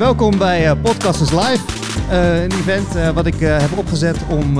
Welkom 0.00 0.38
bij 0.38 0.66
uh, 0.66 0.72
Podcasters 0.82 1.30
Live. 1.30 1.60
Uh, 2.10 2.42
een 2.42 2.50
event 2.50 2.96
uh, 2.96 3.10
wat 3.10 3.26
ik 3.26 3.40
heb 3.40 3.78
opgezet 3.78 4.16
om 4.28 4.54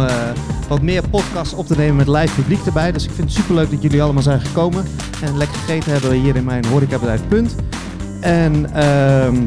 wat 0.69 0.83
meer 0.83 1.09
podcasts 1.09 1.55
op 1.55 1.67
te 1.67 1.77
nemen 1.77 1.97
met 1.97 2.09
live 2.09 2.35
publiek 2.35 2.67
erbij. 2.67 2.93
Dus 2.93 3.05
ik 3.05 3.11
vind 3.11 3.29
het 3.29 3.39
superleuk 3.39 3.71
dat 3.71 3.83
jullie 3.83 4.03
allemaal 4.03 4.23
zijn 4.23 4.41
gekomen 4.41 4.85
en 5.23 5.37
lekker 5.37 5.57
gegeten 5.57 5.93
hebben 5.93 6.13
hier 6.13 6.37
in 6.37 6.45
mijn 6.45 6.65
horecabedrijf 6.65 7.21
Punt. 7.29 7.55
En 8.21 8.75
ehm, 8.75 9.47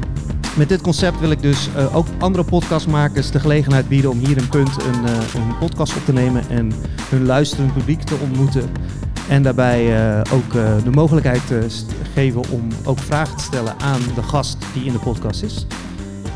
met 0.55 0.70
dit 0.70 0.82
concept 0.82 1.20
wil 1.20 1.32
ik 1.32 1.41
dus 1.41 1.70
ook 1.94 2.07
andere 2.20 2.44
podcastmakers 2.44 3.32
de 3.32 3.39
gelegenheid 3.39 3.88
bieden 3.88 4.12
om 4.12 4.20
hier 4.20 4.38
in 4.38 4.50
Punt 4.50 4.75
een, 4.84 5.07
een 5.41 5.57
podcast 5.60 5.96
op 5.96 6.05
te 6.05 6.14
nemen 6.14 6.50
en 6.50 6.73
hun 7.10 7.25
luisterend 7.25 7.73
publiek 7.73 8.02
te 8.02 8.16
ontmoeten. 8.21 8.70
En 9.30 9.44
daarbij 9.44 9.96
ook 10.32 10.52
de 10.84 10.91
mogelijkheid 10.91 11.48
te 11.48 11.67
geven 12.13 12.41
om 12.49 12.67
ook 12.84 12.99
vragen 12.99 13.38
te 13.38 13.44
stellen 13.44 13.80
aan 13.80 14.02
de 14.16 14.23
gast 14.23 14.57
die 14.73 14.85
in 14.85 14.94
de 14.94 14.99
podcast 14.99 15.44
is. 15.44 15.66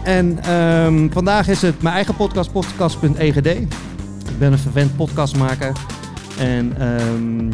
En 0.03 0.53
um, 0.53 1.11
vandaag 1.11 1.47
is 1.47 1.61
het 1.61 1.81
mijn 1.81 1.95
eigen 1.95 2.15
podcast, 2.15 2.51
podcast.egd. 2.51 3.45
Ik 3.45 4.39
ben 4.39 4.51
een 4.51 4.57
vervent 4.57 4.95
podcastmaker. 4.95 5.71
En 6.39 6.87
um, 7.01 7.49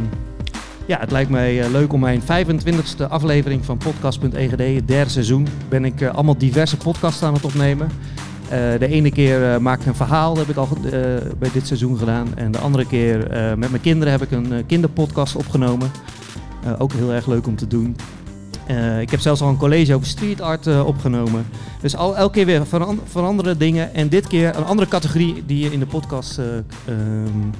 ja, 0.85 0.99
het 0.99 1.11
lijkt 1.11 1.29
mij 1.29 1.65
uh, 1.65 1.71
leuk 1.71 1.93
om 1.93 1.99
mijn 1.99 2.21
25e 2.21 3.07
aflevering 3.09 3.65
van 3.65 3.77
podcast.egd, 3.77 4.51
het 4.51 4.87
derde 4.87 5.09
seizoen, 5.09 5.47
ben 5.69 5.85
ik 5.85 6.03
allemaal 6.03 6.37
diverse 6.37 6.77
podcasts 6.77 7.23
aan 7.23 7.33
het 7.33 7.45
opnemen. 7.45 7.89
Uh, 8.43 8.49
de 8.79 8.87
ene 8.87 9.11
keer 9.11 9.61
maak 9.61 9.79
ik 9.79 9.85
een 9.85 9.95
verhaal, 9.95 10.33
dat 10.33 10.45
heb 10.45 10.55
ik 10.55 10.61
al 10.61 10.77
bij 11.37 11.49
dit 11.53 11.67
seizoen 11.67 11.97
gedaan. 11.97 12.27
En 12.35 12.51
de 12.51 12.57
andere 12.57 12.85
keer 12.85 13.17
met 13.57 13.69
mijn 13.69 13.81
kinderen 13.81 14.11
heb 14.13 14.21
ik 14.21 14.31
een 14.31 14.65
kinderpodcast 14.65 15.35
opgenomen. 15.35 15.91
ook 16.77 16.93
heel 16.93 17.11
erg 17.11 17.27
leuk 17.27 17.47
om 17.47 17.55
te 17.55 17.67
doen. 17.67 17.95
Ik 19.01 19.09
heb 19.09 19.19
zelfs 19.19 19.41
al 19.41 19.49
een 19.49 19.57
college 19.57 19.93
over 19.93 20.07
street 20.07 20.41
art 20.41 20.83
opgenomen. 20.83 21.45
Dus 21.81 21.95
al, 21.95 22.17
elke 22.17 22.33
keer 22.33 22.45
weer 22.45 22.67
veran 22.67 22.99
veranderde 23.05 23.57
dingen. 23.57 23.93
En 23.93 24.09
dit 24.09 24.27
keer 24.27 24.55
een 24.55 24.65
andere 24.65 24.87
categorie 24.87 25.43
die 25.45 25.59
je 25.59 25.71
in 25.71 25.79
de 25.79 25.85
podcast 25.85 26.39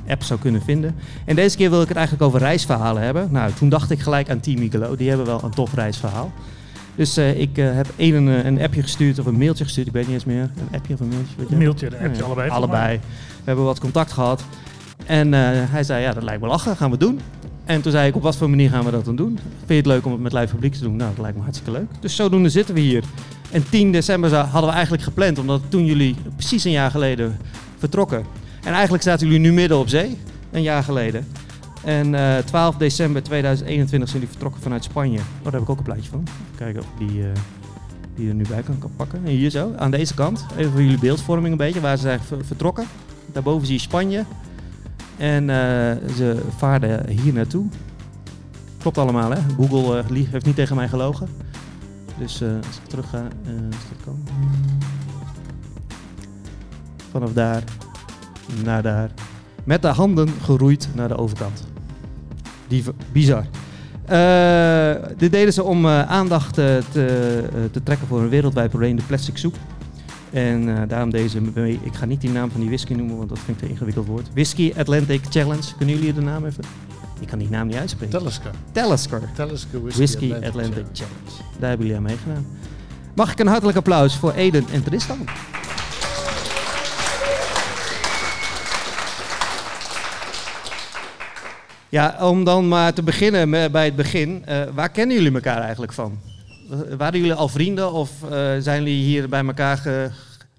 app 0.08 0.23
zou 0.23 0.39
kunnen 0.39 0.61
vinden. 0.61 0.95
En 1.25 1.36
deze 1.36 1.58
keer 1.58 1.69
wil 1.69 1.81
ik 1.81 1.88
het 1.88 1.97
eigenlijk 1.97 2.28
over 2.28 2.39
reisverhalen 2.39 3.03
hebben. 3.03 3.28
Nou, 3.31 3.52
toen 3.53 3.69
dacht 3.69 3.91
ik 3.91 4.00
gelijk 4.00 4.30
aan 4.30 4.39
Team 4.39 4.59
Micolo. 4.59 4.95
Die 4.95 5.08
hebben 5.09 5.25
wel 5.25 5.44
een 5.44 5.52
tof 5.52 5.73
reisverhaal. 5.73 6.31
Dus 6.95 7.17
ik 7.17 7.56
heb 7.56 7.88
één 7.95 8.13
een, 8.13 8.45
een, 8.45 8.61
appje 8.61 8.81
gestuurd 8.81 9.19
of 9.19 9.25
een 9.25 9.38
mailtje 9.38 9.63
gestuurd, 9.63 9.88
ik 9.88 9.94
weet 9.94 10.06
niet 10.06 10.13
eens 10.13 10.25
meer. 10.25 10.41
Een 10.41 10.78
appje 10.78 10.94
of 10.94 11.00
een 11.00 11.08
mailtje? 11.08 11.35
Een 11.50 11.58
mailtje, 11.58 11.88
een 11.88 12.06
appje, 12.06 12.23
allebei. 12.23 12.50
Allebei. 12.50 12.97
We 12.97 13.44
hebben 13.44 13.66
wat 13.66 13.80
contact 13.80 14.11
gehad. 14.11 14.44
En 15.06 15.33
hij 15.33 15.83
zei, 15.83 16.02
ja, 16.02 16.13
dat 16.13 16.23
lijkt 16.23 16.41
me 16.41 16.47
lachen, 16.47 16.75
gaan 16.75 16.91
we 16.91 16.97
doen. 16.97 17.19
En 17.66 17.81
toen 17.81 17.92
zei 17.92 18.08
ik, 18.08 18.16
op 18.16 18.22
wat 18.22 18.36
voor 18.36 18.50
manier 18.50 18.69
gaan 18.69 18.86
we 18.86 18.92
dat 18.92 19.06
dan 19.06 19.16
doen? 19.16 19.39
Vind 19.58 19.67
je 19.67 19.75
het 19.75 19.86
leuk 19.86 20.06
om 20.06 20.11
het 20.11 20.22
met 20.22 20.33
live 20.33 20.53
publiek 20.53 20.73
te 20.73 20.81
doen? 20.81 20.95
Nou, 20.95 21.09
dat 21.09 21.19
lijkt 21.19 21.38
me 21.38 21.44
hartstikke 21.44 21.72
leuk. 21.72 21.88
Dus 22.00 22.16
zodoende 22.16 22.50
zitten 22.50 22.75
we 22.75 22.81
hier. 22.81 23.03
En 23.52 23.69
10 23.69 23.92
december 23.92 24.36
hadden 24.36 24.69
we 24.69 24.75
eigenlijk 24.75 25.03
gepland, 25.03 25.38
omdat 25.39 25.61
toen 25.67 25.86
jullie 25.86 26.16
precies 26.36 26.64
een 26.64 26.72
jaar 26.72 26.91
geleden 26.91 27.38
vertrokken. 27.78 28.25
En 28.64 28.73
eigenlijk 28.73 29.03
zaten 29.03 29.28
jullie 29.28 29.41
nu 29.41 29.53
midden 29.53 29.78
op 29.78 29.88
zee, 29.88 30.17
een 30.52 30.61
jaar 30.61 30.84
geleden. 30.84 31.28
En 31.84 32.14
uh, 32.14 32.38
12 32.38 32.75
december 32.75 33.23
2021 33.23 34.09
zijn 34.09 34.22
die 34.22 34.30
vertrokken 34.30 34.61
vanuit 34.61 34.84
Spanje. 34.84 35.17
Oh, 35.17 35.44
daar 35.44 35.53
heb 35.53 35.61
ik 35.61 35.69
ook 35.69 35.78
een 35.78 35.84
plaatje 35.84 36.09
van. 36.09 36.28
Kijken 36.56 36.81
of 36.81 36.88
die, 36.97 37.19
uh, 37.19 37.28
die 38.16 38.28
er 38.30 38.36
nu 38.36 38.45
bij 38.47 38.61
kan 38.61 38.91
pakken. 38.95 39.19
En 39.25 39.31
hier 39.31 39.50
zo, 39.50 39.72
aan 39.78 39.91
deze 39.91 40.14
kant. 40.14 40.45
Even 40.58 40.72
voor 40.72 40.81
jullie 40.81 41.00
beeldvorming 41.00 41.52
een 41.52 41.58
beetje, 41.58 41.81
waar 41.81 41.97
ze 41.97 42.02
zijn 42.02 42.19
vertrokken. 42.44 42.86
Daarboven 43.31 43.67
zie 43.67 43.75
je 43.75 43.81
Spanje. 43.81 44.25
En 45.17 45.44
uh, 45.44 45.50
ze 46.16 46.42
vaarden 46.58 47.09
hier 47.09 47.33
naartoe. 47.33 47.66
Klopt 48.78 48.97
allemaal, 48.97 49.31
hè? 49.31 49.38
Google 49.58 50.03
uh, 50.11 50.28
heeft 50.31 50.45
niet 50.45 50.56
tegen 50.56 50.75
mij 50.75 50.88
gelogen. 50.88 51.28
Dus 52.17 52.44
als 52.44 52.78
ik 52.78 52.88
terug 52.88 53.09
ga, 53.09 53.28
komen. 54.06 54.23
Vanaf 57.12 57.34
daar 57.34 57.63
naar 58.63 58.81
daar. 58.81 59.09
Met 59.63 59.81
de 59.81 59.88
handen 59.88 60.29
geroeid 60.41 60.90
naar 60.96 61.07
de 61.07 61.18
overkant. 61.18 61.68
Die, 62.68 62.84
bizar. 63.12 63.45
Dit 65.18 65.31
deden 65.31 65.53
ze 65.53 65.63
om 65.63 65.88
aandacht 65.88 66.53
te, 66.53 66.81
te, 67.72 67.84
trekken 67.84 68.07
voor 68.07 68.22
een 68.22 68.30
wereldwijd 68.30 68.69
probleem, 68.69 68.95
de 68.95 69.03
plastic 69.03 69.38
soep. 69.38 69.56
En 70.33 70.88
daarom 70.88 71.09
deze, 71.09 71.41
ik 71.81 71.94
ga 71.94 72.05
niet 72.05 72.21
die 72.21 72.29
naam 72.29 72.51
van 72.51 72.59
die 72.59 72.69
whisky 72.69 72.94
noemen, 72.94 73.17
want 73.17 73.29
dat 73.29 73.39
vind 73.39 73.57
ik 73.57 73.63
een 73.63 73.69
ingewikkeld 73.69 74.07
woord. 74.07 74.27
Whisky 74.33 74.73
Atlantic 74.77 75.21
Challenge. 75.29 75.75
Kunnen 75.77 75.95
jullie 75.95 76.13
de 76.13 76.21
naam 76.21 76.45
even? 76.45 76.63
Ik 77.19 77.27
kan 77.27 77.39
die 77.39 77.49
naam 77.49 77.67
niet 77.67 77.75
uitspreken. 77.75 78.19
Talisker. 78.19 78.51
Talisker. 78.71 79.21
Talisker 79.35 79.81
Whisky, 79.81 79.97
whisky 79.97 80.33
Atlantic, 80.33 80.47
Atlantic 80.47 80.85
Challenge. 80.94 81.25
Challenge. 81.27 81.59
Daar 81.59 81.69
hebben 81.69 81.88
jullie 81.88 82.01
aan 82.01 82.07
meegedaan. 82.07 82.45
Mag 83.16 83.31
ik 83.31 83.39
een 83.39 83.47
hartelijk 83.47 83.77
applaus 83.77 84.17
voor 84.17 84.33
Eden 84.33 84.66
en 84.71 84.83
Tristan? 84.83 85.17
Ja, 91.89 92.17
om 92.21 92.44
dan 92.44 92.67
maar 92.67 92.94
te 92.94 93.03
beginnen 93.03 93.71
bij 93.71 93.85
het 93.85 93.95
begin. 93.95 94.45
Uh, 94.50 94.61
waar 94.73 94.89
kennen 94.89 95.15
jullie 95.15 95.33
elkaar 95.33 95.61
eigenlijk 95.61 95.94
van? 95.94 96.19
Waren 96.97 97.19
jullie 97.19 97.34
al 97.34 97.47
vrienden 97.47 97.91
of 97.91 98.11
uh, 98.23 98.29
zijn 98.59 98.84
jullie 98.84 99.03
hier 99.03 99.29
bij 99.29 99.45
elkaar 99.45 99.78
ge 99.78 100.09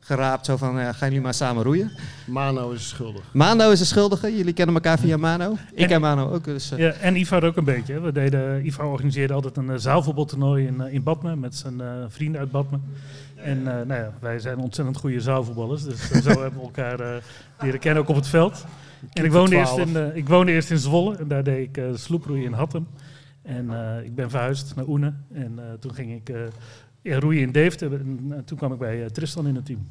geraapt? 0.00 0.46
Zo 0.46 0.56
van, 0.56 0.78
uh, 0.78 0.84
gaan 0.84 1.08
jullie 1.08 1.20
maar 1.20 1.34
samen 1.34 1.62
roeien? 1.62 1.90
Mano 2.26 2.70
is 2.70 2.88
schuldig. 2.88 3.22
Mano 3.32 3.70
is 3.70 3.78
de 3.78 3.84
schuldige. 3.84 4.36
Jullie 4.36 4.52
kennen 4.52 4.74
elkaar 4.74 4.98
via 4.98 5.16
Mano. 5.16 5.52
Ik 5.72 5.78
en, 5.78 5.88
ken 5.88 6.00
Mano 6.00 6.30
ook. 6.30 6.44
Dus, 6.44 6.72
ja, 6.76 6.90
en 6.90 7.16
Ivar 7.16 7.44
ook 7.44 7.56
een 7.56 7.64
beetje. 7.64 8.00
We 8.00 8.12
deden, 8.12 8.66
Ivar 8.66 8.86
organiseerde 8.86 9.34
altijd 9.34 9.56
een 9.56 9.80
zaalvoetbaltoernooi 9.80 10.66
in, 10.66 10.80
in 10.80 11.02
Badme 11.02 11.36
met 11.36 11.54
zijn 11.54 11.82
vrienden 12.08 12.40
uit 12.40 12.50
Badme. 12.50 12.78
En 13.34 13.62
nou 13.62 13.94
ja, 13.94 14.12
wij 14.20 14.38
zijn 14.38 14.58
ontzettend 14.58 14.96
goede 14.96 15.20
zaalvoetballers. 15.20 15.84
Dus 15.84 16.10
zo 16.10 16.28
hebben 16.40 16.60
we 16.60 16.60
elkaar 16.60 17.22
leren 17.60 17.80
kennen, 17.80 18.02
ook 18.02 18.08
op 18.08 18.16
het 18.16 18.28
veld. 18.28 18.64
En 19.12 19.24
ik 19.24 19.32
woonde, 19.32 19.56
eerst 19.56 19.76
in, 19.76 19.88
uh, 19.88 20.16
ik 20.16 20.28
woonde 20.28 20.52
eerst 20.52 20.70
in 20.70 20.78
Zwolle 20.78 21.16
en 21.16 21.28
daar 21.28 21.44
deed 21.44 21.68
ik 21.68 21.76
uh, 21.76 21.84
sloeproeien 21.94 22.44
in 22.44 22.52
Hattem. 22.52 22.86
En 23.44 23.64
uh, 23.64 24.04
ik 24.04 24.14
ben 24.14 24.30
verhuisd 24.30 24.74
naar 24.74 24.86
Oene 24.88 25.12
en 25.32 25.58
toen 25.80 25.94
ging 25.94 26.14
ik 26.14 26.36
ja, 27.02 27.18
roeien 27.18 27.42
in 27.42 27.52
Deventer 27.52 27.92
en 27.92 28.42
toen 28.44 28.58
kwam 28.58 28.72
ik 28.72 28.78
bij 28.78 29.10
Tristan 29.10 29.46
in 29.46 29.54
het 29.54 29.66
team. 29.66 29.86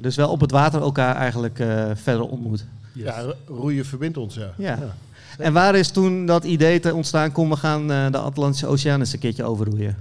Dus 0.00 0.16
wel 0.16 0.30
op 0.30 0.40
het 0.40 0.50
water 0.50 0.80
elkaar 0.80 1.16
eigenlijk 1.16 1.56
verder 1.94 2.20
ontmoet. 2.20 2.66
Yes. 2.92 3.04
Ja, 3.04 3.34
roeien 3.46 3.84
verbindt 3.84 4.16
ons, 4.16 4.34
ja. 4.34 4.52
ja. 4.56 4.76
ja. 4.76 4.94
En 5.38 5.52
waar 5.52 5.74
is 5.74 5.90
toen 5.90 6.26
dat 6.26 6.44
idee 6.44 6.80
te 6.80 6.94
ontstaan, 6.94 7.32
kom 7.32 7.48
we 7.48 7.56
gaan 7.56 7.86
de 7.86 8.18
Atlantische 8.18 8.66
Oceaan 8.66 9.00
eens 9.00 9.12
een 9.12 9.18
keertje 9.18 9.44
overroeien? 9.44 9.96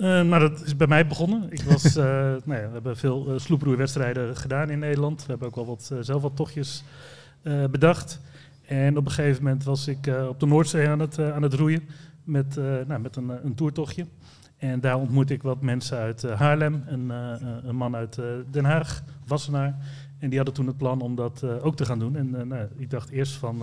Uh, 0.00 0.22
maar 0.22 0.40
dat 0.40 0.62
is 0.64 0.76
bij 0.76 0.86
mij 0.86 1.06
begonnen. 1.06 1.46
Ik 1.50 1.62
was, 1.62 1.84
uh, 1.84 2.04
nou 2.44 2.60
ja, 2.60 2.66
we 2.66 2.72
hebben 2.72 2.96
veel 2.96 3.26
uh, 3.28 3.38
sloeproeiwedstrijden 3.38 4.36
gedaan 4.36 4.70
in 4.70 4.78
Nederland. 4.78 5.20
We 5.20 5.26
hebben 5.28 5.48
ook 5.48 5.54
wel 5.54 5.66
wat, 5.66 5.92
zelf 6.00 6.22
wat 6.22 6.36
tochtjes 6.36 6.84
uh, 7.42 7.64
bedacht. 7.64 8.20
En 8.70 8.96
op 8.96 9.04
een 9.06 9.12
gegeven 9.12 9.42
moment 9.42 9.64
was 9.64 9.88
ik 9.88 10.06
uh, 10.06 10.28
op 10.28 10.40
de 10.40 10.46
Noordzee 10.46 10.88
aan 10.88 10.98
het, 10.98 11.18
uh, 11.18 11.34
aan 11.34 11.42
het 11.42 11.54
roeien 11.54 11.82
met, 12.24 12.56
nou, 12.86 13.00
met 13.00 13.16
een, 13.16 13.44
een 13.44 13.54
toertochtje. 13.54 14.06
En 14.56 14.80
daar 14.80 14.96
ontmoette 14.96 15.34
ik 15.34 15.42
wat 15.42 15.62
mensen 15.62 15.98
uit 15.98 16.22
Haarlem, 16.22 16.82
een, 16.86 17.10
een 17.64 17.76
man 17.76 17.96
uit 17.96 18.20
Den 18.50 18.64
Haag, 18.64 19.02
Wassenaar. 19.26 19.76
En 20.18 20.28
die 20.28 20.36
hadden 20.36 20.54
toen 20.54 20.66
het 20.66 20.76
plan 20.76 21.00
om 21.00 21.14
dat 21.14 21.44
ook 21.44 21.76
te 21.76 21.84
gaan 21.84 21.98
doen. 21.98 22.16
En 22.16 22.30
nou, 22.30 22.66
ik 22.76 22.90
dacht 22.90 23.10
eerst 23.10 23.32
van, 23.32 23.58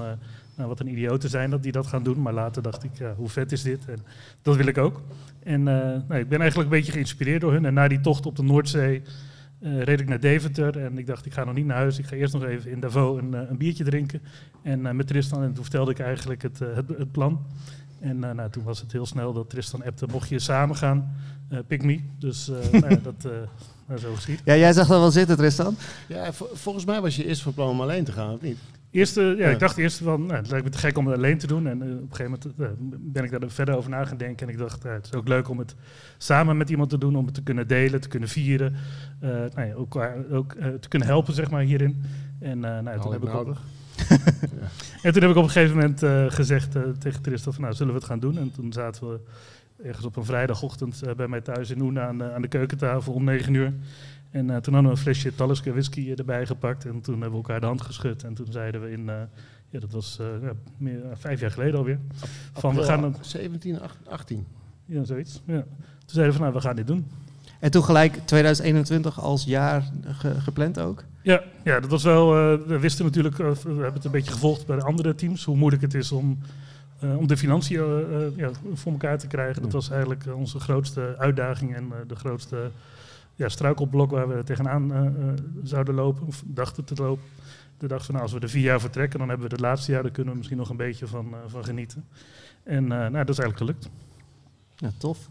nou, 0.55 0.67
wat 0.67 0.79
een 0.79 0.91
idioten 0.91 1.29
zijn 1.29 1.49
dat 1.49 1.63
die 1.63 1.71
dat 1.71 1.87
gaan 1.87 2.03
doen. 2.03 2.21
Maar 2.21 2.33
later 2.33 2.61
dacht 2.61 2.83
ik, 2.83 2.91
hoe 3.15 3.29
vet 3.29 3.51
is 3.51 3.61
dit? 3.61 3.85
En 3.85 3.99
dat 4.41 4.55
wil 4.55 4.65
ik 4.67 4.77
ook. 4.77 5.01
En 5.43 5.63
nou, 5.63 6.15
ik 6.15 6.29
ben 6.29 6.39
eigenlijk 6.39 6.71
een 6.71 6.77
beetje 6.77 6.91
geïnspireerd 6.91 7.41
door 7.41 7.51
hun. 7.51 7.65
En 7.65 7.73
na 7.73 7.87
die 7.87 8.01
tocht 8.01 8.25
op 8.25 8.35
de 8.35 8.43
Noordzee 8.43 9.01
uh, 9.59 9.81
reed 9.81 9.99
ik 9.99 10.07
naar 10.07 10.19
Deventer 10.19 10.77
en 10.77 10.97
ik 10.97 11.07
dacht, 11.07 11.25
ik 11.25 11.33
ga 11.33 11.43
nog 11.43 11.53
niet 11.53 11.65
naar 11.65 11.77
huis. 11.77 11.99
Ik 11.99 12.05
ga 12.05 12.15
eerst 12.15 12.33
nog 12.33 12.43
even 12.43 12.71
in 12.71 12.79
Davos 12.79 13.17
een, 13.17 13.33
uh, 13.33 13.39
een 13.49 13.57
biertje 13.57 13.83
drinken. 13.83 14.21
En 14.61 14.79
uh, 14.79 14.91
met 14.91 15.07
Tristan, 15.07 15.43
en 15.43 15.53
toen 15.53 15.63
vertelde 15.63 15.91
ik 15.91 15.99
eigenlijk 15.99 16.41
het, 16.41 16.59
het, 16.59 16.87
het, 16.87 17.11
plan. 17.11 17.45
En 17.99 18.19
nou, 18.19 18.49
toen 18.49 18.63
was 18.63 18.79
het 18.79 18.91
heel 18.91 19.05
snel 19.05 19.33
dat 19.33 19.49
Tristan 19.49 19.83
appte, 19.83 20.07
mocht 20.11 20.29
je 20.29 20.39
samen 20.39 20.75
gaan, 20.75 21.15
pick 21.67 21.83
me. 21.83 21.99
Dus 22.19 22.47
nou 22.71 22.89
ja, 22.89 22.99
dat 23.03 23.27
nou, 23.87 23.99
zo 23.99 24.13
geschied. 24.13 24.41
Ja, 24.45 24.55
jij 24.55 24.73
zag 24.73 24.87
dat 24.87 24.99
wel 24.99 25.11
zitten, 25.11 25.37
Tristan? 25.37 25.75
Ja, 26.07 26.33
volgens 26.53 26.85
mij 26.85 27.01
was 27.01 27.15
je 27.15 27.25
eerst 27.25 27.41
van 27.41 27.53
plan 27.53 27.69
om 27.69 27.81
alleen 27.81 28.03
te 28.03 28.11
gaan, 28.11 28.33
of 28.33 28.41
niet? 28.41 28.57
Eerste, 28.97 29.21
ja, 29.21 29.35
ja, 29.37 29.49
ik 29.49 29.59
dacht 29.59 29.77
eerst 29.77 29.97
van, 29.97 30.25
nou, 30.25 30.33
het 30.33 30.49
lijkt 30.49 30.65
me 30.65 30.71
te 30.71 30.77
gek 30.77 30.97
om 30.97 31.07
het 31.07 31.15
alleen 31.15 31.37
te 31.37 31.47
doen. 31.47 31.67
En 31.67 31.81
uh, 31.81 31.95
op 31.95 32.01
een 32.01 32.15
gegeven 32.15 32.39
moment 32.57 32.59
uh, 32.59 32.67
ben 32.99 33.23
ik 33.23 33.31
daar 33.31 33.49
verder 33.49 33.75
over 33.75 33.89
na 33.89 34.05
gaan 34.05 34.17
denken. 34.17 34.47
En 34.47 34.53
ik 34.53 34.59
dacht, 34.59 34.85
uh, 34.85 34.91
het 34.91 35.05
is 35.05 35.13
ook 35.13 35.27
leuk 35.27 35.49
om 35.49 35.57
het 35.57 35.75
samen 36.17 36.57
met 36.57 36.69
iemand 36.69 36.89
te 36.89 36.97
doen, 36.97 37.15
om 37.15 37.25
het 37.25 37.33
te 37.33 37.43
kunnen 37.43 37.67
delen, 37.67 38.01
te 38.01 38.07
kunnen 38.07 38.29
vieren. 38.29 38.75
nou 39.19 39.67
ja, 39.67 39.73
ook, 39.73 39.95
ook 40.31 40.53
te 40.79 40.87
kunnen 40.87 41.07
helpen, 41.07 41.33
zeg 41.33 41.49
maar, 41.49 41.61
hierin. 41.61 42.03
En 42.39 42.59
nou, 42.59 43.01
toen 43.01 43.11
heb 43.11 43.23
ik 43.23 43.33
ook... 43.33 43.47
en 45.03 45.11
toen 45.13 45.21
heb 45.21 45.31
ik 45.31 45.37
op 45.37 45.43
een 45.43 45.49
gegeven 45.49 45.75
moment 45.75 46.33
gezegd 46.33 46.71
tegen 46.99 47.21
Tristan 47.21 47.53
van, 47.53 47.61
nou, 47.61 47.73
zullen 47.75 47.93
we 47.93 47.99
het 47.99 48.07
gaan 48.07 48.19
doen? 48.19 48.37
En 48.37 48.51
toen 48.51 48.73
zaten 48.73 49.09
we 49.09 49.19
ergens 49.83 50.05
op 50.05 50.15
een 50.15 50.25
vrijdagochtend 50.25 51.01
bij 51.15 51.27
mij 51.27 51.41
thuis 51.41 51.69
in 51.69 51.81
Oena 51.81 52.07
aan, 52.07 52.23
aan 52.23 52.41
de 52.41 52.47
keukentafel 52.47 53.13
om 53.13 53.23
negen 53.23 53.53
uur. 53.53 53.73
En 54.37 54.49
uh, 54.49 54.55
toen 54.57 54.73
hadden 54.73 54.91
we 54.91 54.97
een 54.97 55.03
flesje 55.03 55.35
Talisker 55.35 55.71
whisky 55.71 56.13
erbij 56.17 56.45
gepakt. 56.45 56.85
En 56.85 57.01
toen 57.01 57.13
hebben 57.13 57.29
we 57.31 57.35
elkaar 57.35 57.59
de 57.59 57.65
hand 57.65 57.81
geschud. 57.81 58.23
En 58.23 58.33
toen 58.33 58.47
zeiden 58.49 58.81
we 58.81 58.91
in, 58.91 58.99
uh, 58.99 59.13
ja, 59.69 59.79
dat 59.79 59.91
was 59.91 60.17
uh, 60.21 60.27
ja, 60.41 60.51
meer, 60.77 61.01
vijf 61.13 61.39
jaar 61.39 61.51
geleden 61.51 61.75
alweer. 61.77 61.99
van, 62.53 62.75
we 62.75 62.83
gaan 62.83 63.15
17, 63.21 63.79
18. 64.09 64.45
Ja, 64.85 65.03
zoiets. 65.03 65.41
Ja. 65.45 65.61
Toen 65.99 66.15
zeiden 66.15 66.33
we 66.33 66.39
van, 66.39 66.41
nou, 66.41 66.53
we 66.53 66.61
gaan 66.67 66.75
dit 66.75 66.87
doen. 66.87 67.05
En 67.59 67.71
toen 67.71 67.83
gelijk 67.83 68.19
2021 68.25 69.19
als 69.21 69.43
jaar 69.43 69.91
ge- 70.05 70.41
gepland 70.41 70.79
ook? 70.79 71.03
Ja, 71.21 71.41
ja, 71.63 71.79
dat 71.79 71.89
was 71.89 72.03
wel. 72.03 72.35
eh, 72.35 72.67
we 72.67 72.79
wisten 72.79 73.05
natuurlijk, 73.05 73.39
eh, 73.39 73.51
we 73.51 73.69
hebben 73.69 73.93
het 73.93 74.05
een 74.05 74.11
beetje 74.11 74.31
gevolgd 74.31 74.65
bij 74.65 74.75
de 74.77 74.83
andere 74.83 75.15
teams, 75.15 75.43
hoe 75.45 75.57
moeilijk 75.57 75.81
het 75.81 75.93
is 75.93 76.11
om, 76.11 76.37
eh, 76.99 77.17
om 77.17 77.27
de 77.27 77.37
financiën 77.37 77.79
eh, 77.79 78.25
eh, 78.25 78.37
ja, 78.37 78.49
voor 78.73 78.91
elkaar 78.91 79.17
te 79.17 79.27
krijgen. 79.27 79.61
Dat 79.61 79.71
was 79.71 79.89
eigenlijk 79.89 80.25
eh, 80.25 80.35
onze 80.37 80.59
grootste 80.59 81.15
uitdaging 81.17 81.75
en 81.75 81.83
eh, 81.83 81.97
de 82.07 82.15
grootste 82.15 82.71
ja, 83.37 83.49
struikelblok 83.49 84.11
waar 84.11 84.27
we 84.27 84.43
tegenaan 84.43 84.93
eh, 84.93 85.01
zouden 85.63 85.95
lopen, 85.95 86.27
of 86.27 86.43
dachten 86.45 86.83
te 86.83 86.95
lopen. 86.95 87.23
De 87.77 87.87
dachten 87.87 88.05
van, 88.05 88.15
nou, 88.15 88.25
als 88.25 88.33
we 88.33 88.39
er 88.39 88.49
vier 88.49 88.63
jaar 88.63 88.79
vertrekken, 88.79 89.19
dan 89.19 89.29
hebben 89.29 89.47
we 89.47 89.53
het 89.53 89.63
laatste 89.63 89.91
jaar, 89.91 90.01
daar 90.01 90.11
kunnen 90.11 90.31
we 90.31 90.37
misschien 90.37 90.59
nog 90.59 90.69
een 90.69 90.77
beetje 90.77 91.07
van, 91.07 91.25
eh, 91.33 91.39
van 91.47 91.63
genieten. 91.63 92.05
En 92.63 92.87
nou, 92.87 93.11
dat 93.11 93.29
is 93.29 93.39
eigenlijk 93.39 93.57
gelukt. 93.57 93.89
Ja, 94.75 94.91
tof. 94.97 95.29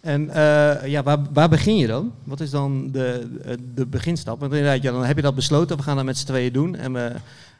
En 0.00 0.24
ja, 0.90 1.02
waar, 1.02 1.18
waar 1.32 1.48
begin 1.48 1.76
je 1.76 1.86
dan? 1.86 2.12
Wat 2.24 2.40
is 2.40 2.50
dan 2.50 2.90
de, 2.90 3.28
de 3.74 3.86
beginstap? 3.86 4.40
Want 4.40 4.52
inderdaad, 4.52 4.82
ja, 4.82 4.92
dan 4.92 5.04
heb 5.04 5.16
je 5.16 5.22
dat 5.22 5.34
besloten, 5.34 5.76
we 5.76 5.82
gaan 5.82 5.96
dat 5.96 6.04
met 6.04 6.18
z'n 6.18 6.26
tweeën 6.26 6.52
doen. 6.52 6.74
En 6.74 6.92
we, 6.92 7.12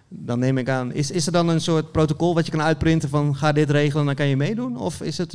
dan 0.08 0.38
neem 0.38 0.58
ik 0.58 0.68
aan, 0.68 0.92
is, 0.92 1.10
is 1.10 1.26
er 1.26 1.32
dan 1.32 1.48
een 1.48 1.60
soort 1.60 1.92
protocol 1.92 2.34
wat 2.34 2.44
je 2.44 2.52
kan 2.52 2.62
uitprinten 2.62 3.08
van 3.08 3.36
ga 3.36 3.52
dit 3.52 3.70
regelen, 3.70 4.06
dan 4.06 4.14
kan 4.14 4.26
je 4.26 4.36
meedoen? 4.36 4.76
Of 4.76 5.00
is 5.00 5.18
het 5.18 5.34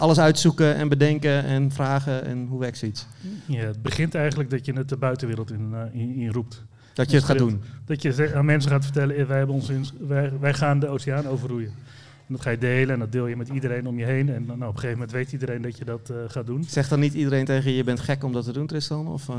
alles 0.00 0.18
uitzoeken 0.18 0.74
en 0.74 0.88
bedenken 0.88 1.44
en 1.44 1.72
vragen 1.72 2.24
en 2.24 2.46
hoe 2.46 2.60
werkt 2.60 2.78
zoiets? 2.78 3.06
Ja, 3.46 3.64
het 3.64 3.82
begint 3.82 4.14
eigenlijk 4.14 4.50
dat 4.50 4.66
je 4.66 4.72
het 4.72 4.88
de 4.88 4.96
buitenwereld 4.96 5.50
in, 5.50 5.70
eh, 5.74 6.00
in, 6.00 6.14
in 6.14 6.30
roept. 6.30 6.64
Dat 6.94 7.10
je 7.10 7.16
het 7.16 7.24
gaat 7.24 7.38
doen. 7.38 7.62
Dat 7.84 8.02
je 8.02 8.34
aan 8.34 8.44
mensen 8.44 8.70
gaat 8.70 8.84
vertellen, 8.84 9.16
eh, 9.16 9.26
wij, 9.26 9.38
hebben 9.38 9.56
ons 9.56 9.68
in, 9.68 9.86
wij, 9.98 10.32
wij 10.40 10.54
gaan 10.54 10.80
de 10.80 10.88
oceaan 10.88 11.26
overroeien. 11.26 11.72
En 12.30 12.36
dat 12.36 12.44
ga 12.44 12.50
je 12.50 12.58
delen 12.58 12.94
en 12.94 12.98
dat 12.98 13.12
deel 13.12 13.26
je 13.26 13.36
met 13.36 13.48
iedereen 13.48 13.86
om 13.86 13.98
je 13.98 14.04
heen. 14.04 14.28
En 14.28 14.46
dan, 14.46 14.58
nou, 14.58 14.70
op 14.70 14.74
een 14.74 14.80
gegeven 14.80 14.98
moment 14.98 15.10
weet 15.10 15.32
iedereen 15.32 15.62
dat 15.62 15.78
je 15.78 15.84
dat 15.84 16.10
eh, 16.10 16.16
gaat 16.26 16.46
doen. 16.46 16.64
Zegt 16.64 16.90
dan 16.90 17.00
niet 17.00 17.14
iedereen 17.14 17.44
tegen 17.44 17.70
je, 17.70 17.76
je 17.76 17.84
bent 17.84 18.00
gek 18.00 18.24
om 18.24 18.32
dat 18.32 18.44
te 18.44 18.52
doen, 18.52 18.66
Tristan? 18.66 19.08
Of, 19.08 19.28
eh, 19.28 19.36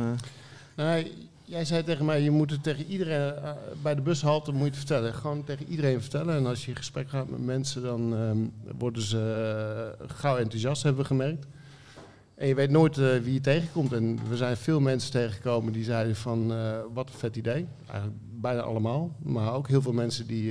Nee, 0.75 1.11
jij 1.51 1.65
zei 1.65 1.83
tegen 1.83 2.05
mij, 2.05 2.21
je 2.21 2.31
moet 2.31 2.51
het 2.51 2.63
tegen 2.63 2.85
iedereen, 2.85 3.35
eh, 3.35 3.51
bij 3.81 3.95
de 3.95 4.01
bushalte 4.01 4.51
moet 4.51 4.59
je 4.61 4.65
het 4.65 4.75
vertellen. 4.75 5.13
Gewoon 5.13 5.43
tegen 5.43 5.65
iedereen 5.67 6.01
vertellen. 6.01 6.35
En 6.35 6.45
als 6.45 6.63
je 6.65 6.69
in 6.71 6.77
gesprek 6.77 7.09
gaat 7.09 7.29
met 7.29 7.45
mensen, 7.45 7.81
dan 7.81 8.15
ehm, 8.15 8.37
worden 8.77 9.01
ze 9.01 9.19
eh, 9.99 10.09
gauw 10.15 10.37
enthousiast, 10.37 10.83
hebben 10.83 11.01
we 11.01 11.07
gemerkt. 11.07 11.47
En 12.35 12.47
je 12.47 12.55
weet 12.55 12.69
nooit 12.69 12.97
eh, 12.97 13.17
wie 13.17 13.33
je 13.33 13.41
tegenkomt. 13.41 13.93
En 13.93 14.19
we 14.29 14.37
zijn 14.37 14.57
veel 14.57 14.79
mensen 14.79 15.11
tegengekomen 15.11 15.73
die 15.73 15.83
zeiden 15.83 16.15
van, 16.15 16.53
wat 16.93 17.07
een 17.09 17.19
vet 17.19 17.35
idee. 17.35 17.67
Eigenlijk 17.87 18.19
bijna 18.41 18.61
allemaal. 18.61 19.11
Maar 19.19 19.53
ook 19.53 19.67
heel 19.67 19.81
veel 19.81 19.93
mensen 19.93 20.27
die 20.27 20.49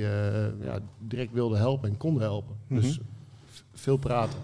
ja, 0.61 0.79
direct 0.99 1.31
wilden 1.33 1.57
helpen 1.57 1.89
en 1.89 1.97
konden 1.97 2.23
helpen. 2.23 2.55
Dus 2.67 2.97
Mhm. 2.97 3.07
veel 3.73 3.97
praten. 3.97 4.39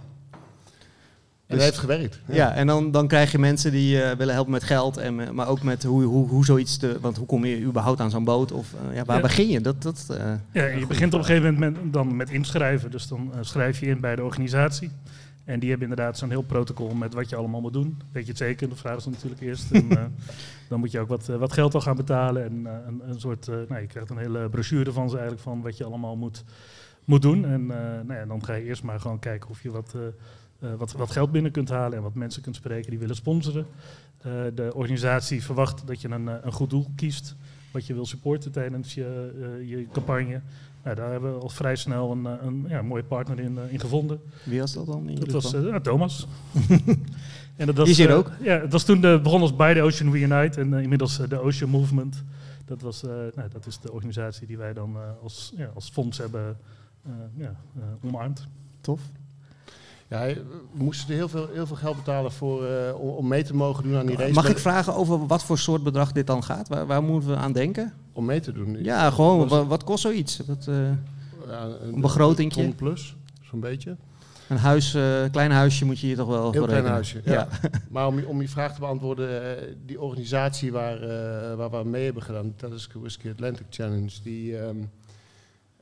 En 1.47 1.55
Dus- 1.55 1.65
dat 1.65 1.73
heeft 1.75 1.77
gewerkt. 1.91 2.19
ja. 2.25 2.53
en 2.53 2.67
dan, 2.67 2.91
dan 2.91 3.07
krijg 3.07 3.31
je 3.31 3.37
mensen 3.39 3.71
die 3.71 4.01
eh, 4.01 4.17
willen 4.17 4.33
helpen 4.33 4.51
met 4.51 4.63
geld, 4.63 4.97
en, 4.97 5.19
eh, 5.19 5.29
maar 5.29 5.47
ook 5.47 5.61
met 5.63 5.83
hoe, 5.83 6.03
hoe, 6.03 6.27
hoe 6.27 6.45
zoiets 6.45 6.77
te... 6.77 6.97
Want 7.01 7.17
hoe 7.17 7.25
kom 7.25 7.45
je 7.45 7.61
überhaupt 7.61 7.99
aan 7.99 8.09
zo'n 8.09 8.23
boot? 8.23 8.51
Of 8.51 8.73
eh, 8.89 8.95
ja, 8.95 9.03
waar 9.05 9.15
Ja. 9.15 9.21
begin 9.21 9.47
je? 9.47 9.61
Dat, 9.61 9.81
dat, 9.81 10.05
eh, 10.09 10.33
Ja, 10.51 10.65
je 10.65 10.87
begint 10.87 11.13
op 11.13 11.19
een 11.19 11.25
gegeven 11.25 11.53
moment 11.53 11.83
met, 11.83 11.93
dan 11.93 12.15
met 12.15 12.29
inschrijven. 12.29 12.91
Dus 12.91 13.07
dan 13.07 13.31
schrijf 13.41 13.79
je 13.79 13.85
in 13.85 13.99
bij 13.99 14.15
de 14.15 14.23
organisatie. 14.23 14.91
En 15.45 15.59
die 15.59 15.69
hebben 15.69 15.89
inderdaad 15.89 16.17
zo'n 16.17 16.29
heel 16.29 16.41
protocol 16.41 16.93
met 16.93 17.13
wat 17.13 17.29
je 17.29 17.35
allemaal 17.35 17.61
moet 17.61 17.73
doen. 17.73 18.01
Weet 18.11 18.23
je 18.23 18.29
het 18.29 18.37
zeker? 18.37 18.69
Dat 18.69 18.77
vragen 18.77 19.01
ze 19.01 19.09
natuurlijk 19.09 19.41
eerst. 19.41 19.71
En, 19.71 19.89
eh, 19.89 20.03
dan 20.69 20.79
moet 20.79 20.91
je 20.91 20.99
ook 20.99 21.07
wat, 21.07 21.25
wat 21.27 21.53
geld 21.53 21.73
al 21.73 21.81
gaan 21.81 21.95
betalen. 21.95 22.43
En 22.43 22.61
eh, 22.67 22.73
een, 22.87 23.01
een 23.09 23.19
soort, 23.19 23.47
eh, 23.47 23.55
nou, 23.67 23.81
je 23.81 23.87
krijgt 23.87 24.09
een 24.09 24.17
hele 24.17 24.49
brochure 24.49 24.91
van 24.91 25.05
ze 25.09 25.13
eigenlijk 25.15 25.43
van 25.43 25.61
wat 25.61 25.77
je 25.77 25.83
allemaal 25.83 26.15
moet, 26.15 26.43
moet 27.05 27.21
doen. 27.21 27.45
En 27.45 27.61
eh, 27.61 27.77
nou 28.07 28.13
ja, 28.19 28.25
dan 28.25 28.43
ga 28.45 28.53
je 28.53 28.63
eerst 28.63 28.83
maar 28.83 28.99
gewoon 28.99 29.19
kijken 29.19 29.49
of 29.49 29.63
je 29.63 29.71
wat, 29.71 29.95
eh, 30.59 30.73
wat, 30.77 30.91
wat 30.91 31.11
geld 31.11 31.31
binnen 31.31 31.51
kunt 31.51 31.69
halen 31.69 31.97
en 31.97 32.03
wat 32.03 32.13
mensen 32.13 32.41
kunt 32.41 32.55
spreken 32.55 32.89
die 32.89 32.99
willen 32.99 33.15
sponsoren. 33.15 33.65
Eh, 34.17 34.31
de 34.55 34.71
organisatie 34.73 35.43
verwacht 35.43 35.87
dat 35.87 36.01
je 36.01 36.09
een, 36.09 36.27
eh, 36.27 36.35
een 36.41 36.51
goed 36.51 36.69
doel 36.69 36.87
kiest 36.95 37.35
wat 37.71 37.85
je 37.85 37.93
wil 37.93 38.05
supporten 38.05 38.51
tijdens 38.51 38.93
je, 38.93 39.63
je 39.65 39.87
campagne. 39.91 40.41
Nou, 40.83 40.95
daar 40.95 41.11
hebben 41.11 41.33
we 41.33 41.39
al 41.39 41.49
vrij 41.49 41.75
snel 41.75 42.11
een, 42.11 42.25
een 42.25 42.65
ja, 42.67 42.81
mooie 42.81 43.03
partner 43.03 43.39
in, 43.39 43.57
in 43.69 43.79
gevonden. 43.79 44.19
wie 44.43 44.59
was 44.59 44.73
dat 44.73 44.85
dan? 44.85 45.09
in 45.09 45.15
Dat 45.15 45.31
was 45.31 45.55
Thomas. 45.81 46.27
en 47.55 47.65
dat 47.65 47.75
was, 47.75 47.97
hier 47.97 48.13
ook. 48.13 48.31
Ja, 48.41 48.59
het 48.59 48.71
was 48.71 48.83
toen 48.83 49.01
de, 49.01 49.19
begon 49.23 49.41
als 49.41 49.55
By 49.55 49.73
the 49.73 49.81
Ocean 49.81 50.11
We 50.11 50.19
Unite 50.19 50.61
en 50.61 50.73
inmiddels 50.73 51.17
de 51.17 51.39
Ocean 51.41 51.69
Movement. 51.69 52.23
Dat, 52.65 52.81
was, 52.81 53.01
nou, 53.01 53.49
dat 53.51 53.65
is 53.65 53.79
de 53.79 53.91
organisatie 53.91 54.47
die 54.47 54.57
wij 54.57 54.73
dan 54.73 54.97
als, 55.23 55.53
ja, 55.55 55.71
als 55.73 55.89
fonds 55.89 56.17
hebben 56.17 56.57
ja, 57.35 57.55
omarmd. 58.01 58.47
Tof. 58.81 59.01
Ja, 60.09 60.25
we 60.25 60.43
moesten 60.73 61.09
er 61.09 61.15
heel 61.15 61.27
veel, 61.29 61.47
heel 61.53 61.67
veel 61.67 61.75
geld 61.75 61.95
betalen 61.95 62.31
voor, 62.31 62.65
eh, 62.65 62.99
om, 62.99 63.27
mee 63.27 63.43
te 63.43 63.55
mogen 63.55 63.83
doen 63.83 63.95
aan 63.97 64.05
die 64.05 64.15
race. 64.15 64.33
Mag 64.33 64.49
ik 64.49 64.57
vragen 64.57 64.95
over 64.95 65.27
wat 65.27 65.43
voor 65.43 65.57
soort 65.57 65.83
bedrag 65.83 66.11
dit 66.11 66.27
dan 66.27 66.43
gaat? 66.43 66.67
Waar, 66.67 66.85
waar 66.85 67.03
moeten 67.03 67.29
we 67.29 67.35
aan 67.35 67.51
denken? 67.53 67.93
Om 68.13 68.25
mee 68.25 68.39
te 68.39 68.51
doen. 68.51 68.83
Ja, 68.83 69.09
gewoon, 69.11 69.47
wat, 69.47 69.67
wat 69.67 69.83
kost 69.83 70.01
zoiets? 70.01 70.41
Wat, 70.47 70.67
eh, 70.67 70.75
ja, 71.47 71.67
een 71.81 72.01
begrotingje? 72.01 72.61
ton 72.63 72.75
plus, 72.75 73.15
zo'n 73.41 73.59
beetje. 73.59 73.95
een 74.49 74.57
huis, 74.57 74.93
eh, 74.93 75.23
klein 75.31 75.51
huisje 75.51 75.85
moet 75.85 75.99
je 75.99 76.07
hier 76.07 76.15
toch 76.15 76.27
wel 76.27 76.41
Heel 76.51 76.61
voor 76.61 76.67
klein 76.67 76.69
rekenen. 76.85 76.91
huisje, 76.93 77.21
ja. 77.25 77.47
Maar 77.89 78.07
om, 78.07 78.19
je- 78.19 78.27
om 78.27 78.41
je 78.41 78.49
vraag 78.49 78.73
te 78.73 78.79
beantwoorden, 78.79 79.57
eh, 79.57 79.63
die 79.85 80.01
organisatie 80.01 80.71
waar, 80.71 81.01
eh, 81.01 81.55
waar 81.55 81.69
we 81.71 81.83
mee 81.89 82.05
hebben 82.05 82.23
gedaan, 82.23 82.53
dat 82.57 82.71
is 82.71 82.87
Whisky 82.93 83.29
Atlantic 83.29 83.65
Challenge, 83.69 84.11
die, 84.23 84.57
ehm, 84.57 84.75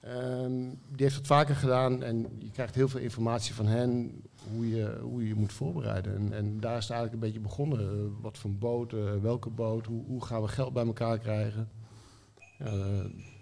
ehm, 0.05 0.51
die 0.87 1.03
heeft 1.05 1.15
het 1.15 1.27
vaker 1.27 1.55
gedaan 1.55 2.03
en 2.03 2.25
je 2.39 2.51
krijgt 2.51 2.75
heel 2.75 2.87
veel 2.89 2.99
informatie 2.99 3.53
van 3.53 3.65
hen 3.65 4.11
hoe 4.53 4.69
je 4.69 4.97
hoe 5.01 5.21
je, 5.21 5.27
je 5.27 5.35
moet 5.35 5.53
voorbereiden. 5.53 6.15
En, 6.15 6.33
en 6.33 6.59
daar 6.59 6.77
is 6.77 6.83
het 6.83 6.91
eigenlijk 6.93 7.13
een 7.13 7.27
beetje 7.31 7.47
begonnen. 7.47 7.79
Eh, 7.79 7.95
wat 8.21 8.37
voor 8.37 8.51
boot, 8.51 8.93
eh, 8.93 8.99
welke 9.21 9.49
boot, 9.49 9.85
hoe, 9.85 10.03
hoe 10.07 10.25
gaan 10.25 10.41
we 10.41 10.47
geld 10.47 10.73
bij 10.73 10.85
elkaar 10.85 11.17
krijgen. 11.19 11.69
Eh, 12.57 12.73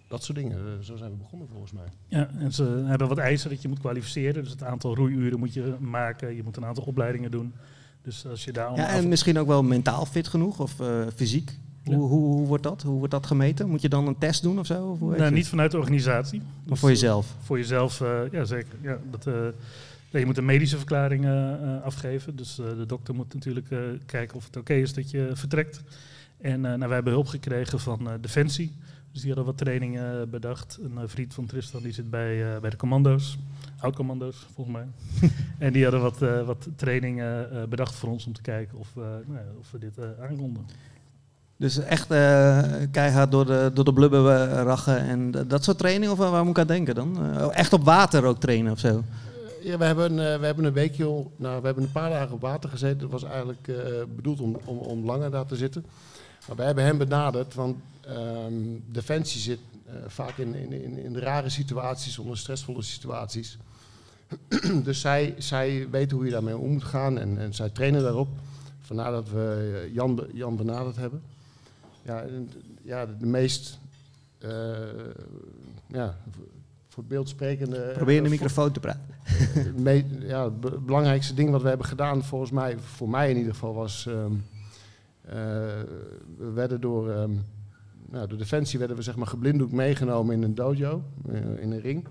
dat 0.07 0.23
soort 0.23 0.37
dingen. 0.37 0.83
Zo 0.83 0.95
zijn 0.95 1.11
we 1.11 1.17
begonnen 1.17 1.47
volgens 1.47 1.71
mij. 1.71 1.85
Ja, 2.07 2.29
en 2.37 2.51
ze 2.51 2.63
hebben 2.85 3.07
wat 3.07 3.17
eisen 3.17 3.49
dat 3.49 3.61
je 3.61 3.67
moet 3.67 3.79
kwalificeren. 3.79 4.43
Dus 4.43 4.51
het 4.51 4.63
aantal 4.63 4.95
roeiuren 4.95 5.39
moet 5.39 5.53
je 5.53 5.75
maken. 5.79 6.35
Je 6.35 6.43
moet 6.43 6.57
een 6.57 6.65
aantal 6.65 6.83
opleidingen 6.83 7.31
doen. 7.31 7.53
Dus 8.01 8.25
als 8.27 8.43
je 8.43 8.51
daar 8.51 8.75
Ja, 8.75 8.83
af- 8.85 8.91
en 8.91 9.07
misschien 9.07 9.39
ook 9.39 9.47
wel 9.47 9.63
mentaal 9.63 10.05
fit 10.05 10.27
genoeg 10.27 10.59
of 10.59 10.79
eh, 10.79 11.07
fysiek. 11.15 11.57
Hoe, 11.83 11.95
hoe, 11.95 12.35
hoe 12.35 12.47
wordt 12.47 12.63
dat? 12.63 12.81
Hoe 12.81 12.97
wordt 12.97 13.11
dat 13.11 13.25
gemeten? 13.25 13.69
Moet 13.69 13.81
je 13.81 13.89
dan 13.89 14.07
een 14.07 14.17
test 14.17 14.41
doen 14.41 14.59
of 14.59 14.65
zo? 14.65 14.97
Of 14.99 15.17
Nou, 15.17 15.31
niet 15.31 15.47
vanuit 15.47 15.71
de 15.71 15.77
organisatie. 15.77 16.39
Maar 16.39 16.47
Dus, 16.65 16.79
voor 16.79 16.89
eh, 16.89 16.95
jezelf. 16.95 17.35
Voor 17.39 17.57
jezelf, 17.57 18.01
eh, 18.01 18.19
ja 18.31 18.45
zeker. 18.45 18.75
Ja, 18.81 18.97
dat, 19.11 19.27
eh, 19.27 20.19
je 20.19 20.25
moet 20.25 20.37
een 20.37 20.45
medische 20.45 20.77
verklaring 20.77 21.27
afgeven. 21.83 22.35
Dus 22.35 22.55
de 22.55 22.85
dokter 22.85 23.15
moet 23.15 23.33
natuurlijk 23.33 23.67
kijken 24.05 24.37
of 24.37 24.45
het 24.45 24.57
oké 24.57 24.73
is 24.73 24.93
dat 24.93 25.11
je 25.11 25.29
vertrekt. 25.33 25.83
En 26.37 26.61
nou, 26.61 26.79
wij 26.79 26.93
hebben 26.93 27.13
hulp 27.13 27.27
gekregen 27.27 27.79
van 27.79 28.09
Defensie. 28.21 28.75
Dus 29.11 29.21
die 29.21 29.33
hadden 29.33 29.45
wat 29.53 29.57
trainingen 29.57 30.29
bedacht. 30.29 30.79
Een 30.95 31.09
vriend 31.09 31.33
van 31.33 31.45
Tristan 31.45 31.83
die 31.83 31.91
zit 31.91 32.09
bij, 32.09 32.59
bij 32.59 32.69
de 32.69 32.75
commando's. 32.75 33.37
Oud-commando's, 33.77 34.47
volgens 34.53 34.75
mij. 34.75 34.87
en 35.67 35.73
die 35.73 35.83
hadden 35.83 36.01
wat, 36.01 36.17
wat 36.45 36.67
trainingen 36.75 37.69
bedacht 37.69 37.95
voor 37.95 38.09
ons 38.09 38.25
om 38.25 38.33
te 38.33 38.41
kijken 38.41 38.77
of, 38.77 38.93
we, 38.93 39.21
nou 39.25 39.39
of 39.59 39.71
we 39.71 39.79
dit 39.79 39.97
aankonden. 40.19 40.65
Dus 41.57 41.77
echt 41.77 42.11
eh, 42.11 42.63
keihard 42.91 43.31
door 43.31 43.45
de, 43.45 43.71
door 43.73 43.85
de 43.85 43.93
blubber 43.93 44.27
eh, 44.27 44.63
rachen 44.63 44.97
en 44.97 45.31
dat 45.31 45.63
soort 45.63 45.77
training? 45.77 46.11
Of 46.11 46.17
waar 46.17 46.31
waar 46.31 46.43
moet 46.43 46.57
ik 46.57 46.61
aan 46.61 46.67
denken 46.67 46.95
dan? 46.95 47.35
Eh, 47.35 47.57
echt 47.57 47.73
op 47.73 47.83
water 47.83 48.25
ook 48.25 48.39
trainen 48.39 48.71
of 48.71 48.79
zo? 48.79 49.03
Ja, 49.63 49.77
we 49.77 49.83
hebben, 49.83 50.11
eh, 50.11 50.39
we 50.39 50.45
hebben 50.45 50.65
een 50.65 50.73
weekje, 50.73 51.03
nou, 51.35 51.59
we 51.59 51.65
hebben 51.65 51.83
een 51.83 51.91
paar 51.91 52.09
dagen 52.09 52.33
op 52.33 52.41
water 52.41 52.69
gezeten. 52.69 52.99
Dat 52.99 53.11
was 53.11 53.23
eigenlijk 53.23 53.67
eh, 53.67 53.75
bedoeld 54.15 54.39
om, 54.39 54.57
om, 54.65 54.77
om 54.77 55.05
langer 55.05 55.31
daar 55.31 55.45
te 55.45 55.55
zitten. 55.55 55.85
Maar 56.47 56.55
wij 56.55 56.65
hebben 56.65 56.83
hem 56.83 56.97
benaderd, 56.97 57.53
want 57.53 57.77
ehm, 58.01 58.53
Defensie 58.91 59.41
zit 59.41 59.59
eh, 59.85 59.93
vaak 60.07 60.37
in, 60.37 60.55
in, 60.55 60.71
in, 60.71 60.97
in 60.97 61.17
rare 61.17 61.49
situaties, 61.49 62.17
onder 62.19 62.37
stressvolle 62.37 62.81
situaties. 62.81 63.57
dus 64.83 65.01
zij, 65.01 65.35
zij 65.37 65.87
weten 65.89 66.17
hoe 66.17 66.25
je 66.25 66.31
daarmee 66.31 66.57
om 66.57 66.71
moet 66.71 66.83
gaan 66.83 67.17
en, 67.17 67.37
en 67.37 67.53
zij 67.53 67.69
trainen 67.69 68.01
daarop. 68.01 68.27
Vandaar 68.79 69.11
dat 69.11 69.29
we 69.29 69.81
eh, 69.83 69.93
Jan, 69.93 70.27
Jan 70.33 70.55
benaderd 70.55 70.95
hebben. 70.95 71.21
Ja, 72.05 72.25
ja 72.81 73.05
de, 73.05 73.25
meest, 73.25 73.79
eh, 74.37 74.49
ja, 75.87 76.17
voor 76.87 77.03
het 77.03 77.07
beeld 77.07 77.29
sprekende... 77.29 77.91
Probeer 77.95 78.15
in 78.15 78.23
de 78.23 78.29
eh, 78.29 78.35
microfoon 78.35 78.71
te 78.71 78.79
praten. 78.79 79.01
ja, 80.27 80.43
het 80.43 80.59
be- 80.61 80.79
belangrijkste 80.79 81.33
ding 81.33 81.49
wat 81.49 81.61
we 81.61 81.67
hebben 81.67 81.87
gedaan, 81.87 82.23
volgens 82.23 82.51
mij, 82.51 82.77
voor 82.79 83.09
mij 83.09 83.29
in 83.29 83.37
ieder 83.37 83.53
geval, 83.53 83.73
was. 83.73 84.05
ehm, 84.07 84.31
eh, 85.21 85.33
we 86.37 86.51
werden 86.53 86.81
door, 86.81 87.11
ehm, 87.11 87.31
nou, 88.09 88.27
door 88.27 88.37
Defensie 88.37 88.79
werden 88.79 88.97
we 88.97 89.03
zeg 89.03 89.15
maar 89.15 89.27
geblinddoekt 89.27 89.71
meegenomen 89.71 90.35
in 90.35 90.43
een 90.43 90.55
dojo, 90.55 91.03
in 91.57 91.71
een 91.71 91.81
ring. 91.81 92.05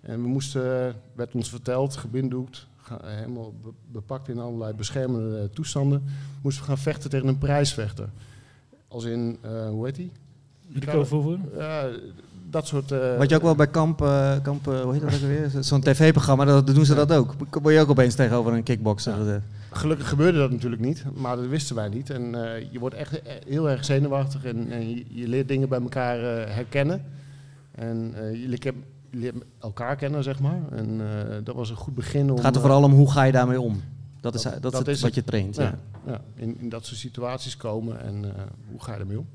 En 0.00 0.22
we 0.22 0.28
moesten, 0.28 0.94
werd 1.14 1.34
ons 1.34 1.48
verteld, 1.50 1.96
geblinddoekt, 1.96 2.66
helemaal 3.02 3.54
be- 3.62 3.72
bepakt 3.92 4.28
in 4.28 4.38
allerlei 4.38 4.74
beschermende 4.74 5.50
toestanden, 5.50 6.02
moesten 6.42 6.62
we 6.62 6.68
gaan 6.68 6.78
vechten 6.78 7.10
tegen 7.10 7.28
een 7.28 7.38
prijsvechter. 7.38 8.08
Als 8.90 9.04
in, 9.04 9.38
eh, 9.40 9.68
hoe 9.68 9.84
heet 9.86 9.94
die? 9.94 10.12
Rico? 10.72 11.04
Ja, 11.58 11.88
dat 12.50 12.66
soort. 12.66 12.92
eh, 12.92 13.16
Wat 13.18 13.28
je 13.30 13.36
ook 13.36 13.42
wel 13.42 13.54
bij 13.54 13.66
kamp, 13.66 14.02
eh, 14.02 14.32
kamp 14.42 14.68
eh, 14.68 14.80
hoe 14.80 14.92
heet 14.92 15.02
dat 15.02 15.14
ook 15.14 15.20
weer? 15.20 15.50
Zo'n 15.64 15.80
tv-programma, 15.80 16.44
dat, 16.44 16.66
doen 16.66 16.84
ze 16.84 16.94
dat 16.94 17.12
ook. 17.12 17.34
Word 17.62 17.74
je 17.74 17.80
ook 17.80 17.90
opeens 17.90 18.14
tegenover 18.14 18.52
een 18.52 18.62
kickboxer 18.62 19.24
Ja. 19.26 19.40
Gelukkig 19.72 20.08
gebeurde 20.08 20.38
dat 20.38 20.50
natuurlijk 20.50 20.82
niet, 20.82 21.04
maar 21.14 21.36
dat 21.36 21.46
wisten 21.46 21.76
wij 21.76 21.88
niet. 21.88 22.10
En 22.10 22.54
eh, 22.54 22.72
je 22.72 22.78
wordt 22.78 22.94
echt 22.94 23.20
heel 23.48 23.70
erg 23.70 23.84
zenuwachtig 23.84 24.44
en, 24.44 24.70
en 24.70 24.88
je, 24.88 25.04
je 25.08 25.28
leert 25.28 25.48
dingen 25.48 25.68
bij 25.68 25.80
elkaar 25.80 26.18
eh, 26.18 26.54
herkennen. 26.54 27.04
En 27.74 28.12
eh, 28.16 28.42
je, 28.42 28.48
leert, 28.48 28.62
je 28.64 28.72
leert 29.10 29.34
elkaar 29.58 29.96
kennen, 29.96 30.22
zeg 30.22 30.40
maar. 30.40 30.60
En 30.70 31.00
eh, 31.00 31.36
dat 31.44 31.54
was 31.54 31.70
een 31.70 31.76
goed 31.76 31.94
begin 31.94 32.22
om... 32.30 32.34
Het 32.36 32.44
gaat 32.44 32.54
er 32.54 32.60
vooral 32.60 32.82
om 32.82 32.92
hoe 32.92 33.10
ga 33.10 33.22
je 33.22 33.32
daarmee 33.32 33.60
om. 33.60 33.80
Dat 34.20 34.34
is, 34.34 34.42
Dat- 34.42 34.52
dat, 34.52 34.62
dat 34.62 34.72
is 34.72 34.78
het 34.78 34.88
is 34.96 35.00
wat 35.02 35.14
je 35.14 35.24
traint. 35.24 35.56
Ja. 35.56 35.62
ja, 35.62 35.78
ja, 36.06 36.20
in, 36.34 36.56
in 36.60 36.68
dat 36.68 36.86
soort 36.86 36.98
situaties 37.00 37.56
komen 37.56 38.00
en 38.00 38.24
eh, 38.24 38.42
hoe 38.70 38.82
ga 38.82 38.94
je 38.94 39.00
ermee 39.00 39.18
om? 39.18 39.26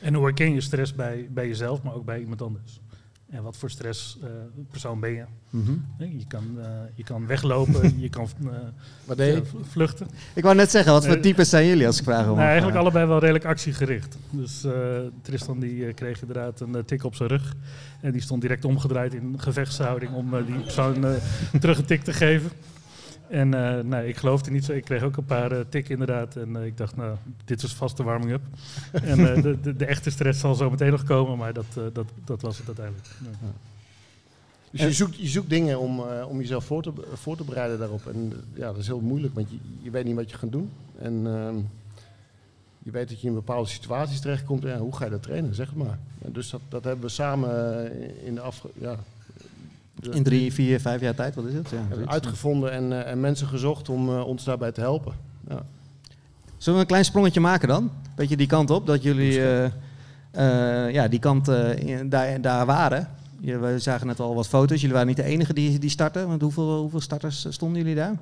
En 0.00 0.14
hoe 0.14 0.24
herken 0.24 0.52
je 0.54 0.60
stress 0.60 0.94
bij, 0.94 1.28
bij 1.30 1.46
jezelf, 1.48 1.82
maar 1.82 1.94
ook 1.94 2.04
bij 2.04 2.20
iemand 2.20 2.42
anders? 2.42 2.80
En 3.30 3.42
wat 3.42 3.56
voor 3.56 3.70
stress 3.70 4.18
eh, 4.22 4.28
persoon 4.70 5.00
ben 5.00 5.12
je? 5.12 5.24
Mhm. 5.50 5.72
Je 5.98 6.26
kan, 6.28 6.44
eh, 6.60 6.66
je 6.94 7.04
kan 7.04 7.26
weglopen, 7.26 7.94
je 8.00 8.08
kan 8.08 8.28
eh, 9.16 9.38
vluchten. 9.62 10.06
Ik 10.34 10.42
wou 10.42 10.54
net 10.56 10.70
zeggen, 10.70 10.92
wat 10.92 11.06
voor 11.06 11.20
types 11.20 11.48
zijn 11.48 11.66
jullie 11.66 11.86
als 11.86 11.98
ik 11.98 12.04
vraag 12.04 12.28
om? 12.28 12.36
Nou, 12.36 12.48
eigenlijk 12.48 12.76
allebei 12.78 13.06
wel 13.06 13.18
redelijk 13.18 13.44
actiegericht. 13.44 14.16
Dus 14.30 14.64
eh, 14.64 14.72
Tristan 15.22 15.60
die 15.60 15.92
kreeg 15.92 16.20
inderdaad 16.20 16.60
een 16.60 16.84
tik 16.84 17.04
op 17.04 17.14
zijn 17.14 17.28
rug. 17.28 17.54
En 18.00 18.12
die 18.12 18.20
stond 18.20 18.40
direct 18.40 18.64
omgedraaid 18.64 19.14
in 19.14 19.34
gevechtshouding 19.40 20.12
om 20.12 20.44
die 20.46 20.58
persoon 20.60 21.04
eh, 21.04 21.12
terug 21.60 21.78
een 21.78 21.84
tik 21.84 22.02
te 22.02 22.12
geven. 22.12 22.50
En 23.28 23.54
eh, 23.54 23.84
nee, 23.84 24.08
ik 24.08 24.16
geloofde 24.16 24.50
niet 24.50 24.64
zo. 24.64 24.72
Ik 24.72 24.84
kreeg 24.84 25.02
ook 25.02 25.16
een 25.16 25.24
paar 25.24 25.52
eh, 25.52 25.60
tikken 25.68 25.92
inderdaad. 25.92 26.36
En 26.36 26.56
eh, 26.56 26.66
ik 26.66 26.76
dacht, 26.76 26.96
nou, 26.96 27.16
dit 27.44 27.62
is 27.62 27.72
vast 27.72 27.96
de 27.96 28.02
warming-up. 28.02 28.42
en 28.92 29.34
eh, 29.34 29.42
de, 29.42 29.60
de, 29.60 29.76
de 29.76 29.86
echte 29.86 30.10
stress 30.10 30.40
zal 30.40 30.54
zo 30.54 30.70
meteen 30.70 30.90
nog 30.90 31.04
komen, 31.04 31.38
maar 31.38 31.52
dat, 31.52 31.66
eh, 31.76 31.82
dat, 31.92 32.06
dat 32.24 32.42
was 32.42 32.58
het 32.58 32.66
uiteindelijk. 32.66 33.06
Ja. 33.22 33.48
Dus 34.70 34.82
je 34.82 34.92
zoekt, 34.92 35.16
je 35.16 35.28
zoekt 35.28 35.50
dingen 35.50 35.78
om, 35.78 36.00
eh, 36.00 36.28
om 36.28 36.38
jezelf 36.38 36.64
voor 36.64 36.82
te, 36.82 36.92
voor 37.12 37.36
te 37.36 37.44
bereiden 37.44 37.78
daarop. 37.78 38.06
En 38.06 38.32
ja, 38.54 38.66
dat 38.66 38.76
is 38.76 38.86
heel 38.86 39.00
moeilijk, 39.00 39.34
want 39.34 39.50
je, 39.50 39.56
je 39.82 39.90
weet 39.90 40.04
niet 40.04 40.14
wat 40.14 40.30
je 40.30 40.36
gaat 40.36 40.52
doen. 40.52 40.70
En 40.98 41.26
ehm, 41.26 41.56
je 42.78 42.90
weet 42.90 43.08
dat 43.08 43.20
je 43.20 43.26
in 43.26 43.34
bepaalde 43.34 43.68
situaties 43.68 44.20
terechtkomt. 44.20 44.64
En 44.64 44.78
hoe 44.78 44.96
ga 44.96 45.04
je 45.04 45.10
dat 45.10 45.22
trainen, 45.22 45.54
zeg 45.54 45.66
het 45.66 45.76
maar. 45.76 45.98
En 46.22 46.32
dus 46.32 46.50
dat, 46.50 46.60
dat 46.68 46.84
hebben 46.84 47.04
we 47.04 47.10
samen 47.10 47.92
in 48.24 48.34
de 48.34 48.40
afge... 48.40 48.68
Ja, 48.74 48.96
In 50.12 50.22
drie, 50.22 50.52
vier, 50.52 50.80
vijf 50.80 51.00
jaar 51.00 51.14
tijd, 51.14 51.34
wat 51.34 51.44
is 51.44 51.54
het? 51.54 51.68
Ja, 51.70 52.06
uitgevonden 52.06 52.72
en, 52.72 52.92
eh, 53.04 53.10
en 53.10 53.20
mensen 53.20 53.46
gezocht 53.46 53.88
om 53.88 54.08
eh, 54.08 54.26
ons 54.26 54.44
daarbij 54.44 54.72
te 54.72 54.80
helpen. 54.80 55.12
Ja. 55.48 55.62
Zullen 56.56 56.74
we 56.78 56.84
een 56.84 56.90
klein 56.90 57.04
sprongetje 57.04 57.40
maken 57.40 57.68
dan? 57.68 57.90
Beetje 58.16 58.36
die 58.36 58.46
kant 58.46 58.70
op, 58.70 58.86
dat 58.86 59.02
jullie 59.02 59.40
eh, 59.42 59.64
eh, 60.30 60.92
ja, 60.92 61.08
die 61.08 61.18
kant 61.18 61.48
eh, 61.48 61.78
in- 61.78 62.08
daar, 62.08 62.40
daar 62.40 62.66
waren. 62.66 63.08
Je, 63.40 63.58
we 63.58 63.78
zagen 63.78 64.06
net 64.06 64.20
al 64.20 64.34
wat 64.34 64.48
foto's. 64.48 64.76
Jullie 64.78 64.92
waren 64.92 65.08
niet 65.08 65.16
de 65.16 65.22
enige 65.24 65.52
die, 65.54 65.78
die 65.78 65.90
starten. 65.90 66.28
Want 66.28 66.42
hoeveel, 66.42 66.78
hoeveel 66.80 67.00
starters 67.00 67.46
stonden 67.50 67.78
jullie 67.78 67.94
daar? 67.94 68.16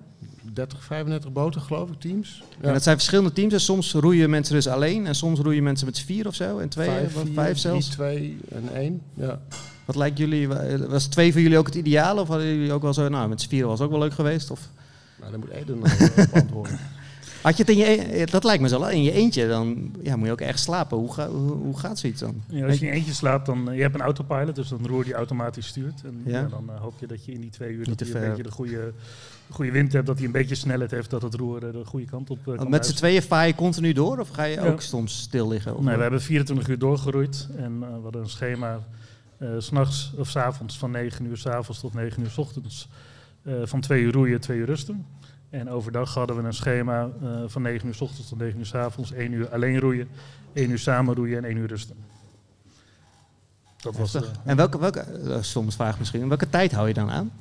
30, 0.53 0.85
35 0.85 1.33
boten, 1.33 1.61
geloof 1.61 1.91
ik, 1.91 2.01
teams. 2.01 2.43
Ja. 2.61 2.67
En 2.67 2.73
dat 2.73 2.83
zijn 2.83 2.97
verschillende 2.97 3.33
teams. 3.33 3.53
Dus 3.53 3.65
soms 3.65 3.93
roeien 3.93 4.31
mensen 4.31 4.55
dus 4.55 4.67
alleen. 4.69 5.07
En 5.07 5.15
soms 5.15 5.41
roeien 5.41 5.63
mensen 5.63 5.87
met 5.87 5.97
z'n 5.97 6.05
vier 6.07 6.27
of 6.27 6.35
zo. 6.35 6.59
En 6.59 6.69
twee, 6.69 6.89
vijf, 6.89 7.17
of 7.17 7.23
vier, 7.23 7.33
vijf 7.33 7.47
drie, 7.49 7.61
zelfs. 7.61 7.87
twee 7.89 8.39
en 8.49 8.75
één. 8.75 9.01
Ja. 9.15 9.41
Wat 9.93 10.01
lijkt 10.01 10.19
jullie? 10.19 10.49
Was 10.89 11.07
twee 11.07 11.33
voor 11.33 11.41
jullie 11.41 11.59
ook 11.59 11.67
het 11.67 11.75
ideale? 11.75 12.21
Of 12.21 12.29
hadden 12.29 12.47
jullie 12.47 12.73
ook 12.73 12.83
wel 12.83 12.95
zo, 12.95 13.09
nou 13.09 13.29
met 13.29 13.41
z'n 13.41 13.49
vier 13.49 13.67
was 13.67 13.81
ook 13.81 13.91
wel 13.91 13.99
leuk 13.99 14.13
geweest? 14.13 14.51
Of 14.51 14.69
Nou, 15.19 15.31
daar 15.31 15.41
moet 15.41 15.51
Eden 15.51 15.79
nog 15.79 15.89
eh, 15.93 16.25
op 16.25 16.35
antwoorden. 16.35 16.79
had 17.43 17.57
je 17.57 17.63
het 17.63 17.73
in 17.73 17.79
je, 17.79 18.21
e- 18.21 18.25
dat 18.25 18.45
lijkt 18.45 18.63
me 18.63 18.69
zo, 18.69 18.83
in 18.85 19.03
je 19.03 19.13
eentje, 19.13 19.49
dan 19.49 19.91
ja, 20.03 20.17
moet 20.17 20.27
je 20.27 20.33
ook 20.33 20.41
echt 20.41 20.61
slapen. 20.61 20.97
Hoe, 20.97 21.13
ga, 21.13 21.29
hoe, 21.29 21.51
hoe 21.53 21.79
gaat 21.79 21.99
zoiets 21.99 22.21
dan? 22.21 22.35
Ja, 22.49 22.67
als 22.67 22.79
je 22.79 22.87
in 22.87 22.93
eentje 22.93 23.13
slaapt, 23.13 23.47
dan 23.47 23.71
eh, 23.71 23.77
je 23.77 23.83
hebt 23.83 23.95
een 23.95 24.01
autopilot, 24.01 24.55
dus 24.55 24.71
een 24.71 24.87
roer 24.87 25.05
die 25.05 25.15
automatisch 25.15 25.67
stuurt. 25.67 26.01
En 26.05 26.23
Ja. 26.25 26.41
ja, 26.41 26.47
dan 26.49 26.71
eh, 26.71 26.81
hoop 26.81 26.95
je 26.99 27.07
dat 27.07 27.25
je 27.25 27.33
in 27.33 27.41
die 27.41 27.51
twee 27.51 27.71
uur 27.71 27.79
Niet 27.79 27.99
dat 27.99 27.99
te 27.99 28.05
hij 28.05 28.23
een 28.23 28.29
beetje 28.29 28.43
de 28.43 28.51
goede, 28.51 28.93
goede 29.51 29.71
wind 29.71 29.93
hebt, 29.93 30.07
dat 30.07 30.17
hij 30.17 30.27
een 30.27 30.33
beetje 30.33 30.55
snelheid 30.55 30.91
heeft, 30.91 31.11
dat 31.11 31.23
het 31.23 31.35
roer 31.35 31.61
de 31.61 31.83
goede 31.85 32.07
kant 32.07 32.31
op 32.31 32.39
kan 32.45 32.57
Want 32.57 32.69
met 32.69 32.87
z'n 32.87 32.95
tweeën 32.95 33.23
vaar 33.23 33.47
je 33.47 33.55
continu 33.55 33.93
door? 33.93 34.19
Of 34.19 34.29
ga 34.29 34.45
je 34.45 34.55
Ja. 34.55 34.67
ook 34.67 34.81
soms 34.81 35.19
stil 35.21 35.49
liggen? 35.49 35.75
Nee, 35.85 35.97
we 35.97 36.03
hebben 36.03 36.23
24 36.23 36.69
uur 36.69 36.79
doorgeroeid 36.79 37.49
en 37.57 37.79
we 37.81 37.87
hadden 38.03 38.23
een 38.23 38.29
schema 38.29 38.81
s'nachts 39.59 40.13
of 40.17 40.29
s 40.29 40.37
avonds 40.37 40.79
van 40.79 40.91
9 40.91 41.25
uur 41.25 41.37
s 41.37 41.47
avonds 41.47 41.81
tot 41.81 41.95
9 41.95 42.23
uur 42.23 42.31
s 42.31 42.39
ochtends. 42.39 42.89
eh, 43.43 43.55
van 43.65 43.81
2 43.81 44.03
uur 44.03 44.13
roeien, 44.13 44.41
2 44.41 44.59
uur 44.59 44.67
rusten. 44.67 45.07
En 45.51 45.71
overdag 45.71 46.15
hadden 46.15 46.37
we 46.37 46.43
een 46.43 46.55
schema 46.55 47.09
eh, 47.23 47.29
van 47.47 47.63
9 47.63 47.89
uur 47.89 47.95
s 47.95 48.01
ochtends 48.01 48.29
tot 48.29 48.39
9 48.39 48.59
uur 48.59 48.67
s 48.67 48.75
avonds. 48.75 49.13
1 49.13 49.33
uur 49.33 49.49
alleen 49.49 49.79
roeien, 49.81 50.09
1 50.53 50.71
uur 50.71 50.79
samen 50.79 51.15
roeien 51.15 51.37
en 51.39 51.45
1 51.45 51.57
uur 51.57 51.69
rusten. 51.69 51.97
Dat 53.81 53.97
was 53.97 54.15
eh, 54.15 54.23
En 54.45 54.57
welke, 54.57 54.79
welke 54.79 55.01
eh, 55.01 55.37
soms 55.41 55.75
vraag 55.75 55.99
misschien, 55.99 56.29
welke 56.29 56.49
tijd 56.51 56.73
hou 56.73 56.89
je 56.89 56.95
dan 56.95 57.11
aan? 57.11 57.33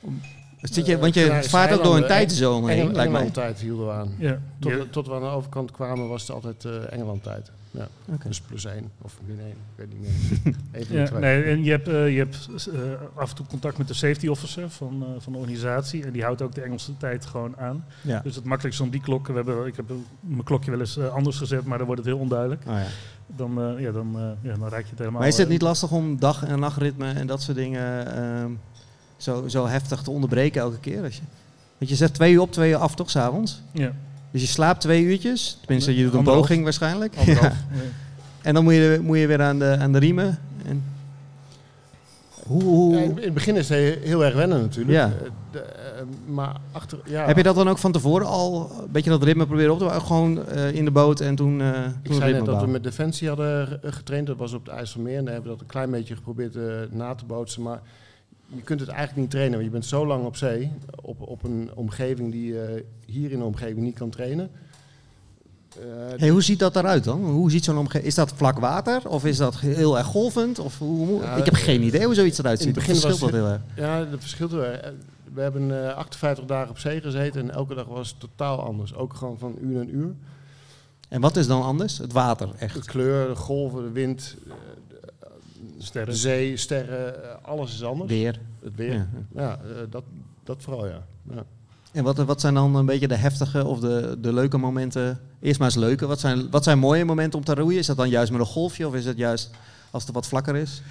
Om- 0.00 0.20
Zit 0.60 0.86
je, 0.86 0.94
Eh, 0.94 1.00
want 1.00 1.14
je 1.14 1.40
vaart 1.42 1.72
ook 1.72 1.82
door 1.84 1.96
een 1.96 2.06
tijdzone 2.06 2.72
heen, 2.72 2.76
lijkt 2.84 2.94
mij. 2.96 3.04
Engeland-tijd 3.04 3.60
hielden 3.60 3.86
we 3.86 3.92
aan. 3.92 4.14
ja, 4.18 4.38
Tot, 4.60 4.72
je- 4.72 4.90
tot 4.90 5.06
we 5.06 5.14
aan 5.14 5.20
de 5.20 5.26
overkant 5.26 5.70
kwamen 5.70 6.08
was 6.08 6.22
het 6.22 6.30
altijd 6.30 6.64
eh 6.64 6.92
Engeland-tijd. 6.92 7.50
Ja. 7.74 7.88
Dus 8.26 8.40
plus 8.40 8.64
één 8.64 8.90
of 9.02 9.18
min 9.26 9.38
één, 9.40 9.48
ik 9.50 9.56
weet 9.74 9.88
niet 9.92 10.00
meer. 10.00 10.54
Even 10.82 10.96
Ja, 10.96 11.06
twee. 11.06 11.20
nee, 11.20 11.42
en 11.42 11.64
je 11.64 11.70
hebt, 11.70 11.88
eh, 11.88 12.10
je 12.12 12.18
hebt 12.18 12.48
eh, 12.72 12.80
af 13.14 13.30
en 13.30 13.36
toe 13.36 13.46
contact 13.46 13.78
met 13.78 13.88
de 13.88 13.94
safety 13.94 14.26
officer 14.28 14.70
van, 14.70 15.02
eh, 15.02 15.08
van 15.18 15.32
de 15.32 15.38
organisatie. 15.38 16.04
En 16.04 16.12
die 16.12 16.22
houdt 16.22 16.42
ook 16.42 16.54
de 16.54 16.60
Engelse 16.60 16.96
tijd 16.96 17.26
gewoon 17.26 17.56
aan. 17.56 17.84
Ja. 18.00 18.20
Dus 18.20 18.34
het 18.36 18.44
makkelijkste 18.44 18.82
om 18.82 18.90
die 18.90 19.00
klokken. 19.00 19.34
We 19.34 19.40
hebben, 19.44 19.66
ik 19.66 19.76
heb 19.76 19.92
mijn 20.20 20.44
klokje 20.44 20.70
wel 20.70 20.80
eens 20.80 20.98
anders 20.98 21.38
gezet, 21.38 21.64
maar 21.64 21.78
dan 21.78 21.86
wordt 21.86 22.02
het 22.02 22.10
heel 22.12 22.20
onduidelijk. 22.20 22.62
Oh, 22.66 22.72
ja. 22.74 22.86
Dan, 23.36 23.60
eh, 23.62 23.80
ja, 23.82 23.90
dan, 23.92 24.14
eh, 24.16 24.50
ja, 24.50 24.56
dan 24.58 24.68
raak 24.68 24.82
je 24.84 24.90
het 24.90 24.98
helemaal. 24.98 25.20
Maar 25.20 25.28
is 25.28 25.36
het 25.38 25.48
niet 25.48 25.62
lastig 25.62 25.90
om 25.90 26.18
dag- 26.18 26.44
en 26.44 26.58
nachtritme 26.58 27.12
en 27.12 27.26
dat 27.26 27.42
soort 27.42 27.56
dingen 27.56 28.14
ehm, 28.16 28.50
zo, 29.16 29.48
zo 29.48 29.66
heftig 29.66 30.02
te 30.02 30.10
onderbreken 30.10 30.60
elke 30.60 30.78
keer? 30.80 31.02
Als 31.02 31.16
je, 31.16 31.22
want 31.78 31.90
je 31.90 31.96
zet 31.96 32.14
twee 32.14 32.32
uur 32.32 32.40
op, 32.40 32.52
twee 32.52 32.70
uur 32.70 32.76
af 32.76 32.94
toch, 32.94 33.10
s'avonds? 33.10 33.62
Ja, 33.72 33.92
Dus 34.34 34.42
je 34.42 34.48
slaapt 34.48 34.80
twee 34.80 35.02
uurtjes. 35.02 35.58
Tenminste, 35.60 35.96
je 35.96 36.02
doet 36.02 36.12
een 36.12 36.18
Anderhalf. 36.18 36.46
poging 36.46 36.64
waarschijnlijk. 36.64 37.14
Ja. 37.24 37.52
En 38.42 38.54
dan 38.54 38.64
moet 38.64 38.72
je, 38.74 38.98
moet 39.02 39.18
je 39.18 39.26
weer 39.26 39.42
aan 39.42 39.58
de, 39.58 39.76
aan 39.80 39.92
de 39.92 39.98
riemen. 39.98 40.38
En 40.66 40.84
hoe, 42.46 42.62
hoe, 42.62 42.94
Ja, 42.94 43.00
in, 43.02 43.18
het 43.20 43.34
begin 43.34 43.56
is 43.56 43.68
het 43.68 43.98
heel, 44.02 44.24
erg 44.24 44.34
wennen 44.34 44.60
natuurlijk. 44.60 44.90
Ja. 44.94 45.06
Eh, 45.24 45.30
de, 45.50 45.58
eh, 45.58 46.02
maar 46.26 46.56
achter, 46.72 46.98
ja, 47.04 47.26
Heb 47.26 47.36
je 47.36 47.42
dat 47.42 47.54
dan 47.54 47.68
ook 47.68 47.78
van 47.78 47.92
tevoren 47.92 48.26
al 48.26 48.70
een 48.82 48.90
beetje 48.92 49.10
dat 49.10 49.22
ritme 49.22 49.46
proberen 49.46 49.72
op 49.72 49.78
te 49.78 49.84
bouwen? 49.84 50.06
Gewoon 50.06 50.46
eh, 50.48 50.72
in 50.74 50.84
de 50.84 50.90
boot 50.90 51.20
en 51.20 51.34
toen, 51.34 51.60
eh 51.60 51.72
toen 51.82 51.92
Ik 52.02 52.12
zei 52.12 52.32
net 52.32 52.44
dat 52.44 52.60
we 52.60 52.66
met 52.66 52.82
Defensie 52.82 53.28
hadden 53.28 53.66
ge- 53.66 53.92
getraind. 53.92 54.26
Dat 54.26 54.36
was 54.36 54.52
op 54.52 54.66
het 54.66 54.74
IJsselmeer. 54.74 55.16
En 55.18 55.24
daar 55.24 55.32
hebben 55.34 55.50
we 55.50 55.56
dat 55.56 55.66
een 55.66 55.72
klein 55.72 55.90
beetje 55.90 56.14
geprobeerd 56.16 56.56
eh, 56.56 56.62
na 56.90 57.14
te 57.14 57.24
bootsen. 57.24 57.62
Maar 57.62 57.80
je 58.56 58.62
kunt 58.62 58.80
het 58.80 58.88
eigenlijk 58.88 59.20
niet 59.20 59.30
trainen. 59.30 59.52
Want 59.54 59.64
je 59.64 59.70
bent 59.72 59.86
zo 59.86 60.06
lang 60.06 60.24
op 60.24 60.36
zee. 60.36 60.70
Op, 61.02 61.20
op 61.20 61.42
een 61.44 61.70
omgeving 61.74 62.32
die 62.32 62.46
je 62.52 62.84
hier 63.06 63.30
in 63.32 63.38
de 63.38 63.44
omgeving 63.44 63.78
niet 63.78 63.94
kan 63.94 64.10
trainen. 64.10 64.50
Eh, 65.78 65.80
Hey, 66.16 66.28
hoe 66.28 66.42
ziet 66.42 66.58
dat 66.58 66.76
eruit 66.76 67.04
dan? 67.04 67.24
Hoe 67.24 67.50
ziet 67.50 67.64
zo'n 67.64 67.78
omgeving? 67.78 68.06
Is 68.06 68.14
dat 68.14 68.32
vlak 68.36 68.58
water? 68.58 69.08
Of 69.08 69.24
is 69.24 69.36
dat 69.36 69.58
heel 69.60 69.98
erg 69.98 70.06
golvend? 70.06 70.58
Of 70.58 70.78
hoe, 70.78 71.20
Ja, 71.22 71.34
ik 71.36 71.44
heb 71.44 71.54
geen 71.54 71.82
idee 71.82 72.04
hoe 72.04 72.14
zoiets 72.14 72.38
eruit 72.38 72.60
in 72.60 72.66
het 72.66 72.76
ziet. 72.76 72.86
begin 72.86 72.94
Het 72.94 73.04
verschilt 73.18 73.32
dat 73.32 73.40
heel 73.40 73.50
erg. 73.50 73.60
Ja, 73.76 74.04
dat 74.10 74.20
verschilt 74.20 74.50
wel. 74.50 74.62
Eh, 74.64 74.90
We 75.34 75.40
hebben 75.40 75.86
eh, 75.88 75.94
58 75.96 76.44
dagen 76.44 76.70
op 76.70 76.78
zee 76.78 77.00
gezeten 77.00 77.40
en 77.40 77.50
elke 77.50 77.74
dag 77.74 77.86
was 77.86 78.08
het 78.08 78.20
totaal 78.20 78.60
anders. 78.62 78.94
Ook 78.94 79.14
gewoon 79.14 79.38
van 79.38 79.56
uur 79.60 79.80
en 79.80 79.94
uur. 79.96 80.14
En 81.08 81.20
wat 81.20 81.36
is 81.36 81.46
dan 81.46 81.62
anders? 81.62 81.98
Het 81.98 82.12
water, 82.12 82.46
De 82.46 82.58
echt. 82.58 82.84
kleur, 82.84 83.28
de 83.28 83.34
golven, 83.34 83.82
de 83.82 83.90
wind, 83.90 84.36
de 85.84 85.90
Sterren. 85.90 86.16
zee, 86.16 86.56
sterren, 86.56 87.24
eh, 87.24 87.36
alles 87.42 87.74
is 87.74 87.82
anders. 87.82 88.10
Weer. 88.10 88.40
Het 88.62 88.76
weer. 88.76 88.92
Ja. 88.92 89.06
Ja, 89.34 89.52
eh, 89.52 89.76
dat, 89.90 90.04
dat 90.44 90.56
vooral 90.60 90.86
ja. 90.86 91.02
ja. 91.30 91.44
En 91.92 92.04
wat, 92.04 92.16
wat 92.16 92.40
zijn 92.40 92.54
dan 92.54 92.74
een 92.74 92.86
beetje 92.86 93.08
de 93.08 93.14
heftige 93.16 93.64
of 93.64 93.80
de, 93.80 94.16
de 94.20 94.32
leuke 94.32 94.56
momenten? 94.56 95.20
Eerst 95.40 95.58
maar 95.58 95.68
eens 95.68 95.76
leuke. 95.76 96.06
Wat 96.06 96.20
zijn, 96.20 96.50
wat 96.50 96.64
zijn 96.64 96.78
mooie 96.78 97.04
momenten 97.04 97.38
om 97.38 97.44
te 97.44 97.54
roeien? 97.54 97.78
Is 97.78 97.86
dat 97.86 97.96
dan 97.96 98.08
juist 98.08 98.32
met 98.32 98.40
een 98.40 98.46
golfje 98.46 98.86
of 98.86 98.94
is 98.94 99.04
het 99.04 99.16
juist 99.16 99.50
als 99.90 100.04
het 100.04 100.14
wat 100.14 100.26
vlakker 100.26 100.56
is? 100.56 100.82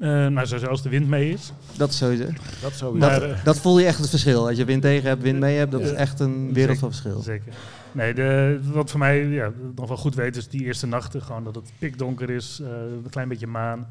Eh, 0.00 0.08
nou, 0.08 0.46
sowieso 0.46 0.66
als 0.66 0.82
de 0.82 0.88
wind 0.88 1.08
mee 1.08 1.30
is. 1.30 1.52
Dat 1.76 1.94
sowieso. 1.94 2.24
Dat 2.62 2.72
sowieso. 2.72 3.08
Maar, 3.08 3.20
Dat, 3.20 3.44
dat 3.44 3.58
voel 3.58 3.78
je 3.78 3.86
echt 3.86 3.98
het 3.98 4.08
verschil. 4.08 4.48
Als 4.48 4.56
je 4.56 4.64
wind 4.64 4.82
tegen 4.82 5.08
hebt, 5.08 5.22
wind 5.22 5.38
mee 5.38 5.56
hebt, 5.56 5.72
dat 5.72 5.80
is 5.80 5.92
echt 5.92 6.20
een 6.20 6.52
wereld 6.52 6.78
van 6.78 6.88
verschil. 6.88 7.20
Zeker. 7.20 7.52
Nee, 7.92 8.14
de, 8.14 8.60
wat 8.62 8.90
voor 8.90 8.98
mij 8.98 9.26
ja, 9.26 9.50
nog 9.74 9.88
wel 9.88 9.96
goed 9.96 10.14
weet 10.14 10.36
is 10.36 10.48
die 10.48 10.64
eerste 10.64 10.86
nachten. 10.86 11.22
Gewoon 11.22 11.44
dat 11.44 11.54
het 11.54 11.72
pikdonker 11.78 12.30
is, 12.30 12.60
eh, 12.62 12.68
een 12.68 13.10
klein 13.10 13.28
beetje 13.28 13.46
maan. 13.46 13.86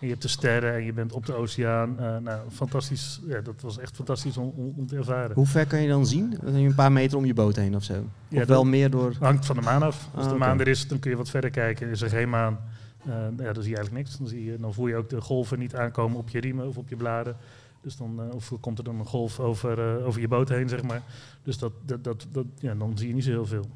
En 0.00 0.06
je 0.06 0.08
hebt 0.12 0.22
de 0.22 0.28
sterren 0.28 0.74
en 0.74 0.84
je 0.84 0.92
bent 0.92 1.12
op 1.12 1.26
de 1.26 1.34
oceaan. 1.34 1.98
Eh, 2.00 2.16
nou, 2.16 2.50
fantastisch. 2.50 3.20
Ja, 3.26 3.40
dat 3.40 3.60
was 3.60 3.78
echt 3.78 3.96
fantastisch 3.96 4.36
om, 4.36 4.52
om, 4.56 4.74
om 4.76 4.86
te 4.86 4.96
ervaren. 4.96 5.34
Hoe 5.34 5.46
ver 5.46 5.66
kan 5.66 5.82
je 5.82 5.88
dan 5.88 6.06
zien? 6.06 6.36
Dan 6.42 6.54
een 6.54 6.74
paar 6.74 6.92
meter 6.92 7.18
om 7.18 7.24
je 7.24 7.34
boot 7.34 7.56
heen 7.56 7.76
of 7.76 7.82
zo. 7.84 8.04
Ja, 8.28 8.40
of 8.42 8.46
wel 8.48 8.64
meer 8.64 8.90
door... 8.90 9.14
hangt 9.20 9.46
van 9.46 9.56
de 9.56 9.62
maan 9.62 9.82
af. 9.82 10.08
Als 10.14 10.24
Ah, 10.24 10.30
de 10.30 10.36
oké. 10.36 10.44
maan 10.44 10.60
er 10.60 10.68
is, 10.68 10.88
dan 10.88 10.98
kun 10.98 11.10
je 11.10 11.16
wat 11.16 11.30
verder 11.30 11.50
kijken. 11.50 11.88
Is 11.88 12.00
er 12.02 12.08
geen 12.10 12.28
maan, 12.30 12.58
eh, 13.04 13.12
ja, 13.38 13.52
dan 13.52 13.62
zie 13.62 13.70
je 13.70 13.76
eigenlijk 13.76 13.92
niks. 14.06 14.18
Dan, 14.18 14.26
zie 14.28 14.44
je, 14.44 14.56
dan 14.58 14.74
voel 14.74 14.86
je 14.86 14.96
ook 14.96 15.08
de 15.10 15.20
golven 15.20 15.58
niet 15.58 15.74
aankomen 15.74 16.18
op 16.18 16.28
je 16.28 16.40
riemen 16.40 16.68
of 16.68 16.76
op 16.76 16.88
je 16.88 16.96
bladen. 16.96 17.36
Dus 17.82 17.96
dan, 17.96 18.20
eh, 18.22 18.34
of 18.34 18.52
komt 18.60 18.78
er 18.78 18.84
dan 18.84 18.98
een 18.98 19.06
golf 19.06 19.40
over, 19.40 20.04
over 20.04 20.20
je 20.20 20.28
boot 20.28 20.48
heen, 20.48 20.68
zeg 20.68 20.82
maar. 20.82 21.02
Dus 21.42 21.58
dat, 21.58 21.72
dat, 21.84 22.04
dat, 22.04 22.26
dat, 22.32 22.46
ja, 22.58 22.74
dan 22.74 22.98
zie 22.98 23.08
je 23.08 23.14
niet 23.14 23.24
zo 23.24 23.30
heel 23.30 23.46
veel. 23.46 23.66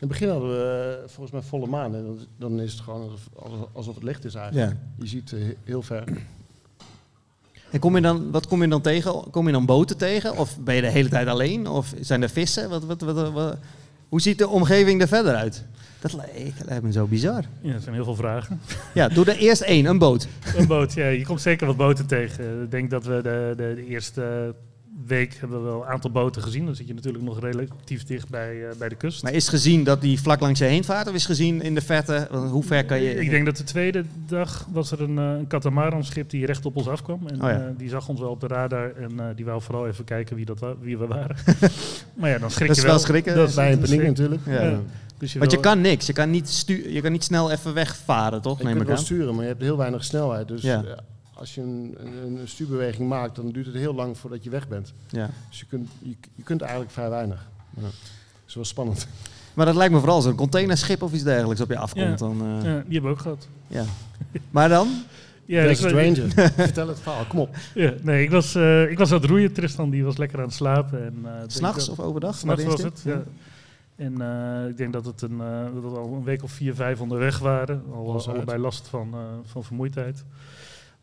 In 0.00 0.08
het 0.08 0.18
begin 0.18 0.28
hadden 0.28 0.48
we 0.50 0.98
eh, 1.02 1.08
volgens 1.08 1.30
mij 1.30 1.42
volle 1.42 1.66
maan. 1.66 1.94
En 1.94 2.02
dan- 2.04 2.18
dan 2.36 2.60
is 2.60 2.72
het 2.72 2.80
gewoon 2.80 3.10
alsof, 3.72 3.94
het 3.94 4.04
licht 4.04 4.24
is 4.24 4.34
eigenlijk. 4.34 4.70
Ja. 4.72 4.76
Je 4.98 5.06
ziet 5.08 5.32
eh, 5.32 5.38
heel 5.64 5.82
ver. 5.82 6.04
En 7.70 7.80
kom 7.80 7.94
je 7.96 8.02
dan, 8.02 8.30
wat 8.30 8.46
kom 8.46 8.62
je 8.62 8.68
dan 8.68 8.80
tegen? 8.80 9.30
Kom 9.30 9.46
je 9.46 9.52
dan 9.52 9.66
boten 9.66 9.96
tegen? 9.96 10.36
Of 10.36 10.58
ben 10.60 10.74
je 10.74 10.80
de 10.80 10.86
hele 10.90 11.08
tijd 11.08 11.26
alleen? 11.28 11.66
Of 11.66 11.94
zijn 12.00 12.22
er 12.22 12.28
vissen? 12.28 12.68
Wat, 12.70 12.84
wat, 12.84 13.00
wat, 13.00 13.32
wat- 13.32 13.56
hoe 14.08 14.20
ziet 14.20 14.38
de 14.38 14.48
omgeving 14.48 15.00
er 15.00 15.08
verder 15.08 15.34
uit? 15.34 15.64
Dat 16.00 16.12
li- 16.12 16.52
lijkt 16.64 16.82
me 16.84 16.92
zo 16.92 17.06
bizar. 17.06 17.44
Ja, 17.60 17.72
er 17.74 17.80
zijn 17.80 17.94
heel 17.94 18.04
veel 18.04 18.14
vragen. 18.16 18.60
Ja, 18.94 19.08
doe 19.08 19.24
er 19.24 19.36
eerst 19.36 19.60
één, 19.62 19.86
een 19.86 19.98
boot. 19.98 20.28
Een 20.56 20.66
boot, 20.66 20.92
ja. 20.92 21.06
Je 21.08 21.24
komt 21.26 21.40
zeker 21.40 21.66
wat 21.66 21.76
boten 21.76 22.06
tegen. 22.06 22.62
Ik 22.62 22.70
denk 22.70 22.90
dat 22.90 23.04
we 23.04 23.20
de, 23.22 23.54
de, 23.56 23.74
de 23.74 23.86
eerste 23.86 24.54
week 25.06 25.36
hebben 25.40 25.58
we 25.62 25.64
wel 25.68 25.80
een 25.82 25.88
aantal 25.88 26.10
boten 26.10 26.42
gezien. 26.42 26.64
Dan 26.64 26.74
zit 26.74 26.86
je 26.88 26.94
natuurlijk 26.94 27.24
nog 27.24 27.40
relatief 27.40 28.04
dicht 28.04 28.28
bij, 28.28 28.68
eh, 28.68 28.76
bij 28.78 28.88
de 28.88 28.94
kust. 28.94 29.22
Maar 29.22 29.32
is 29.32 29.48
gezien 29.48 29.84
dat 29.84 30.00
die 30.00 30.20
vlak 30.20 30.40
langs 30.40 30.58
je 30.58 30.64
heen 30.64 30.84
vaart? 30.84 31.08
Of 31.08 31.14
is 31.14 31.26
gezien 31.26 31.62
in 31.62 31.74
de 31.74 31.80
verte, 31.80 32.28
hoe 32.50 32.62
ver 32.64 32.84
kan 32.84 33.00
je... 33.02 33.14
Ik 33.14 33.30
denk 33.30 33.44
dat 33.46 33.56
de 33.56 33.64
tweede 33.64 34.04
dag 34.26 34.66
was 34.72 34.90
er 34.90 35.00
een, 35.00 35.18
eh, 35.18 35.24
een 35.38 35.46
katamaranschip 35.46 36.30
die 36.30 36.46
recht 36.46 36.66
op 36.66 36.76
ons 36.76 36.88
afkwam. 36.88 37.26
En 37.26 37.34
Oh 37.34 37.48
ja. 37.48 37.58
eh, 37.58 37.64
die 37.76 37.88
zag 37.88 38.08
ons 38.08 38.20
wel 38.20 38.30
op 38.30 38.40
de 38.40 38.46
radar 38.46 38.92
en 38.94 39.20
eh, 39.20 39.26
die 39.36 39.44
wou 39.44 39.62
vooral 39.62 39.86
even 39.86 40.04
kijken 40.04 40.36
wie, 40.36 40.44
dat 40.44 40.58
wa- 40.58 40.74
wie 40.80 40.98
we 40.98 41.06
waren. 41.06 41.36
maar 42.18 42.30
ja, 42.30 42.38
dan 42.38 42.50
schrik 42.50 42.66
Dat 42.68 42.76
je 42.76 42.82
is 42.82 42.88
wel 42.88 42.98
schrikken. 42.98 43.34
Dat 43.34 43.48
is 43.48 43.54
Bij 43.54 43.72
een 43.72 43.80
dat 43.80 43.88
paniek 43.90 44.06
natuurlijk. 44.06 44.40
Ja. 44.46 44.62
Ja. 44.62 44.78
Dus 45.18 45.32
je 45.32 45.38
Want 45.38 45.50
je 45.50 45.60
kan 45.60 45.80
niks. 45.80 46.06
Je 46.06 46.12
kan 46.12 46.30
niet, 46.30 46.48
stu 46.48 46.92
je 46.92 47.00
kan 47.00 47.12
niet 47.12 47.24
snel 47.24 47.50
even 47.50 47.74
wegvaren, 47.74 48.40
toch? 48.42 48.58
Je 48.58 48.64
Neem 48.64 48.72
kunt 48.72 48.82
ik 48.84 48.88
wel 48.88 48.98
aan. 48.98 49.04
sturen, 49.04 49.34
maar 49.34 49.42
je 49.42 49.48
hebt 49.50 49.62
heel 49.62 49.76
weinig 49.76 50.04
snelheid. 50.04 50.48
Dus 50.48 50.62
Ja. 50.62 50.84
Als 51.38 51.54
je 51.54 51.60
een, 51.60 51.96
een, 51.98 52.36
een 52.40 52.48
stuurbeweging 52.48 53.08
maakt, 53.08 53.36
dan 53.36 53.50
duurt 53.50 53.66
het 53.66 53.74
heel 53.74 53.94
lang 53.94 54.18
voordat 54.18 54.44
je 54.44 54.50
weg 54.50 54.68
bent. 54.68 54.92
Ja. 55.10 55.30
Dus 55.48 55.58
je 55.60 55.66
kunt, 55.66 55.88
je, 55.98 56.14
je 56.34 56.42
kunt 56.42 56.60
eigenlijk 56.60 56.90
vrij 56.90 57.10
weinig. 57.10 57.48
Ja. 57.76 57.82
Dat 57.82 57.92
is 58.46 58.54
wel 58.54 58.64
spannend. 58.64 59.06
Maar 59.54 59.66
dat 59.66 59.74
lijkt 59.74 59.92
me 59.92 59.98
vooral 59.98 60.20
zo'n 60.22 60.34
containerschip 60.34 61.02
of 61.02 61.12
iets 61.12 61.22
dergelijks 61.22 61.60
op 61.60 61.68
je 61.70 61.78
afkomt. 61.78 62.04
Ja. 62.20 62.26
Dan, 62.26 62.40
eh, 62.40 62.46
Ja, 62.46 62.82
die 62.86 62.92
hebben 62.92 63.02
we 63.02 63.08
ook 63.08 63.18
gehad. 63.18 63.48
ja. 63.66 63.84
Maar 64.50 64.68
dan? 64.68 64.88
Ja, 65.44 65.62
ik- 65.62 65.78
Ranger. 65.78 66.30
Vertel 66.56 66.88
het 66.88 67.00
verhaal, 67.00 67.24
kom 67.24 67.38
op. 67.38 67.56
Ja, 67.74 67.92
nee, 68.02 68.22
ik 68.22 68.30
was, 68.30 68.54
eh, 68.54 68.90
ik 68.90 68.98
was 68.98 69.12
aan 69.12 69.20
het 69.20 69.30
roeien. 69.30 69.52
Tristan 69.52 69.90
die 69.90 70.04
was 70.04 70.16
lekker 70.16 70.38
aan 70.38 70.44
het 70.44 70.54
slapen. 70.54 71.04
En, 71.04 71.14
eh, 71.24 71.38
denk 71.38 71.50
S'nachts 71.50 71.86
dat- 71.86 71.98
of 71.98 72.04
overdag? 72.04 72.36
S'nachts 72.38 72.64
was 72.64 72.82
het, 72.82 73.00
ja. 73.04 73.22
En 73.96 74.20
eh, 74.20 74.68
ik 74.68 74.76
denk 74.76 74.92
dat, 74.92 75.04
het 75.04 75.22
een, 75.22 75.40
eh, 75.40 75.64
dat 75.74 75.82
we 75.92 75.98
al 75.98 76.12
een 76.12 76.24
week 76.24 76.42
of 76.42 76.50
vier, 76.52 76.74
vijf 76.74 77.00
onderweg 77.00 77.38
waren. 77.38 77.82
Al, 77.92 78.10
Alles 78.10 78.26
uit. 78.28 78.36
allebei 78.36 78.58
last 78.58 78.88
van, 78.88 79.08
eh, 79.14 79.18
van 79.44 79.64
vermoeidheid. 79.64 80.24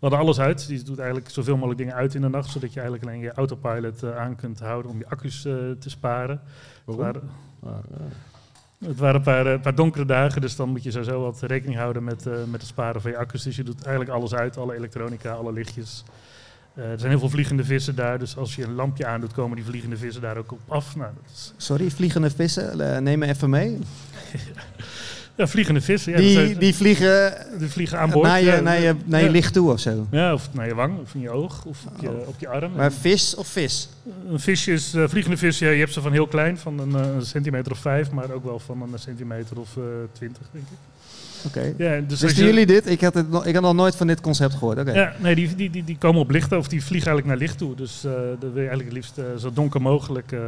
Hadden 0.05 0.23
alles 0.23 0.39
uit. 0.39 0.67
Die 0.67 0.83
doet 0.83 0.97
eigenlijk 0.99 1.29
zoveel 1.29 1.55
mogelijk 1.55 1.79
dingen 1.79 1.93
uit 1.93 2.15
in 2.15 2.21
de 2.21 2.29
nacht. 2.29 2.49
Zodat 2.49 2.73
je 2.73 2.79
eigenlijk 2.79 3.09
alleen 3.09 3.21
je 3.21 3.31
autopilot 3.33 4.03
eh, 4.03 4.17
aan 4.17 4.35
kunt 4.35 4.59
houden 4.59 4.91
om 4.91 4.97
je 4.97 5.09
accu's 5.09 5.45
eh, 5.45 5.53
te 5.79 5.89
sparen. 5.89 6.41
Het 6.85 6.95
waren, 6.95 7.21
Ah, 7.65 7.71
ja. 8.79 8.87
het 8.87 8.97
waren 8.97 9.15
een 9.15 9.21
paar, 9.21 9.45
eh, 9.45 9.61
paar 9.61 9.75
donkere 9.75 10.05
dagen. 10.05 10.41
Dus 10.41 10.55
dan 10.55 10.69
moet 10.69 10.83
je 10.83 10.91
sowieso 10.91 11.21
wat 11.21 11.41
rekening 11.41 11.77
houden 11.79 12.03
met, 12.03 12.25
eh, 12.27 12.33
met 12.33 12.61
het 12.61 12.69
sparen 12.69 13.01
van 13.01 13.11
je 13.11 13.17
accu's. 13.17 13.43
Dus 13.43 13.55
je 13.55 13.63
doet 13.63 13.81
eigenlijk 13.83 14.17
alles 14.17 14.33
uit. 14.33 14.57
Alle 14.57 14.75
elektronica, 14.75 15.31
alle 15.31 15.53
lichtjes. 15.53 16.03
Eh, 16.73 16.91
er 16.91 16.99
zijn 16.99 17.11
heel 17.11 17.19
veel 17.19 17.29
vliegende 17.29 17.63
vissen 17.63 17.95
daar. 17.95 18.19
Dus 18.19 18.37
als 18.37 18.55
je 18.55 18.63
een 18.63 18.73
lampje 18.75 19.05
aandoet, 19.05 19.33
komen 19.33 19.55
die 19.55 19.65
vliegende 19.65 19.97
vissen 19.97 20.21
daar 20.21 20.37
ook 20.37 20.51
op 20.51 20.59
af. 20.67 20.95
Nou, 20.95 21.11
dat 21.15 21.31
is, 21.33 21.53
Sorry, 21.57 21.89
vliegende 21.91 22.29
vissen, 22.29 23.03
neem 23.03 23.19
me 23.19 23.27
even 23.27 23.49
mee. 23.49 23.79
ja, 25.35 25.47
vliegende 25.47 25.81
vissen. 25.81 26.11
Ja, 26.11 26.17
die, 26.17 26.31
zijn- 26.31 26.57
die 26.57 26.75
vliegen 26.75 27.33
Die 27.59 27.69
vliegen 27.69 27.99
aan 27.99 28.09
boord. 28.09 28.27
naar 28.27 28.39
je, 28.39 28.45
ja, 28.45 28.59
naar 28.59 28.79
je, 28.81 28.95
naar 29.05 29.19
je 29.19 29.25
ja. 29.25 29.31
licht 29.31 29.53
toe 29.53 29.71
of 29.71 29.79
zo. 29.79 30.07
Ja, 30.11 30.33
of 30.33 30.49
naar 30.53 30.67
je 30.67 30.75
wang, 30.75 30.99
of 30.99 31.13
in 31.13 31.19
je 31.21 31.29
oog, 31.29 31.65
of 31.65 31.85
op 31.85 32.01
je, 32.01 32.09
Oh. 32.09 32.27
op 32.27 32.35
je 32.39 32.47
arm. 32.47 32.71
Maar 32.75 32.91
vis 32.91 33.35
of 33.35 33.47
vis? 33.47 33.89
Een 34.29 34.39
visje 34.39 34.71
is, 34.71 34.93
eh, 34.93 35.03
vliegende 35.07 35.37
vis, 35.37 35.59
ja, 35.59 35.69
je 35.69 35.79
hebt 35.79 35.93
ze 35.93 36.01
van 36.01 36.11
heel 36.11 36.27
klein, 36.27 36.57
van 36.57 36.79
een, 36.79 36.95
eh, 36.95 37.15
een 37.15 37.25
centimeter 37.25 37.71
of 37.71 37.77
vijf, 37.79 38.11
maar 38.11 38.31
ook 38.31 38.43
wel 38.43 38.59
van 38.59 38.81
een 38.81 38.99
centimeter 38.99 39.59
of 39.59 39.77
eh, 39.77 39.83
twintig, 40.11 40.41
denk 40.51 40.65
ik. 40.65 40.77
Oké. 41.45 41.73
Ja, 41.77 41.99
dus 41.99 42.11
als 42.11 42.21
Wisten 42.21 42.43
je- 42.43 42.49
jullie 42.49 42.65
dit? 42.65 42.89
Ik 42.89 43.01
had, 43.01 43.13
het 43.13 43.29
nog, 43.29 43.45
ik 43.45 43.53
had 43.53 43.63
nog 43.63 43.73
nooit 43.73 43.95
van 43.95 44.07
dit 44.07 44.21
concept 44.21 44.53
gehoord. 44.53 44.79
Oké. 44.79 44.91
Ja, 44.91 45.13
nee, 45.21 45.35
die, 45.35 45.55
die, 45.55 45.69
die, 45.69 45.83
die 45.83 45.97
komen 45.97 46.21
op 46.21 46.29
licht 46.29 46.51
of 46.51 46.67
die 46.67 46.83
vliegen 46.83 47.11
eigenlijk 47.11 47.27
naar 47.27 47.47
licht 47.47 47.57
toe. 47.57 47.75
Dus 47.75 48.03
eh 48.03 48.11
dat 48.39 48.51
wil 48.53 48.61
je 48.63 48.69
eigenlijk 48.69 48.83
het 48.85 48.93
liefst 48.93 49.17
eh, 49.17 49.25
zo 49.37 49.51
donker 49.53 49.81
mogelijk, 49.81 50.31
eh, 50.31 50.39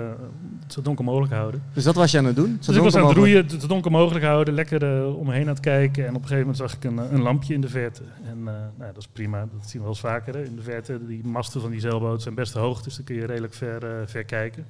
zo 0.68 0.82
donker 0.82 1.06
mogelijk 1.06 1.34
houden. 1.34 1.62
Dus 1.74 1.84
dat 1.84 1.96
was 1.96 2.12
je 2.12 2.18
aan 2.18 2.26
het 2.26 2.36
doen? 2.36 2.58
Zo 2.60 2.68
dus 2.68 2.76
ik 2.76 2.82
was 2.84 2.96
aan 2.96 3.08
het 3.08 3.18
roeien, 3.18 3.50
zo 3.60 3.68
donker 3.68 3.92
mogelijk 3.92 4.26
houden, 4.26 4.54
lekker 4.54 5.06
omheen 5.16 5.42
aan 5.42 5.48
het 5.48 5.60
kijken. 5.60 6.04
En 6.04 6.10
op 6.10 6.22
een 6.22 6.28
gegeven 6.28 6.40
moment 6.40 6.58
zag 6.58 6.74
ik 6.74 6.84
een, 6.84 6.98
een 7.14 7.22
lampje 7.22 7.54
in 7.54 7.62
de 7.62 7.70
verte. 7.70 8.02
En 8.30 8.44
nou, 8.44 8.92
dat 8.94 8.98
is 8.98 9.08
prima, 9.14 9.40
dat 9.40 9.50
zien 9.70 9.72
we 9.72 9.80
wel 9.80 9.88
eens 9.88 10.00
vaker. 10.00 10.34
Hè. 10.34 10.44
In 10.44 10.56
de 10.56 10.62
verte, 10.62 11.00
die 11.08 11.22
masten 11.26 11.62
van 11.62 11.72
die 11.72 11.80
zeilboot 11.80 12.22
zijn 12.22 12.36
best 12.36 12.54
hoog, 12.54 12.82
dus 12.82 12.96
dan 12.96 13.06
kun 13.06 13.16
je 13.16 13.26
redelijk 13.26 13.54
ver, 13.54 13.82
ver 14.06 14.24
kijken. 14.24 14.66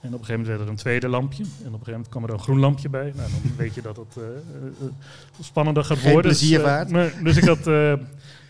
En 0.00 0.14
op 0.14 0.18
een 0.20 0.24
gegeven 0.24 0.40
moment 0.40 0.48
werd 0.48 0.60
er 0.60 0.68
een 0.68 0.76
tweede 0.76 1.08
lampje. 1.08 1.42
En 1.42 1.48
op 1.48 1.58
een 1.58 1.70
gegeven 1.70 1.92
moment 1.92 2.08
kwam 2.08 2.24
er 2.24 2.30
een 2.30 2.38
groen 2.38 2.58
lampje 2.58 2.88
bij. 2.88 3.12
Nou, 3.16 3.30
dan 3.30 3.56
weet 3.56 3.74
je 3.74 3.82
dat 3.82 3.96
het 3.96 4.16
eh, 4.16 4.88
spannender 5.40 5.84
gaat 5.84 5.98
Geen 5.98 6.12
worden. 6.12 6.30
Dus, 6.30 6.40
nee, 6.88 7.10
dus 7.22 7.36
ik 7.36 7.44
had... 7.44 7.66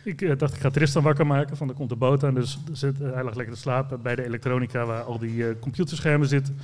ik 0.04 0.38
dacht, 0.38 0.54
ik 0.54 0.60
ga 0.60 0.70
Tristan 0.70 1.02
wakker 1.02 1.26
maken, 1.26 1.56
van 1.56 1.68
er 1.68 1.74
komt 1.74 1.88
de 1.88 1.96
boot 1.96 2.24
aan. 2.24 2.34
Dus 2.34 2.58
zit, 2.72 2.98
hij 2.98 3.24
lag 3.24 3.34
lekker 3.34 3.54
te 3.54 3.60
slapen 3.60 4.02
bij 4.02 4.14
de 4.14 4.24
elektronica 4.24 4.84
waar 4.84 5.02
al 5.02 5.18
die 5.18 5.58
computerschermen 5.58 6.28
zitten. 6.28 6.58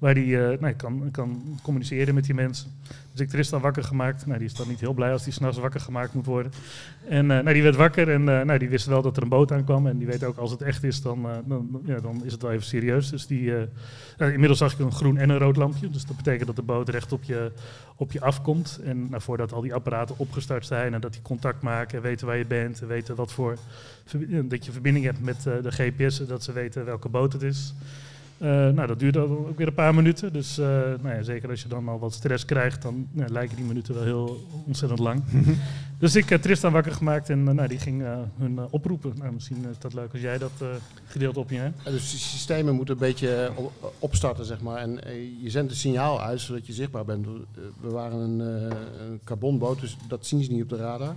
Waar 0.00 0.16
eh, 0.16 0.58
nou, 0.60 0.72
kan, 0.72 1.08
kan 1.10 1.58
communiceren 1.62 2.14
met 2.14 2.24
die 2.24 2.34
mensen. 2.34 2.70
Dus 3.12 3.20
ik 3.20 3.28
Tristan 3.28 3.60
wakker 3.60 3.84
gemaakt. 3.84 4.26
Nou, 4.26 4.38
die 4.38 4.48
is 4.48 4.54
dan 4.54 4.68
niet 4.68 4.80
heel 4.80 4.92
blij 4.92 5.12
als 5.12 5.22
hij 5.22 5.32
s'nachts 5.32 5.58
wakker 5.58 5.80
gemaakt 5.80 6.14
moet 6.14 6.26
worden. 6.26 6.52
En 7.08 7.30
eh, 7.30 7.38
nou, 7.38 7.52
die 7.52 7.62
werd 7.62 7.76
wakker 7.76 8.10
en 8.10 8.28
eh, 8.28 8.44
nou, 8.44 8.58
die 8.58 8.68
wist 8.68 8.86
wel 8.86 9.02
dat 9.02 9.16
er 9.16 9.22
een 9.22 9.28
boot 9.28 9.52
aankwam. 9.52 9.86
En 9.86 9.98
die 9.98 10.06
weet 10.06 10.24
ook 10.24 10.36
als 10.36 10.50
het 10.50 10.62
echt 10.62 10.84
is, 10.84 11.02
dan, 11.02 11.26
dan, 11.44 11.82
ja, 11.84 12.00
dan 12.00 12.24
is 12.24 12.32
het 12.32 12.42
wel 12.42 12.50
even 12.50 12.66
serieus. 12.66 13.10
Dus 13.10 13.26
die, 13.26 13.52
inmiddels 14.18 14.58
zag 14.58 14.72
ik 14.72 14.78
een 14.78 14.92
groen 14.92 15.18
en 15.18 15.30
een 15.30 15.38
rood 15.38 15.56
lampje. 15.56 15.90
Dus 15.90 16.04
dat 16.04 16.16
betekent 16.16 16.46
dat 16.46 16.56
de 16.56 16.62
boot 16.62 16.88
recht 16.88 17.12
op 17.12 17.22
je, 17.22 17.52
op 17.96 18.12
je 18.12 18.20
afkomt. 18.20 18.80
En 18.84 19.08
nou, 19.08 19.22
voordat 19.22 19.52
al 19.52 19.60
die 19.60 19.74
apparaten 19.74 20.18
opgestart 20.18 20.66
zijn 20.66 20.94
en 20.94 21.00
dat 21.00 21.12
die 21.12 21.22
contact 21.22 21.62
maken 21.62 21.96
en 21.96 22.02
weten 22.02 22.26
waar 22.26 22.36
je 22.36 22.46
bent. 22.46 22.80
En 22.80 22.88
weten 22.88 23.14
wat 23.14 23.32
voor, 23.32 23.56
dat 24.44 24.64
je 24.64 24.72
verbinding 24.72 25.04
hebt 25.04 25.20
met 25.20 25.42
de 25.42 25.72
GPS. 25.72 26.26
Dat 26.26 26.44
ze 26.44 26.52
weten 26.52 26.84
welke 26.84 27.08
boot 27.08 27.32
het 27.32 27.42
is. 27.42 27.74
Eh, 28.40 28.48
nou, 28.48 28.86
dat 28.86 28.98
duurt 28.98 29.16
ook 29.16 29.58
weer 29.58 29.66
een 29.66 29.74
paar 29.74 29.94
minuten. 29.94 30.32
Dus 30.32 30.58
eh, 30.58 30.66
nou 31.02 31.08
ja, 31.14 31.22
zeker 31.22 31.48
als 31.50 31.62
je 31.62 31.68
dan 31.68 31.88
al 31.88 31.98
wat 31.98 32.12
stress 32.12 32.44
krijgt, 32.44 32.82
dan 32.82 33.06
nou, 33.10 33.30
lijken 33.32 33.56
die 33.56 33.64
minuten 33.64 33.94
wel 33.94 34.02
heel 34.02 34.46
ontzettend 34.66 35.00
lang. 35.00 35.22
dus 35.98 36.16
ik 36.16 36.28
heb 36.28 36.42
Tristan 36.42 36.72
wakker 36.72 36.92
gemaakt 36.92 37.30
en 37.30 37.48
eh, 37.48 37.54
nou, 37.54 37.68
die 37.68 37.78
ging 37.78 38.02
eh, 38.02 38.18
hun 38.38 38.60
oproepen. 38.70 39.12
Nou, 39.18 39.32
misschien 39.32 39.64
is 39.70 39.78
dat 39.78 39.94
leuk 39.94 40.12
als 40.12 40.20
jij 40.20 40.38
dat 40.38 40.52
gedeelte 41.04 41.38
op 41.40 41.50
je 41.50 41.56
hebt. 41.56 41.84
Dus 41.84 42.10
die 42.10 42.20
systemen 42.20 42.74
moeten 42.74 42.94
een 42.94 43.00
beetje 43.00 43.50
op- 43.54 43.92
opstarten, 43.98 44.44
zeg 44.44 44.60
maar. 44.60 44.76
En 44.76 45.00
je 45.42 45.50
zendt 45.50 45.70
een 45.70 45.76
signaal 45.76 46.20
uit, 46.20 46.40
zodat 46.40 46.66
je 46.66 46.72
zichtbaar 46.72 47.04
bent. 47.04 47.26
We 47.80 47.90
waren 47.90 48.18
een, 48.18 48.40
eh, 48.40 48.76
een 49.06 49.20
carbonboot, 49.24 49.80
dus 49.80 49.96
dat 50.08 50.26
zien 50.26 50.44
ze 50.44 50.52
niet 50.52 50.62
op 50.62 50.68
de 50.68 50.76
radar. 50.76 51.14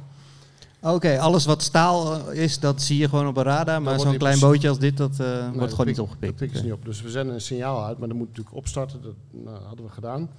Oké, 0.84 1.20
alles 1.20 1.46
wat 1.46 1.62
staal 1.62 2.30
eh, 2.30 2.44
is, 2.44 2.60
dat 2.60 2.82
zie 2.82 2.98
je 2.98 3.10
gewoon 3.10 3.28
op 3.28 3.38
een 3.38 3.44
radar. 3.44 3.82
Maar 3.82 4.00
zo'n 4.00 4.18
klein 4.18 4.40
bootje 4.40 4.70
als 4.70 4.80
dit, 4.80 4.98
dat 4.98 5.12
eh, 5.12 5.18
Nee, 5.28 5.42
wordt 5.44 5.60
dat 5.60 5.70
gewoon 5.70 5.86
niet 5.86 5.96
pik- 5.96 6.04
opgepikt. 6.06 6.32
Dat 6.32 6.40
pikken 6.40 6.58
ze 6.58 6.64
Oké. 6.64 6.72
niet 6.74 6.80
op. 6.82 6.86
Dus 6.86 7.02
we 7.02 7.10
zenden 7.10 7.36
een 7.36 7.42
signaal 7.42 7.86
uit, 7.86 7.98
maar 7.98 8.08
dat 8.08 8.18
moet 8.18 8.28
natuurlijk 8.28 8.56
opstarten. 8.56 9.02
Dat 9.02 9.14
nou, 9.32 9.64
hadden 9.64 9.86
we 9.86 9.92
gedaan. 9.92 10.30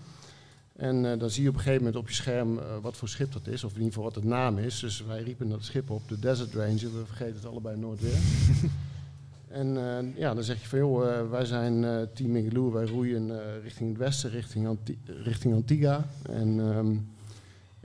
En 0.77 1.13
eh, 1.13 1.19
dan 1.19 1.31
zie 1.31 1.43
je 1.43 1.49
op 1.49 1.55
een 1.55 1.61
gegeven 1.61 1.85
moment 1.85 2.03
op 2.03 2.09
je 2.09 2.15
scherm 2.15 2.59
eh, 2.59 2.65
wat 2.83 2.97
voor 2.97 3.09
schip 3.09 3.33
dat 3.33 3.47
is, 3.47 3.65
of 3.65 3.71
in 3.71 3.77
ieder 3.77 3.93
geval 3.93 4.05
wat 4.09 4.15
het 4.15 4.25
naam 4.25 4.59
is. 4.59 4.81
Dus 4.81 5.05
wij 5.07 5.23
riepen 5.23 5.49
dat 5.49 5.65
schip 5.65 5.91
op, 5.91 6.09
de 6.09 6.19
Desert 6.19 6.55
Ranger. 6.55 6.79
We 6.79 7.03
vergeten 7.07 7.35
het 7.35 7.47
allebei 7.47 7.77
nooit 7.77 8.01
weer. 8.01 8.19
en 9.61 9.77
eh, 9.77 10.17
ja, 10.19 10.35
dan 10.35 10.45
zeg 10.45 10.61
je 10.63 10.69
van 10.69 10.79
joh, 10.79 11.09
eh, 11.19 11.31
wij 11.31 11.45
zijn 11.45 11.85
eh 11.85 11.97
Team 12.15 12.31
Migaloo, 12.31 12.73
wij 12.73 12.87
roeien 12.87 13.31
eh, 13.31 13.63
richting 13.63 13.89
het 13.89 13.99
westen, 13.99 14.31
richting, 14.31 14.67
Anti- 14.67 14.99
richting 15.23 15.55
Antigua. 15.55 16.07
En 16.31 16.61
ehm, 16.61 16.97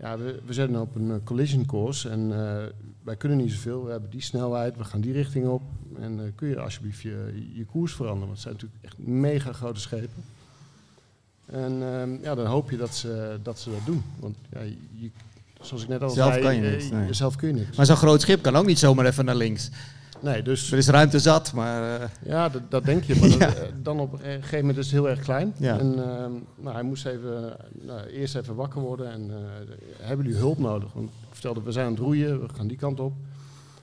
ja, 0.02 0.18
we, 0.18 0.40
we 0.46 0.54
zetten 0.54 0.82
op 0.82 0.96
een 0.96 1.12
eh, 1.12 1.18
collision 1.24 1.66
course 1.66 2.10
en 2.10 2.32
eh, 2.32 2.64
wij 3.04 3.16
kunnen 3.16 3.38
niet 3.38 3.52
zoveel. 3.52 3.84
We 3.84 3.92
hebben 3.92 4.10
die 4.10 4.22
snelheid, 4.22 4.78
we 4.78 4.84
gaan 4.84 5.02
die 5.02 5.14
richting 5.14 5.48
op. 5.48 5.62
En 6.00 6.20
eh, 6.20 6.26
kun 6.36 6.48
je 6.48 6.60
alsjeblieft 6.60 7.02
je, 7.02 7.48
je 7.54 7.66
koers 7.66 7.94
veranderen? 7.94 8.28
Want 8.28 8.44
het 8.44 8.48
zijn 8.48 8.54
natuurlijk 8.54 8.84
echt 8.84 8.98
mega 8.98 9.54
grote 9.54 9.80
schepen. 9.80 10.24
En 11.46 11.84
ehm, 11.94 12.24
ja, 12.24 12.36
dan 12.36 12.46
hoop 12.46 12.70
je 12.70 12.78
dat 12.78 12.96
ze 12.96 13.40
dat, 13.44 13.60
ze 13.60 13.70
dat 13.70 13.86
doen. 13.86 14.04
Want 14.20 14.36
ja, 14.52 14.60
je, 14.96 15.10
zoals 15.62 15.84
ik 15.84 15.90
net 15.90 16.02
al 16.02 16.10
Zelf 16.10 16.32
zei, 16.32 16.44
kan 16.44 16.56
je 16.56 16.62
niks, 16.62 16.90
nee. 16.90 17.14
zelf 17.14 17.36
kun 17.36 17.48
je 17.48 17.54
niks. 17.54 17.78
Maar 17.78 17.86
zo'n 17.86 17.96
groot 17.96 18.22
schip 18.22 18.42
kan 18.42 18.56
ook 18.56 18.66
niet 18.66 18.80
zomaar 18.80 19.06
even 19.06 19.26
naar 19.26 19.36
links. 19.36 19.70
Nee, 20.22 20.42
dus 20.42 20.72
Er 20.72 20.78
is 20.78 20.88
ruimte 20.88 21.20
zat, 21.20 21.54
maar... 21.54 22.02
eh, 22.02 22.08
ja, 22.26 22.50
dat, 22.50 22.62
dat 22.72 22.86
denk 22.86 23.04
je. 23.04 23.16
Maar 23.16 23.30
dat, 23.40 23.40
Ja. 23.40 23.54
eh, 23.54 23.68
dan 23.82 24.00
op 24.00 24.14
een 24.14 24.20
gegeven 24.20 24.60
moment 24.60 24.78
is 24.78 24.86
het 24.86 24.94
heel 24.94 25.10
erg 25.10 25.20
klein. 25.20 25.54
Ja. 25.58 25.80
En 25.80 25.94
ehm, 26.04 26.32
nou, 26.56 26.74
hij 26.74 26.84
moest 26.84 27.06
even, 27.06 27.56
nou, 27.82 28.08
eerst 28.08 28.36
even 28.36 28.56
wakker 28.56 28.82
worden. 28.82 29.12
En 29.12 29.32
eh, 29.32 29.38
hebben 30.08 30.26
jullie 30.26 30.40
hulp 30.42 30.58
nodig? 30.60 30.94
Want 30.94 31.10
ik 31.10 31.14
vertelde, 31.32 31.62
we 31.62 31.72
zijn 31.72 31.86
aan 31.86 31.92
het 31.92 32.02
roeien, 32.02 32.42
we 32.42 32.48
gaan 32.56 32.68
die 32.68 32.78
kant 32.78 33.00
op. 33.00 33.14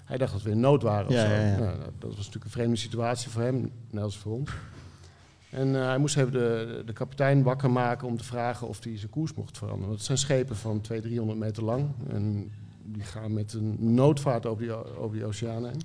Hij 0.05 0.19
dacht 0.19 0.33
dat 0.33 0.43
we 0.43 0.51
in 0.51 0.61
nood 0.61 0.83
waren 0.83 1.07
of 1.09 1.13
zo. 1.15 1.27
Nou, 1.65 1.77
dat 1.99 2.09
was 2.09 2.17
natuurlijk 2.17 2.45
een 2.45 2.51
vreemde 2.51 2.77
situatie 2.77 3.31
voor 3.31 3.43
hem, 3.43 3.71
net 3.91 4.03
als 4.03 4.17
voor 4.19 4.33
ons. 4.33 4.51
En 5.51 5.69
hij 5.75 5.99
moest 5.99 6.17
even 6.17 6.33
de, 6.33 6.83
de 6.87 6.93
kapitein 6.93 7.43
wakker 7.43 7.71
maken 7.71 8.07
om 8.09 8.17
te 8.17 8.25
vragen 8.25 8.69
of 8.69 8.85
hij 8.85 8.99
zijn 8.99 9.11
koers 9.11 9.35
mocht 9.35 9.59
veranderen. 9.59 9.95
Het 9.95 10.03
zijn 10.05 10.19
schepen 10.19 10.57
van 10.57 10.81
200, 10.81 11.03
300 11.15 11.39
meter 11.39 11.65
lang. 11.65 11.87
En 12.09 12.51
die 12.85 13.03
gaan 13.03 13.33
met 13.35 13.53
een 13.53 13.77
noodvaart 13.95 14.47
over 14.47 14.63
die, 14.63 14.97
over 14.99 15.17
die 15.17 15.25
oceaan 15.27 15.65
heen. 15.65 15.81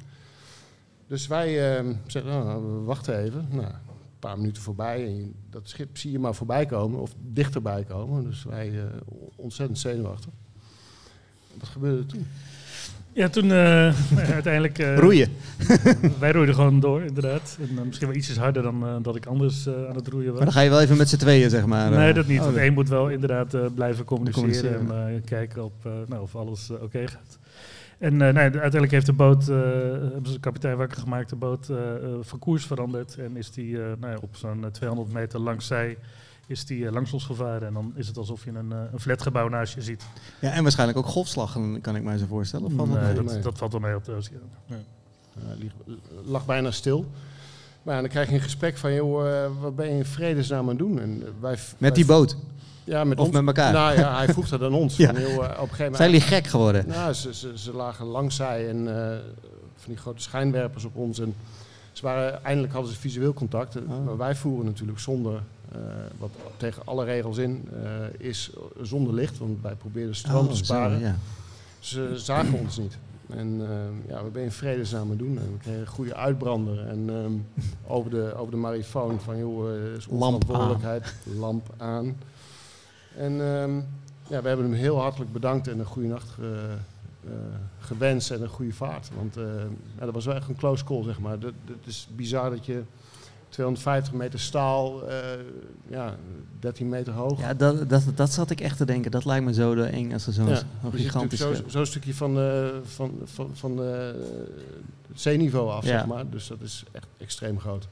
Dus 1.11 1.27
wij 1.27 1.77
eh, 1.77 1.85
zeggen, 2.07 2.31
nou, 2.31 2.63
we 2.63 2.83
wachten 2.83 3.17
even. 3.17 3.47
Nou, 3.49 3.65
een 3.65 4.19
paar 4.19 4.37
minuten 4.37 4.61
voorbij 4.61 5.05
en 5.05 5.15
je- 5.15 5.31
dat 5.49 5.69
schip 5.69 5.97
zie 5.97 6.11
je 6.11 6.19
maar 6.19 6.35
voorbij 6.35 6.65
komen 6.65 6.99
of 6.99 7.13
dichterbij 7.21 7.83
komen. 7.83 8.23
Dus 8.23 8.43
wij 8.43 8.69
eh, 8.69 8.83
ontzettend 9.35 9.79
zenuwachtig. 9.79 10.31
Wat 11.59 11.69
gebeurde 11.69 11.97
er 11.97 12.05
toen? 12.05 12.27
Ja, 13.13 13.29
toen 13.29 13.45
uh, 13.51 13.93
uiteindelijk... 14.31 14.79
Uh, 14.79 14.97
roeien. 14.97 15.29
wij 16.19 16.31
roeiden 16.31 16.55
gewoon 16.55 16.79
door, 16.79 17.01
inderdaad. 17.01 17.57
En, 17.59 17.69
uh, 17.75 17.81
misschien 17.81 18.07
wel 18.07 18.17
ietsjes 18.17 18.37
harder 18.37 18.63
dan 18.63 18.99
dat 19.01 19.15
ik 19.15 19.25
anders 19.25 19.67
aan 19.67 19.95
het 19.95 20.07
roeien 20.07 20.29
was. 20.29 20.35
Maar 20.35 20.45
dan 20.45 20.53
ga 20.53 20.61
je 20.61 20.69
wel 20.69 20.81
even 20.81 20.97
met 20.97 21.09
z'n 21.09 21.17
tweeën, 21.17 21.49
zeg 21.49 21.65
maar. 21.65 21.91
Nee, 21.91 22.13
dat 22.13 22.27
niet. 22.27 22.39
Oh, 22.39 22.45
want 22.45 22.57
één 22.57 22.73
moet 22.73 22.89
wel 22.89 23.09
inderdaad 23.09 23.75
blijven 23.75 24.05
communiceren, 24.05 25.07
en 25.07 25.23
kijken 25.23 25.63
op, 25.63 25.89
nou, 26.07 26.21
of 26.21 26.35
alles 26.35 26.69
oké 26.69 27.07
gaat. 27.07 27.39
En 28.01 28.17
nee, 28.17 28.33
uiteindelijk 28.33 28.91
heeft 28.91 29.05
de 29.05 29.13
boot, 29.13 29.45
hebben 29.45 30.25
ze 30.25 30.33
de 30.33 30.39
kapitein 30.39 30.77
wakker 30.77 30.97
gemaakt, 30.97 31.29
de 31.29 31.35
boot 31.35 31.69
van 32.21 32.39
koers 32.39 32.65
veranderd. 32.65 33.17
En 33.17 33.37
is 33.37 33.51
die 33.51 33.77
nou, 33.99 34.17
op 34.21 34.35
zo'n 34.35 34.65
200 34.71 35.13
meter 35.13 35.39
langs 35.39 35.67
zij 35.67 35.97
is 36.51 36.65
die 36.65 36.79
uh, 36.79 36.91
langs 36.91 37.13
ons 37.13 37.25
gevaren. 37.25 37.67
En 37.67 37.73
dan 37.73 37.91
is 37.95 38.07
het 38.07 38.17
alsof 38.17 38.43
je 38.43 38.51
een, 38.51 38.71
uh, 38.71 38.79
een 38.91 38.99
flatgebouw 38.99 39.47
naast 39.47 39.73
je 39.73 39.81
ziet. 39.81 40.03
Ja, 40.39 40.51
en 40.51 40.63
waarschijnlijk 40.63 40.97
ook 40.97 41.05
golfslag, 41.05 41.57
kan 41.81 41.95
ik 41.95 42.03
mij 42.03 42.17
zo 42.17 42.25
voorstellen. 42.25 42.71
Van 42.71 42.89
nee, 42.89 43.13
dat, 43.13 43.43
dat, 43.43 43.57
valt 43.57 43.71
wel 43.71 43.81
mee 43.81 43.95
op 43.95 44.05
de 44.05 44.11
oceaan. 44.11 44.49
Ja. 44.65 44.75
Uh, 45.57 45.95
lag 46.25 46.45
bijna 46.45 46.71
stil. 46.71 47.05
Maar 47.83 48.01
dan 48.01 48.09
krijg 48.09 48.27
je 48.29 48.33
een 48.33 48.41
gesprek 48.41 48.77
van, 48.77 48.93
joh, 48.93 49.51
wat 49.61 49.75
ben 49.75 49.85
je 49.89 49.97
in 49.97 50.05
vredesnaam 50.05 50.61
aan 50.61 50.67
het 50.67 50.77
doen? 50.77 50.99
En 50.99 51.23
wij, 51.39 51.57
met 51.77 51.95
die 51.95 52.05
boot? 52.05 52.37
Ja, 52.83 53.03
met 53.03 53.19
of 53.19 53.25
ons. 53.25 53.35
met 53.35 53.45
elkaar? 53.47 53.73
Nou 53.73 53.97
ja, 53.99 54.15
hij 54.15 54.27
vroeg 54.27 54.49
dat 54.49 54.61
aan 54.61 54.73
ons. 54.83 54.97
ja. 54.97 55.13
Van, 55.13 55.21
joh, 55.21 55.33
op 55.33 55.39
een 55.39 55.55
gegeven 55.55 55.77
moment, 55.77 55.95
Zijn 55.95 56.11
jullie 56.11 56.25
gek 56.25 56.47
geworden? 56.47 56.87
Nou, 56.87 57.13
ze, 57.13 57.33
ze, 57.33 57.57
ze 57.57 57.73
lagen 57.73 58.05
langs 58.05 58.35
zij 58.35 58.69
en 58.69 58.85
van 59.75 59.91
die 59.91 59.97
grote 59.97 60.21
schijnwerpers 60.21 60.83
op 60.83 60.95
ons. 60.95 61.19
En 61.19 61.35
ze 61.91 62.01
waren, 62.01 62.43
eindelijk 62.43 62.73
hadden 62.73 62.91
ze 62.91 62.99
visueel 62.99 63.33
contact. 63.33 63.75
Oh. 63.75 64.05
Maar 64.05 64.17
wij 64.17 64.35
voeren 64.35 64.65
natuurlijk 64.65 64.99
zonder 64.99 65.33
uh, 65.75 65.79
wat 66.17 66.29
tegen 66.57 66.81
alle 66.85 67.05
regels 67.05 67.37
in 67.37 67.69
is 68.17 68.49
zonder 68.81 69.13
licht, 69.13 69.37
want 69.37 69.61
wij 69.61 69.75
probeerden 69.75 70.15
stroom 70.15 70.45
oh, 70.45 70.51
te 70.51 70.57
sparen. 70.57 70.99
Zo, 70.99 71.05
ja. 71.05 71.15
Ze 71.79 72.11
zagen 72.15 72.59
ons 72.59 72.77
niet. 72.77 72.97
En 73.35 73.59
uh, 73.61 73.67
ja, 74.07 74.23
we 74.23 74.29
ben 74.29 74.43
in 74.43 74.51
vredesnaam 74.51 75.17
doen. 75.17 75.37
En 75.37 75.51
we 75.51 75.57
kregen 75.57 75.81
een 75.81 75.87
goede 75.87 76.15
uitbrander. 76.15 76.87
En 76.87 77.09
um, 77.09 77.45
over, 77.87 78.11
de, 78.11 78.33
over 78.37 78.51
de 78.51 78.57
marifoon 78.57 79.19
van, 79.19 79.37
joh, 79.37 79.69
uh, 79.69 79.95
is. 79.95 80.07
Lamp 81.39 81.73
aan. 81.77 82.15
En 83.17 83.31
um, 83.39 83.85
ja, 84.27 84.41
we 84.41 84.47
hebben 84.47 84.65
hem 84.65 84.75
heel 84.75 84.99
hartelijk 84.99 85.33
bedankt 85.33 85.67
en 85.67 85.79
een 85.79 85.85
goede 85.85 86.07
nacht 86.07 86.29
ge, 86.29 86.75
uh, 87.25 87.31
gewenst 87.79 88.31
en 88.31 88.41
een 88.41 88.47
goede 88.47 88.73
vaart. 88.73 89.09
Want 89.15 89.35
ja, 89.99 90.05
dat 90.05 90.13
was 90.13 90.25
wel 90.25 90.35
echt 90.35 90.47
een 90.47 90.55
close 90.55 90.83
call, 90.83 91.03
zeg 91.03 91.19
maar. 91.19 91.37
Het 91.41 91.85
is 91.85 92.07
bizar 92.15 92.49
dat 92.49 92.65
je 92.65 92.83
250 93.49 94.13
meter 94.13 94.39
staal, 94.39 95.09
uh, 95.09 95.15
ja, 95.87 96.15
13 96.59 96.89
meter 96.89 97.13
hoog. 97.13 97.39
Ja, 97.39 97.53
dat, 97.53 97.89
dat, 97.89 98.03
dat 98.15 98.31
zat 98.31 98.49
ik 98.49 98.61
echt 98.61 98.77
te 98.77 98.85
denken. 98.85 99.11
Dat 99.11 99.25
lijkt 99.25 99.45
me 99.45 99.53
zo 99.53 99.75
de 99.75 99.83
eng 99.83 100.13
als 100.13 100.27
er 100.27 100.33
zo'n 100.33 100.47
ja, 100.47 100.61
dus 100.91 101.01
gigantisch... 101.01 101.39
Zo'n 101.39 101.55
zo 101.67 101.83
stukje 101.83 102.13
van, 102.13 102.39
van, 102.83 103.11
van, 103.23 103.49
van 103.53 103.81
uh, 103.81 103.87
het 105.07 105.21
zeeniveau 105.21 105.69
af, 105.69 105.85
Ja. 105.85 105.89
zeg 105.97 106.05
maar. 106.05 106.29
Dus 106.29 106.47
dat 106.47 106.61
is 106.61 106.83
echt 106.91 107.07
extreem 107.17 107.59
groot. 107.59 107.87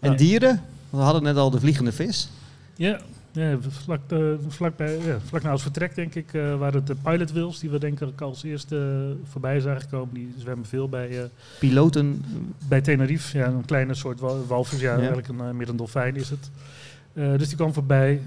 En 0.00 0.16
dieren? 0.16 0.62
We 0.90 0.96
hadden 0.96 1.22
net 1.22 1.36
al 1.36 1.50
de 1.50 1.60
vliegende 1.60 1.92
vis. 1.92 2.28
Ja, 2.76 3.00
ja 3.32 3.56
vlak, 3.68 4.00
uh, 4.12 4.34
vlak, 4.48 4.76
bij, 4.76 4.98
ja, 4.98 5.18
vlak 5.20 5.42
na 5.42 5.52
ons 5.52 5.62
vertrek, 5.62 5.94
denk 5.94 6.14
ik, 6.14 6.32
uh, 6.32 6.58
waren 6.58 6.74
het 6.74 6.86
de 6.86 6.94
pilot 6.94 7.32
whales 7.32 7.58
die 7.58 7.70
we 7.70 7.78
denk 7.78 8.00
ik 8.00 8.20
als 8.20 8.42
eerste 8.42 8.76
uh, 8.76 9.28
voorbij 9.30 9.60
zagen 9.60 9.88
komen. 9.88 10.14
Die 10.14 10.34
zwemmen 10.38 10.66
veel 10.66 10.88
bij... 10.88 11.10
uh, 11.10 11.22
Piloten? 11.58 12.24
Bij 12.68 12.80
Tenerife, 12.80 13.38
ja, 13.38 13.46
een 13.46 13.64
kleine 13.64 13.94
soort 13.94 14.20
wal 14.20 14.46
walvis. 14.46 14.80
Ja, 14.80 14.92
Ja. 14.92 14.96
eigenlijk 14.98 15.28
een, 15.28 15.56
meer 15.56 15.68
een 15.68 15.76
dolfijn 15.76 16.16
is 16.16 16.30
het. 16.30 16.50
Dus 17.12 17.48
die 17.48 17.56
kwam 17.56 17.72
voorbij. 17.72 18.20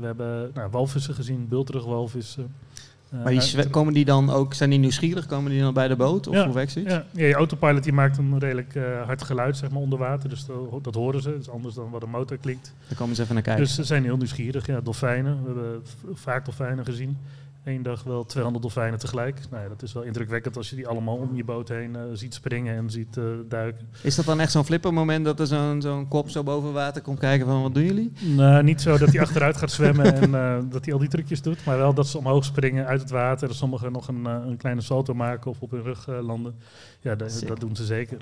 We 0.00 0.06
hebben 0.06 0.50
nou, 0.54 0.70
walvissen 0.70 1.14
gezien, 1.14 1.48
bultrugwalvissen. 1.48 2.42
Uh, 2.42 2.71
Maar 3.12 3.30
die 3.32 3.40
zwe- 3.40 3.68
komen 3.70 3.92
die 3.92 4.04
dan 4.04 4.30
ook, 4.30 4.54
zijn 4.54 4.70
die 4.70 4.78
nieuwsgierig? 4.78 5.26
Komen 5.26 5.50
die 5.50 5.60
dan 5.60 5.74
bij 5.74 5.88
de 5.88 5.96
boot? 5.96 6.26
Of 6.26 6.34
Ja, 6.34 6.44
hoe 6.44 6.54
werkt 6.54 6.72
zoiets? 6.72 6.92
Ja, 6.92 7.04
ja, 7.10 7.26
je 7.26 7.34
autopilot 7.34 7.82
die 7.84 7.92
maakt 7.92 8.18
een 8.18 8.38
redelijk 8.38 8.74
uh, 8.74 9.02
hard 9.02 9.22
geluid 9.22 9.56
zeg 9.56 9.70
maar, 9.70 9.80
onder 9.82 9.98
water. 9.98 10.28
Dus 10.28 10.46
dat, 10.46 10.84
dat 10.84 10.94
horen 10.94 11.22
ze. 11.22 11.30
Dat 11.30 11.40
is 11.40 11.50
anders 11.50 11.74
dan 11.74 11.90
wat 11.90 12.02
een 12.02 12.10
motor 12.10 12.36
klinkt. 12.36 12.74
Dan 12.88 12.96
komen 12.96 13.16
ze 13.16 13.22
even 13.22 13.34
naar 13.34 13.42
kijken. 13.42 13.62
Dus 13.62 13.74
ze 13.74 13.84
zijn 13.84 14.04
heel 14.04 14.16
nieuwsgierig. 14.16 14.66
Ja, 14.66 14.80
dolfijnen. 14.80 15.42
We 15.42 15.46
hebben 15.46 15.82
vaak 16.14 16.44
dolfijnen 16.44 16.84
gezien. 16.84 17.18
Eén 17.64 17.82
dag 17.82 18.02
wel 18.02 18.24
200 18.24 18.62
dolfijnen 18.64 18.98
tegelijk. 18.98 19.40
Nou 19.50 19.62
ja, 19.62 19.68
dat 19.68 19.82
is 19.82 19.92
wel 19.92 20.02
indrukwekkend 20.02 20.56
als 20.56 20.70
je 20.70 20.76
die 20.76 20.86
allemaal 20.86 21.16
om 21.16 21.36
je 21.36 21.44
boot 21.44 21.68
heen 21.68 21.94
uh, 21.94 22.02
ziet 22.12 22.34
springen 22.34 22.76
en 22.76 22.90
ziet 22.90 23.16
uh, 23.16 23.24
duiken. 23.48 23.88
Is 24.02 24.14
dat 24.14 24.24
dan 24.24 24.40
echt 24.40 24.52
zo'n 24.52 24.64
flippermoment 24.64 25.24
dat 25.24 25.40
er 25.40 25.46
zo'n 25.46 25.82
zo'n 25.82 26.08
kop 26.08 26.30
zo 26.30 26.42
boven 26.42 26.72
water 26.72 27.02
komt 27.02 27.18
kijken 27.18 27.46
van 27.46 27.62
wat 27.62 27.74
doen 27.74 27.84
jullie? 27.84 28.12
Nou, 28.20 28.62
niet 28.62 28.80
zo 28.80 28.98
dat 28.98 29.12
hij 29.12 29.20
achteruit 29.20 29.56
gaat 29.56 29.70
zwemmen 29.70 30.14
en 30.14 30.30
uh, 30.30 30.70
dat 30.70 30.84
hij 30.84 30.94
al 30.94 31.00
die 31.00 31.08
trucjes 31.08 31.42
doet. 31.42 31.64
Maar 31.64 31.76
wel 31.76 31.94
dat 31.94 32.06
ze 32.06 32.18
omhoog 32.18 32.44
springen 32.44 32.86
uit 32.86 33.00
het 33.00 33.10
water. 33.10 33.48
En 33.48 33.54
sommigen 33.54 33.92
nog 33.92 34.08
een, 34.08 34.24
een 34.24 34.56
kleine 34.56 34.80
salto 34.80 35.14
maken 35.14 35.50
of 35.50 35.60
op 35.60 35.70
hun 35.70 35.82
rug 35.82 36.06
landen. 36.06 36.54
Ja, 37.00 37.14
dat, 37.14 37.42
dat 37.46 37.60
doen 37.60 37.76
ze 37.76 37.84
zeker. 37.84 38.18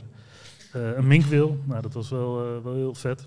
een 0.72 1.06
minkwil, 1.06 1.58
nou 1.64 1.82
dat 1.82 1.92
was 1.92 2.10
wel, 2.10 2.62
wel 2.62 2.74
heel 2.74 2.94
vet. 2.94 3.26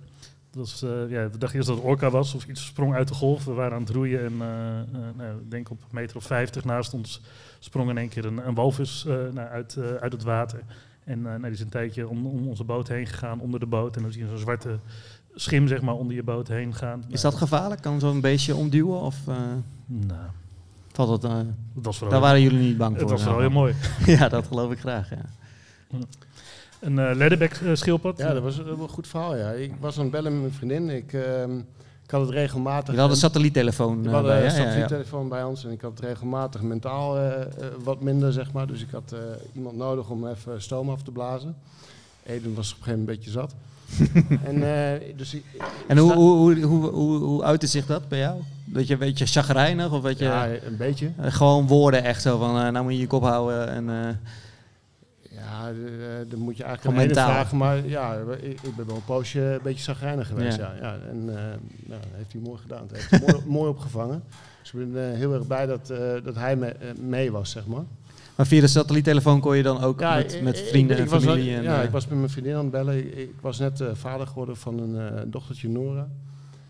Dat 0.53 0.69
was, 0.69 0.83
uh, 0.83 0.89
ja, 1.09 1.29
we 1.29 1.37
dachten 1.37 1.57
eerst 1.57 1.67
dat 1.67 1.77
het 1.77 1.85
orka 1.85 2.09
was 2.09 2.33
of 2.33 2.45
iets 2.45 2.65
sprong 2.65 2.93
uit 2.93 3.07
de 3.07 3.13
golf. 3.13 3.45
We 3.45 3.53
waren 3.53 3.73
aan 3.73 3.81
het 3.81 3.89
roeien 3.89 4.25
en 4.25 4.33
uh, 4.33 4.39
uh, 4.39 5.07
nou, 5.15 5.37
ik 5.39 5.51
denk 5.51 5.69
op 5.69 5.81
een 5.81 5.87
meter 5.91 6.17
of 6.17 6.23
vijftig 6.23 6.63
naast 6.63 6.93
ons 6.93 7.21
sprong 7.59 7.89
in 7.89 7.97
één 7.97 8.09
keer 8.09 8.25
een, 8.25 8.47
een 8.47 8.53
walvis 8.53 9.03
nou, 9.07 9.37
uit, 9.37 9.77
uit 9.99 10.11
het 10.11 10.23
water. 10.23 10.63
En 11.03 11.21
nou, 11.21 11.41
die 11.41 11.51
is 11.51 11.59
een 11.59 11.69
tijdje 11.69 12.07
om, 12.07 12.25
om, 12.25 12.47
onze 12.47 12.63
boot 12.63 12.87
heen 12.87 13.07
gegaan, 13.07 13.39
onder 13.39 13.59
de 13.59 13.65
boot. 13.65 13.95
En 13.95 14.01
dan 14.01 14.11
zie 14.11 14.21
je 14.21 14.29
zo'n 14.29 14.37
zwarte 14.37 14.79
schim 15.35 15.67
zeg 15.67 15.81
maar, 15.81 15.95
onder 15.95 16.15
je 16.15 16.23
boot 16.23 16.47
heen 16.47 16.75
gaan. 16.75 17.03
Is 17.07 17.21
dat 17.21 17.35
gevaarlijk? 17.35 17.81
Kan 17.81 17.99
zo'n 17.99 18.21
beestje 18.21 18.55
omduwen? 18.55 18.99
Of, 18.99 19.15
nou, 19.85 20.29
valt 20.91 21.09
het, 21.09 21.21
dat 21.21 21.45
was 21.73 21.99
daar 21.99 22.19
waren 22.19 22.41
jullie 22.41 22.59
niet 22.59 22.77
bang 22.77 22.99
voor? 22.99 23.09
Het 23.09 23.11
was 23.11 23.23
wel 23.23 23.39
heel 23.39 23.49
mooi. 23.49 23.75
ja, 24.17 24.29
dat 24.29 24.47
geloof 24.47 24.71
ik 24.71 24.79
graag. 24.79 25.09
Ja. 25.09 25.25
Een 26.83 26.97
uh, 26.97 27.15
leatherback 27.15 27.59
uh, 27.63 27.75
schildpad. 27.75 28.17
Ja, 28.17 28.33
dat 28.33 28.43
was 28.43 28.57
een, 28.57 28.67
een 28.67 28.89
goed 28.89 29.07
verhaal. 29.07 29.35
Ja. 29.35 29.49
Ik 29.51 29.73
was 29.79 29.95
aan 29.97 30.03
het 30.03 30.11
bellen 30.11 30.31
met 30.31 30.41
mijn 30.41 30.53
vriendin. 30.53 30.89
Ik, 30.89 31.13
uh, 31.13 31.43
ik 32.03 32.11
had 32.11 32.21
het 32.21 32.29
regelmatig. 32.29 32.93
Je 32.93 32.99
had 32.99 33.09
een 33.09 33.15
satelliettelefoon 33.15 34.03
We 34.03 34.09
hadden 34.09 34.31
bij, 34.31 34.45
een 34.45 34.51
ja, 34.51 34.51
ja, 34.51 34.57
ja. 34.57 34.63
satelliettelefoon 34.63 35.29
bij 35.29 35.43
ons 35.43 35.65
en 35.65 35.71
ik 35.71 35.81
had 35.81 35.91
het 35.91 35.99
regelmatig 35.99 36.61
mentaal 36.61 37.17
uh, 37.17 37.31
wat 37.83 38.01
minder, 38.01 38.33
zeg 38.33 38.51
maar. 38.51 38.67
Dus 38.67 38.81
ik 38.81 38.91
had 38.91 39.13
uh, 39.13 39.19
iemand 39.53 39.77
nodig 39.77 40.09
om 40.09 40.27
even 40.27 40.61
stoom 40.61 40.89
af 40.89 41.03
te 41.03 41.11
blazen. 41.11 41.55
Eden 42.23 42.55
was 42.55 42.71
op 42.71 42.77
een 42.77 42.83
gegeven 42.83 42.99
moment 42.99 43.09
een 43.09 43.15
beetje 43.15 43.31
zat. 43.31 43.55
en 44.49 44.55
uh, 44.55 45.17
dus 45.17 45.33
ik, 45.33 45.43
en 45.87 45.97
hoe, 45.97 46.13
hoe, 46.13 46.39
hoe, 46.39 46.65
hoe, 46.65 46.89
hoe, 46.89 47.17
hoe 47.17 47.43
uitte 47.43 47.67
zich 47.67 47.85
dat 47.85 48.07
bij 48.07 48.19
jou? 48.19 48.41
Dat 48.65 48.87
je 48.87 48.93
een 48.93 48.99
beetje 48.99 49.25
chagrijnig 49.25 49.91
of 49.91 50.01
weet 50.01 50.19
je? 50.19 50.25
Ja, 50.25 50.47
een 50.47 50.77
beetje. 50.77 51.11
Uh, 51.19 51.31
gewoon 51.31 51.67
woorden 51.67 52.03
echt 52.03 52.21
zo 52.21 52.37
van, 52.37 52.55
uh, 52.55 52.69
nou 52.69 52.83
moet 52.83 52.93
je 52.93 52.99
je 52.99 53.07
kop 53.07 53.23
houden 53.23 53.69
en... 53.69 54.19
ja, 55.53 55.71
dan 56.27 56.39
moet 56.39 56.57
je 56.57 56.63
eigenlijk 56.63 56.99
een 56.99 57.15
vragen, 57.15 57.57
maar 57.57 57.87
ja, 57.87 58.15
ik, 58.41 58.61
ik, 58.61 58.75
ben 58.75 58.85
wel 58.85 58.95
een 58.95 59.05
poosje 59.05 59.41
een 59.41 59.59
beetje 59.63 59.83
zagrijnig 59.83 60.27
geweest. 60.27 60.57
Ja. 60.57 60.73
Ja, 60.81 60.81
ja. 60.81 60.97
En 61.09 61.17
uh, 61.17 61.33
nou, 61.33 61.57
dat 61.87 61.99
heeft 62.11 62.31
hij 62.31 62.41
mooi 62.41 62.59
gedaan. 62.59 62.87
Dat 62.87 62.97
heeft 62.97 63.09
hij 63.09 63.19
mooi, 63.19 63.43
mooi 63.57 63.69
opgevangen. 63.69 64.23
Dus 64.61 64.73
ik 64.73 64.93
ben 64.93 65.11
uh, 65.11 65.17
heel 65.17 65.33
erg 65.33 65.47
blij 65.47 65.65
dat, 65.65 65.89
uh, 65.91 65.97
dat 66.23 66.35
hij 66.35 66.55
me, 66.55 66.75
mee 66.99 67.31
was, 67.31 67.51
zeg 67.51 67.65
maar. 67.65 67.83
Maar 68.35 68.47
via 68.47 68.61
de 68.61 68.67
satelliettelefoon 68.67 69.39
kon 69.39 69.57
je 69.57 69.63
dan 69.63 69.81
ook 69.81 69.99
ja, 69.99 70.15
met, 70.15 70.41
met 70.41 70.59
vrienden 70.59 70.97
ik, 70.97 71.05
ik 71.05 71.11
en 71.11 71.21
familie? 71.21 71.49
Was, 71.51 71.57
en, 71.57 71.63
ja, 71.63 71.81
ik 71.81 71.89
was 71.89 72.07
met 72.07 72.17
mijn 72.17 72.29
vriendin 72.29 72.55
aan 72.55 72.61
het 72.61 72.71
bellen. 72.71 73.19
Ik, 73.19 73.31
was 73.41 73.59
net 73.59 73.83
vader 73.93 74.27
geworden 74.27 74.57
van 74.57 74.79
een 74.79 75.31
dochtertje 75.31 75.69
Nora. 75.69 76.07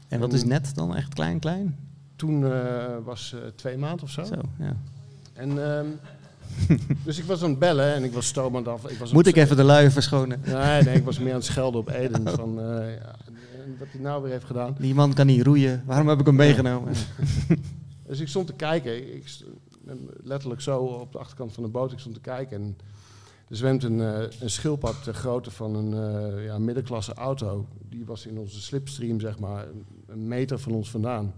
En 0.08 0.20
wat 0.20 0.34
is 0.34 0.44
net 0.44 0.76
dan 0.76 0.96
echt 0.96 1.14
klein, 1.14 1.40
klein? 1.40 1.78
Toen 2.16 2.46
was 3.04 3.36
twee 3.56 3.78
maanden 3.78 4.04
of 4.04 4.10
zo. 4.10 4.24
Zo, 4.24 4.42
ja. 4.60 4.76
En... 5.34 5.58
Um, 5.58 6.00
dus 7.06 7.20
ik 7.20 7.26
was 7.26 7.44
aan 7.44 7.50
het 7.50 7.60
bellen 7.60 7.94
en 7.94 8.04
ik 8.04 8.14
was 8.14 8.28
het 8.36 8.68
af. 8.68 8.90
Ik 8.90 8.98
was 8.98 9.12
Moet 9.12 9.28
ik 9.28 9.36
even 9.36 9.56
de 9.56 9.64
luier 9.64 9.92
verschonen? 9.92 10.42
Nee, 10.46 10.84
nee, 10.84 10.96
ik 10.96 11.06
was 11.06 11.20
meer 11.20 11.30
aan 11.30 11.36
het 11.36 11.46
schelden 11.46 11.80
op 11.80 11.90
Eden. 11.90 12.28
Oh. 12.28 12.34
Van, 12.34 12.60
uh, 12.60 12.96
ja, 12.96 13.16
wat 13.80 13.88
hij 13.92 14.02
nou 14.02 14.22
weer 14.22 14.32
heeft 14.32 14.46
gedaan. 14.46 14.76
Die 14.80 14.94
man 14.94 15.14
kan 15.14 15.26
niet 15.26 15.44
roeien. 15.44 15.84
Waarom 15.86 16.08
heb 16.08 16.20
ik 16.20 16.26
hem 16.26 16.36
meegenomen? 16.36 16.94
dus 18.08 18.20
ik 18.20 18.28
stond 18.28 18.48
te 18.48 18.54
kijken. 18.54 19.16
Ik 19.16 19.28
stond 19.28 19.58
letterlijk 20.24 20.62
zo 20.62 20.80
op 20.80 21.12
de 21.12 21.18
achterkant 21.18 21.54
van 21.54 21.64
de 21.64 21.70
boot. 21.70 21.92
Ik 21.92 22.00
stond 22.00 22.16
te 22.16 22.22
kijken. 22.22 22.58
En 22.58 22.78
er 23.50 23.56
zwemt 23.56 23.84
een, 23.84 24.00
uh, 24.00 24.20
een 24.40 24.50
schildpad 24.50 25.04
ter 25.04 25.14
grootte 25.14 25.52
van 25.52 25.76
een 25.76 25.94
uh, 26.36 26.46
ja, 26.46 26.58
middenklasse 26.58 27.14
auto. 27.14 27.68
Die 27.90 28.06
was 28.06 28.26
in 28.26 28.38
onze 28.38 28.62
slipstream, 28.62 29.20
zeg 29.20 29.40
maar, 29.40 29.68
een 30.08 30.28
meter 30.28 30.60
van 30.60 30.72
ons 30.72 30.90
vandaan. 30.90 31.34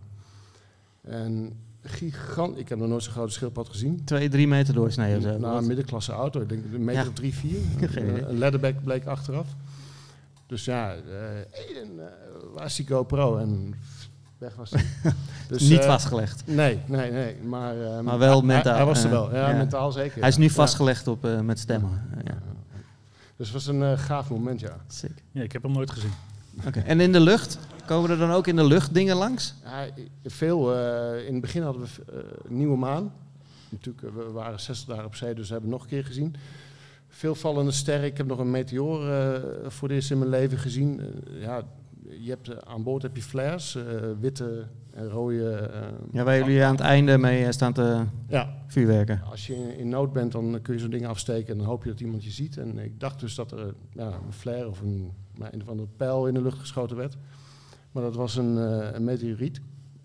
En 1.01 1.53
gigant. 1.85 2.57
Ik 2.57 2.69
heb 2.69 2.77
nog 2.79 2.87
nooit 2.87 3.03
zo'n 3.03 3.13
grote 3.13 3.33
schildpad 3.33 3.69
gezien. 3.69 4.03
Twee, 4.03 4.29
drie 4.29 4.47
meter 4.47 4.73
doorsneden. 4.73 5.21
Zo. 5.21 5.37
Nou, 5.37 5.57
een 5.57 5.67
middenklasse 5.67 6.11
auto. 6.11 6.41
Ik 6.41 6.49
denk 6.49 6.63
een 6.73 6.83
meter 6.83 7.01
ja. 7.01 7.07
of 7.07 7.13
drie, 7.13 7.33
vier. 7.33 7.59
een, 7.95 8.29
een 8.29 8.37
leatherback 8.37 8.83
bleek 8.83 9.05
achteraf. 9.05 9.47
Dus 10.47 10.65
ja, 10.65 10.95
Eden, 11.51 11.95
uh, 11.95 12.03
waar 12.53 12.65
is 12.65 12.75
die 12.75 12.87
GoPro? 12.87 13.37
En 13.37 13.75
weg 14.37 14.55
was 14.55 14.71
hij. 14.71 14.85
Dus, 15.47 15.61
Niet 15.61 15.79
uh, 15.79 15.85
vastgelegd. 15.85 16.43
Nee, 16.45 16.79
nee, 16.85 17.11
nee. 17.11 17.35
Maar, 17.43 17.77
uh, 17.77 17.99
maar 17.99 18.17
wel 18.17 18.41
mentaal. 18.41 18.73
Hij, 18.73 18.75
hij 18.75 18.85
was 18.85 19.03
er 19.03 19.09
wel, 19.09 19.33
ja, 19.33 19.49
ja. 19.49 19.57
mentaal 19.57 19.91
zeker. 19.91 20.19
Hij 20.19 20.29
is 20.29 20.37
nu 20.37 20.49
vastgelegd 20.49 21.07
op, 21.07 21.25
uh, 21.25 21.39
met 21.39 21.59
stemmen. 21.59 22.01
Ja. 22.23 22.37
Dus 23.35 23.47
het 23.47 23.51
was 23.51 23.67
een 23.67 23.81
uh, 23.81 23.97
gaaf 23.97 24.29
moment, 24.29 24.59
ja. 24.59 24.77
Sick. 24.87 25.23
Ja, 25.31 25.41
ik 25.41 25.51
heb 25.51 25.63
hem 25.63 25.71
nooit 25.71 25.91
gezien. 25.91 26.11
Okay. 26.65 26.83
En 26.83 26.99
in 26.99 27.11
de 27.11 27.19
lucht? 27.19 27.59
Komen 27.85 28.09
er 28.09 28.17
dan 28.17 28.31
ook 28.31 28.47
in 28.47 28.55
de 28.55 28.63
lucht 28.63 28.93
dingen 28.93 29.15
langs? 29.15 29.53
Ja, 29.63 29.87
veel. 30.23 30.75
Uh, 30.75 31.27
in 31.27 31.31
het 31.31 31.41
begin 31.41 31.61
hadden 31.61 31.81
we 31.81 31.89
uh, 32.13 32.51
nieuwe 32.51 32.77
maan. 32.77 33.13
natuurlijk, 33.69 34.15
we 34.15 34.31
waren 34.31 34.59
60 34.59 34.87
dagen 34.87 35.05
op 35.05 35.15
zee, 35.15 35.33
dus 35.33 35.47
we 35.47 35.53
hebben 35.53 35.71
het 35.71 35.79
nog 35.79 35.89
een 35.89 35.95
keer 35.95 36.05
gezien. 36.05 36.35
Veel 37.07 37.35
vallende 37.35 37.71
sterren. 37.71 38.05
Ik 38.05 38.17
heb 38.17 38.27
nog 38.27 38.39
een 38.39 38.51
meteoor 38.51 39.07
uh, 39.07 39.37
voor 39.67 39.87
het 39.87 39.97
eerst 39.97 40.11
in 40.11 40.17
mijn 40.17 40.29
leven 40.29 40.57
gezien. 40.57 41.01
Ja, 41.39 41.63
je 42.19 42.29
hebt, 42.29 42.65
aan 42.65 42.83
boord 42.83 43.01
heb 43.01 43.15
je 43.15 43.21
flares, 43.21 43.77
witte 44.19 44.65
en 44.93 45.09
rode. 45.09 45.71
ja, 46.11 46.23
waar 46.23 46.37
jullie 46.37 46.63
aan 46.63 46.75
het 46.75 46.83
einde 46.83 47.17
mee 47.17 47.51
staan 47.51 47.73
te 47.73 48.03
ja. 48.27 48.63
vuurwerken. 48.67 49.21
Als 49.29 49.47
je 49.47 49.55
in, 49.55 49.77
in, 49.77 49.89
nood 49.89 50.13
bent, 50.13 50.31
dan 50.31 50.59
kun 50.61 50.73
je 50.73 50.79
zo'n 50.79 50.89
ding 50.89 51.07
afsteken 51.07 51.51
en 51.51 51.57
dan 51.57 51.67
hoop 51.67 51.83
je 51.83 51.89
dat 51.89 51.99
iemand 51.99 52.23
je 52.23 52.31
ziet. 52.31 52.57
En 52.57 52.77
ik 52.77 52.99
dacht 52.99 53.19
dus 53.19 53.35
dat 53.35 53.51
er 53.51 53.73
ja, 53.93 54.07
een 54.07 54.33
flare 54.33 54.69
of 54.69 54.81
een, 54.81 55.11
een 55.39 55.61
of 55.61 55.69
andere 55.69 55.89
pijl 55.97 56.27
in 56.27 56.33
de 56.33 56.41
lucht 56.41 56.59
geschoten 56.59 56.97
werd. 56.97 57.17
Maar 57.95 58.03
dat 58.03 58.15
was 58.15 58.35
een, 58.35 58.55
een 58.95 59.03
meteoriet. 59.03 59.61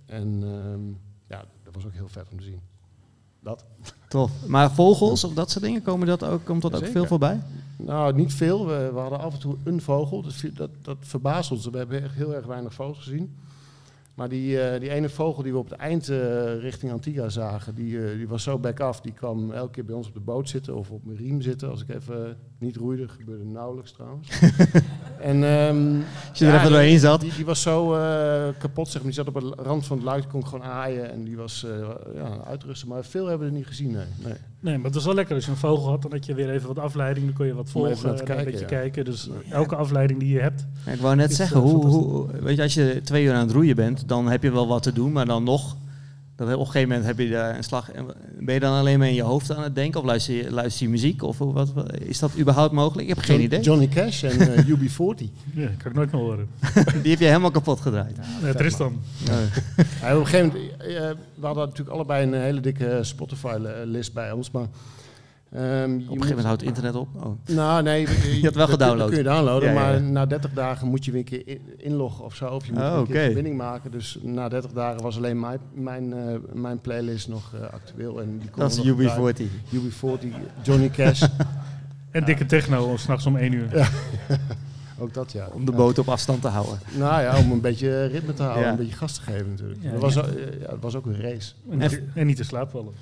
En 0.06 0.40
ehm, 0.42 0.88
ja, 1.26 1.44
dat 1.64 1.74
was 1.74 1.86
ook 1.86 1.92
heel 1.92 2.08
vet 2.08 2.26
om 2.30 2.38
te 2.38 2.44
zien. 2.44 2.60
Dat. 3.40 3.64
Tof. 4.08 4.46
Maar 4.46 4.72
vogels 4.72 5.24
of 5.24 5.34
dat 5.40 5.50
soort 5.50 5.64
dingen, 5.64 5.82
komen 5.82 6.06
dat 6.06 6.24
ook, 6.24 6.44
komt 6.44 6.62
dat 6.62 6.74
ook 6.74 6.86
veel 6.86 7.06
voorbij? 7.06 7.40
Nou, 7.76 8.14
niet 8.14 8.34
veel. 8.34 8.66
We, 8.66 8.90
we, 8.92 8.98
hadden 8.98 9.20
af 9.20 9.34
en 9.34 9.40
toe 9.40 9.56
een 9.64 9.80
vogel. 9.80 10.22
Dat, 10.22 10.34
dat, 10.54 10.70
dat 10.82 10.96
verbaast 11.00 11.50
ons. 11.50 11.66
We 11.66 11.78
hebben 11.78 12.02
echt 12.02 12.14
heel 12.14 12.34
erg 12.34 12.46
weinig 12.46 12.74
vogels 12.74 12.98
gezien. 12.98 13.36
Maar 14.14 14.28
die, 14.28 14.72
uh, 14.72 14.80
die 14.80 14.90
ene 14.90 15.08
vogel 15.08 15.42
die 15.42 15.52
we 15.52 15.58
op 15.58 15.70
het 15.70 15.78
eind 15.78 16.08
uh, 16.08 16.60
richting 16.60 16.92
Antigua 16.92 17.28
zagen, 17.28 17.74
die, 17.74 17.92
uh, 17.92 18.16
die 18.16 18.28
was 18.28 18.42
zo 18.42 18.58
back 18.58 18.80
af. 18.80 19.00
Die 19.00 19.12
kwam 19.12 19.52
elke 19.52 19.70
keer 19.70 19.84
bij 19.84 19.94
ons 19.94 20.06
op 20.06 20.14
de 20.14 20.20
boot 20.20 20.48
zitten 20.48 20.76
of 20.76 20.90
op 20.90 21.04
mijn 21.04 21.18
riem 21.18 21.40
zitten. 21.40 21.70
Als 21.70 21.82
ik 21.82 21.88
even 21.88 22.38
niet 22.60 22.76
roeide, 22.76 23.08
gebeurde 23.08 23.44
nauwelijks 23.44 23.92
trouwens. 23.92 24.28
en, 25.20 25.42
um, 25.42 26.04
Als 26.28 26.38
je 26.38 26.46
er 26.46 26.54
even 26.54 26.70
doorheen 26.70 26.98
zat. 26.98 27.20
Die, 27.20 27.34
die, 27.34 27.44
was 27.44 27.62
zo 27.62 27.88
kapot, 28.58 28.88
zeg 28.88 29.02
maar. 29.02 29.12
Die 29.12 29.24
zat 29.24 29.28
op 29.28 29.40
de 29.40 29.62
rand 29.62 29.86
van 29.86 29.96
het 29.96 30.06
luik, 30.06 30.28
kon 30.28 30.46
gewoon 30.46 30.64
aaien. 30.64 31.10
En 31.10 31.24
die 31.24 31.36
was 31.36 31.66
ja, 32.14 32.44
uitrusten. 32.46 32.88
Maar 32.88 33.04
veel 33.04 33.26
hebben 33.26 33.46
we 33.46 33.52
er 33.52 33.58
niet 33.58 33.68
gezien, 33.68 33.90
nee. 33.90 34.04
nee. 34.24 34.34
Nee, 34.60 34.76
maar 34.76 34.86
het 34.86 34.94
is 34.94 35.04
wel 35.04 35.14
lekker 35.14 35.34
als 35.34 35.44
je 35.44 35.50
een 35.50 35.56
vogel 35.56 35.88
had. 35.88 36.02
Dan 36.02 36.12
had 36.12 36.26
je 36.26 36.34
weer 36.34 36.50
even 36.50 36.68
wat 36.68 36.78
afleiding. 36.78 37.26
Dan 37.26 37.34
kon 37.34 37.46
je 37.46 37.54
wat 37.54 37.70
volgen, 37.70 38.08
en 38.10 38.16
kijken, 38.16 38.38
een 38.38 38.44
beetje 38.44 38.60
ja. 38.60 38.66
kijken. 38.66 39.04
Dus 39.04 39.28
elke 39.50 39.76
afleiding 39.76 40.20
die 40.20 40.32
je 40.32 40.40
hebt. 40.40 40.66
Ja, 40.86 40.92
ik 40.92 41.00
wou 41.00 41.16
net 41.16 41.34
zeggen, 41.34 41.60
hoe, 41.60 41.86
hoe, 41.86 42.26
weet 42.40 42.56
je, 42.56 42.62
als 42.62 42.74
je 42.74 43.00
twee 43.04 43.24
uur 43.24 43.32
aan 43.32 43.46
het 43.46 43.52
roeien 43.52 43.76
bent, 43.76 44.08
dan 44.08 44.28
heb 44.28 44.42
je 44.42 44.52
wel 44.52 44.68
wat 44.68 44.82
te 44.82 44.92
doen, 44.92 45.12
maar 45.12 45.26
dan 45.26 45.44
nog. 45.44 45.76
Dat 46.46 46.54
op 46.54 46.60
een 46.60 46.66
gegeven 46.66 46.88
moment 46.88 47.06
heb 47.06 47.18
je 47.18 47.28
daar 47.28 47.56
een 47.56 47.64
slag. 47.64 47.90
Ben 48.38 48.54
je 48.54 48.60
dan 48.60 48.78
alleen 48.78 48.98
maar 48.98 49.08
in 49.08 49.14
je 49.14 49.22
hoofd 49.22 49.54
aan 49.54 49.62
het 49.62 49.74
denken? 49.74 50.00
Of 50.00 50.06
luister 50.06 50.34
je, 50.34 50.50
luister 50.50 50.84
je 50.84 50.90
muziek? 50.90 51.22
Of 51.22 51.38
wat, 51.38 51.72
is 51.98 52.18
dat 52.18 52.30
überhaupt 52.38 52.72
mogelijk? 52.72 53.08
Ik 53.08 53.14
heb 53.14 53.24
geen 53.24 53.40
idee. 53.40 53.60
Johnny 53.60 53.88
Cash 53.88 54.22
en 54.22 54.40
uh, 54.40 54.68
UB40. 54.74 55.24
Ja, 55.54 55.68
kan 55.78 55.90
ik 55.90 55.94
nooit 55.94 56.12
meer 56.12 56.20
horen. 56.20 56.48
Die 57.02 57.10
heb 57.10 57.20
je 57.20 57.26
helemaal 57.26 57.50
kapot 57.50 57.80
gedraaid. 57.80 58.16
Ja, 58.16 58.46
ja 58.46 58.54
Tristan. 58.54 59.00
Ja. 59.24 59.32
ja, 60.00 60.14
op 60.14 60.20
een 60.20 60.26
gegeven 60.26 60.46
moment, 60.46 60.72
uh, 60.82 61.10
we 61.34 61.46
hadden 61.46 61.64
natuurlijk 61.64 61.96
allebei 61.96 62.26
een 62.26 62.34
hele 62.34 62.60
dikke 62.60 62.98
Spotify-list 63.02 64.12
bij 64.12 64.32
ons. 64.32 64.50
Maar 64.50 64.66
Um, 65.56 65.60
op 65.60 65.62
een 65.62 66.00
gegeven 66.00 66.28
moment 66.28 66.44
houdt 66.44 66.60
het 66.60 66.68
internet 66.68 66.94
op. 66.94 67.08
Oh. 67.16 67.54
Nou, 67.54 67.82
nee. 67.82 68.00
Je, 68.08 68.36
je 68.40 68.44
had 68.44 68.54
wel 68.54 68.66
gedownload. 68.66 68.98
Dat 68.98 69.08
kun 69.08 69.18
je 69.18 69.24
downloaden, 69.24 69.72
ja, 69.72 69.74
ja. 69.74 69.80
maar 69.80 70.02
na 70.02 70.26
30 70.26 70.52
dagen 70.52 70.88
moet 70.88 71.04
je 71.04 71.10
weer 71.10 71.20
een 71.20 71.44
keer 71.44 71.58
inloggen 71.76 72.24
of 72.24 72.34
zo. 72.34 72.46
Of 72.46 72.66
je 72.66 72.72
moet 72.72 72.82
oh, 72.82 72.96
een 72.96 73.06
keer 73.06 73.24
verbinding 73.24 73.56
maken. 73.56 73.90
Dus 73.90 74.18
na 74.22 74.48
30 74.48 74.72
dagen 74.72 75.02
was 75.02 75.16
alleen 75.16 75.40
mijn, 75.40 75.58
mijn, 75.72 76.10
uh, 76.10 76.36
mijn 76.52 76.80
playlist 76.80 77.28
nog 77.28 77.52
uh, 77.54 77.60
actueel. 77.72 78.20
En 78.20 78.38
die 78.38 78.50
dat 78.56 78.70
is 78.72 78.88
UB40. 78.88 79.42
UB40, 79.74 80.26
Johnny 80.62 80.90
Cash. 80.90 81.22
en 82.10 82.24
dikke 82.24 82.46
techno, 82.46 82.96
s'nachts 82.96 83.26
om 83.26 83.36
1 83.36 83.52
uur. 83.52 83.68
Ook 84.98 85.14
dat, 85.14 85.32
ja. 85.32 85.48
Om 85.52 85.64
de 85.64 85.72
boot 85.72 85.98
op 85.98 86.08
afstand 86.08 86.42
te 86.42 86.48
houden. 86.48 86.80
Nou 86.98 87.22
ja, 87.22 87.38
om 87.38 87.52
een 87.52 87.60
beetje 87.60 88.04
ritme 88.04 88.34
te 88.34 88.42
houden, 88.42 88.68
een 88.68 88.76
beetje 88.76 88.96
gas 88.96 89.14
te 89.14 89.22
geven 89.22 89.50
natuurlijk. 89.50 89.90
dat, 89.90 90.00
was, 90.00 90.14
ja, 90.14 90.24
het 90.60 90.80
was 90.80 90.96
ook 90.96 91.06
een 91.06 91.20
race. 91.20 91.52
En, 91.70 92.10
en 92.14 92.26
niet 92.26 92.36
te 92.36 92.44
slaap 92.44 92.70
vallen. 92.70 92.92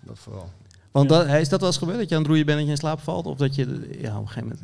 Dat 0.00 0.18
vooral. 0.18 0.50
Want 0.90 1.08
dat, 1.08 1.26
is 1.26 1.48
dat 1.48 1.60
wel 1.60 1.68
eens 1.68 1.78
gebeurd, 1.78 1.98
dat 1.98 2.08
je 2.08 2.14
aan 2.14 2.20
het 2.20 2.30
roeien 2.30 2.46
bent 2.46 2.58
en 2.58 2.64
je 2.64 2.70
in 2.70 2.76
slaap 2.76 3.00
valt? 3.00 3.26
Of 3.26 3.36
dat 3.36 3.54
je 3.54 3.64
ja, 4.00 4.16
op 4.16 4.22
een 4.22 4.28
gegeven 4.28 4.48
moment... 4.48 4.60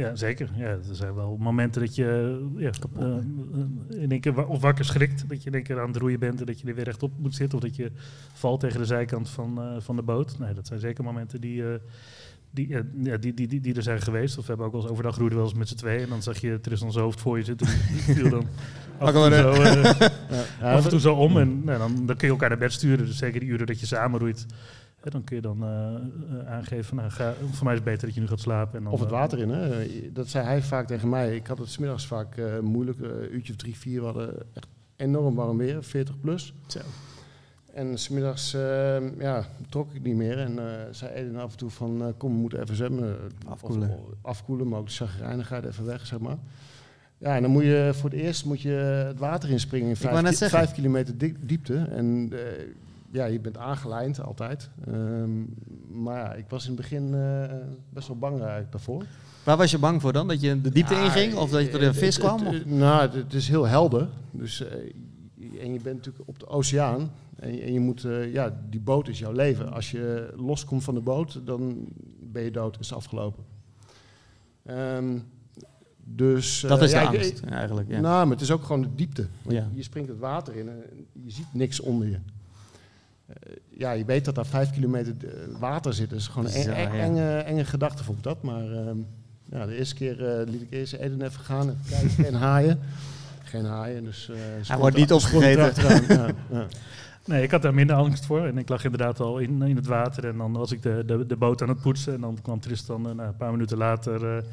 Ja, 0.00 0.16
zeker. 0.16 0.50
Ja, 0.54 0.66
er 0.66 0.80
zijn 0.92 1.14
wel 1.14 1.36
momenten 1.40 1.80
dat 1.80 1.94
je 1.94 2.40
ja, 2.56 2.70
uh, 2.98 3.16
in 3.88 4.10
één 4.10 4.20
keer 4.20 4.46
of 4.46 4.60
wakker 4.60 4.84
schrikt. 4.84 5.28
Dat 5.28 5.42
je 5.42 5.48
in 5.48 5.54
één 5.54 5.62
keer 5.62 5.80
aan 5.80 5.88
het 5.88 5.96
roeien 5.96 6.18
bent 6.18 6.40
en 6.40 6.46
dat 6.46 6.60
je 6.60 6.66
er 6.66 6.74
weer 6.74 6.84
rechtop 6.84 7.12
moet 7.18 7.34
zitten. 7.34 7.58
Of 7.58 7.64
dat 7.64 7.76
je 7.76 7.90
valt 8.32 8.60
tegen 8.60 8.78
de 8.78 8.84
zijkant 8.84 9.28
van, 9.28 9.58
uh, 9.58 9.80
van 9.80 9.96
de 9.96 10.02
boot. 10.02 10.38
Nee, 10.38 10.54
dat 10.54 10.66
zijn 10.66 10.80
zeker 10.80 11.04
momenten 11.04 11.40
die, 11.40 11.62
uh, 11.62 11.68
die, 12.50 12.68
ja, 12.68 12.82
die, 13.16 13.34
die, 13.34 13.46
die, 13.46 13.60
die, 13.60 13.74
er 13.74 13.82
zijn 13.82 14.00
geweest. 14.00 14.38
Of 14.38 14.42
we 14.42 14.48
hebben 14.48 14.66
ook 14.66 14.72
wel 14.72 14.82
eens 14.82 14.90
overdag 14.90 15.16
roeiden 15.16 15.38
wel 15.38 15.48
eens 15.48 15.58
met 15.58 15.68
z'n 15.68 15.76
tweeën. 15.76 16.02
En 16.02 16.08
dan 16.08 16.22
zag 16.22 16.38
je 16.38 16.60
Tristan's 16.60 16.96
hoofd 16.96 17.20
voor 17.20 17.38
je 17.38 17.44
zitten. 17.44 17.66
Die 18.06 18.14
viel 18.14 18.30
dan 18.30 18.46
af 18.98 19.14
en, 19.14 19.30
toe 19.30 19.34
zo, 19.34 20.04
af 20.64 20.84
en 20.84 20.90
toe 20.90 21.00
zo 21.00 21.14
om. 21.14 21.38
En 21.38 21.64
nou, 21.64 21.78
dan, 21.78 22.06
dan 22.06 22.16
kun 22.16 22.26
je 22.26 22.32
elkaar 22.32 22.48
naar 22.48 22.58
bed 22.58 22.72
sturen. 22.72 23.06
Dus 23.06 23.16
zeker 23.16 23.40
die 23.40 23.48
uren 23.48 23.66
dat 23.66 23.80
je 23.80 23.86
samen 23.86 24.20
roeit 24.20 24.46
dan 25.02 25.24
kun 25.24 25.36
je 25.36 25.42
dan 25.42 25.62
uh, 25.62 26.50
aangeven, 26.50 26.96
nou, 26.96 27.10
ga, 27.10 27.34
voor 27.50 27.64
mij 27.64 27.72
is 27.72 27.80
het 27.80 27.88
beter 27.88 28.06
dat 28.06 28.14
je 28.14 28.20
nu 28.20 28.26
gaat 28.26 28.40
slapen. 28.40 28.78
En 28.78 28.84
dan, 28.84 28.92
of 28.92 29.00
het 29.00 29.10
water 29.10 29.38
in, 29.38 29.48
hè? 29.50 29.86
dat 30.12 30.28
zei 30.28 30.44
hij 30.44 30.62
vaak 30.62 30.86
tegen 30.86 31.08
mij. 31.08 31.36
Ik 31.36 31.46
had 31.46 31.58
het 31.58 31.68
smiddags 31.68 32.06
vaak 32.06 32.36
uh, 32.36 32.58
moeilijk, 32.58 32.98
uh, 32.98 33.32
uurtje 33.32 33.52
of 33.52 33.58
drie, 33.58 33.76
vier, 33.76 34.00
we 34.00 34.06
hadden 34.06 34.34
echt 34.52 34.66
enorm 34.96 35.34
warm 35.34 35.56
weer, 35.56 35.82
40 35.82 36.20
plus. 36.20 36.54
Zo. 36.66 36.78
En 37.74 37.98
smiddags 37.98 38.54
uh, 38.54 39.18
ja, 39.18 39.44
trok 39.68 39.94
ik 39.94 40.02
niet 40.02 40.16
meer 40.16 40.38
en 40.38 40.58
zei 40.90 41.12
Eden 41.12 41.36
af 41.36 41.52
en 41.52 41.58
toe 41.58 41.70
van 41.70 42.14
kom, 42.16 42.32
we 42.32 42.38
moeten 42.38 42.60
even 42.62 42.76
zwemmen. 42.76 43.16
Afkoelen. 43.46 43.90
Of, 43.90 44.14
afkoelen, 44.22 44.68
maar 44.68 44.78
ook 44.78 44.86
de 44.86 44.92
chagrijnigheid 44.92 45.64
even 45.64 45.84
weg, 45.84 46.06
zeg 46.06 46.18
maar. 46.18 46.38
Ja, 47.18 47.36
en 47.36 47.42
dan 47.42 47.50
moet 47.50 47.62
je 47.62 47.90
voor 47.94 48.10
het 48.10 48.18
eerst 48.18 48.44
moet 48.44 48.60
je 48.60 48.70
het 49.06 49.18
water 49.18 49.50
inspringen 49.50 49.88
in 49.88 49.96
vijf, 49.96 50.38
ki 50.38 50.48
vijf 50.48 50.72
kilometer 50.72 51.14
diepte. 51.40 51.76
En 51.76 52.32
ja, 53.10 53.24
je 53.24 53.40
bent 53.40 53.56
aangelijnd 53.56 54.22
altijd. 54.22 54.70
Um, 54.88 55.54
maar 55.88 56.16
ja, 56.16 56.34
ik 56.34 56.44
was 56.48 56.62
in 56.62 56.72
het 56.72 56.80
begin 56.80 57.12
uh, 57.14 57.44
best 57.88 58.08
wel 58.08 58.18
bang 58.18 58.38
eigenlijk 58.38 58.72
daarvoor. 58.72 59.04
Waar 59.44 59.56
was 59.56 59.70
je 59.70 59.78
bang 59.78 60.00
voor 60.00 60.12
dan? 60.12 60.28
Dat 60.28 60.40
je 60.40 60.60
de 60.60 60.70
diepte 60.70 60.94
inging 60.94 61.34
of 61.34 61.50
dat 61.50 61.62
je 61.62 61.70
er 61.70 61.82
een 61.82 61.94
vis 61.94 62.18
kwam? 62.18 62.44
Het, 62.44 62.54
het, 62.54 62.66
nou, 62.66 63.10
het, 63.10 63.34
is 63.34 63.48
heel 63.48 63.66
helder. 63.66 64.08
Dus, 64.30 64.60
uh, 64.60 65.62
en 65.62 65.72
je 65.72 65.80
bent 65.80 65.96
natuurlijk 65.96 66.28
op 66.28 66.38
de 66.38 66.46
oceaan. 66.46 67.10
En 67.36 67.54
je, 67.54 67.60
en 67.60 67.72
je 67.72 67.80
moet, 67.80 68.04
uh, 68.04 68.32
ja, 68.32 68.60
die 68.70 68.80
boot 68.80 69.08
is 69.08 69.18
jouw 69.18 69.32
leven. 69.32 69.72
Als 69.72 69.90
je 69.90 70.32
loskomt 70.36 70.84
van 70.84 70.94
de 70.94 71.00
boot, 71.00 71.40
dan 71.44 71.88
ben 72.20 72.42
je 72.42 72.50
dood, 72.50 72.78
is 72.80 72.92
afgelopen. 72.92 73.44
Um, 74.70 75.24
dus, 76.04 76.64
dat 76.68 76.82
is 76.82 76.90
de 76.90 76.96
ja, 76.96 77.04
angst, 77.04 77.40
eigenlijk. 77.40 77.88
Ja. 77.88 78.00
Nou, 78.00 78.22
maar 78.22 78.36
het 78.36 78.40
is 78.40 78.50
ook 78.50 78.62
gewoon 78.62 78.82
de 78.82 78.94
diepte. 78.94 79.26
Ja. 79.48 79.68
Je 79.74 79.82
springt 79.82 80.08
het 80.08 80.18
water 80.18 80.56
in 80.56 80.68
en 80.68 80.82
je 81.12 81.30
ziet 81.30 81.46
niks 81.52 81.80
onder 81.80 82.08
je. 82.08 82.18
Eh, 83.32 83.52
ja, 83.68 83.92
je 83.92 84.04
weet 84.04 84.24
dat 84.24 84.34
daar 84.34 84.46
vijf 84.46 84.70
kilometer 84.70 85.14
eh, 85.24 85.58
water 85.58 85.94
zit. 85.94 86.10
Dus 86.10 86.28
gewoon 86.28 86.52
een 86.52 86.72
enge, 86.72 87.36
enge 87.36 87.64
gedachte 87.64 88.04
vond 88.04 88.18
ik 88.18 88.24
dat. 88.24 88.42
Maar 88.42 88.72
ehm, 88.72 88.96
ja, 89.50 89.66
de 89.66 89.76
eerste 89.76 89.94
keer 89.94 90.40
uh, 90.40 90.50
liet 90.52 90.62
ik 90.62 90.70
eerst 90.70 90.92
Eden 90.92 91.22
even 91.22 91.40
gaan, 91.40 91.68
even 91.68 92.08
kijken 92.08 92.26
en 92.26 92.34
haaien. 92.48 92.80
Geen 93.42 93.64
haaien, 93.64 94.04
dus... 94.04 94.30
Hij 94.66 94.78
wordt 94.78 94.96
niet 94.96 95.12
opgegeten. 95.12 95.82
ja, 96.08 96.30
ja. 96.50 96.66
Nee, 97.24 97.42
ik 97.42 97.50
had 97.50 97.62
daar 97.62 97.74
minder 97.74 97.96
angst 97.96 98.26
voor. 98.26 98.46
En 98.46 98.58
ik 98.58 98.68
lag 98.68 98.84
inderdaad 98.84 99.20
al 99.20 99.38
in, 99.38 99.62
in 99.62 99.76
het 99.76 99.86
water. 99.86 100.28
En 100.28 100.36
dan 100.36 100.52
was 100.52 100.72
ik 100.72 100.82
de, 100.82 101.02
de, 101.06 101.26
de 101.26 101.36
boot 101.36 101.62
aan 101.62 101.68
het 101.68 101.80
poetsen. 101.80 102.14
En 102.14 102.20
dan 102.20 102.38
kwam 102.42 102.60
Tristan 102.60 103.02
nou, 103.02 103.20
een 103.20 103.36
paar 103.36 103.50
minuten 103.50 103.76
later 103.78 104.44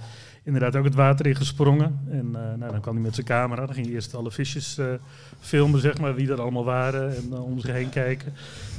inderdaad 0.47 0.75
ook 0.75 0.83
het 0.83 0.95
water 0.95 1.25
in 1.25 1.35
gesprongen. 1.35 1.99
En 2.09 2.25
uh, 2.25 2.39
nou, 2.57 2.71
dan 2.71 2.81
kwam 2.81 2.93
hij 2.93 3.03
met 3.03 3.13
zijn 3.13 3.25
camera. 3.25 3.65
Dan 3.65 3.73
ging 3.73 3.85
hij 3.85 3.95
eerst 3.95 4.15
alle 4.15 4.31
visjes 4.31 4.77
uh, 4.77 4.85
filmen, 5.39 5.81
zeg 5.81 5.99
maar, 5.99 6.15
wie 6.15 6.31
er 6.31 6.41
allemaal 6.41 6.63
waren. 6.63 7.15
En 7.15 7.23
uh, 7.31 7.43
om 7.43 7.59
zich 7.59 7.71
heen 7.71 7.89
kijken. 7.89 8.33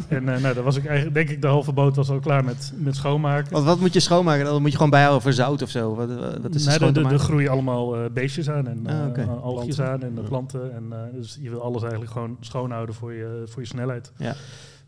en 0.09 0.24
nou, 0.24 0.54
dan 0.54 0.64
was 0.64 0.76
ik 0.76 0.87
eigenlijk, 0.87 1.14
denk 1.14 1.28
ik, 1.28 1.42
de 1.42 1.46
halve 1.46 1.72
boot 1.72 1.96
was 1.96 2.11
al 2.11 2.18
klaar 2.18 2.44
met, 2.44 2.72
met 2.76 2.96
schoonmaken. 2.96 3.52
Wat, 3.52 3.64
wat 3.64 3.81
moet 3.81 3.92
je 3.92 4.00
schoonmaken? 4.00 4.44
Dan 4.44 4.61
moet 4.61 4.70
je 4.70 4.76
gewoon 4.76 4.92
bijhouden 4.92 5.22
voor 5.22 5.33
zout 5.33 5.62
of 5.62 5.70
zo? 5.70 5.94
Wat, 5.94 6.09
wat 6.42 6.54
is 6.54 6.64
nee, 6.64 6.78
er, 6.78 7.12
er 7.12 7.18
groeien 7.18 7.50
allemaal 7.50 8.11
beestjes 8.11 8.50
aan 8.50 8.68
en 8.68 8.87
ah, 8.87 9.07
okay. 9.07 9.85
aan 9.87 10.02
en 10.02 10.18
planten. 10.28 10.74
En, 10.74 10.92
dus 11.12 11.38
je 11.40 11.50
wil 11.50 11.62
alles 11.62 11.83
eigenlijk 11.83 12.12
gewoon 12.12 12.37
schoonhouden 12.40 12.94
voor 12.94 13.12
je, 13.12 13.42
voor 13.46 13.62
je 13.62 13.68
snelheid. 13.68 14.12
Ja 14.16 14.35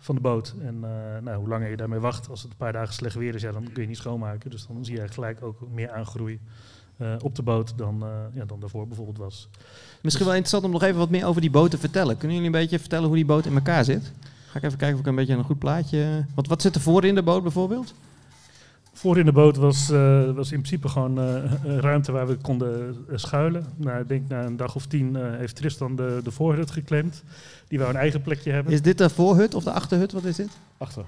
van 0.00 0.14
de 0.14 0.20
boot. 0.20 0.54
En 0.60 0.74
uh, 0.74 0.90
nou, 1.22 1.38
hoe 1.38 1.48
langer 1.48 1.70
je 1.70 1.76
daarmee 1.76 1.98
wacht, 1.98 2.28
als 2.28 2.42
het 2.42 2.50
een 2.50 2.56
paar 2.56 2.72
dagen 2.72 2.94
slecht 2.94 3.14
weer 3.14 3.34
is, 3.34 3.42
ja, 3.42 3.52
dan 3.52 3.72
kun 3.72 3.82
je 3.82 3.88
niet 3.88 3.96
schoonmaken. 3.96 4.50
Dus 4.50 4.66
dan 4.66 4.84
zie 4.84 4.96
je 4.96 5.08
gelijk 5.08 5.42
ook 5.42 5.60
meer 5.70 5.90
aangroei 5.90 6.40
uh, 6.96 7.14
op 7.22 7.34
de 7.34 7.42
boot 7.42 7.72
dan, 7.76 8.02
uh, 8.02 8.08
ja, 8.34 8.44
dan 8.44 8.60
daarvoor 8.60 8.86
bijvoorbeeld 8.86 9.18
was. 9.18 9.48
Misschien 10.02 10.24
wel 10.24 10.34
interessant 10.34 10.64
om 10.64 10.70
nog 10.70 10.82
even 10.82 10.98
wat 10.98 11.10
meer 11.10 11.26
over 11.26 11.40
die 11.40 11.50
boot 11.50 11.70
te 11.70 11.78
vertellen. 11.78 12.16
Kunnen 12.16 12.36
jullie 12.36 12.52
een 12.52 12.60
beetje 12.60 12.78
vertellen 12.78 13.06
hoe 13.06 13.16
die 13.16 13.24
boot 13.24 13.46
in 13.46 13.54
elkaar 13.54 13.84
zit? 13.84 14.12
Ga 14.46 14.58
ik 14.58 14.64
even 14.64 14.78
kijken 14.78 14.94
of 14.94 15.00
ik 15.00 15.06
een 15.06 15.14
beetje 15.14 15.34
een 15.34 15.44
goed 15.44 15.58
plaatje... 15.58 16.24
Wat, 16.34 16.46
wat 16.46 16.62
zit 16.62 16.74
er 16.74 16.80
voor 16.80 17.04
in 17.04 17.14
de 17.14 17.22
boot 17.22 17.42
bijvoorbeeld? 17.42 17.94
Voor 19.00 19.18
in 19.18 19.24
de 19.24 19.32
boot 19.32 19.56
was, 19.56 19.90
uh, 19.90 20.30
was 20.30 20.52
in 20.52 20.60
principe 20.60 20.88
gewoon 20.88 21.16
een 21.16 21.80
ruimte 21.80 22.12
waar 22.12 22.26
we 22.26 22.36
konden 22.36 22.96
schuilen. 23.14 23.66
Nou, 23.76 24.00
ik 24.00 24.08
denk 24.08 24.28
na 24.28 24.44
een 24.44 24.56
dag 24.56 24.74
of 24.74 24.86
tien 24.86 25.16
heeft 25.16 25.56
Tristan 25.56 25.96
de, 25.96 26.20
de 26.24 26.30
voorhut 26.30 26.70
geklemd. 26.70 27.22
Die 27.68 27.78
wou 27.78 27.90
een 27.90 27.96
eigen 27.96 28.22
plekje 28.22 28.52
hebben. 28.52 28.72
Is 28.72 28.82
dit 28.82 28.98
de 28.98 29.10
voorhut 29.10 29.54
of 29.54 29.64
de 29.64 29.72
achterhut? 29.72 30.12
Wat 30.12 30.24
is 30.24 30.36
dit? 30.36 30.50
Achter. 30.78 31.04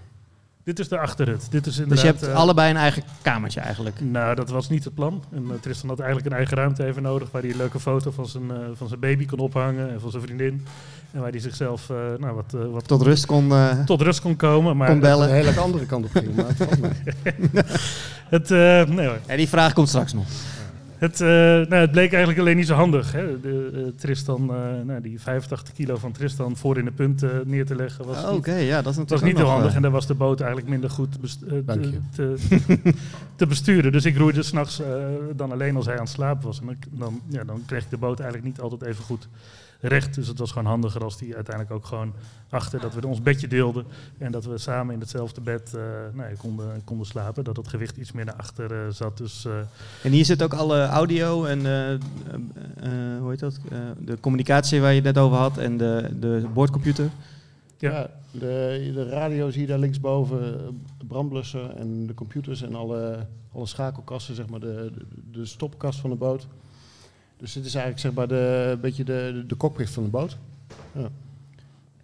Dit 0.64 0.78
is 0.78 0.88
de 0.88 0.98
achterhut. 0.98 1.46
Dit 1.50 1.66
is 1.66 1.74
Dus 1.74 1.82
inderdaad... 1.82 2.06
je 2.06 2.12
hebt 2.12 2.22
eh, 2.22 2.34
allebei 2.34 2.70
een 2.70 2.76
eigen 2.76 3.02
kamertje 3.22 3.60
eigenlijk. 3.60 4.00
Nou, 4.00 4.34
dat 4.34 4.50
was 4.50 4.68
niet 4.68 4.84
het 4.84 4.94
plan. 4.94 5.24
En 5.32 5.44
eh, 5.50 5.54
Tristan 5.60 5.88
had 5.88 5.98
eigenlijk 5.98 6.30
een 6.30 6.36
eigen 6.36 6.56
ruimte 6.56 6.84
even 6.86 7.02
nodig... 7.02 7.30
waar 7.30 7.42
hij 7.42 7.50
een 7.50 7.56
leuke 7.56 7.80
foto 7.80 8.10
van 8.10 8.26
zijn, 8.26 8.50
eh, 8.50 8.56
van 8.74 8.88
zijn 8.88 9.00
baby 9.00 9.26
kon 9.26 9.38
ophangen 9.38 9.90
en 9.90 10.00
van 10.00 10.10
zijn 10.10 10.22
vriendin. 10.22 10.66
En 11.12 11.20
waar 11.20 11.30
hij 11.30 11.40
zichzelf 11.40 11.90
eh, 11.90 11.96
nou, 12.18 12.34
wat, 12.34 12.70
wat 12.70 12.88
Tot 12.88 13.02
rust 13.02 13.26
kon, 13.26 13.52
eh, 13.52 13.84
tot 13.84 14.00
rust 14.02 14.20
kon 14.20 14.36
komen. 14.36 14.76
Maar 14.76 14.86
kon 14.86 14.96
Een 14.96 15.02
bellen. 15.02 15.32
hele 15.32 15.60
andere 15.60 15.86
kant 15.86 16.04
op 16.04 16.10
ging, 16.10 16.34
maar 16.34 16.46
het 16.48 16.56
valt 16.56 16.80
mee. 16.80 16.92
het, 18.36 18.50
eh, 18.50 18.94
nee 18.96 19.06
hoor. 19.06 19.18
En 19.26 19.36
die 19.36 19.48
vraag 19.48 19.72
komt 19.72 19.88
straks 19.88 20.12
nog. 20.12 20.24
Het, 21.02 21.20
eh, 21.20 21.28
nou, 21.28 21.74
het 21.74 21.90
bleek 21.90 22.10
eigenlijk 22.10 22.38
alleen 22.38 22.56
niet 22.56 22.66
zo 22.66 22.74
handig. 22.74 23.12
Hè? 23.12 23.40
De, 23.40 23.70
eh, 23.74 24.00
Tristan, 24.00 24.40
eh, 24.40 24.84
nou, 24.84 25.00
die 25.00 25.20
85 25.20 25.74
kilo 25.74 25.96
van 25.96 26.12
Tristan 26.12 26.56
voor 26.56 26.78
in 26.78 26.84
de 26.84 26.90
punt 26.90 27.22
eh, 27.22 27.30
neer 27.44 27.66
te 27.66 27.74
leggen 27.74 28.06
was, 28.06 28.24
Oh, 28.24 28.32
Oké, 28.32 28.54
niet, 28.54 28.66
ja, 28.66 28.82
dat 28.82 28.96
is 28.96 29.04
was 29.06 29.22
niet 29.22 29.36
heel 29.36 29.46
handig. 29.46 29.74
En 29.74 29.82
daar 29.82 29.90
was 29.90 30.06
de 30.06 30.14
boot 30.14 30.40
eigenlijk 30.40 30.70
minder 30.70 30.90
goed 30.90 31.20
best- 31.20 31.38
te, 31.48 31.98
te, 32.14 32.34
te 33.36 33.46
besturen. 33.46 33.92
Dus 33.92 34.04
ik 34.04 34.16
roeide 34.16 34.42
s'nachts 34.42 34.80
uh, 34.80 34.86
dan 35.36 35.52
alleen 35.52 35.76
als 35.76 35.86
hij 35.86 35.94
aan 35.94 36.00
het 36.02 36.10
slapen 36.12 36.46
was. 36.46 36.60
En 36.60 36.66
dan, 36.66 36.76
dan, 36.90 37.20
ja, 37.28 37.44
dan 37.44 37.62
kreeg 37.66 37.82
ik 37.82 37.90
de 37.90 37.96
boot 37.96 38.20
eigenlijk 38.20 38.48
niet 38.48 38.60
altijd 38.60 38.82
even 38.82 39.04
goed 39.04 39.28
recht. 39.88 40.14
Dus 40.14 40.28
het 40.28 40.38
was 40.38 40.52
gewoon 40.52 40.68
handiger 40.68 41.04
als 41.04 41.18
die 41.18 41.34
uiteindelijk 41.34 41.74
ook 41.74 41.84
gewoon 41.84 42.12
achter 42.48 42.80
dat 42.80 42.94
we 42.94 43.06
ons 43.06 43.22
bedje 43.22 43.48
deelden. 43.48 43.84
En 44.18 44.32
dat 44.32 44.44
we 44.44 44.58
samen 44.58 44.94
in 44.94 45.00
hetzelfde 45.00 45.40
bed 45.40 45.74
eh, 45.74 45.82
nou, 46.12 46.30
ja, 46.30 46.36
konden, 46.38 46.82
konden 46.84 47.06
slapen. 47.06 47.44
Dat 47.44 47.56
het 47.56 47.68
gewicht 47.68 47.96
iets 47.96 48.12
meer 48.12 48.24
naar 48.24 48.36
achter 48.36 48.72
eh, 48.72 48.92
zat. 48.92 49.16
Dus 49.18 49.44
eh, 49.44 49.52
En 50.02 50.10
hier 50.12 50.24
zit 50.24 50.42
ook 50.42 50.54
alle 50.54 50.84
audio 50.86 51.44
en 51.44 51.66
eh, 51.66 51.92
eh, 51.92 51.98
eh, 52.76 53.20
hoe 53.20 53.30
heet 53.30 53.38
dat? 53.40 53.58
Eh, 53.70 53.78
de 53.98 54.20
communicatie 54.20 54.80
waar 54.80 54.90
je 54.90 54.96
het 55.02 55.04
net 55.14 55.18
over 55.18 55.36
had 55.38 55.58
en 55.58 55.76
de, 55.76 56.10
de 56.20 56.46
boordcomputer. 56.54 57.10
Ja. 57.78 57.90
Ja, 57.90 58.10
de, 58.30 58.90
de 58.94 59.08
radio 59.08 59.50
zie 59.50 59.60
je 59.60 59.66
daar 59.66 59.78
linksboven, 59.78 60.56
brandblussen 61.06 61.76
en 61.76 62.06
de 62.06 62.14
computers 62.14 62.62
en 62.62 62.74
alle, 62.74 63.26
alle 63.52 63.66
schakelkasten, 63.66 64.34
zeg 64.34 64.48
maar, 64.48 64.60
de, 64.60 64.90
de, 64.94 65.04
de 65.38 65.44
stopkast 65.46 66.00
van 66.00 66.10
de 66.10 66.16
boot. 66.16 66.46
Dus 67.42 67.52
dit 67.52 67.64
is 67.64 67.74
eigenlijk 67.74 68.04
zeg 68.04 68.12
maar 68.12 68.28
de, 68.28 68.68
een 68.72 68.80
beetje 68.80 69.04
de, 69.04 69.44
de 69.46 69.56
cockpit 69.56 69.90
van 69.90 70.02
de 70.02 70.08
boot. 70.08 70.36
Ja. 70.92 71.08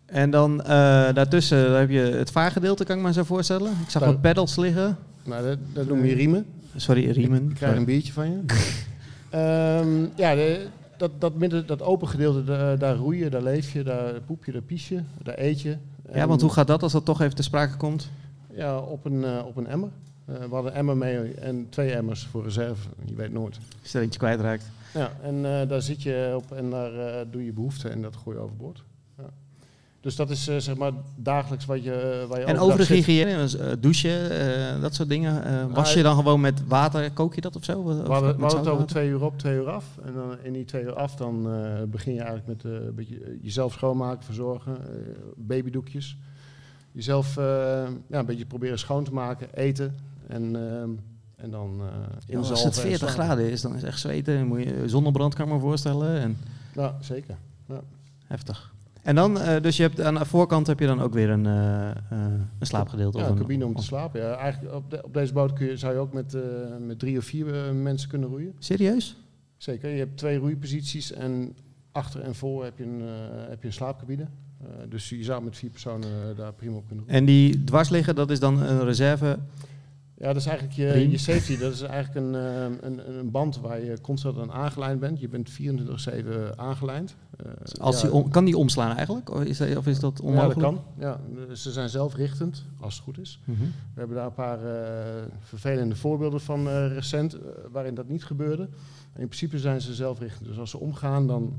En 0.06 0.30
dan 0.30 0.62
eh, 0.62 0.68
daartussen 1.14 1.78
heb 1.78 1.90
je 1.90 2.00
het 2.00 2.30
vaargedeelte, 2.30 2.84
kan 2.84 2.96
ik 2.96 3.02
me 3.02 3.12
zo 3.12 3.22
voorstellen. 3.24 3.70
Ik 3.82 3.90
zag 3.90 4.04
wat 4.04 4.20
pedals 4.20 4.56
liggen. 4.56 4.96
Nou, 5.24 5.44
dat, 5.46 5.58
dat 5.72 5.86
noem 5.88 6.04
je 6.04 6.14
riemen. 6.14 6.46
Sorry, 6.76 7.10
riemen. 7.10 7.48
Ik 7.50 7.54
krijg 7.54 7.76
een 7.76 7.84
biertje 7.84 8.12
van 8.12 8.30
je. 8.30 8.40
Ehm, 9.30 10.06
ja, 10.16 10.34
de, 10.34 10.66
dat, 10.96 11.10
dat, 11.18 11.34
midden, 11.34 11.66
dat 11.66 11.82
open 11.82 12.08
gedeelte, 12.08 12.44
da- 12.44 12.76
daar 12.76 12.96
roei 12.96 13.18
je, 13.18 13.30
daar 13.30 13.42
leef 13.42 13.72
je, 13.72 13.82
daar 13.82 14.20
poep 14.26 14.44
je, 14.44 14.52
daar 14.52 14.62
pies 14.62 14.88
je, 14.88 15.00
daar 15.22 15.38
eet 15.38 15.60
je. 15.60 15.76
Ja, 16.12 16.26
want 16.26 16.40
hoe 16.40 16.52
gaat 16.52 16.66
dat 16.66 16.82
als 16.82 16.92
dat 16.92 17.04
toch 17.04 17.20
even 17.20 17.34
te 17.34 17.42
sprake 17.42 17.76
komt? 17.76 18.10
Ja, 18.54 18.78
op 18.78 19.04
een, 19.04 19.24
eh, 19.24 19.44
op 19.46 19.56
een 19.56 19.66
emmer. 19.66 19.88
Eh, 20.24 20.34
we 20.34 20.54
hadden 20.54 20.72
een 20.72 20.78
emmer 20.78 20.96
mee 20.96 21.34
en 21.34 21.66
twee 21.68 21.92
emmers 21.94 22.26
voor 22.30 22.44
reserve. 22.44 22.88
Je 23.04 23.14
weet 23.14 23.32
nooit. 23.32 23.58
Als 23.82 23.92
je 23.92 23.98
er 23.98 24.04
eentje 24.04 24.18
kwijtraakt. 24.18 24.64
Ja, 24.94 25.12
en 25.22 25.60
eh, 25.60 25.68
daar 25.68 25.82
zit 25.82 26.02
je 26.02 26.32
op 26.36 26.52
en 26.52 26.70
daar 26.70 26.94
eh, 26.94 27.26
doe 27.30 27.44
je 27.44 27.52
behoefte 27.52 27.88
en 27.88 28.02
dat 28.02 28.16
gooi 28.16 28.36
je 28.36 28.42
overboord. 28.42 28.84
Ja. 29.18 29.24
Dus 30.00 30.16
dat 30.16 30.30
is 30.30 30.48
eh, 30.48 30.56
zeg 30.56 30.76
maar 30.76 30.92
dagelijks 31.16 31.64
wat 31.64 31.84
je, 31.84 32.24
waar 32.28 32.38
je 32.38 32.44
En 32.44 32.58
overige 32.58 32.94
hygiëne, 32.94 33.36
dus, 33.36 33.56
douchen, 33.80 34.80
dat 34.80 34.94
soort 34.94 35.08
dingen. 35.08 35.44
eh, 35.44 35.74
was 35.74 35.92
je 35.92 36.02
dan 36.02 36.16
gewoon 36.16 36.40
met 36.40 36.66
water, 36.66 37.10
kook 37.12 37.34
je 37.34 37.40
dat 37.40 37.56
of 37.56 37.64
zo? 37.64 37.78
Of 37.80 37.84
We 37.84 37.92
hadden, 37.92 38.34
we 38.34 38.40
met 38.40 38.52
hadden 38.52 38.58
het 38.58 38.68
over 38.68 38.86
twee 38.86 39.08
uur 39.08 39.24
op, 39.24 39.38
twee 39.38 39.54
uur 39.56 39.70
af. 39.70 39.84
En 40.04 40.12
dan 40.14 40.36
in 40.42 40.52
die 40.52 40.64
twee 40.64 40.82
uur 40.82 40.94
af 40.94 41.16
dan 41.16 41.42
begin 41.90 42.14
je 42.14 42.20
eigenlijk 42.22 42.46
met 42.62 42.72
een 42.72 42.94
beetje 42.94 43.38
jezelf 43.42 43.72
schoonmaken, 43.72 44.24
verzorgen, 44.24 44.76
babydoekjes. 45.36 46.16
Jezelf 46.92 47.34
ja, 47.34 48.18
een 48.18 48.26
beetje 48.26 48.46
proberen 48.46 48.78
schoon 48.78 49.04
te 49.04 49.12
maken, 49.12 49.48
eten 49.54 49.94
en, 50.26 50.56
ehm, 50.56 50.90
en 51.38 51.50
dan 51.50 51.80
eh 51.80 51.86
Ja, 52.26 52.38
als 52.38 52.48
het 52.64 52.76
en 52.76 52.80
40 52.82 52.98
slapen. 52.98 53.14
graden 53.24 53.50
is, 53.50 53.60
dan 53.60 53.74
is 53.74 53.80
het 53.80 53.90
echt 53.90 54.00
zweten. 54.00 54.38
Dan 54.38 54.46
moet 54.46 54.62
je 54.62 54.82
zonnebrand, 54.88 55.34
kan 55.34 55.46
ik 55.46 55.52
me 55.52 55.58
voorstellen. 55.60 56.20
En 56.20 56.36
Ja, 56.74 56.96
zeker. 57.00 57.36
heftig. 58.26 58.72
En 59.02 59.14
dan, 59.14 59.40
eh, 59.40 59.62
dus 59.62 59.76
je 59.76 59.82
hebt 59.82 60.00
aan 60.00 60.14
de 60.14 60.24
voorkant 60.24 60.66
heb 60.66 60.78
je 60.78 60.86
dan 60.86 61.00
ook 61.00 61.12
weer 61.12 61.30
een, 61.30 61.46
eh, 61.46 61.90
een 62.10 62.66
slaapgedeelte. 62.66 63.18
Ja, 63.18 63.24
of 63.24 63.30
een 63.30 63.36
cabine 63.38 63.66
om 63.66 63.74
te 63.74 63.82
slapen. 63.82 64.20
Ja, 64.20 64.34
eigenlijk 64.36 64.74
op, 64.74 64.90
de- 64.90 65.04
op 65.04 65.14
deze 65.14 65.32
boot 65.32 65.52
kun 65.52 65.66
je, 65.66 65.76
zou 65.76 65.92
je 65.94 65.98
ook 65.98 66.12
met, 66.12 66.34
eh, 66.34 66.42
met 66.86 66.98
drie 66.98 67.18
of 67.18 67.24
vier 67.24 67.46
mensen 67.74 68.08
kunnen 68.08 68.28
roeien. 68.28 68.52
Serieus? 68.58 69.16
Zeker, 69.56 69.90
je 69.90 69.98
hebt 69.98 70.16
twee 70.16 70.38
roeiposities 70.38 71.12
en 71.12 71.56
achter 71.92 72.20
en 72.20 72.34
voor 72.34 72.64
heb 72.64 72.78
je 72.78 72.84
een, 72.84 73.02
heb 73.48 73.60
je 73.60 73.66
een 73.66 73.72
slaapcabine. 73.72 74.22
Eh, 74.62 74.66
dus 74.88 75.08
je 75.08 75.24
zou 75.24 75.42
met 75.44 75.56
vier 75.56 75.70
personen 75.70 76.36
daar 76.36 76.52
prima 76.52 76.76
op 76.76 76.86
kunnen 76.86 77.04
roeien. 77.04 77.20
En 77.20 77.26
die 77.26 77.64
dwars 77.64 77.88
liggen, 77.88 78.14
dat 78.14 78.30
is 78.30 78.40
dan 78.40 78.62
een 78.62 78.84
reserve. 78.84 79.38
Ja, 80.18 80.26
dat 80.26 80.36
is 80.36 80.46
eigenlijk 80.46 80.76
je, 80.76 81.10
je 81.10 81.18
safety. 81.18 81.58
Dat 81.58 81.72
is 81.72 81.82
eigenlijk 81.82 82.26
een, 82.26 82.34
eh, 82.34 82.62
een, 82.80 83.18
een 83.18 83.30
band 83.30 83.60
waar 83.60 83.84
je 83.84 84.00
constant 84.00 84.38
aan 84.38 84.52
aangelijnd 84.52 85.00
bent. 85.00 85.20
Je 85.20 85.28
bent 85.28 85.50
24-7 85.50 86.56
aangelijnd. 86.56 87.16
Eh, 87.36 87.80
Als 87.80 88.00
ja, 88.00 88.10
die 88.10 88.28
kan 88.28 88.44
die 88.44 88.56
omslaan 88.56 88.96
eigenlijk? 88.96 89.30
Of 89.30 89.42
is 89.42 89.58
dat, 89.58 89.76
of 89.76 89.86
is 89.86 90.00
dat 90.00 90.18
ja, 90.22 90.28
onmogelijk? 90.28 90.60
dat 90.60 90.70
kan. 90.70 90.82
Ja, 90.98 91.20
ze 91.54 91.72
zijn 91.72 91.88
zelfrichtend, 91.88 92.64
als 92.80 92.94
het 92.94 93.02
goed 93.04 93.18
is. 93.18 93.40
Mhm. 93.44 93.62
We 93.62 93.98
hebben 93.98 94.16
daar 94.16 94.26
een 94.26 94.34
paar 94.34 94.64
eh, 94.64 95.22
vervelende 95.40 95.96
voorbeelden 95.96 96.40
van 96.40 96.68
eh, 96.68 96.92
recent, 96.92 97.36
waarin 97.70 97.94
dat 97.94 98.08
niet 98.08 98.24
gebeurde. 98.24 98.62
En 99.12 99.20
in 99.20 99.26
principe 99.26 99.58
zijn 99.58 99.80
ze 99.80 99.94
zelfrichtend. 99.94 100.48
Dus 100.48 100.58
als 100.58 100.70
ze 100.70 100.78
omgaan, 100.78 101.26
dan 101.26 101.56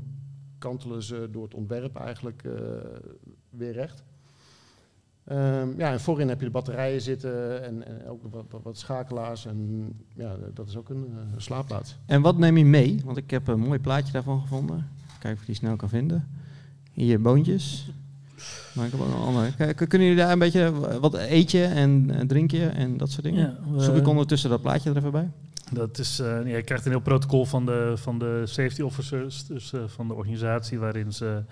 kantelen 0.58 1.02
ze 1.02 1.28
door 1.30 1.42
het 1.42 1.54
ontwerp 1.54 1.96
eigenlijk 1.96 2.42
weer 3.50 3.72
recht. 3.72 4.04
Ehm, 5.30 5.68
ja, 5.78 5.92
en 5.92 6.00
voorin 6.00 6.28
heb 6.28 6.38
je 6.38 6.44
de 6.44 6.50
batterijen 6.50 7.00
zitten 7.00 7.64
en, 7.64 7.86
en 7.86 8.08
ook 8.08 8.22
wat, 8.30 8.44
wat, 8.50 8.62
wat 8.62 8.78
schakelaars. 8.78 9.46
En 9.46 9.88
ja, 10.14 10.36
dat 10.54 10.68
is 10.68 10.76
ook 10.76 10.88
een 10.88 11.06
eh, 11.16 11.20
slaapplaats. 11.36 11.96
En 12.06 12.22
wat 12.22 12.38
neem 12.38 12.56
je 12.56 12.64
mee? 12.64 13.00
Want 13.04 13.16
ik 13.16 13.30
heb 13.30 13.48
een 13.48 13.60
mooi 13.60 13.78
plaatje 13.78 14.12
daarvan 14.12 14.40
gevonden. 14.40 14.88
Kijken 15.08 15.32
of 15.32 15.40
ik 15.40 15.46
die 15.46 15.54
snel 15.54 15.76
kan 15.76 15.88
vinden. 15.88 16.28
Hier 16.92 17.20
boontjes. 17.20 17.90
Maar 18.74 18.84
ik 18.86 18.90
heb 18.92 19.00
ook 19.00 19.08
nog 19.08 19.16
een 19.20 19.26
andere. 19.26 19.74
Kunnen 19.74 20.08
jullie 20.08 20.22
daar 20.22 20.32
een 20.32 20.38
beetje 20.38 20.98
wat 21.00 21.14
eet 21.14 21.50
je 21.50 21.64
en 21.64 22.10
eh, 22.10 22.26
drink 22.26 22.50
je 22.50 22.66
en 22.66 22.96
dat 22.96 23.10
soort 23.10 23.24
dingen? 23.24 23.40
Ja, 23.64 23.72
we- 23.72 23.82
Zoek 23.82 23.96
ik 23.96 24.08
ondertussen 24.08 24.50
dat 24.50 24.62
plaatje 24.62 24.90
er 24.90 24.96
even 24.96 25.10
bij. 25.10 25.30
Dat 25.72 25.98
is, 25.98 26.18
eh, 26.18 26.26
ja, 26.26 26.56
je 26.56 26.62
krijgt 26.62 26.84
een 26.84 26.90
heel 26.90 27.00
protocol 27.00 27.44
van 27.44 27.66
de, 27.66 27.92
van 27.96 28.18
de 28.18 28.42
safety 28.46 28.80
officers, 28.82 29.46
dus 29.46 29.72
eh, 29.72 29.80
van 29.86 30.08
de 30.08 30.14
organisatie, 30.14 30.78
waarin 30.78 31.12
ze 31.12 31.42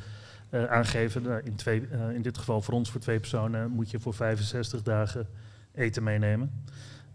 eh, 0.51 0.65
aangeven, 0.65 1.23
nou, 1.23 1.41
in, 1.45 1.55
twee, 1.55 1.83
eh, 1.91 2.11
in 2.15 2.23
dit 2.23 2.39
geval 2.39 2.61
voor 2.61 2.75
ons, 2.75 2.91
voor 2.91 3.01
twee 3.01 3.19
personen, 3.21 3.71
moet 3.71 3.91
je 3.91 3.99
voor 4.01 4.15
65 4.15 4.83
dagen 4.83 5.27
eten 5.75 6.03
meenemen. 6.03 6.51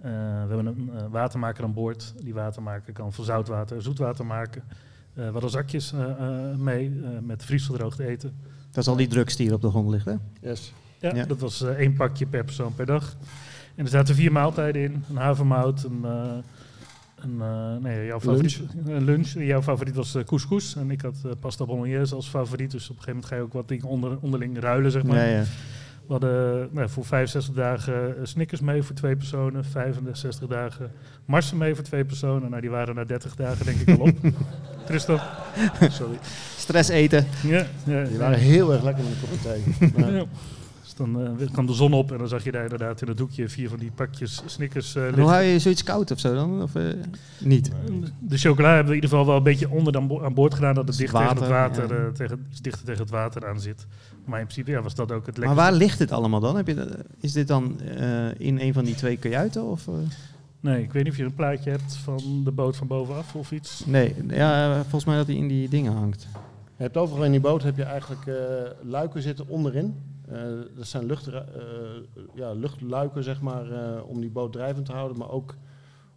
Eh, 0.02 0.12
we 0.12 0.54
hebben 0.54 0.66
een 0.66 1.10
watermaker 1.10 1.64
aan 1.64 1.74
boord. 1.74 2.14
Die 2.24 2.34
watermaker 2.34 2.94
kan 2.94 3.14
van 3.14 3.26
zoutwater 3.26 3.82
zoetwater 3.82 4.26
maken. 4.26 4.64
Eh, 5.14 5.26
we 5.26 5.32
hadden 5.32 5.50
zakjes 5.50 5.94
mee 6.58 7.02
eh, 7.04 7.10
met 7.22 7.44
vriesgedroogd 7.46 8.00
eten. 8.00 8.36
Dat 8.72 8.84
is 8.84 8.90
al 8.90 8.96
die 8.96 9.08
drugs 9.08 9.36
die 9.36 9.46
hier 9.46 9.56
op 9.56 9.62
de 9.62 9.70
grond 9.70 9.90
ligt, 9.90 10.06
hè? 10.06 10.14
Yes. 10.42 10.74
Ja, 11.00 11.16
Ja. 11.16 11.26
dat 11.26 11.40
was 11.40 11.62
één 11.62 11.94
pakje 11.94 12.26
per 12.26 12.44
persoon 12.44 12.76
per 12.76 12.86
dag. 12.86 13.16
En 13.76 13.84
er 13.84 13.90
zaten 13.92 14.16
vier 14.16 14.32
maaltijden 14.32 14.82
in. 14.82 15.04
Een 15.10 15.16
havermout, 15.18 15.84
een, 15.84 16.06
een 17.24 17.42
eh, 17.42 17.82
nee, 17.82 18.06
jouw 18.06 18.20
favoriet, 18.20 18.62
lunch. 18.86 19.28
Jouw 19.28 19.62
favoriet 19.62 19.96
was 19.96 20.16
eh, 20.16 20.24
couscous. 20.24 20.76
En 20.76 20.92
ik 20.92 21.02
had 21.02 21.16
eh, 21.26 21.32
pasta 21.40 21.66
bolognese 21.66 22.16
als 22.16 22.30
favoriet. 22.30 22.72
Dus 22.72 22.90
op 22.90 22.96
een 22.98 23.04
gegeven 23.04 23.14
moment 23.14 23.26
ga 23.26 23.36
je 23.36 23.42
ook 23.42 23.54
wat 23.54 23.68
dingen 23.68 23.86
onder, 23.86 24.18
onderling 24.22 24.60
ruilen, 24.60 24.92
zeg 24.92 25.04
maar. 25.04 25.18
Ja, 25.18 25.24
ja. 25.24 25.44
We 26.08 26.12
hadden 26.12 26.70
nou, 26.72 26.90
voor 26.90 27.06
65 27.06 27.54
dagen 27.54 28.16
Snickers 28.24 28.62
mee 28.62 28.84
voor 28.84 28.96
twee 28.96 29.16
personen. 29.16 29.66
65 29.66 30.48
dagen 30.48 30.92
Marsen 31.26 31.58
mee 31.58 31.76
voor 31.76 31.84
twee 31.84 32.06
personen. 32.06 32.50
Nou, 32.50 32.62
die 32.62 32.70
waren 32.70 32.96
na 32.96 33.04
30 33.04 33.36
dagen 33.36 33.66
denk 33.66 33.80
ik 33.80 34.00
al 34.00 34.06
op. 34.06 34.16
Tristan? 34.88 35.20
Sorry. 35.90 36.18
Stress 36.58 36.90
eten. 36.90 37.26
Ja, 37.44 37.66
ja, 37.86 38.04
Die 38.04 38.18
waren 38.18 38.40
heel 38.40 38.74
erg 38.74 38.84
lekker 38.84 39.04
met. 39.32 39.94
Ja. 39.96 40.10
Ja. 40.10 40.26
Dus 40.98 41.06
dan 41.06 41.40
eh, 41.40 41.52
kwam 41.52 41.66
de 41.66 41.74
zon 41.74 41.94
op 41.94 42.12
en 42.12 42.18
dan 42.18 42.28
zag 42.28 42.44
je 42.44 42.52
daar 42.52 42.64
inderdaad 42.64 43.02
in 43.02 43.08
het 43.08 43.18
doekje 43.18 43.50
vier 43.50 43.70
van 43.70 43.80
die 43.80 43.92
pakjes 43.96 44.42
Snickers 44.46 44.96
eh 44.96 45.02
liggen. 45.04 45.22
hoe 45.22 45.32
hou 45.32 45.44
je 45.44 45.60
zoiets 45.60 45.84
koud 45.84 46.12
of 46.12 46.20
zo 46.20 46.34
dan? 46.36 46.62
Of 46.62 46.76
eh, 46.76 46.84
niet? 47.40 47.72
De 48.20 48.38
chocola 48.38 48.68
hebben 48.68 48.86
we 48.86 48.90
in 48.98 49.04
ieder 49.04 49.10
geval 49.10 49.26
wel 49.26 49.38
een 49.38 49.44
beetje 49.44 49.70
onder 49.70 49.96
aan, 49.98 50.08
bo- 50.08 50.24
aan 50.24 50.34
boord 50.34 50.54
gedaan, 50.54 50.74
dat 50.76 50.88
het 50.88 50.98
dicht 50.98 51.14
tegen 51.14 51.38
het 51.38 51.48
water, 51.48 52.04
ja. 52.06 52.12
tegen, 52.12 52.46
iets 52.52 52.62
dichter 52.62 52.86
tegen 52.86 53.02
het 53.02 53.10
water 53.10 53.48
aan 53.48 53.60
zit. 53.60 53.86
Maar 54.26 54.40
in 54.40 54.46
principe 54.46 54.72
ja, 54.72 54.82
was 54.82 54.96
dat 54.96 55.12
ook 55.12 55.26
het 55.26 55.38
Maar 55.38 55.46
lekkerste. 55.48 55.72
waar 55.72 55.80
ligt 55.80 55.98
dit 55.98 56.12
allemaal 56.12 56.40
dan? 56.40 56.56
Heb 56.56 56.68
je, 56.68 56.74
dat- 56.76 56.98
is 57.20 57.32
dit 57.32 57.48
dan 57.48 57.80
eh, 57.82 58.40
in 58.40 58.60
een 58.60 58.74
van 58.74 58.84
die 58.86 58.96
twee 58.96 59.18
kajuiten? 59.18 59.64
Of, 59.64 59.88
eh? 59.88 59.94
Nee, 60.60 60.84
ik 60.84 60.94
weet 60.94 61.04
niet 61.04 61.12
of 61.12 61.18
je 61.18 61.24
een 61.26 61.34
plaatje 61.34 61.70
hebt 61.70 61.96
van 61.96 62.42
de 62.44 62.52
boot 62.52 62.76
van 62.78 62.88
bovenaf 62.88 63.36
of 63.36 63.52
iets. 63.52 63.84
Nee, 63.86 64.16
ja, 64.30 64.82
volgens 64.82 65.06
mij 65.06 65.16
dat 65.16 65.28
hij 65.28 65.36
in 65.36 65.48
die 65.48 65.70
dingen 65.70 65.94
hangt. 65.94 66.28
Je 66.78 66.84
hebt 66.84 66.98
overal 66.98 67.26
in 67.26 67.32
die 67.32 67.40
boot 67.40 67.64
heb 67.64 67.78
je 67.78 67.84
eigenlijk 67.84 68.26
eh, 68.28 68.36
luiken 68.82 69.22
zitten 69.22 69.48
onderin. 69.48 69.96
Eh, 70.28 70.42
dat 70.76 70.88
zijn 70.88 71.06
lucht, 71.06 71.30
ja, 72.36 72.52
luchtluiken, 72.54 73.24
zeg 73.24 73.42
maar, 73.42 73.72
eh, 73.72 74.02
om 74.08 74.20
die 74.22 74.30
boot 74.30 74.54
drijvend 74.54 74.86
te 74.86 74.92
houden. 74.92 75.18
Maar 75.18 75.30
ook 75.30 75.56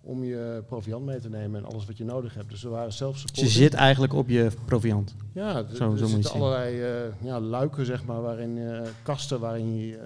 om 0.01 0.25
je 0.25 0.63
proviant 0.67 1.05
mee 1.05 1.21
te 1.21 1.29
nemen 1.29 1.61
en 1.65 1.71
alles 1.71 1.87
wat 1.87 1.97
je 1.99 2.05
nodig 2.05 2.35
hebt. 2.35 2.51
Dus 2.51 2.63
we 2.63 2.69
waren 2.69 2.93
zelfs 2.93 3.25
Dus 3.27 3.41
je 3.41 3.49
zit 3.49 3.75
eigenlijk 3.75 4.13
op 4.13 4.29
je 4.29 4.51
proviant. 4.65 5.15
Ja, 5.33 5.57
er, 5.57 5.67
Zo- 5.69 5.75
zo 5.77 5.91
er 5.93 5.99
zitten 6.09 6.23
zien. 6.23 6.33
allerlei 6.41 6.83
eh, 6.83 6.99
ja, 7.23 7.41
luiken, 7.41 7.87
zeg 7.87 8.05
maar, 8.05 8.21
waarin 8.23 8.59
eh, 8.59 8.81
kasten 9.03 9.41
waarin 9.41 9.77
je 9.77 9.97
eh, 9.97 10.03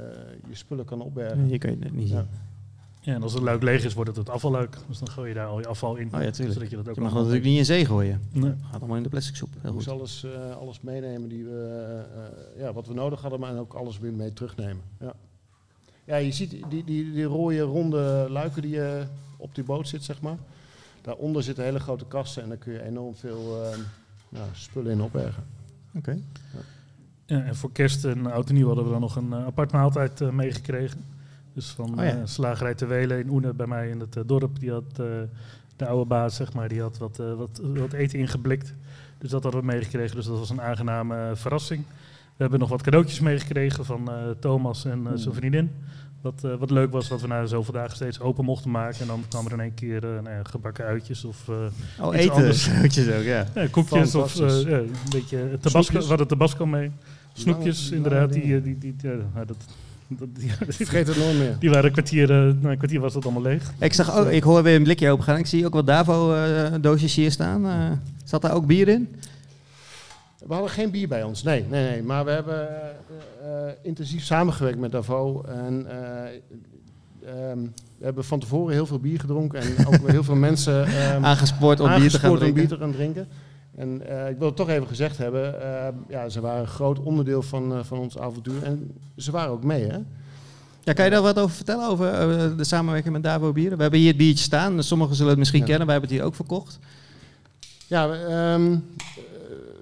je 0.48 0.54
spullen 0.56 0.84
kan 0.84 1.00
opbergen. 1.02 1.48
Je 1.48 1.58
kan 1.58 1.70
je 1.70 1.76
het 1.84 1.92
niet 1.94 2.08
zien. 2.08 2.26
Ja. 3.00 3.14
En 3.14 3.22
als 3.22 3.32
het 3.32 3.42
luik 3.42 3.62
leeg 3.62 3.84
is, 3.84 3.94
wordt 3.94 4.08
het 4.08 4.18
het 4.18 4.30
afvalluik. 4.30 4.76
Dus 4.88 4.98
dan 4.98 5.10
gooi 5.10 5.28
je 5.28 5.34
daar 5.34 5.46
al 5.46 5.58
je 5.58 5.66
afval 5.66 5.96
in. 5.96 6.14
Oh 6.14 6.22
ja, 6.22 6.30
tuurlijk. 6.30 6.54
Zodat 6.54 6.70
je 6.70 6.76
dat 6.76 6.88
ook 6.88 6.94
Je 6.94 7.00
mag 7.00 7.12
dat 7.12 7.18
natuurlijk 7.18 7.48
niet 7.48 7.58
in 7.58 7.64
zee 7.64 7.86
gooien. 7.86 8.22
Nee. 8.32 8.54
Gaat 8.70 8.80
allemaal 8.80 8.96
in 8.96 9.02
de 9.02 9.08
plastic 9.08 9.36
soep. 9.36 9.48
Heel 9.60 9.72
goed. 9.72 9.88
alles, 9.88 10.24
eh, 10.24 10.56
alles 10.56 10.80
meenemen 10.80 11.28
die 11.28 11.44
we, 11.44 11.50
eh, 12.14 12.24
eh, 12.24 12.60
ja, 12.60 12.72
wat 12.72 12.86
we 12.86 12.94
nodig 12.94 13.20
hadden, 13.20 13.40
maar 13.40 13.58
ook 13.58 13.72
alles 13.72 13.98
weer 13.98 14.12
mee 14.12 14.32
terugnemen. 14.32 14.82
Ja, 14.98 15.14
ja 16.04 16.16
je 16.16 16.32
ziet 16.32 16.50
die, 16.50 16.84
die, 16.84 17.12
die 17.12 17.24
rode 17.24 17.60
ronde 17.60 18.26
luiken 18.28 18.62
die 18.62 18.82
eh, 18.82 19.06
op 19.36 19.54
die 19.54 19.64
boot 19.64 19.88
zit, 19.88 20.04
zeg 20.04 20.20
maar. 20.20 20.36
Daaronder 21.02 21.42
zitten 21.42 21.64
hele 21.64 21.80
grote 21.80 22.04
kasten 22.04 22.42
en 22.42 22.48
daar 22.48 22.58
kun 22.58 22.72
je 22.72 22.82
enorm 22.82 23.14
veel 23.14 23.72
ja, 24.28 24.44
spullen 24.52 24.92
in 24.92 25.00
opbergen. 25.00 25.44
Oké. 25.94 26.18
Ja, 27.26 27.42
en 27.42 27.56
voor 27.56 27.72
kerst 27.72 28.04
en 28.04 28.26
oud 28.26 28.48
en 28.48 28.54
nieuw 28.54 28.66
hadden 28.66 28.84
we 28.84 28.90
dan 28.90 29.00
nog 29.00 29.16
een 29.16 29.34
apart 29.34 29.72
maaltijd 29.72 30.20
eh, 30.20 30.30
meegekregen. 30.30 31.04
Dus 31.54 31.66
van 31.70 31.90
Oh 31.98 32.04
ja. 32.04 32.10
eh, 32.10 32.16
Slagerij 32.24 32.74
Ter 32.74 32.88
Welen 32.88 33.18
in 33.20 33.28
Oene 33.30 33.52
bij 33.54 33.66
mij 33.66 33.88
in 33.88 34.00
het 34.00 34.16
eh, 34.16 34.22
dorp. 34.26 34.60
Die 34.60 34.70
had 34.70 34.84
eh, 34.96 35.06
de 35.76 35.86
oude 35.86 36.04
baas, 36.08 36.36
zeg 36.36 36.52
maar, 36.52 36.68
die 36.68 36.80
had 36.80 36.98
wat, 36.98 37.16
wat, 37.16 37.60
wat 37.74 37.92
eten 37.92 38.18
ingeblikt. 38.18 38.74
Dus 39.18 39.30
dat 39.30 39.42
hadden 39.42 39.60
we 39.60 39.66
meegekregen. 39.66 40.16
Dus 40.16 40.26
dat 40.26 40.38
was 40.38 40.50
een 40.50 40.60
aangename 40.60 41.30
verrassing. 41.34 41.84
We 42.36 42.46
hebben 42.46 42.58
nog 42.60 42.68
wat 42.68 42.82
cadeautjes 42.82 43.20
meegekregen 43.20 43.84
van 43.84 44.10
Thomas 44.40 44.84
en 44.84 45.08
zijn 45.14 45.34
vriendin. 45.34 45.70
Wat, 46.20 46.40
wat 46.58 46.70
leuk 46.70 46.92
was, 46.92 47.08
wat 47.08 47.20
we 47.20 47.26
na 47.26 47.46
zoveel 47.46 47.72
dagen 47.72 47.96
steeds 47.96 48.20
open 48.20 48.44
mochten 48.44 48.70
maken. 48.70 49.00
En 49.00 49.06
dan 49.06 49.24
kwam 49.28 49.46
er 49.46 49.52
in 49.52 49.60
één 49.60 49.74
keer 49.74 50.00
nou 50.00 50.30
ja, 50.30 50.40
gebakken 50.42 50.84
uitjes 50.84 51.24
of 51.24 51.48
eh, 51.48 51.54
Oh, 52.00 52.14
Iets 52.14 52.22
eten. 52.24 52.34
anders. 52.34 52.70
Uitjes 52.82 53.10
ook, 53.10 53.22
ja. 53.22 53.46
ja, 53.54 53.66
koekjes 53.70 54.14
of 54.14 54.34
een 54.38 54.90
beetje 55.12 55.58
tabasco. 55.60 55.98
We 56.00 56.06
hadden 56.06 56.26
tabasco 56.26 56.66
mee. 56.66 56.90
Snoepjes, 57.32 57.82
Lange- 57.84 57.96
inderdaad. 57.96 58.32
Die, 58.32 58.56
eh, 58.56 58.62
die, 58.62 58.78
die, 58.78 58.94
ja, 59.02 59.14
nou, 59.34 59.46
dat, 59.46 59.56
dat, 60.18 60.28
die, 60.32 60.50
Vergeet 60.68 61.06
het 61.06 61.16
nooit 61.16 61.38
meer. 61.38 61.56
die 61.58 61.70
waren 61.70 61.84
een 61.84 61.92
kwartier, 61.92 62.30
eh, 62.30 62.52
na 62.60 62.70
een 62.70 62.76
kwartier 62.76 63.00
was 63.00 63.12
dat 63.12 63.24
allemaal 63.24 63.42
leeg. 63.42 63.72
Ik, 63.78 63.92
zag 63.92 64.16
ook, 64.16 64.26
ik 64.26 64.42
hoor 64.42 64.62
weer 64.62 64.76
een 64.76 64.82
blikje 64.82 65.10
open 65.10 65.24
gaan. 65.24 65.38
Ik 65.38 65.46
zie 65.46 65.66
ook 65.66 65.72
wat 65.72 65.86
Davo-doosjes 65.86 67.14
hier 67.14 67.30
staan. 67.30 67.66
Eh, 67.66 67.90
zat 68.24 68.42
daar 68.42 68.54
ook 68.54 68.66
bier 68.66 68.88
in? 68.88 69.08
We 70.46 70.52
hadden 70.52 70.70
geen 70.72 70.90
bier 70.90 71.08
bij 71.08 71.22
ons, 71.22 71.42
nee, 71.42 71.64
nee, 71.68 71.90
nee. 71.90 72.02
Maar 72.02 72.24
we 72.24 72.30
hebben 72.30 72.68
eh, 72.68 73.68
eh, 73.68 73.74
intensief 73.82 74.24
samengewerkt 74.24 74.78
met 74.78 74.92
Davo. 74.92 75.42
En 75.42 75.86
eh, 75.86 77.50
ehm, 77.50 77.58
we 77.98 78.04
hebben 78.04 78.24
van 78.24 78.40
tevoren 78.40 78.74
heel 78.74 78.86
veel 78.86 78.98
bier 78.98 79.20
gedronken. 79.20 79.60
En 79.60 79.86
ook 79.86 80.08
heel 80.08 80.24
veel 80.24 80.34
mensen 80.50 80.86
ehm, 80.86 81.24
Aangespoord 81.24 81.80
om 81.80 81.86
bier 81.86 82.10
te 82.10 82.18
gaan 82.18 82.30
aangespoord 82.30 82.32
om 82.32 82.38
drinken. 82.38 82.54
bier 82.60 82.68
te 82.68 82.84
gaan 82.84 82.92
drinken. 82.92 83.28
En 83.80 84.06
eh, 84.08 84.28
ik 84.30 84.38
wil 84.38 84.46
het 84.46 84.56
toch 84.56 84.68
even 84.68 84.86
gezegd 84.86 85.18
hebben. 85.18 85.62
eh, 85.62 85.88
ja, 86.08 86.28
ze 86.28 86.40
waren 86.40 86.60
een 86.60 86.66
groot 86.66 86.98
onderdeel 86.98 87.42
van, 87.42 87.72
eh, 87.74 87.78
van 87.84 87.98
ons 87.98 88.18
avontuur. 88.18 88.62
En 88.62 88.90
ze 89.16 89.30
waren 89.30 89.50
ook 89.50 89.64
mee, 89.64 89.84
hè? 89.86 89.98
Ja, 90.84 90.92
kan 90.92 91.04
je 91.04 91.10
daar 91.10 91.22
wat 91.22 91.38
over 91.38 91.56
vertellen, 91.56 91.88
over 91.88 92.08
eh, 92.12 92.56
de 92.56 92.64
samenwerking 92.64 93.12
met 93.12 93.22
Davo 93.22 93.52
Bieren? 93.52 93.76
We 93.76 93.82
hebben 93.82 94.00
hier 94.00 94.08
het 94.08 94.16
biertje 94.18 94.44
staan. 94.44 94.82
Sommigen 94.82 95.14
zullen 95.14 95.30
het 95.30 95.38
misschien 95.38 95.60
Ja. 95.60 95.66
kennen. 95.66 95.86
Wij 95.86 95.94
hebben 95.96 96.12
het 96.14 96.18
hier 96.20 96.28
ook 96.28 96.36
verkocht. 96.36 96.78
Ja, 97.86 98.08
we, 98.08 98.14
ehm, 98.16 98.72
eh, 98.72 98.78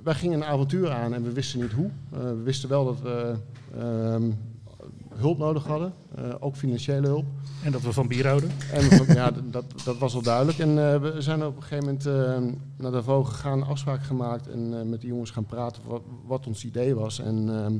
wij 0.03 0.14
gingen 0.14 0.40
een 0.40 0.46
avontuur 0.49 0.90
aan 0.90 1.14
en 1.14 1.22
we 1.22 1.32
wisten 1.32 1.61
niet 1.61 1.72
hoe. 1.72 1.90
We 2.11 2.42
wisten 2.42 2.68
wel 2.68 2.84
dat 2.84 3.01
we 3.03 3.34
ehm, 3.78 4.22
hulp 5.19 5.39
nodig 5.39 5.64
hadden, 5.66 5.93
eh, 6.16 6.35
ook 6.41 6.57
financiële 6.57 7.07
hulp. 7.07 7.25
En 7.64 7.73
dat 7.73 7.81
we 7.83 7.93
van 7.93 8.09
bier 8.09 8.27
houden. 8.27 8.51
En 8.73 8.89
we- 8.89 9.12
ja, 9.14 9.31
dat, 9.51 9.64
dat 9.85 9.99
was 9.99 10.12
wel 10.12 10.23
duidelijk. 10.23 10.59
En 10.59 10.69
eh, 10.93 11.01
we 11.01 11.14
zijn 11.19 11.45
op 11.45 11.57
een 11.57 11.62
gegeven 11.62 11.85
moment 11.85 12.07
eh, 12.07 12.53
naar 12.77 12.93
Davos 12.93 13.29
gegaan, 13.29 13.62
afspraak 13.66 14.03
gemaakt 14.03 14.49
en 14.49 14.79
eh, 14.81 14.85
met 14.87 15.01
de 15.01 15.07
jongens 15.07 15.31
gaan 15.31 15.47
praten 15.47 15.83
wat, 15.87 16.03
wat 16.27 16.47
ons 16.47 16.64
idee 16.64 16.95
was. 16.95 17.19
En 17.21 17.49
ehm, 17.64 17.79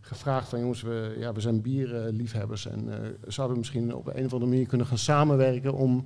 gevraagd 0.00 0.48
van 0.48 0.60
jongens, 0.60 0.82
we, 0.82 1.16
ja, 1.18 1.32
we 1.32 1.40
zijn 1.40 1.60
bierliefhebbers 1.60 2.66
en 2.66 2.88
eh, 2.92 3.08
zouden 3.26 3.54
we 3.56 3.60
misschien 3.62 3.94
op 3.94 4.06
een 4.06 4.24
of 4.24 4.32
andere 4.32 4.50
manier 4.50 4.66
kunnen 4.66 4.86
gaan 4.86 4.98
samenwerken 4.98 5.74
om 5.74 6.04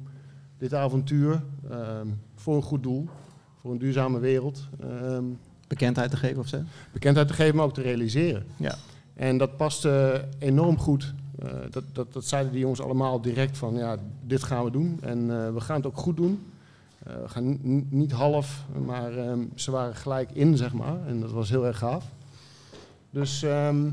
dit 0.58 0.74
avontuur 0.74 1.42
ehm, 1.70 2.06
voor 2.34 2.56
een 2.56 2.62
goed 2.62 2.82
doel, 2.82 3.08
voor 3.60 3.70
een 3.70 3.78
duurzame 3.78 4.18
wereld, 4.18 4.68
ehm, 4.80 5.24
Bekendheid 5.68 6.10
te 6.10 6.16
geven 6.16 6.38
of 6.38 6.48
zo. 6.48 6.58
bekendheid 6.92 7.28
te 7.28 7.34
geven, 7.34 7.56
maar 7.56 7.64
ook 7.64 7.74
te 7.74 7.82
realiseren. 7.82 8.44
Ja. 8.56 8.74
En 9.16 9.38
dat 9.38 9.56
paste 9.56 10.24
enorm 10.38 10.78
goed. 10.78 11.14
Eh, 11.38 11.48
dat, 11.70 11.84
dat, 11.92 12.12
dat 12.12 12.24
zeiden 12.24 12.52
die 12.52 12.60
jongens 12.60 12.80
allemaal 12.80 13.20
direct 13.20 13.58
van, 13.58 13.74
ja, 13.74 13.96
dit 14.26 14.42
gaan 14.42 14.64
we 14.64 14.70
doen. 14.70 14.98
En 15.02 15.18
eh, 15.30 15.52
we 15.52 15.60
gaan 15.60 15.76
het 15.76 15.86
ook 15.86 15.96
goed 15.98 16.16
doen. 16.16 16.42
Eh, 17.02 17.12
we 17.22 17.28
gaan 17.28 17.46
ni- 17.48 17.58
ni- 17.62 17.86
niet 17.90 18.12
half, 18.12 18.64
maar 18.86 19.16
ehm, 19.18 19.38
ze 19.54 19.70
waren 19.70 19.94
gelijk 19.94 20.30
in, 20.32 20.56
zeg 20.56 20.72
maar. 20.72 20.96
En 21.06 21.20
dat 21.20 21.30
was 21.30 21.48
heel 21.50 21.66
erg 21.66 21.78
gaaf. 21.78 22.04
Dus, 23.10 23.42
ehm, 23.42 23.84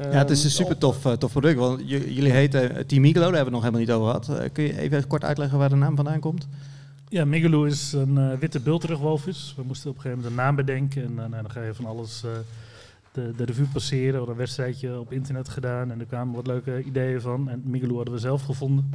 Ja, 0.00 0.08
het 0.18 0.30
is 0.30 0.38
een 0.44 0.48
ehm, 0.50 0.56
super 0.58 0.78
tof, 0.78 1.04
eh, 1.04 1.12
tof 1.12 1.32
product. 1.32 1.58
Want 1.58 1.80
jullie 1.88 2.30
heten 2.32 2.86
Team 2.86 3.04
Iglo, 3.04 3.20
daar 3.20 3.32
hebben 3.34 3.38
we 3.38 3.38
het 3.44 3.50
nog 3.50 3.60
helemaal 3.62 3.80
niet 3.80 3.90
over 3.92 4.06
gehad. 4.06 4.40
Eh, 4.44 4.52
kun 4.52 4.64
je 4.64 4.78
even 4.78 5.06
kort 5.06 5.24
uitleggen 5.24 5.58
waar 5.58 5.68
de 5.68 5.74
naam 5.76 5.96
vandaan 5.96 6.20
komt? 6.20 6.48
Ja, 7.08 7.24
Migaloo 7.24 7.64
is 7.64 7.92
een 7.92 8.38
witte 8.38 8.60
bulterugwalvis. 8.60 9.54
We 9.56 9.62
moesten 9.62 9.90
op 9.90 9.96
een 9.96 10.02
gegeven 10.02 10.22
moment 10.24 10.38
een 10.40 10.44
naam 10.46 10.56
bedenken. 10.56 11.04
En 11.04 11.14
nou, 11.14 11.30
dan 11.30 11.50
ga 11.50 11.62
je 11.62 11.74
van 11.74 11.86
alles 11.86 12.22
eh, 12.24 12.30
de, 13.16 13.32
de 13.36 13.44
revue 13.44 13.66
passeren. 13.66 14.10
We 14.10 14.16
hadden 14.16 14.34
een 14.34 14.40
wedstrijdje 14.40 14.98
op 14.98 15.12
internet 15.12 15.48
gedaan. 15.48 15.90
En 15.90 16.00
er 16.00 16.06
kwamen 16.06 16.34
wat 16.34 16.46
leuke 16.46 16.82
ideeën 16.82 17.20
van. 17.20 17.48
En 17.48 17.62
Migaloo 17.64 17.96
hadden 17.96 18.14
we 18.14 18.20
zelf 18.20 18.42
gevonden. 18.42 18.90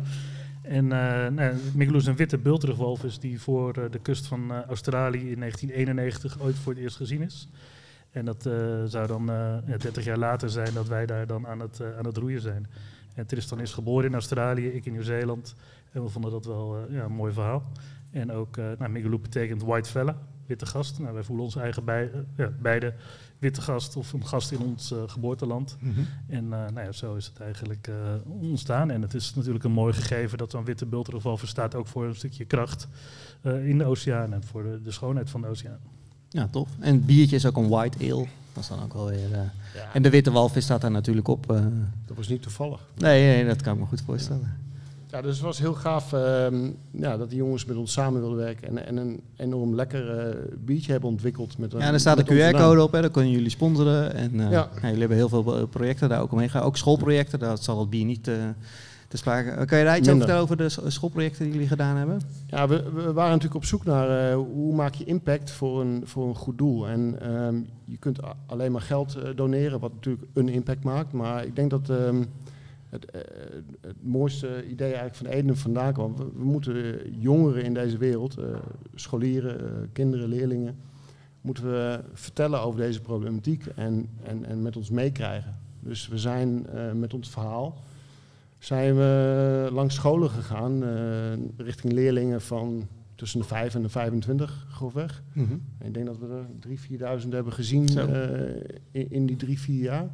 En 0.62 0.92
eh 0.92 1.28
nou, 1.28 1.96
is 1.96 2.06
een 2.06 2.16
witte 2.16 2.38
bulterugwalvis 2.38 3.20
die 3.20 3.42
voor 3.42 3.74
eh, 3.74 3.84
de 3.92 4.00
kust 4.00 4.28
van 4.28 4.52
eh, 4.52 4.62
Australië 4.62 5.32
in 5.32 5.40
1991 5.40 6.42
ooit 6.42 6.56
voor 6.56 6.74
het 6.74 6.82
eerst 6.82 6.96
gezien 6.96 7.22
is. 7.22 7.48
En 8.12 8.26
dat 8.26 8.50
zou 8.86 9.08
dan 9.08 9.30
eh, 9.30 9.58
ja, 9.68 9.78
30 9.78 10.04
jaar 10.04 10.18
later 10.18 10.50
zijn 10.50 10.74
dat 10.74 10.88
wij 10.88 11.06
daar 11.06 11.28
dan 11.28 11.48
aan 11.48 11.60
het, 11.60 11.82
aan 11.98 12.06
het 12.06 12.18
roeien 12.18 12.42
zijn. 12.42 12.68
En 13.14 13.26
Tristan 13.26 13.60
is 13.60 13.74
geboren 13.74 14.06
in 14.06 14.14
Australië, 14.14 14.68
ik 14.68 14.86
in 14.86 14.92
Nieuw-Zeeland. 14.92 15.56
En 15.92 16.04
we 16.04 16.10
vonden 16.10 16.32
dat 16.32 16.46
wel 16.46 16.78
ja, 16.90 17.04
een 17.04 17.12
mooi 17.12 17.34
verhaal. 17.34 17.72
En 18.12 18.32
ook, 18.32 18.58
nou, 18.58 19.18
betekent 19.20 19.64
white 19.64 19.90
fella, 19.90 20.18
witte 20.52 20.66
gast. 20.66 21.00
Nou, 21.00 21.14
wij 21.14 21.24
voelen 21.24 21.46
ons 21.46 21.56
eigen 21.56 21.84
bij, 21.86 22.04
eh, 22.14 22.20
ja, 22.38 22.50
beide 22.62 22.94
witte 23.40 23.62
gast 23.62 23.96
of 23.96 24.14
een 24.14 24.26
gast 24.28 24.52
in 24.52 24.60
ons 24.60 24.92
eh, 24.92 24.98
geboorteland. 25.08 25.78
En 26.28 26.44
eh, 26.44 26.60
nou 26.74 26.80
ja, 26.86 26.92
zo 26.92 27.16
is 27.16 27.26
het 27.26 27.40
eigenlijk 27.40 27.88
eh, 27.88 27.96
ontstaan. 28.42 28.92
En 28.92 29.02
het 29.02 29.14
is 29.14 29.36
natuurlijk 29.36 29.64
een 29.64 29.72
mooi 29.72 29.94
gegeven 29.94 30.38
dat 30.38 30.52
zo'n 30.52 30.66
witte 30.66 30.86
bultergeval 30.86 31.40
staat 31.44 31.76
ook 31.76 31.88
voor 31.88 32.06
een 32.06 32.16
stukje 32.16 32.46
kracht 32.46 32.88
eh, 33.42 33.68
in 33.70 33.78
de 33.78 33.86
oceaan 33.86 34.34
en 34.34 34.44
voor 34.44 34.64
de, 34.64 34.82
de 34.84 34.92
schoonheid 34.92 35.30
van 35.30 35.42
de 35.42 35.48
oceaan. 35.48 35.80
Ja, 36.30 36.48
tof. 36.52 36.70
En 36.80 36.94
het 36.96 37.06
biertje 37.06 37.36
is 37.36 37.46
ook 37.46 37.58
een 37.58 37.70
white 37.70 37.98
ale. 38.14 38.28
Dat 38.54 38.64
is 38.64 38.70
dan 38.70 38.84
ook 38.84 38.94
wel 38.94 39.06
weer... 39.10 39.34
eh, 39.34 39.40
Ja, 39.76 39.94
En 39.94 40.02
de 40.02 40.10
witte 40.10 40.32
walvis 40.32 40.64
staat 40.64 40.82
daar 40.82 40.92
natuurlijk 40.92 41.28
op. 41.28 41.52
eh. 41.52 41.66
dat 42.06 42.18
was 42.18 42.28
niet 42.28 42.42
toevallig. 42.42 42.80
Nee, 42.98 43.22
nee, 43.36 43.46
dat 43.46 43.62
kan 43.62 43.74
ik 43.74 43.80
me 43.80 43.86
goed 43.86 44.02
voorstellen. 44.02 44.58
Ja, 45.12 45.22
dus 45.22 45.36
het 45.36 45.46
was 45.46 45.60
heel 45.60 45.74
gaaf 45.74 46.14
ehm, 46.14 46.70
ja, 46.92 47.18
dat 47.18 47.30
die 47.30 47.38
jongens 47.38 47.66
met 47.66 47.78
ons 47.78 47.92
samen 47.92 48.20
wilden 48.20 48.38
werken. 48.38 48.68
En, 48.68 48.86
en 48.86 48.98
een 48.98 49.22
enorm 49.36 49.76
lekker 49.76 50.20
eh, 50.20 50.36
biertje 50.60 50.92
hebben 50.92 51.10
ontwikkeld. 51.10 51.58
Met, 51.58 51.72
Ja, 51.72 51.94
er 51.94 52.00
staat 52.00 52.20
een. 52.20 52.26
QR-code 52.26 52.82
op, 52.84 52.92
hè, 52.92 53.02
dan 53.02 53.12
kunnen 53.12 53.32
jullie 53.32 53.50
sponsoren. 53.50 54.14
En 54.14 54.40
eh, 54.40 54.52
Ja. 54.52 54.70
jullie 54.82 55.00
hebben 55.00 55.18
heel 55.18 55.30
veel 55.30 55.58
eh, 55.58 55.64
projecten 55.70 56.10
daar 56.10 56.22
ook 56.22 56.32
omheen 56.32 56.50
gaan. 56.50 56.64
Ook 56.64 56.78
schoolprojecten, 56.78 57.40
daar 57.40 57.58
zal 57.58 57.80
het 57.80 57.90
bier 57.90 58.06
niet 58.06 58.24
te 58.24 59.18
sprake. 59.18 59.66
Kan 59.66 59.78
je 59.78 59.84
daar 59.84 59.98
iets 59.98 60.08
over 60.08 60.20
vertellen 60.20 60.42
over 60.44 60.58
de 60.58 60.70
schoolprojecten 60.92 61.44
die 61.44 61.54
jullie 61.54 61.68
gedaan 61.68 61.96
hebben? 61.96 62.22
Ja, 62.48 62.68
we, 62.68 62.84
we 62.94 63.14
waren 63.14 63.32
natuurlijk 63.32 63.56
op 63.56 63.66
zoek 63.66 63.86
naar 63.86 64.34
hoe 64.34 64.76
maak 64.76 64.94
je 64.94 65.04
impact 65.04 65.52
voor 65.52 65.82
een, 65.82 66.02
voor 66.06 66.28
een 66.28 66.36
goed 66.36 66.58
doel. 66.58 66.88
En 66.88 67.16
ehm, 67.22 67.56
je 67.86 67.98
kunt 67.98 68.20
alleen 68.46 68.72
maar 68.72 68.82
geld 68.82 69.18
doneren, 69.36 69.80
wat 69.80 69.94
natuurlijk 69.94 70.26
een 70.34 70.50
impact 70.50 70.84
maakt. 70.84 71.12
Maar 71.12 71.46
ik 71.46 71.56
denk 71.56 71.70
dat 71.70 71.90
ehm, 71.90 72.24
het, 72.92 73.06
eh, 73.06 73.22
het 73.82 73.96
mooiste 74.02 74.68
idee 74.68 74.94
eigenlijk 74.94 75.16
van 75.16 75.26
Eden 75.26 75.58
vandaan 75.58 75.94
kwam. 75.94 76.16
We, 76.16 76.24
we 76.36 76.44
moeten 76.44 77.14
jongeren 77.20 77.64
in 77.64 77.74
deze 77.74 77.98
wereld, 77.98 78.38
eh, 78.38 78.46
scholieren, 78.96 79.60
eh, 79.60 79.88
kinderen, 79.92 80.28
leerlingen, 80.28 80.76
moeten 81.42 81.64
we 81.64 82.00
vertellen 82.14 82.62
over 82.62 82.80
deze 82.80 83.02
problematiek 83.02 83.66
en, 83.66 84.10
en, 84.24 84.46
en 84.46 84.62
met 84.62 84.78
ons 84.78 84.90
meekrijgen. 84.90 85.60
Dus 85.80 86.08
we 86.08 86.18
zijn 86.18 86.66
met 86.94 87.14
ons 87.14 87.30
verhaal 87.30 87.78
zijn 88.60 88.96
we 88.96 89.70
langs 89.72 89.96
scholen 89.96 90.30
gegaan, 90.30 90.84
richting 91.58 91.94
leerlingen 91.94 92.42
van 92.42 92.88
tussen 93.16 93.40
de 93.40 93.46
5 93.46 93.76
en 93.76 93.82
de 93.82 93.90
25 93.90 94.66
grofweg. 94.70 95.24
En 95.78 95.88
ik 95.88 95.94
denk 95.94 96.06
dat 96.06 96.18
we 96.18 96.28
er 96.28 96.46
3.000, 97.20 97.24
4.000 97.24 97.30
hebben 97.30 97.54
gezien 97.54 97.88
in, 98.92 99.12
in 99.12 99.26
die 99.26 99.36
drie, 99.36 99.60
vier 99.60 99.84
jaar. 99.84 100.10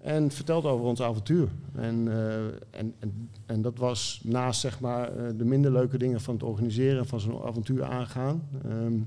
En 0.00 0.30
verteld 0.30 0.64
over 0.64 0.84
ons 0.86 1.02
avontuur. 1.02 1.48
En, 1.74 2.08
eh, 2.08 2.44
en, 2.70 2.94
en, 2.98 3.28
en 3.46 3.62
dat 3.62 3.78
was 3.78 4.20
naast 4.24 4.60
zeg 4.60 4.80
maar, 4.80 5.16
eh, 5.16 5.24
de 5.36 5.44
minder 5.44 5.72
leuke 5.72 5.98
dingen 5.98 6.20
van 6.20 6.34
het 6.34 6.42
organiseren 6.42 7.06
van 7.06 7.20
zo'n 7.20 7.42
avontuur 7.42 7.84
aangaan. 7.84 8.48
ehm, 8.64 8.98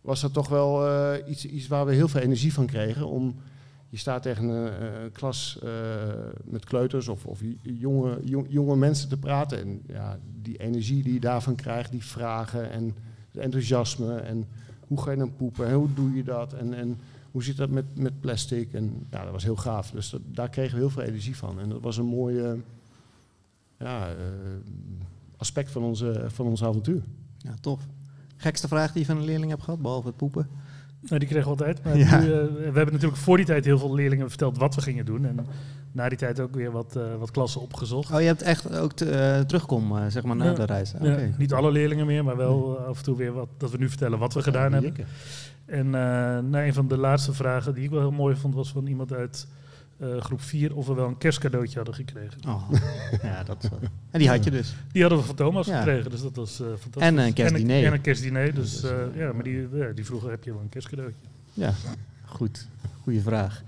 was 0.00 0.20
dat 0.20 0.32
toch 0.32 0.48
wel 0.48 0.86
eh, 0.86 1.28
iets, 1.30 1.46
iets 1.46 1.66
waar 1.66 1.86
we 1.86 1.92
heel 1.94 2.08
veel 2.08 2.20
energie 2.20 2.52
van 2.52 2.66
kregen 2.66 3.08
om 3.08 3.34
je 3.88 3.96
staat 3.96 4.22
tegen 4.22 4.44
een, 4.48 5.12
klas 5.12 5.58
met 6.44 6.64
kleuters 6.64 7.08
of, 7.08 7.26
of 7.26 7.40
jonge, 7.62 8.18
jong- 8.24 8.46
jonge 8.48 8.76
mensen 8.76 9.08
te 9.08 9.18
praten. 9.18 9.58
En 9.60 9.82
ja, 9.86 10.18
die 10.42 10.56
energie 10.56 11.02
die 11.02 11.12
je 11.12 11.20
daarvan 11.20 11.54
krijgt, 11.54 11.90
die 11.90 12.04
vragen 12.04 12.70
en 12.70 12.94
het 13.32 13.42
enthousiasme. 13.42 14.16
En 14.16 14.46
hoe 14.86 15.02
ga 15.02 15.10
je 15.10 15.16
dan 15.16 15.36
poepen 15.36 15.66
en 15.66 15.74
hoe 15.74 15.94
doe 15.94 16.14
je 16.14 16.24
dat? 16.24 16.52
En, 16.52 16.74
en 16.74 16.98
hoe 17.38 17.46
zit 17.46 17.56
dat 17.56 17.70
met, 17.70 17.98
met 17.98 18.20
plastic? 18.20 18.72
En 18.72 19.06
ja, 19.10 19.22
dat 19.22 19.32
was 19.32 19.44
heel 19.44 19.56
gaaf. 19.56 19.90
Dus 19.90 20.14
daar 20.24 20.48
kregen 20.48 20.74
we 20.74 20.80
heel 20.80 20.90
veel 20.90 21.02
energie 21.02 21.36
van. 21.36 21.60
En 21.60 21.68
dat 21.68 21.80
was 21.80 21.96
een 21.96 22.06
mooie 22.06 22.60
ja, 23.78 24.08
eh, 24.08 24.14
aspect 25.36 25.70
van, 25.70 25.82
onze, 25.82 26.24
van 26.28 26.46
ons 26.46 26.64
avontuur. 26.64 27.02
Ja, 27.38 27.54
tof. 27.60 27.86
Gekste 28.36 28.68
vraag 28.68 28.92
die 28.92 29.00
je 29.00 29.06
van 29.06 29.16
een 29.16 29.24
leerling 29.24 29.50
hebt 29.50 29.62
gehad, 29.62 29.82
behalve 29.82 30.06
het 30.06 30.16
poepen? 30.16 30.48
Nou, 31.00 31.18
die 31.18 31.28
kregen 31.28 31.44
we 31.44 31.50
altijd. 31.50 31.84
Maar 31.84 31.96
Ja. 32.06 32.18
nu, 32.20 32.24
eh, 32.32 32.38
we 32.46 32.62
hebben 32.74 32.92
natuurlijk 32.92 33.20
voor 33.20 33.36
die 33.36 33.46
tijd 33.46 33.64
heel 33.64 33.78
veel 33.78 33.94
leerlingen 33.94 34.28
verteld 34.28 34.58
wat 34.58 34.74
we 34.74 34.80
gingen 34.80 35.04
doen. 35.04 35.26
En 35.26 35.46
na 35.92 36.08
die 36.08 36.18
tijd 36.18 36.40
ook 36.40 36.54
weer 36.54 36.70
wat, 36.70 36.96
eh, 36.96 37.02
wat 37.18 37.30
klassen 37.30 37.60
opgezocht. 37.60 38.12
Oh, 38.12 38.20
je 38.20 38.26
hebt 38.26 38.42
echt 38.42 38.76
ook 38.78 38.92
eh, 38.92 39.40
terugkom, 39.40 40.10
zeg 40.10 40.22
maar, 40.22 40.36
na 40.36 40.44
Ja. 40.44 40.52
de 40.52 40.64
reis. 40.64 40.94
Ja, 41.02 41.16
niet 41.38 41.52
alle 41.52 41.70
leerlingen 41.72 42.06
meer, 42.06 42.24
maar 42.24 42.36
wel 42.36 42.78
af 42.78 42.98
en 42.98 43.04
toe 43.04 43.16
weer 43.16 43.32
wat, 43.32 43.48
dat 43.56 43.70
we 43.70 43.78
nu 43.78 43.88
vertellen 43.88 44.18
wat 44.18 44.34
we 44.34 44.42
gedaan 44.42 44.72
hebben. 44.72 44.94
En 45.66 45.90
nou, 46.50 46.56
een 46.66 46.74
van 46.74 46.88
de 46.88 46.96
laatste 46.98 47.32
vragen 47.32 47.74
die 47.74 47.84
ik 47.84 47.90
wel 47.90 48.00
heel 48.00 48.10
mooi 48.10 48.36
vond, 48.36 48.54
was 48.54 48.70
van 48.70 48.86
iemand 48.86 49.12
uit 49.12 49.46
eh, 49.98 50.08
groep 50.20 50.40
4 50.42 50.74
of 50.74 50.86
we 50.86 50.94
wel 50.94 51.06
een 51.08 51.18
kerstcadeautje 51.18 51.76
hadden 51.76 51.94
gekregen. 51.94 52.40
Oh, 52.48 52.70
ja, 53.22 53.42
dat 53.44 53.68
wel- 53.70 53.78
En 54.10 54.18
die 54.18 54.28
had 54.28 54.44
je 54.44 54.50
dus. 54.50 54.74
Die 54.92 55.00
hadden 55.02 55.20
we 55.20 55.26
van 55.26 55.34
Thomas 55.34 55.66
Ja. 55.66 55.78
gekregen, 55.78 56.10
dus 56.10 56.22
dat 56.22 56.36
was 56.36 56.60
eh, 56.60 56.66
fantastisch. 56.66 57.02
En 57.02 57.18
een 57.18 57.32
kerstdiner. 57.32 57.70
En 57.76 57.78
een, 57.80 57.86
en 57.86 57.92
een 57.92 58.00
kerstdiner, 58.00 58.54
dus 58.54 58.82
eh, 58.82 58.90
ja, 59.14 59.32
maar 59.32 59.44
die, 59.44 59.68
die 59.94 60.04
vroegen 60.04 60.30
heb 60.30 60.44
je 60.44 60.52
wel 60.52 60.60
een 60.60 60.68
kerstcadeautje. 60.68 61.20
Ja, 61.54 61.72
goed. 62.24 62.66
Goeie 63.02 63.20
vraag. 63.22 63.62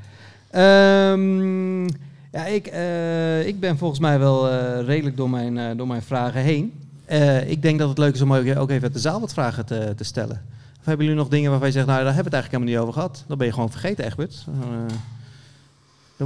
Ehm, 0.50 1.84
ja, 2.32 2.46
ik, 2.46 2.66
eh, 2.66 3.46
ik 3.46 3.60
ben 3.60 3.78
volgens 3.78 4.00
mij 4.00 4.18
wel 4.18 4.50
eh, 4.50 4.84
redelijk 4.86 5.16
door 5.16 5.30
mijn, 5.30 5.58
eh, 5.58 5.76
door 5.76 5.86
mijn 5.86 6.02
vragen 6.02 6.40
heen. 6.40 6.72
Eh, 7.04 7.50
ik 7.50 7.62
denk 7.62 7.78
dat 7.78 7.88
het 7.88 7.98
leuk 7.98 8.14
is 8.14 8.20
om 8.20 8.34
ook 8.34 8.56
ook 8.56 8.70
even 8.70 8.82
uit 8.82 8.92
de 8.92 8.98
zaal 8.98 9.20
wat 9.20 9.32
vragen 9.32 9.66
te, 9.66 9.92
te 9.96 10.04
stellen. 10.04 10.42
Of 10.80 10.86
hebben 10.86 11.04
jullie 11.06 11.20
nog 11.20 11.30
dingen 11.30 11.50
waarvan 11.50 11.68
je 11.68 11.74
zegt, 11.74 11.86
nou 11.86 12.04
daar 12.04 12.14
hebben 12.14 12.32
we 12.32 12.36
het 12.36 12.46
eigenlijk 12.46 12.64
helemaal 12.64 12.88
niet 12.88 12.96
over 12.98 13.14
gehad. 13.16 13.24
Dan 13.28 13.38
ben 13.38 13.46
je 13.46 13.52
gewoon 13.52 13.70
vergeten, 13.70 14.04
Egbert. 14.04 14.44
Eh, 14.48 14.94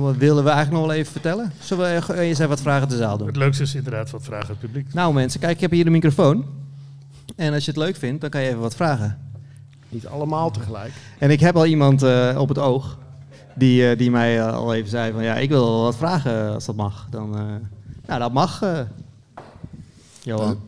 dan 0.03 0.19
willen 0.19 0.45
we 0.45 0.51
eigenlijk 0.51 0.81
nog 0.81 0.87
wel 0.91 0.97
even 1.01 1.13
vertellen. 1.13 1.53
Zullen 1.61 2.07
we 2.07 2.15
eens 2.21 2.39
even 2.39 2.49
wat 2.49 2.61
vragen 2.61 2.89
de 2.89 2.97
zaal 2.97 3.19
doen? 3.19 3.27
Het 3.27 3.37
leukste 3.37 3.63
is 3.63 3.75
inderdaad 3.75 4.11
wat 4.11 4.23
vragen 4.23 4.49
het 4.49 4.59
publiek. 4.59 4.95
Nou 4.95 5.15
mensen, 5.15 5.41
kijk, 5.41 5.53
ik 5.53 5.61
heb 5.61 5.71
hier 5.71 5.85
de 5.85 5.91
microfoon. 5.91 6.45
En 7.37 7.53
als 7.53 7.65
je 7.65 7.71
het 7.71 7.81
leuk 7.81 7.97
vindt, 7.97 8.21
dan 8.21 8.31
kan 8.31 8.41
je 8.41 8.49
even 8.49 8.61
wat 8.61 8.75
vragen. 8.75 9.19
Niet 9.89 10.07
allemaal 10.07 10.51
tegelijk. 10.51 10.93
En 11.19 11.31
ik 11.31 11.41
heb 11.41 11.57
al 11.57 11.67
iemand 11.67 12.03
eh, 12.03 12.37
op 12.39 12.49
het 12.49 12.59
oog 12.59 12.99
die, 13.55 13.91
eh, 13.91 13.99
die 13.99 14.11
mij 14.11 14.39
eh, 14.41 14.55
al 14.55 14.75
even 14.75 14.91
zei 14.91 15.13
van 15.13 15.23
ja, 15.23 15.35
ik 15.35 15.49
wil 15.49 15.65
wel 15.71 15.83
wat 15.83 15.97
vragen 15.97 16.55
als 16.55 16.65
dat 16.65 16.77
mag. 16.77 17.07
Dan, 17.11 17.37
eh, 17.39 17.43
nou, 18.07 18.21
dat 18.21 18.33
mag. 18.33 18.63
eh 18.63 18.79
Johan. 20.23 20.59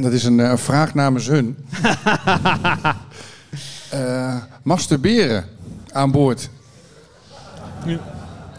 Dat 0.00 0.12
is 0.18 0.24
een 0.24 0.58
vraag 0.58 0.94
namens 0.94 1.26
hun. 1.26 1.56
Eh, 3.90 4.36
masturberen 4.62 5.44
aan 5.92 6.10
boord. 6.10 6.50
Ja, 7.84 7.98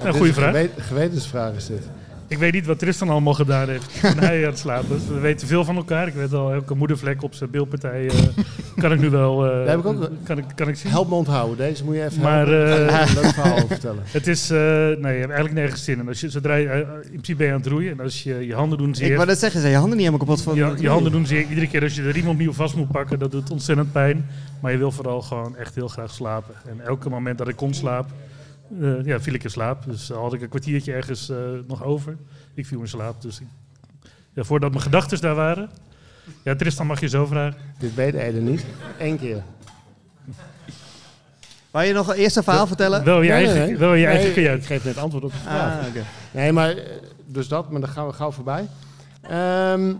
Dit 0.04 0.12
goede 0.12 0.28
een 0.28 0.34
vraag. 0.34 0.52
gewe- 0.56 0.70
gewetensvraag 0.78 1.54
is 1.56 1.66
dit. 1.66 1.90
Ik 2.28 2.38
weet 2.38 2.54
niet 2.54 2.66
wat 2.66 2.80
Tristan 2.80 3.10
allemaal 3.10 3.34
gedaan 3.34 3.70
heeft 3.70 4.02
toen 4.02 4.18
hij 4.28 4.44
aan 4.44 4.50
het 4.50 4.60
slapen 4.60 4.90
was. 4.90 5.08
We 5.08 5.20
weten 5.20 5.48
veel 5.48 5.66
van 5.66 5.76
elkaar. 5.76 6.08
Ik 6.08 6.14
weet 6.14 6.34
al, 6.34 6.52
elke 6.54 6.76
moedervlek 6.76 7.24
op 7.24 7.34
zijn 7.34 7.50
beeldpartij 7.50 8.08
eh, 8.10 8.18
kan 8.82 8.92
ik 8.92 9.00
nu 9.00 9.10
wel 9.10 9.46
eh, 9.52 9.68
heb 9.68 9.80
ik 9.80 9.86
ook- 9.86 10.10
kan 10.24 10.38
ik, 10.38 10.44
kan 10.56 10.68
ik 10.68 10.76
zien. 10.76 10.92
Help 10.92 11.10
me 11.10 11.16
onthouden. 11.16 11.58
Deze 11.58 11.84
moet 11.84 11.96
je 11.96 12.04
even 12.04 12.22
Maar, 12.22 12.48
eh, 12.48 12.84
ik 12.86 12.90
een 13.10 13.14
leuk 13.22 13.34
verhaal 13.34 13.56
over 13.56 13.68
vertellen. 13.68 14.04
Het 14.06 14.28
is, 14.28 14.50
eh, 14.50 14.58
nee, 14.58 14.96
je 14.96 15.04
hebt 15.06 15.14
eigenlijk 15.26 15.54
nergens 15.54 15.84
zin 15.84 16.00
in. 16.00 16.08
Als 16.08 16.20
je, 16.22 16.30
zodra 16.30 16.56
je, 16.56 16.68
eh, 16.68 16.78
in 16.80 17.10
principe 17.10 17.36
ben 17.38 17.48
je 17.48 17.54
aan 17.54 17.60
het 17.60 17.68
roeien 17.70 17.92
en 17.92 18.00
als 18.00 18.24
je 18.24 18.46
je 18.48 18.54
handen 18.54 18.78
doen 18.78 18.90
ik 18.90 18.96
zeer, 18.96 19.16
wou 19.16 19.28
net 19.28 19.40
zeggen, 19.40 19.60
zijn 19.60 19.72
je 19.72 19.78
handen 19.78 19.98
niet 19.98 20.06
helemaal 20.08 20.26
kapot 20.28 20.42
van... 20.44 20.56
je, 20.56 20.74
je 20.78 20.90
handen 20.90 21.12
doen 21.12 21.26
zeer, 21.26 21.46
iedere 21.50 21.68
keer 21.68 21.84
als 21.84 21.96
je 21.96 22.02
de 22.02 22.10
riem 22.12 22.28
opnieuw 22.28 22.54
vast 22.54 22.76
moet 22.76 22.92
pakken, 22.92 23.20
dat 23.20 23.32
doet 23.32 23.50
ontzettend 23.52 23.92
pijn. 23.92 24.26
Maar 24.62 24.72
je 24.72 24.78
wil 24.78 24.92
vooral 24.92 25.22
gewoon 25.22 25.58
echt 25.58 25.76
heel 25.76 25.88
graag 25.88 26.12
slapen. 26.14 26.54
En 26.70 26.86
elke 26.86 27.10
moment 27.10 27.38
dat 27.38 27.48
ik 27.48 27.56
kon 27.56 27.74
slapen, 27.74 28.12
eh, 28.82 29.06
ja, 29.06 29.20
viel 29.20 29.34
ik 29.34 29.44
in 29.44 29.50
slaap. 29.50 29.86
Dus 29.86 30.10
had 30.10 30.34
ik 30.34 30.42
een 30.42 30.50
kwartiertje 30.50 30.94
ergens 30.94 31.30
eh, 31.30 31.38
nog 31.68 31.84
over. 31.84 32.18
Ik 32.54 32.66
viel 32.66 32.80
in 32.80 32.88
slaap. 32.88 33.22
Dus 33.22 33.40
ik, 33.40 33.48
ja, 34.34 34.44
voordat 34.44 34.70
mijn 34.70 34.82
gedachten 34.82 35.22
daar 35.22 35.36
waren. 35.36 35.70
Ja, 36.44 36.56
Tristan 36.56 36.88
mag 36.88 37.00
je 37.00 37.08
zo 37.08 37.26
vragen. 37.26 37.60
Dit 37.80 37.96
weet 37.96 38.14
Ede 38.14 38.42
niet. 38.42 38.66
Eén 39.00 39.20
keer. 39.20 39.44
Wou 41.72 41.86
je 41.86 41.94
nog 41.94 42.14
eerst 42.14 42.38
een 42.38 42.44
verhaal 42.44 42.68
vertellen? 42.68 43.04
Wel 43.04 43.22
je 43.22 43.30
Nee, 43.30 43.38
eigen, 43.38 43.56
nee, 43.56 43.68
nee. 43.68 43.78
Wel 43.78 43.94
je 43.94 44.06
eigen 44.06 44.26
Nee, 44.26 44.34
kajuit. 44.34 44.62
Ik 44.62 44.66
geef 44.66 44.84
net 44.84 44.98
antwoord 44.98 45.24
op 45.24 45.32
de 45.32 45.38
vraag. 45.38 45.80
Ah, 45.80 45.88
oké. 45.88 46.04
Nee, 46.32 46.52
maar 46.52 46.70
eh, 46.70 46.84
dus 47.26 47.48
dat, 47.48 47.72
maar 47.72 47.82
dan 47.82 47.90
gaan 47.90 48.08
we 48.08 48.14
gauw 48.14 48.32
voorbij. 48.32 48.68
Ehm, 49.22 49.94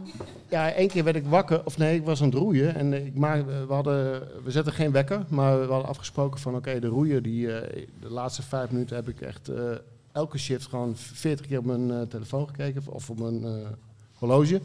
ja, 0.52 0.72
één 0.72 0.88
keer 0.88 1.04
werd 1.04 1.16
ik 1.16 1.26
wakker, 1.26 1.66
of 1.66 1.78
nee, 1.78 1.96
ik 1.96 2.06
was 2.06 2.22
aan 2.22 2.30
het 2.30 2.38
roeien 2.38 2.76
en 2.76 3.06
ik 3.06 3.16
maak, 3.16 3.46
we, 3.46 3.74
hadden, 3.74 4.28
we 4.44 4.52
zetten 4.52 4.74
geen 4.74 4.92
wekker, 4.92 5.26
maar 5.30 5.60
we 5.60 5.72
hadden 5.72 5.90
afgesproken 5.90 6.40
van 6.40 6.56
oké, 6.56 6.80
de 6.80 6.88
roeien, 6.88 7.24
die, 7.24 7.54
eh, 7.54 7.86
de 8.00 8.10
laatste 8.10 8.42
vijf 8.42 8.72
minuten 8.72 8.96
heb 8.96 9.10
ik 9.10 9.22
echt 9.22 9.50
eh, 9.50 9.72
elke 10.12 10.38
shift 10.38 10.68
gewoon 10.68 10.96
40 10.96 11.46
keer 11.46 11.58
op 11.58 11.66
mijn 11.66 11.92
eh, 11.92 12.02
telefoon 12.02 12.48
gekeken 12.48 12.84
of 12.86 13.10
op 13.10 13.20
mijn 13.20 13.66
horloge. 14.14 14.62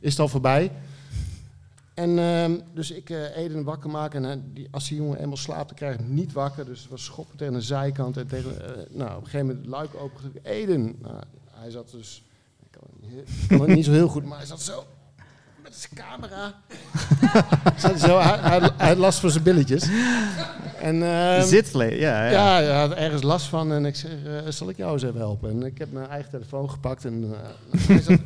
Is 0.00 0.10
het 0.10 0.20
al 0.20 0.28
voorbij? 0.28 0.72
En 1.94 2.18
ehm, 2.18 2.58
dus 2.74 2.90
ik 2.90 3.10
Eden 3.34 3.64
wakker 3.64 3.90
maken 3.90 4.24
en 4.24 4.50
die, 4.54 4.68
als 4.70 4.88
die 4.88 4.96
jongen 4.96 5.18
eenmaal 5.18 5.36
slaapt, 5.36 5.68
dan 5.68 5.76
krijg 5.76 5.94
ik 5.94 6.08
niet 6.08 6.32
wakker. 6.32 6.64
Dus 6.64 6.80
het 6.80 6.90
was 6.90 7.04
schoppen 7.04 7.36
tegen 7.36 7.52
de 7.52 7.60
zijkant 7.60 8.16
en 8.16 8.26
tegen, 8.26 8.54
nou, 8.90 9.10
op 9.10 9.16
een 9.16 9.24
gegeven 9.24 9.46
moment 9.46 9.66
luik 9.66 9.90
open. 9.94 10.32
Eden, 10.42 10.96
nou, 11.02 11.22
hij 11.50 11.70
zat 11.70 11.90
dus, 11.90 12.24
ik 12.62 12.70
kan 12.70 13.10
niet, 13.10 13.46
kan 13.48 13.60
het 13.60 13.74
niet 13.74 13.84
zo 13.84 13.92
heel 13.92 14.08
goed, 14.08 14.24
maar 14.24 14.38
hij 14.38 14.46
zat 14.46 14.60
zo 14.60 14.84
met 15.70 15.88
zijn 15.90 16.08
camera. 16.08 16.54
zo, 18.06 18.18
hij, 18.18 18.70
hij, 18.76 18.96
last 18.96 19.18
van 19.18 19.30
zijn 19.30 19.44
billetjes. 19.44 19.88
En, 20.80 21.02
ehm, 21.02 21.78
ja. 21.78 21.88
ja. 21.88 22.28
ja, 22.30 22.52
hij 22.54 22.74
had 22.74 22.92
ergens 22.92 23.22
last 23.22 23.46
van 23.46 23.72
en 23.72 23.84
ik 23.84 23.96
zeg, 23.96 24.10
eh, 24.10 24.32
zal 24.48 24.68
ik 24.68 24.76
jou 24.76 24.92
eens 24.92 25.02
even 25.02 25.18
helpen? 25.18 25.50
En 25.50 25.62
ik 25.62 25.78
heb 25.78 25.92
mijn 25.92 26.08
eigen 26.08 26.30
telefoon 26.30 26.70
gepakt 26.70 27.04
en 27.04 27.34
eh, 27.70 27.78
hij 27.86 28.00
zat 28.00 28.18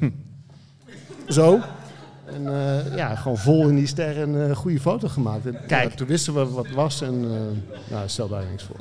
zo. 1.37 1.61
En 2.25 2.47
eh, 2.47 2.97
ja, 2.97 3.15
gewoon 3.15 3.39
vol 3.39 3.69
in 3.69 3.77
die 3.77 3.87
ster 3.87 4.21
en 4.21 4.35
een 4.35 4.57
goede 4.57 4.81
foto 4.81 5.09
gemaakt. 5.09 5.47
En, 5.47 5.57
Kijk. 5.67 5.91
ja, 5.91 5.97
toen 5.97 6.07
wisten 6.07 6.35
we 6.35 6.47
wat 6.47 6.65
het 6.65 6.75
was 6.75 7.01
en 7.03 7.25
eh 7.25 7.91
nou, 7.91 8.09
stel 8.09 8.29
daar 8.29 8.45
niks 8.51 8.63
voor. 8.63 8.81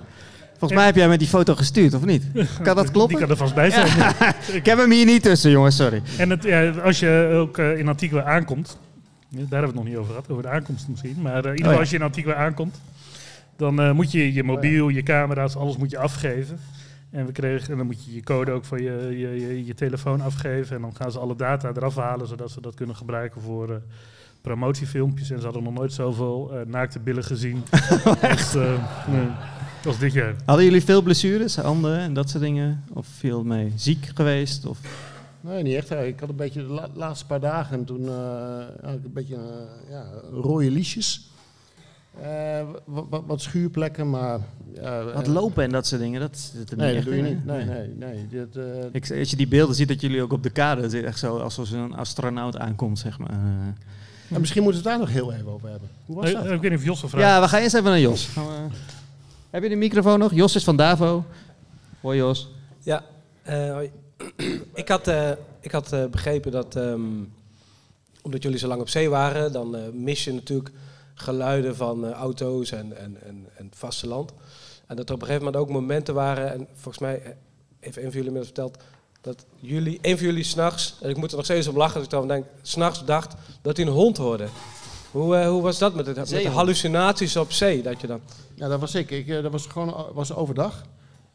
Volgens 0.58 0.74
mij 0.80 0.86
heb 0.86 0.96
jij 0.96 1.08
met 1.08 1.20
die 1.20 1.28
foto 1.28 1.56
gestuurd, 1.56 1.94
of 1.94 2.06
niet? 2.06 2.24
Kan 2.64 2.76
dat 2.76 2.84
Die 2.84 2.94
kloppen? 2.94 3.20
kan 3.20 3.30
er 3.30 3.38
vast 3.38 3.56
bij 3.56 3.70
zijn. 3.70 3.88
Ik 4.60 4.66
heb 4.66 4.78
hem 4.78 4.92
hier 4.92 5.06
niet 5.06 5.22
tussen, 5.24 5.52
jongens, 5.52 5.76
sorry. 5.76 6.02
En 6.18 6.30
het, 6.30 6.44
ja, 6.44 6.70
als 6.70 7.00
je 7.00 7.30
ook 7.34 7.58
eh, 7.58 7.78
in 7.78 7.88
Antigua 7.88 8.24
aankomt, 8.24 8.78
daar 9.30 9.40
hebben 9.40 9.60
we 9.60 9.66
het 9.66 9.76
nog 9.76 9.86
niet 9.86 9.96
over 9.96 10.10
gehad, 10.10 10.30
over 10.30 10.44
de 10.44 10.50
aankomst 10.50 10.88
misschien. 10.88 11.22
Maar 11.22 11.32
in 11.32 11.38
ieder 11.38 11.52
geval 11.56 11.68
Oh 11.70 11.74
ja. 11.74 11.80
als 11.80 11.90
je 11.90 11.96
in 11.96 12.02
Antigua 12.02 12.34
aankomt, 12.34 12.82
dan 13.58 13.82
eh, 13.82 13.92
moet 13.92 14.12
je 14.12 14.34
je 14.34 14.44
mobiel, 14.44 14.90
je 14.90 15.04
camera's, 15.04 15.56
alles 15.56 15.78
moet 15.78 15.92
je 15.92 15.98
afgeven. 15.98 16.60
En, 17.12 17.26
we 17.26 17.32
kregen, 17.32 17.72
en 17.72 17.78
dan 17.78 17.86
moet 17.86 18.06
je 18.06 18.14
je 18.14 18.24
code 18.24 18.52
ook 18.52 18.66
van 18.66 18.82
je, 18.82 19.08
je, 19.18 19.40
je, 19.48 19.66
je 19.66 19.74
telefoon 19.74 20.22
afgeven. 20.22 20.76
En 20.76 20.82
dan 20.82 20.96
gaan 20.96 21.12
ze 21.12 21.20
alle 21.20 21.36
data 21.36 21.72
eraf 21.76 21.96
halen, 21.96 22.28
zodat 22.28 22.52
ze 22.52 22.62
dat 22.62 22.76
kunnen 22.76 22.96
gebruiken 22.96 23.42
voor 23.42 23.82
promotiefilmpjes. 24.42 25.30
En 25.32 25.38
ze 25.38 25.44
hadden 25.44 25.64
nog 25.64 25.74
nooit 25.74 25.94
zoveel 25.94 26.52
naakte 26.68 27.00
billen 27.00 27.24
gezien 27.24 27.64
eh, 27.72 28.64
nee, 29.08 29.28
als 29.86 30.00
dit 30.00 30.14
jaar. 30.14 30.36
Hadden 30.46 30.66
jullie 30.66 30.84
veel 30.84 31.02
blessures, 31.02 31.56
handen 31.56 31.98
en 32.00 32.14
dat 32.14 32.30
soort 32.30 32.44
dingen? 32.44 32.84
Of 32.94 33.08
viel 33.08 33.38
het 33.38 33.48
mee? 33.48 33.72
Ziek 33.76 34.10
geweest? 34.16 34.66
Of... 34.66 34.80
Nee, 35.42 35.64
niet 35.64 35.76
echt. 35.76 35.92
Ik 35.92 36.20
had 36.20 36.30
een 36.30 36.36
beetje 36.36 36.62
de 36.68 36.74
la- 36.74 36.90
laatste 36.94 37.26
paar 37.26 37.40
dagen 37.40 37.78
en 37.78 37.86
toen 37.86 38.08
eh, 38.08 38.14
had 38.84 38.94
ik 38.96 39.04
een 39.04 39.14
beetje 39.14 39.36
eh, 39.36 39.90
ja, 39.92 40.04
rode 40.32 40.72
liesjes. 40.72 41.28
Eh, 42.22 42.62
wat, 42.86 43.06
wat, 43.10 43.24
wat 43.28 43.42
schuurplekken, 43.42 44.10
maar... 44.10 44.40
Wat 45.14 45.28
lopen 45.28 45.64
en 45.64 45.70
dat 45.70 45.88
soort 45.88 46.02
dingen, 46.02 46.20
dat 46.20 46.38
zit 46.38 46.72
er 46.72 46.78
Nee, 46.78 46.96
niet 46.96 47.06
dat 47.06 47.14
echt 47.14 47.22
doe 47.22 47.30
je 47.30 47.30
in, 47.32 47.36
niet. 47.36 47.46
Nee, 47.46 47.66
nee, 47.66 47.88
nee. 48.14 48.28
Dit, 48.30 48.56
eh, 48.56 48.64
Ik, 48.92 49.12
als 49.20 49.30
je 49.30 49.36
die 49.36 49.48
beelden 49.48 49.76
ziet 49.76 49.88
dat 49.88 50.02
jullie 50.02 50.22
ook 50.22 50.34
op 50.34 50.44
de 50.44 50.50
kade 50.50 50.82
zitten, 50.90 51.06
echt 51.10 51.20
zo 51.20 51.38
alsof 51.38 51.72
een 51.72 51.96
astronaut 51.96 52.58
aankomt, 52.58 53.00
zeg 53.00 53.18
maar. 53.20 53.30
en 54.30 54.40
misschien 54.40 54.64
moeten 54.64 54.84
we 54.84 54.90
het 54.90 54.98
daar 55.00 55.08
nog 55.08 55.16
heel 55.16 55.34
even 55.34 55.48
over 55.52 55.70
hebben. 55.70 55.90
Hoe 56.06 56.16
was 56.16 56.32
dat? 56.32 56.44
ik 56.46 56.62
weet 56.62 56.62
niet 56.72 56.80
of 56.80 56.86
Jos 56.86 57.00
wil 57.02 57.10
vragen. 57.10 57.28
Ja, 57.30 57.42
we 57.42 57.48
gaan 57.48 57.62
eerst 57.62 57.76
even 57.76 57.90
naar 57.90 58.00
Jos. 58.00 58.26
Gaan 58.28 58.46
we- 58.48 58.76
Heb 59.54 59.64
je 59.64 59.70
de 59.70 59.76
microfoon 59.76 60.20
nog? 60.20 60.34
Jos 60.34 60.56
is 60.56 60.64
van 60.64 60.76
Davo. 60.76 61.26
Hoi 62.02 62.18
Jos. 62.18 62.50
Ja, 62.80 63.04
eh, 63.44 63.72
hoi. 63.72 63.92
ik 64.74 64.88
had, 64.88 65.08
eh, 65.08 65.32
ik 65.60 65.72
had 65.72 65.94
eh, 65.94 66.06
begrepen 66.06 66.52
dat 66.52 66.76
ehm, 66.76 67.02
omdat 68.22 68.44
jullie 68.44 68.58
zo 68.58 68.68
lang 68.68 68.82
op 68.82 68.90
zee 68.90 69.10
waren, 69.10 69.52
dan 69.52 69.76
mis 70.04 70.24
je 70.24 70.34
natuurlijk 70.34 70.72
geluiden 71.14 71.76
van 71.76 72.14
auto's 72.14 72.72
en, 72.72 72.98
en, 72.98 73.18
en, 73.24 73.48
en 73.56 73.72
vasteland. 73.76 74.34
En 74.88 74.96
dat 74.96 75.10
er 75.10 75.16
op 75.16 75.22
een 75.22 75.28
gegeven 75.28 75.46
moment 75.46 75.64
ook 75.64 75.70
momenten 75.70 76.14
waren, 76.14 76.52
en 76.52 76.68
volgens 76.74 77.00
mij 77.00 77.38
heeft 77.80 77.98
een 77.98 78.12
van 78.12 78.22
jullie 78.22 78.34
dat 78.34 78.46
verteld, 78.46 78.78
dat 79.22 79.46
jullie, 79.56 80.00
een 80.02 80.18
van 80.18 80.26
jullie 80.26 80.44
s'nachts, 80.44 80.96
en 81.02 81.10
ik 81.10 81.18
moet 81.18 81.32
er 81.32 81.38
nog 81.38 81.46
steeds 81.46 81.68
om 81.68 81.78
lachen 81.78 81.96
als 81.96 82.06
ik 82.06 82.12
erover 82.12 82.30
denk, 82.30 82.46
s'nachts 82.62 83.06
dacht 83.06 83.36
dat 83.62 83.78
hij 83.78 83.86
een 83.86 83.92
hond 83.92 84.18
hoorde. 84.18 84.48
Hoe, 85.14 85.36
eh, 85.36 85.48
hoe 85.50 85.62
was 85.62 85.78
dat 85.80 85.96
met, 85.96 86.06
het, 86.06 86.16
met 86.16 86.28
de 86.30 86.50
hallucinaties 86.50 87.36
op 87.38 87.52
zee? 87.52 87.82
Dat 87.82 88.02
je 88.02 88.08
dan, 88.08 88.20
Ja, 88.56 88.68
dat 88.68 88.80
was 88.80 88.96
ik. 88.96 89.12
ik 89.12 89.28
eh, 89.28 89.42
dat 89.44 89.52
was 89.52 89.66
gewoon 89.68 89.94
o- 89.96 90.12
was 90.14 90.34
overdag. 90.34 90.84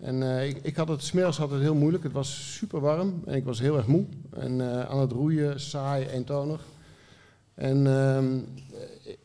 En 0.01 0.23
eh, 0.39 0.49
ik, 0.49 0.59
ik 0.63 0.77
had 0.77 0.89
het 0.89 1.03
smiddags 1.03 1.37
had 1.37 1.51
het 1.51 1.61
heel 1.61 1.75
moeilijk. 1.75 2.03
Het 2.03 2.13
was 2.13 2.55
super 2.57 2.81
warm 2.81 3.23
en 3.27 3.35
ik 3.35 3.45
was 3.45 3.61
heel 3.61 3.77
erg 3.77 3.87
moe. 3.87 4.05
En 4.37 4.61
eh, 4.61 4.89
aan 4.91 4.99
het 4.99 5.13
roeien, 5.13 5.61
saai, 5.61 6.07
eentonig. 6.07 6.61
En 7.59 7.87
ehm, 7.87 8.27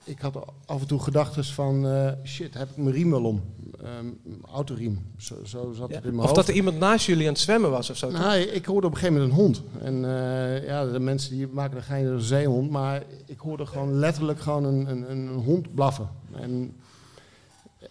ik 0.04 0.20
had 0.20 0.46
af 0.66 0.82
en 0.82 0.88
toe 0.88 1.00
gedachten 1.00 1.44
van, 1.46 1.88
eh, 1.88 2.12
shit, 2.26 2.54
heb 2.54 2.70
ik 2.70 2.78
mijn 2.78 2.96
riem 2.96 3.10
wel 3.12 3.24
om? 3.24 3.42
Ehm, 3.84 4.06
autoriem, 4.52 5.00
zo, 5.18 5.36
zo 5.46 5.74
zat 5.74 5.90
Ja. 5.90 5.96
het 5.96 6.04
in 6.04 6.10
mijn 6.10 6.20
Of 6.20 6.24
hoofd. 6.26 6.36
dat 6.36 6.48
er 6.48 6.54
iemand 6.54 6.80
naast 6.80 7.06
jullie 7.06 7.28
aan 7.28 7.34
het 7.34 7.42
zwemmen 7.42 7.70
was 7.72 7.90
of 7.90 7.98
zo. 7.98 8.10
toch? 8.10 8.20
Nou, 8.20 8.38
ik 8.40 8.66
hoorde 8.66 8.88
op 8.88 8.94
een 8.94 9.00
gegeven 9.00 9.22
moment 9.22 9.38
een 9.40 9.44
hond. 9.44 9.62
En 9.82 9.96
eh, 10.06 10.68
ja, 10.68 10.86
de 10.86 11.00
mensen 11.00 11.32
die 11.36 11.48
maken 11.48 11.78
er 11.78 11.84
geen 11.84 12.20
zeehond, 12.22 12.70
maar 12.70 13.04
ik 13.26 13.40
hoorde 13.40 13.66
gewoon 13.66 13.94
letterlijk 13.94 14.40
gewoon 14.40 14.64
een, 14.64 14.90
een, 14.90 15.12
een 15.12 15.28
hond 15.28 15.74
blaffen. 15.76 16.10
En 16.32 16.76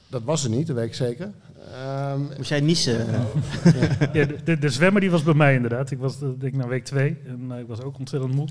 dat 0.08 0.22
was 0.22 0.44
er 0.44 0.50
niet, 0.50 0.66
dat 0.66 0.76
weet 0.76 0.86
ik 0.86 0.94
zeker. 0.94 1.30
Ehm, 1.72 2.20
Moest 2.36 2.48
jij 2.48 2.60
niezen? 2.60 3.06
Ja, 3.06 4.06
de, 4.12 4.36
de, 4.44 4.58
de 4.58 4.68
zwemmer 4.68 5.00
die 5.00 5.10
was 5.10 5.22
bij 5.22 5.34
mij 5.34 5.54
inderdaad. 5.54 5.90
Ik 5.90 5.98
was 5.98 6.14
eh, 6.14 6.20
denk 6.20 6.42
ik 6.42 6.56
na 6.56 6.66
week 6.68 6.84
twee 6.84 7.16
en 7.26 7.50
ik 7.58 7.66
was 7.66 7.80
ook 7.82 7.98
ontzettend 7.98 8.34
moe. 8.34 8.48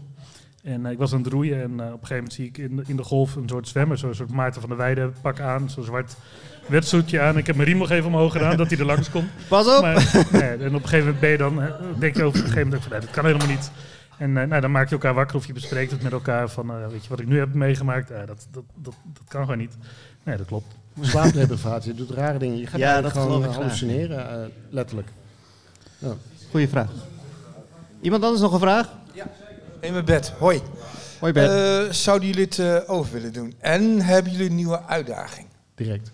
En 0.63 0.85
eh, 0.85 0.91
ik 0.91 0.97
was 0.97 1.13
aan 1.13 1.21
het 1.23 1.31
roeien 1.31 1.61
en 1.61 1.79
eh, 1.79 1.85
op 1.85 2.01
een 2.01 2.07
gegeven 2.07 2.15
moment 2.15 2.33
zie 2.33 2.45
ik 2.45 2.57
in 2.57 2.75
de, 2.75 2.83
in 2.87 2.95
de 2.95 3.03
golf 3.03 3.35
een 3.35 3.49
soort 3.49 3.67
zwemmer, 3.67 3.97
zo'n 3.97 4.13
soort 4.13 4.31
Maarten 4.31 4.61
van 4.61 4.69
der 4.69 4.77
Weijden 4.79 5.13
pak 5.21 5.39
aan, 5.39 5.69
zo'n 5.69 5.83
zwart 5.83 6.15
wetsuitje 6.67 7.21
aan. 7.21 7.37
Ik 7.37 7.47
heb 7.47 7.55
mijn 7.55 7.67
riem 7.67 7.77
nog 7.77 7.89
even 7.89 8.07
omhoog 8.07 8.31
gedaan 8.31 8.57
dat 8.57 8.69
hij 8.69 8.79
er 8.79 8.85
langs 8.85 9.09
kon. 9.09 9.27
Pas 9.49 9.75
op! 9.75 9.81
Maar, 9.81 10.25
nee, 10.31 10.41
en 10.41 10.75
op 10.75 10.83
een 10.83 10.89
gegeven 10.89 10.99
moment 10.99 11.19
ben 11.19 11.29
je 11.29 11.37
dan, 11.37 11.61
eh, 11.61 11.73
denk 11.99 12.15
je 12.15 12.23
over 12.23 12.39
op 12.39 12.45
een 12.45 12.51
gegeven 12.51 12.63
moment 12.63 12.81
van, 12.81 12.91
nee, 12.91 13.01
dat 13.01 13.11
kan 13.11 13.25
helemaal 13.25 13.47
niet. 13.47 13.71
En 14.17 14.37
eh, 14.37 14.47
nou, 14.47 14.61
dan 14.61 14.71
maak 14.71 14.87
je 14.87 14.91
elkaar 14.95 15.13
wakker 15.13 15.35
of 15.35 15.45
je 15.47 15.53
bespreekt 15.53 15.91
het 15.91 16.01
met 16.03 16.11
elkaar 16.11 16.49
van, 16.49 16.69
eh, 16.71 16.87
weet 16.87 17.03
je 17.03 17.09
wat 17.09 17.19
ik 17.19 17.27
nu 17.27 17.39
heb 17.39 17.53
meegemaakt? 17.53 18.11
Eh, 18.11 18.17
dat, 18.25 18.47
dat, 18.51 18.63
dat, 18.75 18.93
dat 19.13 19.23
kan 19.27 19.41
gewoon 19.41 19.57
niet. 19.57 19.77
Nee, 20.23 20.37
dat 20.37 20.45
klopt. 20.47 20.75
slaapdeprivatie, 21.01 21.91
je 21.91 21.97
doet 21.97 22.09
rare 22.09 22.37
dingen. 22.37 22.57
Je 22.57 22.67
gaat 22.67 22.79
Ja, 22.79 23.01
dat 23.01 23.11
gewoon 23.11 23.27
geloof 23.27 23.43
ik 23.43 23.49
graag. 23.49 23.61
hallucineren, 23.63 24.51
letterlijk. 24.69 25.07
Goeie 26.51 26.67
vraag. 26.67 26.89
Iemand 28.01 28.23
anders 28.23 28.41
nog 28.41 28.53
een 28.53 28.59
vraag? 28.59 28.89
In 29.81 29.93
mijn 29.93 30.05
bed. 30.05 30.29
Hoi. 30.39 30.61
Hoi 31.19 31.33
Bert. 31.33 31.49
Eh, 31.87 31.93
zouden 31.93 32.27
jullie 32.27 32.43
het 32.43 32.59
eh, 32.59 32.77
over 32.89 33.13
willen 33.13 33.33
doen? 33.33 33.53
En 33.59 34.01
hebben 34.01 34.31
jullie 34.31 34.49
een 34.49 34.55
nieuwe 34.55 34.83
uitdaging? 34.85 35.47
Direct. 35.75 36.11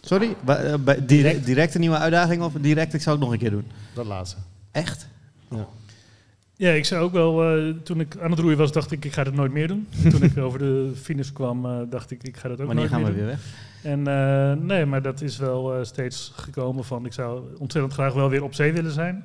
Sorry? 0.00 0.34
Wa- 0.44 0.56
eh, 0.56 0.74
bij- 0.78 1.04
direct, 1.06 1.44
direct 1.46 1.74
een 1.74 1.80
nieuwe 1.80 1.96
uitdaging 1.98 2.42
of 2.42 2.52
direct 2.52 2.94
ik 2.94 3.00
zou 3.02 3.16
het 3.16 3.24
nog 3.24 3.32
een 3.34 3.40
keer 3.40 3.50
doen? 3.50 3.66
Dat 3.94 4.06
laatste. 4.06 4.36
Echt? 4.70 5.06
Ja, 6.56 6.70
ik 6.70 6.84
zei 6.84 7.00
ook 7.02 7.12
wel, 7.12 7.42
eh, 7.56 7.74
toen 7.82 8.00
ik 8.00 8.16
aan 8.20 8.30
het 8.30 8.40
roeien 8.40 8.58
was, 8.58 8.72
dacht 8.72 8.90
ik, 8.90 9.04
ik 9.04 9.12
ga 9.12 9.24
dat 9.24 9.34
nooit 9.34 9.52
meer 9.52 9.68
doen. 9.68 9.88
toen 10.10 10.22
ik 10.22 10.38
over 10.38 10.58
de 10.58 10.92
finish 11.02 11.30
kwam, 11.32 11.66
eh, 11.66 11.78
dacht 11.90 12.10
ik, 12.10 12.22
ik 12.22 12.36
ga 12.36 12.48
dat 12.48 12.60
ook 12.60 12.66
Wanneer 12.66 12.90
nooit 12.90 12.90
gaan 12.90 13.04
we 13.04 13.06
meer 13.18 13.26
weer 13.26 13.36
doen. 13.36 13.38
weg? 13.82 13.92
En 13.92 14.06
eh, 14.58 14.64
nee, 14.66 14.84
maar 14.86 15.02
dat 15.02 15.20
is 15.20 15.36
wel 15.38 15.74
eh, 15.74 15.84
steeds 15.84 16.32
gekomen 16.36 16.84
van, 16.84 17.06
ik 17.06 17.12
zou 17.12 17.42
ontzettend 17.58 17.94
graag 17.94 18.12
wel 18.12 18.28
weer 18.28 18.42
op 18.42 18.54
zee 18.54 18.72
willen 18.72 18.92
zijn. 18.92 19.24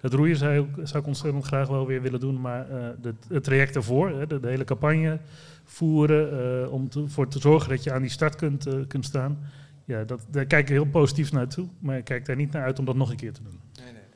Het 0.00 0.12
roeien 0.14 0.36
zou, 0.36 0.58
ik- 0.58 0.86
zou 0.86 0.98
ik 0.98 1.06
ontzettend 1.06 1.44
graag 1.44 1.68
wel 1.68 1.86
weer 1.86 2.02
willen 2.02 2.20
doen, 2.20 2.40
maar 2.40 2.70
eh, 2.70 2.88
de, 3.02 3.14
het 3.28 3.44
traject 3.44 3.76
ervoor, 3.76 4.10
hè, 4.10 4.26
de, 4.26 4.40
de 4.40 4.48
hele 4.48 4.64
campagne 4.64 5.18
voeren, 5.64 6.62
eh, 6.64 6.72
om 6.72 6.88
te, 6.88 7.08
voor 7.08 7.28
te 7.28 7.38
zorgen 7.38 7.68
dat 7.68 7.82
je 7.84 7.92
aan 7.92 8.00
die 8.02 8.10
start 8.10 8.34
kunt, 8.36 8.66
eh, 8.66 8.74
kunt 8.88 9.04
staan. 9.04 9.38
Ja, 9.84 10.04
dat, 10.04 10.20
daar 10.30 10.44
kijk 10.46 10.62
ik 10.62 10.68
heel 10.68 10.84
positief 10.84 11.32
naartoe, 11.32 11.66
maar 11.78 11.96
ik 11.96 12.04
kijk 12.04 12.26
daar 12.26 12.36
niet 12.36 12.52
naar 12.52 12.62
uit 12.64 12.78
om 12.78 12.84
dat 12.84 12.96
nog 12.96 13.10
een 13.10 13.16
keer 13.16 13.32
te 13.32 13.42
doen. 13.42 13.58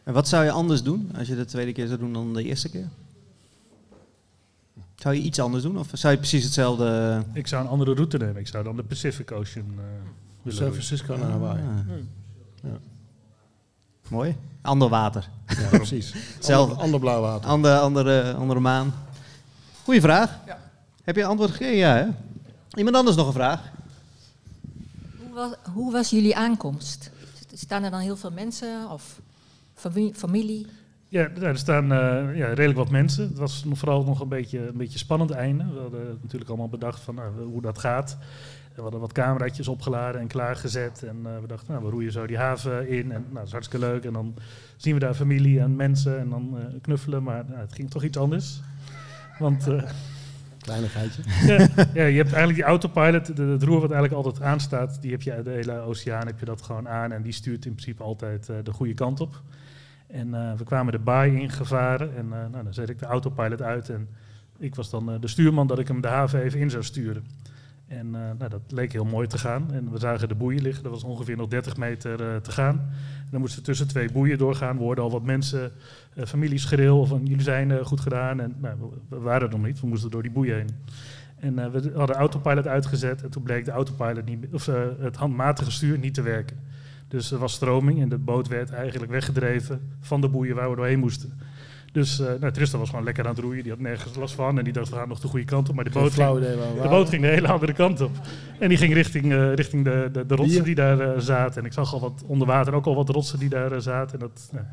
En 0.05 0.13
wat 0.13 0.29
zou 0.29 0.45
je 0.45 0.51
anders 0.51 0.83
doen 0.83 1.11
als 1.19 1.29
je 1.29 1.37
de 1.37 1.45
tweede 1.45 1.73
keer 1.73 1.87
zou 1.87 1.99
doen 1.99 2.13
dan 2.13 2.35
de 2.35 2.45
eerste 2.45 2.71
keer? 2.71 2.89
Zou 4.95 5.15
je 5.15 5.21
iets 5.23 5.39
anders 5.41 5.63
doen 5.63 5.79
of 5.79 5.89
zou 5.93 6.13
je 6.13 6.19
precies 6.19 6.45
hetzelfde... 6.45 7.23
Ik 7.33 7.47
zou 7.47 7.63
een 7.65 7.71
andere 7.71 7.95
route 7.95 8.17
nemen, 8.19 8.37
ik 8.37 8.47
zou 8.47 8.65
dan 8.65 8.77
de 8.77 8.83
Pacific 8.83 9.33
Ocean 9.33 9.67
eh 9.79 9.85
willen 10.43 10.59
San. 10.59 10.71
Francisco 10.73 11.17
naar 11.17 11.31
Hawaii. 11.31 11.63
Ah. 11.63 11.79
Ja. 12.63 12.79
Mooi. 14.09 14.37
Ander 14.63 14.89
water. 14.89 15.29
Ja, 15.47 15.69
precies. 15.79 16.15
Zelf- 16.39 16.69
Ander, 16.69 16.85
ander 16.85 17.01
blauw 17.01 17.21
water. 17.21 17.51
Andere, 17.51 17.79
andere, 17.79 18.35
andere 18.35 18.61
maan. 18.61 18.95
Goeie 19.85 20.01
vraag. 20.01 20.39
Ja. 20.47 20.59
Heb 21.05 21.17
je 21.17 21.25
antwoord 21.25 21.51
gegeven? 21.51 21.77
Ja, 21.77 21.95
hè? 21.97 22.07
Iemand 22.79 22.97
anders 22.97 23.17
nog 23.17 23.27
een 23.27 23.33
vraag? 23.33 23.61
Hoe 25.19 25.33
was, 25.35 25.51
hoe 25.73 25.93
was 25.93 26.11
jullie 26.11 26.37
aankomst? 26.37 27.11
Staan 27.55 27.83
er 27.83 27.91
dan 27.91 28.01
heel 28.01 28.17
veel 28.17 28.31
mensen 28.31 28.91
of 28.91 29.21
fami- 29.75 30.13
familie? 30.15 30.67
Ja, 31.09 31.29
er 31.29 31.59
staan 31.59 31.93
eh, 31.93 32.37
ja, 32.37 32.47
redelijk 32.47 32.77
wat 32.77 32.91
mensen. 32.91 33.29
Het 33.29 33.39
was 33.39 33.65
nog 33.65 33.79
vooral 33.79 34.05
nog 34.05 34.21
een 34.21 34.29
beetje 34.29 34.67
een 34.69 34.77
beetje 34.77 34.99
spannend 34.99 35.31
einde. 35.31 35.65
We 35.73 35.81
hadden 35.81 36.19
natuurlijk 36.23 36.51
allemaal 36.51 36.69
bedacht 36.69 37.01
van 37.01 37.15
nou, 37.15 37.43
hoe 37.43 37.63
dat 37.63 37.79
gaat. 37.79 38.17
We 38.75 38.83
hadden 38.83 39.01
wat 39.01 39.13
cameraatjes 39.13 39.69
opgeladen 39.69 40.21
en 40.21 40.27
klaargezet. 40.27 41.03
En 41.03 41.17
eh, 41.25 41.41
we 41.41 41.47
dachten, 41.47 41.73
nou, 41.73 41.85
we 41.85 41.91
roeien 41.91 42.13
zo 42.13 42.27
die 42.27 42.37
haven 42.39 42.89
in. 42.89 43.13
En 43.13 43.21
nou, 43.23 43.35
dat 43.35 43.47
is 43.47 43.53
hartstikke 43.53 43.87
leuk. 43.87 44.05
En 44.05 44.13
dan 44.13 44.35
zien 44.77 44.95
we 44.95 45.01
daar 45.01 45.15
familie 45.15 45.61
en 45.61 45.77
mensen 45.77 46.19
en 46.19 46.29
dan 46.29 46.59
eh, 46.59 46.65
knuffelen. 46.81 47.23
Maar 47.23 47.45
nou, 47.49 47.61
het 47.61 47.73
ging 47.73 47.91
toch 47.91 48.03
iets 48.05 48.19
anders. 48.19 48.61
Want 49.39 49.67
eh, 49.69 49.83
Kleinigheidje. 50.59 51.23
ja, 51.47 51.69
ja, 51.95 52.05
je 52.05 52.17
hebt 52.17 52.33
eigenlijk 52.33 52.55
die 52.55 52.65
autopilot, 52.65 53.37
de- 53.37 53.43
het 53.43 53.63
roer 53.63 53.81
wat 53.81 53.91
eigenlijk 53.91 54.25
altijd 54.25 54.45
aanstaat, 54.45 55.03
die 55.03 55.11
heb 55.11 55.23
je 55.23 55.33
uit 55.33 55.45
de 55.45 55.51
hele 55.51 55.73
oceaan 55.79 56.27
heb 56.27 56.39
je 56.39 56.45
dat 56.45 56.63
gewoon 56.63 56.89
aan 56.89 57.13
en 57.13 57.23
die 57.23 57.33
stuurt 57.33 57.65
in 57.65 57.73
principe 57.73 58.03
altijd 58.03 58.47
de 58.47 58.73
goede 58.73 58.95
kant 58.95 59.21
op. 59.21 59.43
En 60.07 60.57
we 60.57 60.65
kwamen 60.65 60.93
de 60.93 60.99
baai 60.99 61.41
ingevaren 61.41 62.17
en 62.17 62.29
nou, 62.29 62.65
dan 62.65 62.75
zet 62.75 62.89
ik 62.89 62.99
de 62.99 63.07
autopilot 63.07 63.63
uit 63.63 63.89
en 63.89 64.09
ik 64.59 64.75
was 64.75 64.91
dan 64.91 65.21
de 65.21 65.29
stuurman 65.29 65.67
dat 65.67 65.79
ik 65.79 65.89
hem 65.89 66.01
de 66.01 66.09
haven 66.09 66.43
even 66.43 66.61
in 66.61 66.71
zou 66.71 66.83
sturen. 66.83 67.25
En 67.99 68.15
eh, 68.15 68.21
nou, 68.39 68.51
dat 68.51 68.61
leek 68.69 68.93
heel 68.93 69.05
mooi 69.05 69.27
te 69.27 69.39
gaan. 69.39 69.73
En 69.73 69.91
we 69.91 69.99
zagen 69.99 70.29
de 70.29 70.35
boeien 70.35 70.63
liggen. 70.63 70.85
Er 70.85 70.91
was 70.91 71.05
ongeveer 71.05 71.37
nog 71.37 71.49
30 71.49 71.77
meter 71.77 72.29
eh, 72.29 72.37
te 72.37 72.51
gaan. 72.51 72.79
En 73.21 73.29
dan 73.31 73.41
moesten 73.41 73.59
we 73.59 73.67
tussen 73.67 73.89
twee 73.89 74.13
boeien 74.13 74.39
doorgaan. 74.39 74.77
We 74.77 74.83
hoorden 74.83 75.05
al 75.05 75.11
wat 75.11 75.23
mensen, 75.23 75.73
eh 76.15 76.27
familieschreeuw 76.27 77.05
van 77.05 77.25
jullie 77.25 77.43
zijn 77.43 77.85
goed 77.85 78.01
gedaan. 78.01 78.41
En 78.41 78.55
nou, 78.61 78.77
we, 79.09 79.19
waren 79.19 79.49
er 79.49 79.59
nog 79.59 79.67
niet. 79.67 79.81
We 79.81 79.87
moesten 79.87 80.11
door 80.11 80.23
die 80.23 80.31
boeien 80.31 80.57
heen. 80.57 80.71
En 81.37 81.73
we 81.73 81.93
hadden 81.95 82.17
autopilot 82.17 82.67
uitgezet. 82.67 83.23
En 83.23 83.31
toen 83.31 83.43
bleek 83.43 83.65
de 83.65 83.71
autopilot 83.71 84.25
niet, 84.25 84.47
of 84.53 84.67
het 84.99 85.17
handmatige 85.17 85.71
stuur 85.71 85.99
niet 85.99 86.15
te 86.15 86.23
werken. 86.23 86.57
Dus 87.09 87.31
er 87.31 87.39
was 87.39 87.53
stroming 87.53 88.01
en 88.01 88.09
de 88.09 88.19
boot 88.19 88.49
werd 88.49 88.71
eigenlijk 88.71 89.11
weggedreven 89.11 89.81
van 90.01 90.21
de 90.21 90.29
boeien 90.29 90.57
waar 90.57 90.71
we 90.71 90.77
doorheen 90.77 90.99
moesten. 90.99 91.33
Dus 91.95 92.21
eh 92.21 92.27
nou, 92.41 92.53
Tristan 92.53 92.81
was 92.81 92.89
gewoon 92.89 93.05
lekker 93.05 93.25
aan 93.25 93.31
het 93.31 93.39
roeien. 93.39 93.63
Die 93.63 93.73
had 93.73 93.81
nergens 93.81 94.17
last 94.17 94.35
van. 94.35 94.59
En 94.59 94.65
die 94.65 94.73
dacht, 94.73 94.89
we 94.89 94.97
gaan 94.97 95.09
nog 95.09 95.21
de 95.21 95.29
goede 95.29 95.45
kant 95.45 95.69
op. 95.69 95.75
Maar 95.75 95.85
de 95.85 95.91
boot, 95.91 96.13
ging, 96.13 96.39
de 96.83 96.89
boot 96.89 97.09
ging 97.09 97.23
de 97.23 97.29
hele 97.29 97.49
andere 97.49 97.73
kant 97.73 98.01
op. 98.01 98.11
En 98.59 98.69
die 98.69 98.79
ging 98.79 98.95
richting, 98.95 99.33
eh, 99.33 99.55
richting 99.55 99.85
de, 99.85 100.09
de, 100.13 100.27
de 100.27 100.35
rotsen 100.35 100.65
die 100.65 100.75
daar 100.75 101.01
eh, 101.01 101.19
zaten. 101.19 101.61
En 101.61 101.67
ik 101.67 101.73
zag 101.73 101.93
al 101.93 102.01
wat 102.01 102.25
onder 102.27 102.47
water 102.47 102.75
ook 102.75 102.87
al 102.87 102.95
wat 102.95 103.09
rotsen 103.09 103.39
die 103.39 103.49
daar 103.49 103.83
zaten. 103.83 104.21
En 104.21 104.27
dat, 104.27 104.65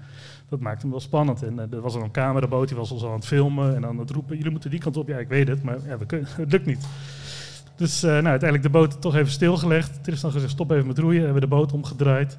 dat 0.49 0.59
maakte 0.59 0.81
hem 0.81 0.91
wel 0.91 0.99
spannend. 0.99 1.43
En 1.43 1.59
er 1.59 1.81
was 1.81 1.95
een 1.95 2.11
cameraboot, 2.11 2.67
die 2.67 2.77
was 2.77 2.91
ons 2.91 3.03
al 3.03 3.09
aan 3.09 3.15
het 3.15 3.27
filmen. 3.27 3.75
En 3.75 3.85
aan 3.85 3.99
het 3.99 4.09
roepen, 4.09 4.35
jullie 4.35 4.51
moeten 4.51 4.69
die 4.69 4.79
kant 4.79 4.97
op. 4.97 5.07
Ja, 5.07 5.17
ik 5.17 5.27
weet 5.27 5.47
het, 5.47 5.63
maar 5.63 5.77
ja, 5.87 5.97
we 5.97 6.05
kunnen, 6.05 6.27
het 6.35 6.51
lukt 6.51 6.65
niet. 6.65 6.87
Dus 7.75 8.01
nou, 8.01 8.25
uiteindelijk 8.25 8.63
de 8.63 8.69
boot 8.79 9.01
toch 9.01 9.15
even 9.15 9.31
stilgelegd. 9.31 10.03
Tristan 10.03 10.31
gezegd, 10.31 10.51
stop 10.51 10.71
even 10.71 10.87
met 10.87 10.97
roeien. 10.97 11.23
Hebben 11.23 11.41
we 11.41 11.47
de 11.47 11.55
boot 11.55 11.73
omgedraaid. 11.73 12.37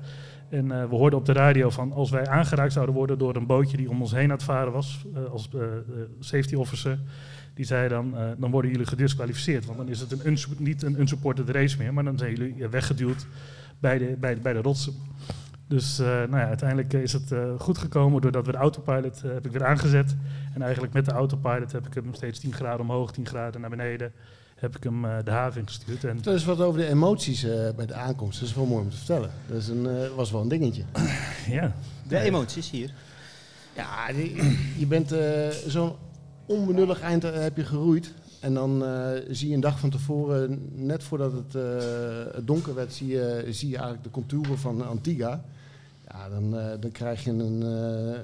En 0.52 0.72
eh, 0.72 0.88
we 0.88 0.94
hoorden 0.94 1.18
op 1.18 1.26
de 1.26 1.32
radio 1.32 1.70
van 1.70 1.92
als 1.92 2.10
wij 2.10 2.26
aangeraakt 2.26 2.72
zouden 2.72 2.94
worden 2.94 3.18
door 3.18 3.36
een 3.36 3.46
bootje 3.46 3.76
die 3.76 3.90
om 3.90 4.00
ons 4.00 4.12
heen 4.12 4.22
aan 4.22 4.30
het 4.30 4.42
varen 4.42 4.72
was, 4.72 5.04
eh, 5.14 5.24
als 5.24 5.48
eh, 5.54 5.60
safety 6.20 6.54
officer, 6.54 6.98
die 7.54 7.64
zei 7.64 7.88
dan, 7.88 8.14
dan 8.38 8.50
worden 8.50 8.70
jullie 8.70 8.86
gedisqualificeerd. 8.86 9.64
Want 9.66 9.78
dan 9.78 9.88
is 9.88 10.00
het 10.00 10.24
een 10.24 10.38
niet 10.58 10.82
een 10.82 11.00
unsupported 11.00 11.48
race 11.48 11.78
meer, 11.78 11.92
maar 11.92 12.04
dan 12.04 12.18
zijn 12.18 12.34
jullie 12.34 12.68
weggeduwd 12.68 13.26
bij 13.80 13.98
de, 13.98 14.16
bij, 14.18 14.34
de- 14.34 14.40
bij 14.40 14.52
de 14.52 14.60
rotsen. 14.60 14.92
Dus 15.68 15.98
nou 15.98 16.36
ja, 16.36 16.46
uiteindelijk 16.46 16.92
is 16.92 17.12
het 17.12 17.34
goed 17.58 17.78
gekomen 17.78 18.20
doordat 18.20 18.46
we 18.46 18.52
de 18.52 18.58
autopilot 18.58 19.22
heb 19.22 19.46
ik 19.46 19.52
weer 19.52 19.64
aangezet. 19.64 20.16
En 20.54 20.62
eigenlijk 20.62 20.92
met 20.92 21.04
de 21.04 21.12
autopilot 21.12 21.72
heb 21.72 21.86
ik 21.86 21.94
hem 21.94 22.14
steeds 22.14 22.38
10 22.38 22.52
graden 22.52 22.80
omhoog, 22.80 23.12
10 23.12 23.26
graden 23.26 23.60
naar 23.60 23.70
beneden. 23.70 24.12
Heb 24.62 24.76
ik 24.76 24.82
hem 24.82 25.04
eh, 25.04 25.16
de 25.24 25.30
haven 25.30 25.60
ingestuurd. 25.60 26.04
En 26.04 26.14
Vertel 26.14 26.32
eens 26.32 26.44
wat 26.44 26.60
over 26.60 26.80
de 26.80 26.86
emoties 26.88 27.44
eh, 27.44 27.68
bij 27.76 27.86
de 27.86 27.94
aankomst. 27.94 28.40
Dat 28.40 28.48
is 28.48 28.54
wel 28.54 28.66
mooi 28.66 28.82
om 28.84 28.90
te 28.90 28.96
vertellen. 28.96 29.30
Dat 29.46 29.56
is 29.56 29.68
een, 29.68 29.86
eh, 29.86 30.08
was 30.16 30.30
wel 30.30 30.40
een 30.40 30.48
dingetje. 30.48 30.82
ja, 31.48 31.72
De 32.08 32.18
emoties 32.18 32.70
hier. 32.70 32.94
Ja, 33.76 34.12
die- 34.12 34.58
je 34.78 34.86
bent 34.86 35.12
eh, 35.12 35.48
zo'n 35.66 35.92
onbenullig 36.46 37.00
eind 37.00 37.22
heb 37.22 37.56
je 37.56 37.64
geroeid. 37.64 38.12
En 38.40 38.54
dan 38.54 38.84
eh, 38.84 39.08
zie 39.30 39.48
je 39.48 39.54
een 39.54 39.60
dag 39.60 39.78
van 39.78 39.90
tevoren, 39.90 40.68
net 40.74 41.02
voordat 41.02 41.32
het, 41.32 41.54
eh, 41.54 42.40
donker 42.44 42.74
werd, 42.74 42.92
zie 42.92 43.06
je, 43.06 43.46
zie 43.50 43.68
je 43.68 43.74
eigenlijk 43.74 44.04
de 44.04 44.10
contouren 44.10 44.58
van 44.58 44.86
Antigua. 44.88 45.44
Ja, 46.08 46.28
dan, 46.28 46.58
eh, 46.58 46.66
dan 46.80 46.90
krijg 46.90 47.24
je 47.24 47.30
een 47.30 47.62
eh, 47.62 48.18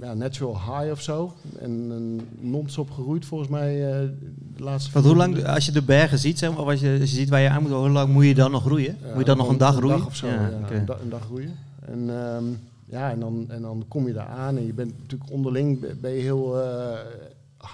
ja, 0.00 0.14
natural 0.14 0.54
high 0.54 0.90
of 0.90 1.00
zo. 1.02 1.34
En 1.58 1.70
een 1.70 2.20
non-stop 2.40 2.90
geroeid 2.90 3.24
volgens 3.26 3.50
mij 3.50 3.92
eh, 3.92 4.08
de 4.56 4.62
laatste... 4.62 4.90
Want 4.92 5.04
hoe 5.06 5.16
lang, 5.16 5.44
als 5.46 5.64
je 5.66 5.72
de 5.72 5.82
bergen 5.82 6.18
ziet, 6.18 6.38
zeg 6.38 6.50
maar, 6.50 6.58
of 6.60 6.68
als 6.68 6.80
je, 6.80 6.96
als 7.00 7.10
je 7.10 7.16
ziet 7.16 7.28
waar 7.28 7.40
je 7.40 7.48
aan 7.48 7.62
moet, 7.62 7.70
hoe 7.70 7.88
lang 7.88 8.12
moet 8.12 8.24
je 8.24 8.34
dan 8.34 8.50
nog 8.50 8.64
roeien? 8.68 8.96
Ja, 9.02 9.08
moet 9.08 9.18
je 9.18 9.24
dan 9.24 9.36
nog 9.36 9.48
een 9.48 9.58
dag 9.58 9.78
roeien? 9.78 10.06
of 10.06 10.16
zo, 10.16 10.26
ja, 10.26 10.50
een, 10.70 10.84
da- 10.86 10.96
een 11.02 11.08
dag 11.08 11.26
roeien. 11.28 11.54
En, 11.86 12.10
ehm, 12.10 12.44
ja, 12.84 13.10
en, 13.10 13.20
dan, 13.20 13.44
en 13.48 13.62
dan 13.62 13.84
kom 13.88 14.06
je 14.06 14.12
daar 14.12 14.26
aan 14.28 14.56
en 14.56 14.66
je 14.66 14.72
bent 14.72 14.98
natuurlijk 14.98 15.30
onderling 15.30 15.80
be- 15.80 15.96
ben 16.00 16.10
je 16.10 16.20
heel 16.20 16.60
eh 16.62 16.98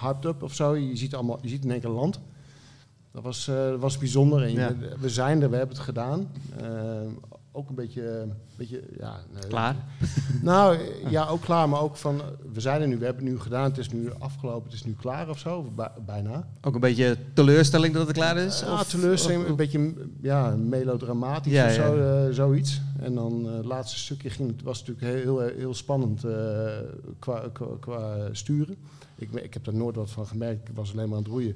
hyped 0.01 0.25
up 0.25 0.43
of 0.43 0.53
zo. 0.53 0.75
Je 0.75 0.95
ziet, 0.97 1.13
allemaal, 1.15 1.39
je 1.41 1.49
ziet 1.49 1.63
in 1.63 1.71
één 1.71 1.79
keer 1.79 1.89
land. 1.89 2.19
Dat 3.11 3.23
was, 3.23 3.47
eh, 3.47 3.75
was 3.79 3.97
bijzonder. 3.97 4.43
En 4.43 4.51
je-. 4.51 4.75
We 4.99 5.09
zijn 5.09 5.41
er, 5.41 5.49
we 5.49 5.55
hebben 5.55 5.75
het 5.75 5.85
gedaan. 5.85 6.27
Ook 7.57 7.69
een 7.69 7.75
beetje, 7.75 8.09
een 8.19 8.33
beetje 8.57 8.81
ja, 8.99 9.19
Klaar? 9.47 9.75
Nou, 10.41 10.77
ja, 11.09 11.27
ook 11.27 11.41
klaar, 11.41 11.69
maar 11.69 11.79
ook 11.81 11.95
van, 11.95 12.21
we 12.53 12.59
zijn 12.61 12.81
er 12.81 12.87
nu, 12.87 12.97
we 12.97 13.05
hebben 13.05 13.23
het 13.23 13.33
nu 13.33 13.39
gedaan, 13.39 13.63
het 13.63 13.77
is 13.77 13.89
nu 13.89 14.09
afgelopen, 14.19 14.63
het 14.63 14.73
is 14.73 14.83
nu 14.83 14.93
klaar 14.99 15.29
of 15.29 15.39
zo, 15.39 15.63
bij- 15.75 15.91
bijna. 16.05 16.47
Ook 16.61 16.73
een 16.75 16.79
beetje 16.79 17.17
teleurstelling 17.33 17.93
dat 17.93 18.07
het 18.07 18.15
klaar 18.15 18.37
is? 18.37 18.59
Ja, 18.59 18.73
Of- 18.73 18.87
teleurstelling, 18.89 19.43
of- 19.43 19.49
een 19.49 19.55
beetje 19.55 19.93
ja, 20.21 20.49
melodramatisch 20.55 21.51
Ja, 21.53 21.65
of 21.65 21.71
zo, 21.73 21.95
ja. 21.95 22.25
eh, 22.27 22.33
zoiets. 22.33 22.81
En 22.99 23.15
dan 23.15 23.47
eh, 23.49 23.55
het 23.55 23.65
laatste 23.65 23.97
stukje 23.99 24.29
ging, 24.29 24.51
het 24.51 24.61
was 24.63 24.83
natuurlijk 24.85 25.23
heel, 25.23 25.39
heel, 25.39 25.55
heel 25.57 25.73
spannend 25.73 26.23
eh, 26.23 26.33
qua, 27.19 27.43
qua, 27.53 27.65
qua 27.79 28.15
sturen. 28.31 28.75
Ik, 29.15 29.31
ik 29.31 29.53
heb 29.53 29.63
daar 29.63 29.75
nooit 29.75 29.95
wat 29.95 30.11
van 30.11 30.27
gemerkt, 30.27 30.69
ik 30.69 30.75
was 30.75 30.91
alleen 30.91 31.07
maar 31.09 31.17
aan 31.17 31.23
het 31.23 31.31
roeien. 31.31 31.55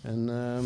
En 0.00 0.28
ehm, 0.28 0.64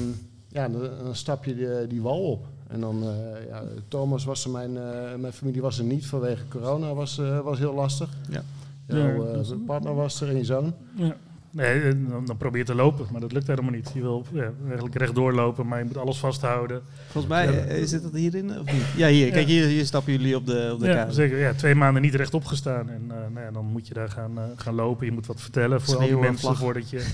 ja, 0.48 0.68
dan, 0.68 0.80
dan 1.02 1.14
stap 1.16 1.44
je 1.44 1.54
die, 1.54 1.86
die 1.86 2.02
wal 2.02 2.20
op. 2.30 2.46
En 2.70 2.80
dan, 2.80 3.02
eh, 3.02 3.46
ja, 3.48 3.62
Thomas 3.88 4.24
was 4.24 4.44
er, 4.44 4.50
mijn, 4.50 4.76
eh, 4.76 5.14
mijn 5.14 5.32
familie 5.32 5.62
was 5.62 5.78
er 5.78 5.84
niet 5.84 6.06
vanwege 6.06 6.48
corona, 6.48 6.94
was, 6.94 7.18
eh, 7.18 7.40
was 7.40 7.58
heel 7.58 7.74
lastig. 7.74 8.08
Ja. 8.28 8.42
Jouw 8.86 9.26
eh, 9.26 9.50
partner 9.66 9.94
was 9.94 10.20
er 10.20 10.28
en 10.28 10.36
je 10.36 10.44
zoon. 10.44 10.74
Ja. 10.94 11.16
Nee, 11.52 11.80
eh, 11.80 11.94
dan, 12.08 12.24
dan 12.26 12.36
probeer 12.36 12.60
je 12.60 12.66
te 12.66 12.74
lopen, 12.74 13.06
maar 13.12 13.20
dat 13.20 13.32
lukt 13.32 13.46
helemaal 13.46 13.70
niet. 13.70 13.90
Je 13.94 14.00
wil 14.00 14.26
ja, 14.32 14.50
eigenlijk 14.66 14.94
rechtdoor 14.96 15.32
lopen, 15.32 15.66
maar 15.66 15.78
je 15.78 15.84
moet 15.84 15.96
alles 15.96 16.18
vasthouden. 16.18 16.80
Volgens 17.08 17.32
mij 17.32 17.44
Ja. 17.52 17.58
eh, 17.58 17.84
zit 17.86 18.02
dat 18.02 18.12
hierin 18.12 18.50
of 18.60 18.72
niet? 18.72 18.82
Ja, 18.96 19.08
hier. 19.08 19.30
Kijk, 19.30 19.46
hier, 19.46 19.66
hier 19.66 19.84
stappen 19.86 20.12
jullie 20.12 20.36
op 20.36 20.46
de, 20.46 20.70
op 20.72 20.80
de 20.80 20.86
Ja, 20.86 21.10
zeker. 21.10 21.38
Ja, 21.38 21.52
twee 21.52 21.74
maanden 21.74 22.02
niet 22.02 22.14
rechtop 22.14 22.44
gestaan. 22.44 22.90
En 22.90 23.02
eh, 23.08 23.16
nou 23.34 23.44
ja, 23.46 23.50
dan 23.52 23.64
moet 23.64 23.88
je 23.88 23.94
daar 23.94 24.08
gaan, 24.08 24.38
gaan 24.56 24.74
lopen. 24.74 25.06
Je 25.06 25.12
moet 25.12 25.26
wat 25.26 25.40
vertellen 25.40 25.80
voor 25.80 25.96
al 25.96 26.06
die 26.06 26.16
mensen, 26.16 26.56
voordat 26.56 26.90
je 26.90 27.06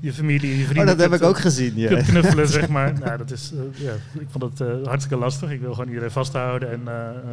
je 0.00 0.12
familie 0.12 0.50
en 0.52 0.56
je 0.56 0.62
Oh, 0.64 0.68
vrienden 0.68 0.96
dat 0.96 1.10
heb 1.10 1.20
ik 1.20 1.26
ook 1.26 1.38
gezien. 1.38 1.72
Ja. 1.76 1.88
kunt 1.88 2.02
knuffelen, 2.06 2.48
zeg 2.58 2.68
maar. 2.68 2.92
Nou, 3.00 3.18
dat 3.18 3.30
is, 3.30 3.52
ja, 3.74 3.92
ik 4.20 4.26
vond 4.28 4.58
het 4.58 4.86
hartstikke 4.86 5.16
lastig. 5.24 5.50
Ik 5.50 5.60
wil 5.60 5.72
gewoon 5.72 5.88
iedereen 5.88 6.10
vasthouden 6.10 6.70
en 6.72 6.80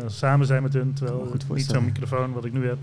samen 0.08 0.46
zijn 0.48 0.64
met 0.64 0.74
hun. 0.74 0.94
Terwijl 0.94 1.36
niet 1.54 1.66
zo'n 1.66 1.86
microfoon 1.86 2.34
wat 2.34 2.46
ik 2.46 2.54
nu 2.54 2.68
heb 2.68 2.78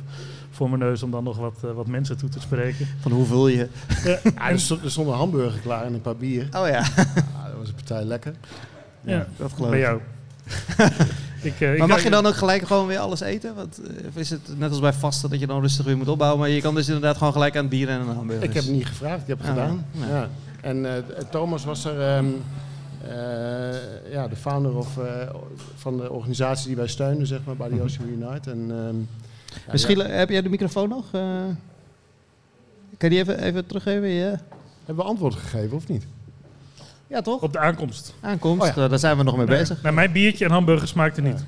voor 0.51 0.69
mijn 0.69 0.81
neus 0.81 1.03
om 1.03 1.11
dan 1.11 1.25
nog 1.25 1.37
wat, 1.37 1.55
eh, 1.65 1.71
wat 1.73 1.87
mensen 1.87 2.17
toe 2.17 2.29
te 2.29 2.41
spreken. 2.41 2.87
Van 3.01 3.13
hoe 3.13 3.27
voel 3.27 3.49
je? 3.49 3.69
Ja, 4.05 4.19
Ja, 4.37 4.51
er 4.51 4.59
stond, 4.61 4.97
een 4.97 5.07
hamburger 5.09 5.61
klaar 5.61 5.85
en 5.85 5.95
een 5.95 6.01
paar 6.01 6.17
bier. 6.17 6.43
Oh 6.45 6.51
ja, 6.51 6.67
Ja, 6.69 6.83
dat 7.47 7.57
was 7.59 7.69
een 7.69 7.75
partij 7.75 8.05
lekker. 8.05 8.35
ja, 9.01 9.27
dat 9.37 9.53
geloof 9.53 9.71
bij 9.71 9.79
ik. 9.79 9.85
jou. 9.85 10.01
ik, 11.43 11.61
eh, 11.61 11.73
ik- 11.73 11.79
Maar 11.79 11.89
mag 11.89 12.03
je 12.03 12.11
dan 12.11 12.27
ook 12.27 12.35
gelijk 12.37 12.67
gewoon 12.67 12.87
weer 12.87 12.99
alles 12.99 13.21
eten? 13.21 13.55
Want, 13.55 13.81
eh, 13.83 14.07
of 14.09 14.17
is 14.17 14.31
het 14.31 14.59
net 14.59 14.71
als 14.71 14.81
bij 14.81 14.93
vasten 14.93 15.31
dat 15.31 15.41
je 15.41 15.47
dan 15.47 15.61
rustig 15.61 15.85
weer 15.85 15.97
moet 15.97 16.09
opbouwen? 16.09 16.41
Maar 16.41 16.49
je 16.49 16.61
kan 16.61 16.75
dus 16.75 16.87
inderdaad 16.87 17.17
gewoon 17.17 17.33
gelijk 17.33 17.55
aan 17.57 17.61
het 17.61 17.71
bier 17.71 17.89
en 17.89 17.99
aan 18.01 18.07
de 18.07 18.13
hamburgers. 18.13 18.47
Ik 18.49 18.55
heb 18.55 18.63
het 18.65 18.73
niet 18.73 18.87
gevraagd, 18.87 19.21
ik 19.23 19.27
heb 19.29 19.39
het 19.39 19.47
Ah, 19.49 19.53
gedaan. 19.55 19.87
ja. 19.93 20.07
Ja. 20.09 20.29
En 20.61 20.87
eh, 20.97 21.03
Thomas 21.31 21.65
was 21.65 21.85
er, 21.85 22.01
ehm, 22.01 22.25
eh, 23.09 24.13
ja, 24.13 24.29
de 24.29 24.37
founder 24.37 24.77
of, 24.77 24.99
eh, 24.99 25.05
van 25.77 25.97
de 25.97 26.11
organisatie 26.11 26.67
die 26.67 26.77
wij 26.77 26.87
steunen, 26.89 27.27
zeg 27.27 27.41
maar, 27.45 27.57
bij 27.57 27.69
de 27.69 27.83
Ocean 27.83 28.09
Unite. 28.09 28.51
En, 28.51 28.71
ehm, 28.71 28.95
Misschien 29.73 29.99
ja, 29.99 30.05
heb 30.07 30.29
jij 30.29 30.43
de 30.43 30.49
microfoon 30.49 30.89
nog? 30.89 31.05
Eh, 31.13 31.21
kan 32.99 33.09
je 33.09 33.09
die 33.09 33.19
even, 33.19 33.39
even 33.43 33.67
teruggeven? 33.67 34.09
Ja. 34.09 34.41
hebben 34.85 35.05
we 35.05 35.11
antwoord 35.11 35.35
gegeven 35.35 35.77
of 35.77 35.89
niet? 35.89 36.07
ja, 37.07 37.21
toch? 37.21 37.41
Op 37.43 37.53
de 37.53 37.59
aankomst. 37.59 38.15
Aankomst, 38.21 38.63
Oh 38.69 38.75
ja. 38.77 38.83
eh, 38.83 38.91
daar 38.91 38.99
zijn 38.99 39.17
we 39.17 39.23
nog 39.23 39.37
mee 39.37 39.47
Nee, 39.47 39.59
bezig. 39.59 39.83
nou, 39.83 39.95
mijn 39.95 40.13
biertje 40.13 40.45
en 40.45 40.51
hamburger 40.51 40.89
smaakte 40.89 41.21
niet. 41.21 41.45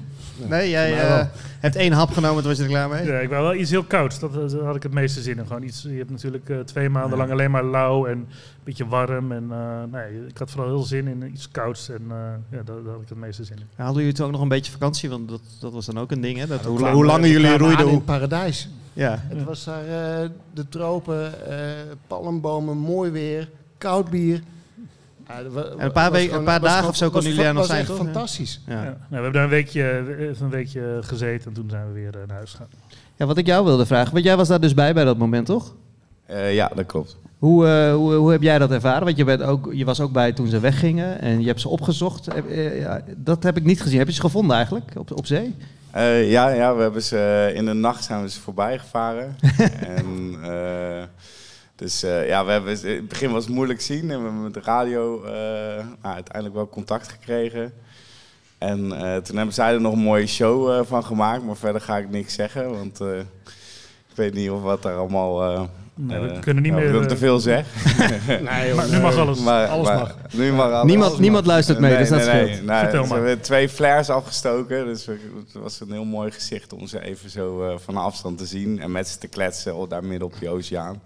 Nee, 0.47 0.71
jij 0.71 1.01
eh, 1.01 1.27
hebt 1.61 1.77
één 1.77 1.93
hap 1.93 2.11
genomen, 2.11 2.39
toen 2.39 2.49
was 2.49 2.57
je 2.57 2.63
er 2.63 2.69
klaar 2.69 2.89
mee. 2.89 3.07
Ja, 3.07 3.19
ik 3.19 3.29
wou 3.29 3.43
wel 3.43 3.55
iets 3.55 3.71
heel 3.71 3.85
kouds. 3.85 4.19
Dat, 4.19 4.37
eh, 4.37 4.49
daar 4.49 4.65
had 4.65 4.77
ik 4.77 4.83
het 4.83 4.93
meeste 4.93 5.21
zin 5.21 5.39
in. 5.39 5.47
Gewoon 5.47 5.63
iets, 5.63 5.83
je 5.83 5.97
hebt 5.97 6.11
natuurlijk 6.11 6.49
eh, 6.49 6.59
twee 6.59 6.89
maanden 6.89 7.19
lang 7.19 7.31
alleen 7.31 7.51
maar 7.51 7.65
lauw 7.65 8.07
en 8.07 8.19
een 8.19 8.27
beetje 8.65 8.87
warm. 8.87 9.33
En 9.33 9.47
eh, 9.51 9.83
nee, 9.93 10.27
ik 10.29 10.39
had 10.39 10.51
vooral 10.51 10.69
heel 10.69 10.83
zin 10.83 11.07
in 11.07 11.31
iets 11.33 11.51
kouds. 11.51 11.89
En 11.89 12.03
eh, 12.11 12.17
ja, 12.59 12.63
daar, 12.65 12.83
daar 12.83 12.93
had 12.93 13.03
ik 13.03 13.09
het 13.09 13.19
meeste 13.19 13.45
zin 13.45 13.57
in. 13.57 13.67
Hadden 13.77 13.99
jullie 13.99 14.13
toen 14.13 14.27
ook 14.27 14.33
nog 14.33 14.41
een 14.41 14.49
beetje 14.49 14.73
vakantie? 14.73 15.11
Want 15.11 15.29
dat, 15.29 15.41
dat 15.61 15.73
was 15.73 15.87
dan 15.87 15.99
ook 15.99 16.11
een 16.11 16.21
ding, 16.21 16.39
hè? 16.39 16.47
Dat, 16.47 16.65
hoe, 16.65 17.05
langer 17.05 17.29
jullie 17.29 17.57
roeiden, 17.57 17.83
hoe... 17.83 17.93
in 17.93 17.97
het 17.97 18.05
paradijs. 18.05 18.69
Ja. 18.99 19.19
Het 19.29 19.45
was 19.45 19.65
daar 19.65 19.85
eh, 19.85 20.29
de 20.55 20.69
tropen, 20.69 21.49
eh, 21.51 21.59
palmbomen, 22.07 22.77
mooi 22.77 23.11
weer, 23.11 23.51
koud 23.79 24.11
bier. 24.11 24.43
Ja, 25.29 25.35
En 25.79 25.85
een 25.85 25.93
paar 25.93 26.11
weken- 26.13 26.37
een 26.39 26.45
paar 26.45 26.61
was 26.61 26.71
dagen 26.71 26.89
of 26.89 26.97
zo 26.97 27.11
konden 27.11 27.29
jullie 27.31 27.45
daar 27.45 27.55
nog 27.55 27.67
zijn, 27.67 27.79
echt 27.79 27.89
toch? 27.89 27.97
fantastisch. 27.97 28.61
Ja. 28.67 28.75
Ja. 28.75 28.83
Nou, 28.83 28.95
we 29.09 29.15
hebben 29.15 29.33
daar 29.33 29.43
een 29.45 29.49
weekje, 29.49 30.05
even 30.19 30.45
een 30.45 30.51
weekje 30.51 30.99
gezeten 31.01 31.47
en 31.49 31.53
toen 31.53 31.71
zijn 31.71 31.87
we 31.87 31.93
weer 31.93 32.15
eh, 32.15 32.27
naar 32.27 32.37
huis 32.37 32.51
gegaan. 32.51 32.69
ja, 33.17 33.27
wat 33.27 33.37
ik 33.39 33.47
jou 33.47 33.65
wilde 33.65 33.87
vragen, 33.87 34.13
want 34.13 34.25
jij 34.25 34.37
was 34.37 34.49
daar 34.49 34.61
dus 34.61 34.75
bij 34.75 34.95
bij 34.95 35.05
dat 35.05 35.19
moment, 35.19 35.47
toch? 35.47 35.75
Eh, 36.27 36.55
ja, 36.55 36.71
dat 36.75 36.87
klopt. 36.87 37.17
Hoe, 37.39 37.67
eh, 37.67 37.95
hoe, 37.95 38.15
hoe 38.15 38.31
heb 38.31 38.43
jij 38.43 38.59
dat 38.59 38.71
ervaren? 38.71 39.05
Want 39.05 39.17
je, 39.17 39.25
bent 39.25 39.43
ook, 39.43 39.71
je 39.73 39.85
was 39.85 40.01
ook 40.01 40.13
bij 40.13 40.33
toen 40.33 40.47
ze 40.49 40.61
weggingen 40.61 41.21
en 41.21 41.41
je 41.41 41.47
hebt 41.47 41.61
ze 41.61 41.69
opgezocht. 41.69 42.29
Eh, 42.29 42.95
dat 43.17 43.43
heb 43.43 43.57
ik 43.57 43.65
niet 43.65 43.83
gezien. 43.83 43.99
Heb 43.99 44.07
je 44.09 44.15
ze 44.15 44.21
gevonden 44.21 44.57
eigenlijk 44.57 44.91
op, 44.97 45.11
op 45.19 45.27
zee? 45.27 45.55
Eh, 45.91 46.31
ja, 46.31 46.49
ja, 46.49 46.75
we 46.77 46.83
hebben 46.83 47.03
ze 47.03 47.53
in 47.55 47.65
de 47.65 47.73
nacht 47.73 48.05
zijn 48.05 48.23
we 48.23 48.29
ze 48.31 48.41
voorbij 48.41 48.79
gevaren. 48.79 49.37
en, 49.97 50.37
eh, 50.43 51.03
dus 51.79 52.03
eh, 52.03 52.27
ja, 52.29 52.45
we 52.45 52.51
hebben, 52.53 52.83
in 52.83 52.95
het 52.97 53.09
begin 53.09 53.31
was 53.33 53.45
het 53.45 53.55
moeilijk 53.55 53.81
zien 53.81 54.01
en 54.11 54.19
we 54.19 54.25
hebben 54.25 54.43
met 54.43 54.55
de 54.55 54.61
radio 54.61 55.25
eh, 55.25 55.33
nou, 56.03 56.15
uiteindelijk 56.15 56.55
wel 56.55 56.69
contact 56.69 57.09
gekregen. 57.09 57.73
En 58.59 58.93
eh, 58.93 59.17
toen 59.17 59.37
hebben 59.37 59.55
zij 59.55 59.73
er 59.73 59.81
nog 59.81 59.93
een 59.93 59.99
mooie 59.99 60.27
show 60.27 60.71
eh, 60.73 60.81
van 60.87 61.05
gemaakt, 61.05 61.45
maar 61.45 61.57
verder 61.57 61.81
ga 61.81 61.97
ik 61.97 62.11
niks 62.11 62.35
zeggen, 62.35 62.71
want 62.71 63.01
eh, 63.01 63.19
ik 64.09 64.15
weet 64.15 64.35
niet 64.35 64.51
of 64.51 64.63
wat 64.63 64.83
daar 64.83 64.97
allemaal. 64.97 65.43
eh 65.43 65.63
Nee, 66.01 66.19
we 66.21 66.39
kunnen 66.39 66.63
niet 66.63 66.73
nou, 66.73 66.85
meer... 66.85 66.95
ik 66.95 66.99
wil 67.01 67.09
te 67.09 67.17
veel 67.17 67.39
zeg. 67.41 67.67
Nee, 68.51 68.75
Maar 68.75 68.89
nu 68.89 69.01
mag 69.01 69.17
alles. 69.17 69.41
Maar, 69.41 69.67
Alles 69.69 69.87
maar 69.87 69.99
mag. 69.99 70.15
Nu 70.33 70.53
mag 70.53 70.71
alles. 70.73 70.85
niemand 70.87 71.09
Alles 71.11 71.21
niemand 71.21 71.45
mag. 71.45 71.53
luistert 71.55 71.79
mee, 71.79 71.91
Nee, 71.91 71.99
dus 71.99 72.09
dat 72.09 72.19
nee, 72.27 72.47
scheelt. 72.47 72.65
Nou, 72.67 72.81
Vertel 72.83 73.07
maar. 73.07 73.17
hebben 73.19 73.41
twee 73.41 73.69
flares 73.69 74.11
afgestoken. 74.11 74.85
Dus 74.85 75.05
we- 75.05 75.19
het 75.53 75.63
was 75.63 75.81
een 75.81 75.93
heel 75.93 76.05
mooi 76.05 76.31
gezicht 76.31 76.73
om 76.73 76.87
ze 76.87 77.01
even 77.05 77.31
zo 77.31 77.69
eh, 77.69 77.75
van 77.79 77.97
afstand 77.97 78.39
te 78.39 78.47
zien. 78.47 78.81
En 78.81 78.93
met 78.93 79.09
ze 79.09 79.19
te 79.19 79.29
kletsen 79.29 79.75
oh, 79.75 79.89
daar 79.91 80.05
midden 80.05 80.29
op 80.29 80.35
die 80.41 80.49
oceaan. 80.49 81.01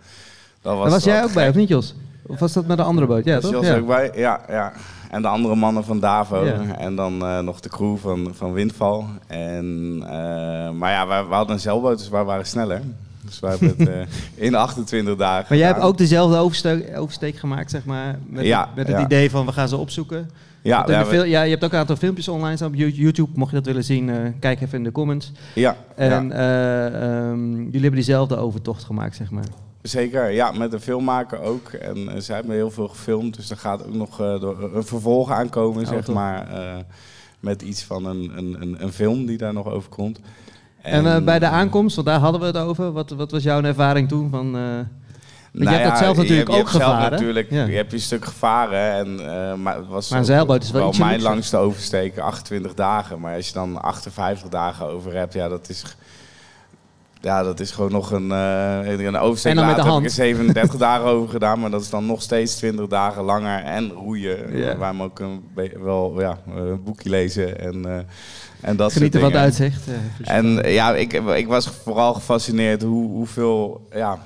Daar 0.63 0.77
was 0.77 0.91
wel 1.05 1.15
jij 1.15 1.25
ook 1.25 1.33
bij, 1.33 1.49
of 1.49 1.55
niet 1.55 1.69
Jos? 1.69 1.95
Of 2.27 2.39
was 2.39 2.53
dat 2.53 2.67
met 2.67 2.79
een 2.79 2.85
andere 2.85 3.07
boot? 3.07 3.25
Ja, 3.25 3.35
Was 3.35 3.43
toch? 3.43 3.53
Jos 3.53 3.67
Ja. 3.67 3.77
ook 3.77 3.87
bij? 3.87 4.11
Ja, 4.15 4.41
ja. 4.49 4.73
En 5.11 5.23
de 5.23 5.29
andere 5.29 5.55
mannen 5.55 5.85
van 5.85 6.01
Davo. 6.01 6.45
Ja. 6.45 6.77
En 6.79 6.97
dan 6.97 7.23
eh, 7.25 7.39
nog 7.41 7.61
de 7.61 7.69
crew 7.69 7.97
van, 7.97 8.29
van 8.33 8.53
Windval. 8.53 9.07
En, 9.27 9.97
eh, 10.07 10.71
maar 10.71 10.91
ja, 10.91 11.07
we, 11.07 11.29
we 11.29 11.35
hadden 11.35 11.55
een 11.55 11.61
zeilboot, 11.61 11.99
dus 11.99 12.09
wij 12.09 12.25
waren 12.25 12.47
sneller. 12.47 12.81
Dus 13.25 13.41
wij 13.41 13.51
hebben 13.51 13.69
het 13.69 13.89
eh, 14.39 14.45
in 14.47 14.55
28 14.55 15.17
dagen 15.17 15.47
Maar 15.49 15.59
jij 15.59 15.67
hebt 15.67 15.81
ook 15.81 15.99
dezelfde 15.99 16.37
oversteek, 16.37 16.99
oversteek 16.99 17.37
gemaakt, 17.37 17.71
zeg 17.71 17.85
maar. 17.85 18.19
Met, 18.27 18.45
Ja, 18.45 18.69
met 18.75 18.87
het 18.89 18.97
ja. 18.97 19.03
idee 19.05 19.31
van 19.31 19.47
we 19.47 19.53
gaan 19.53 19.69
ze 19.69 19.77
opzoeken. 19.77 20.31
Ja, 20.63 20.81
we 20.81 20.87
de 20.87 20.93
hebben- 20.93 21.15
fil- 21.15 21.25
ja, 21.25 21.43
je 21.43 21.51
hebt 21.51 21.65
ook 21.65 21.73
een 21.73 21.79
aantal 21.79 21.97
filmpjes 21.97 22.29
online 22.29 22.57
staan 22.57 22.69
op 22.69 22.75
You- 22.75 22.91
YouTube. 22.91 23.31
Mocht 23.35 23.51
je 23.51 23.57
dat 23.57 23.67
willen 23.67 23.85
zien, 23.85 24.35
kijk 24.41 24.61
even 24.61 24.79
in 24.79 24.85
de 24.85 24.93
comments. 24.93 25.33
ja, 25.55 25.77
ja. 25.97 26.03
En 26.11 26.33
eh, 26.33 26.87
ehm, 26.87 27.55
jullie 27.57 27.71
hebben 27.73 27.93
diezelfde 27.95 28.37
overtocht 28.37 28.85
gemaakt, 28.85 29.17
zeg 29.17 29.31
maar. 29.31 29.45
Zeker, 29.83 30.31
ja, 30.31 30.51
met 30.53 30.73
een 30.73 30.81
filmmaker 30.81 31.41
ook. 31.41 31.69
En 31.69 32.09
eh, 32.09 32.21
zij 32.21 32.35
hebben 32.35 32.55
heel 32.55 32.71
veel 32.71 32.89
gefilmd, 32.89 33.37
dus 33.37 33.51
er 33.51 33.57
gaat 33.57 33.87
ook 33.87 33.95
nog 33.95 34.21
eh, 34.21 34.41
door- 34.41 34.71
een 34.75 34.85
vervolg 34.85 35.31
aankomen, 35.31 35.83
Oh, 35.83 35.89
zeg 35.89 36.07
maar. 36.07 36.49
eh, 36.51 36.77
met 37.41 37.63
iets 37.63 37.83
van 37.83 38.05
een, 38.07 38.33
een, 38.37 38.57
een, 38.61 38.77
een 38.83 38.93
film 38.93 39.27
die 39.27 39.39
daar 39.39 39.53
nog 39.53 39.67
over 39.67 39.89
komt. 39.89 40.21
En, 40.83 41.25
bij 41.25 41.39
de 41.39 41.47
aankomst, 41.47 41.95
want 41.95 42.07
daar 42.09 42.19
hadden 42.19 42.41
we 42.41 42.47
het 42.47 42.57
over. 42.57 42.93
Wat, 42.93 43.11
wat 43.11 43.31
was 43.31 43.43
jouw 43.43 43.63
ervaring 43.63 44.09
toen? 44.09 44.31
Van, 44.31 44.57
eh, 44.57 44.61
je 45.53 45.69
hebt 45.69 45.89
dat 45.89 45.99
zelf 45.99 46.17
natuurlijk 46.17 46.49
Nou 46.49 46.59
je 46.61 46.65
ook 46.65 46.71
gevaren. 46.71 47.11
natuurlijk, 47.11 47.51
Ja. 47.51 47.65
Je 47.65 47.77
hebt 47.77 47.91
je 47.91 47.97
een 47.97 48.03
stuk 48.03 48.25
gevaren, 48.25 48.93
en, 48.93 49.63
maar 49.63 49.77
het 49.77 49.87
was 49.89 50.09
Maar 50.09 50.19
een 50.19 50.25
ook 50.25 50.31
zeilboot 50.31 50.63
is 50.63 50.71
wel 50.71 50.93
mijn 50.99 51.23
langste 51.23 51.57
oversteken, 51.57 52.23
28 52.23 52.75
dagen. 52.75 53.21
Maar 53.21 53.35
als 53.37 53.47
je 53.47 53.53
dan 53.53 53.83
58 53.83 54.49
dagen 54.49 54.87
over 54.87 55.15
hebt, 55.15 55.33
ja, 55.33 55.49
dat 55.49 55.69
is... 55.69 55.97
Ja, 57.23 57.43
dat 57.43 57.61
is 57.61 57.71
gewoon 57.71 57.93
nog 57.93 58.11
een, 58.11 58.33
eh 58.33 58.99
een 59.07 59.17
oversteek 59.19 59.51
En 59.51 59.57
dan 59.57 59.67
met 59.67 59.77
de 59.77 59.83
later 59.83 59.85
heb 59.85 59.87
ik 59.87 59.91
hand. 59.91 60.05
er 60.05 60.11
37 60.11 60.77
dagen 60.89 61.07
over 61.07 61.29
gedaan, 61.29 61.61
maar 61.61 61.71
dat 61.71 61.81
is 61.83 61.91
dan 61.91 62.07
nog 62.07 62.23
steeds 62.23 62.55
20 62.55 62.87
dagen 62.87 63.23
langer 63.23 63.63
en 63.63 63.91
roeien. 63.91 64.57
Ja. 64.57 64.77
Waar 64.77 64.97
we 64.97 65.03
ook 65.03 65.19
een 65.19 65.43
wel 65.83 66.21
ja, 66.21 66.39
een 66.55 66.83
boekje 66.83 67.11
lezen 67.11 67.61
en, 67.61 67.85
eh 67.87 67.99
en 68.61 68.77
dat 68.77 68.93
genieten 68.93 69.21
van 69.21 69.31
het 69.33 69.39
uitzicht. 69.41 69.87
eh. 69.89 70.35
En 70.37 70.73
ja, 70.73 70.95
ik, 70.95 71.13
ik 71.13 71.47
was 71.47 71.67
vooral 71.67 72.15
gefascineerd 72.15 72.83
hoe, 72.83 73.11
hoeveel 73.11 73.87
ja, 73.95 74.19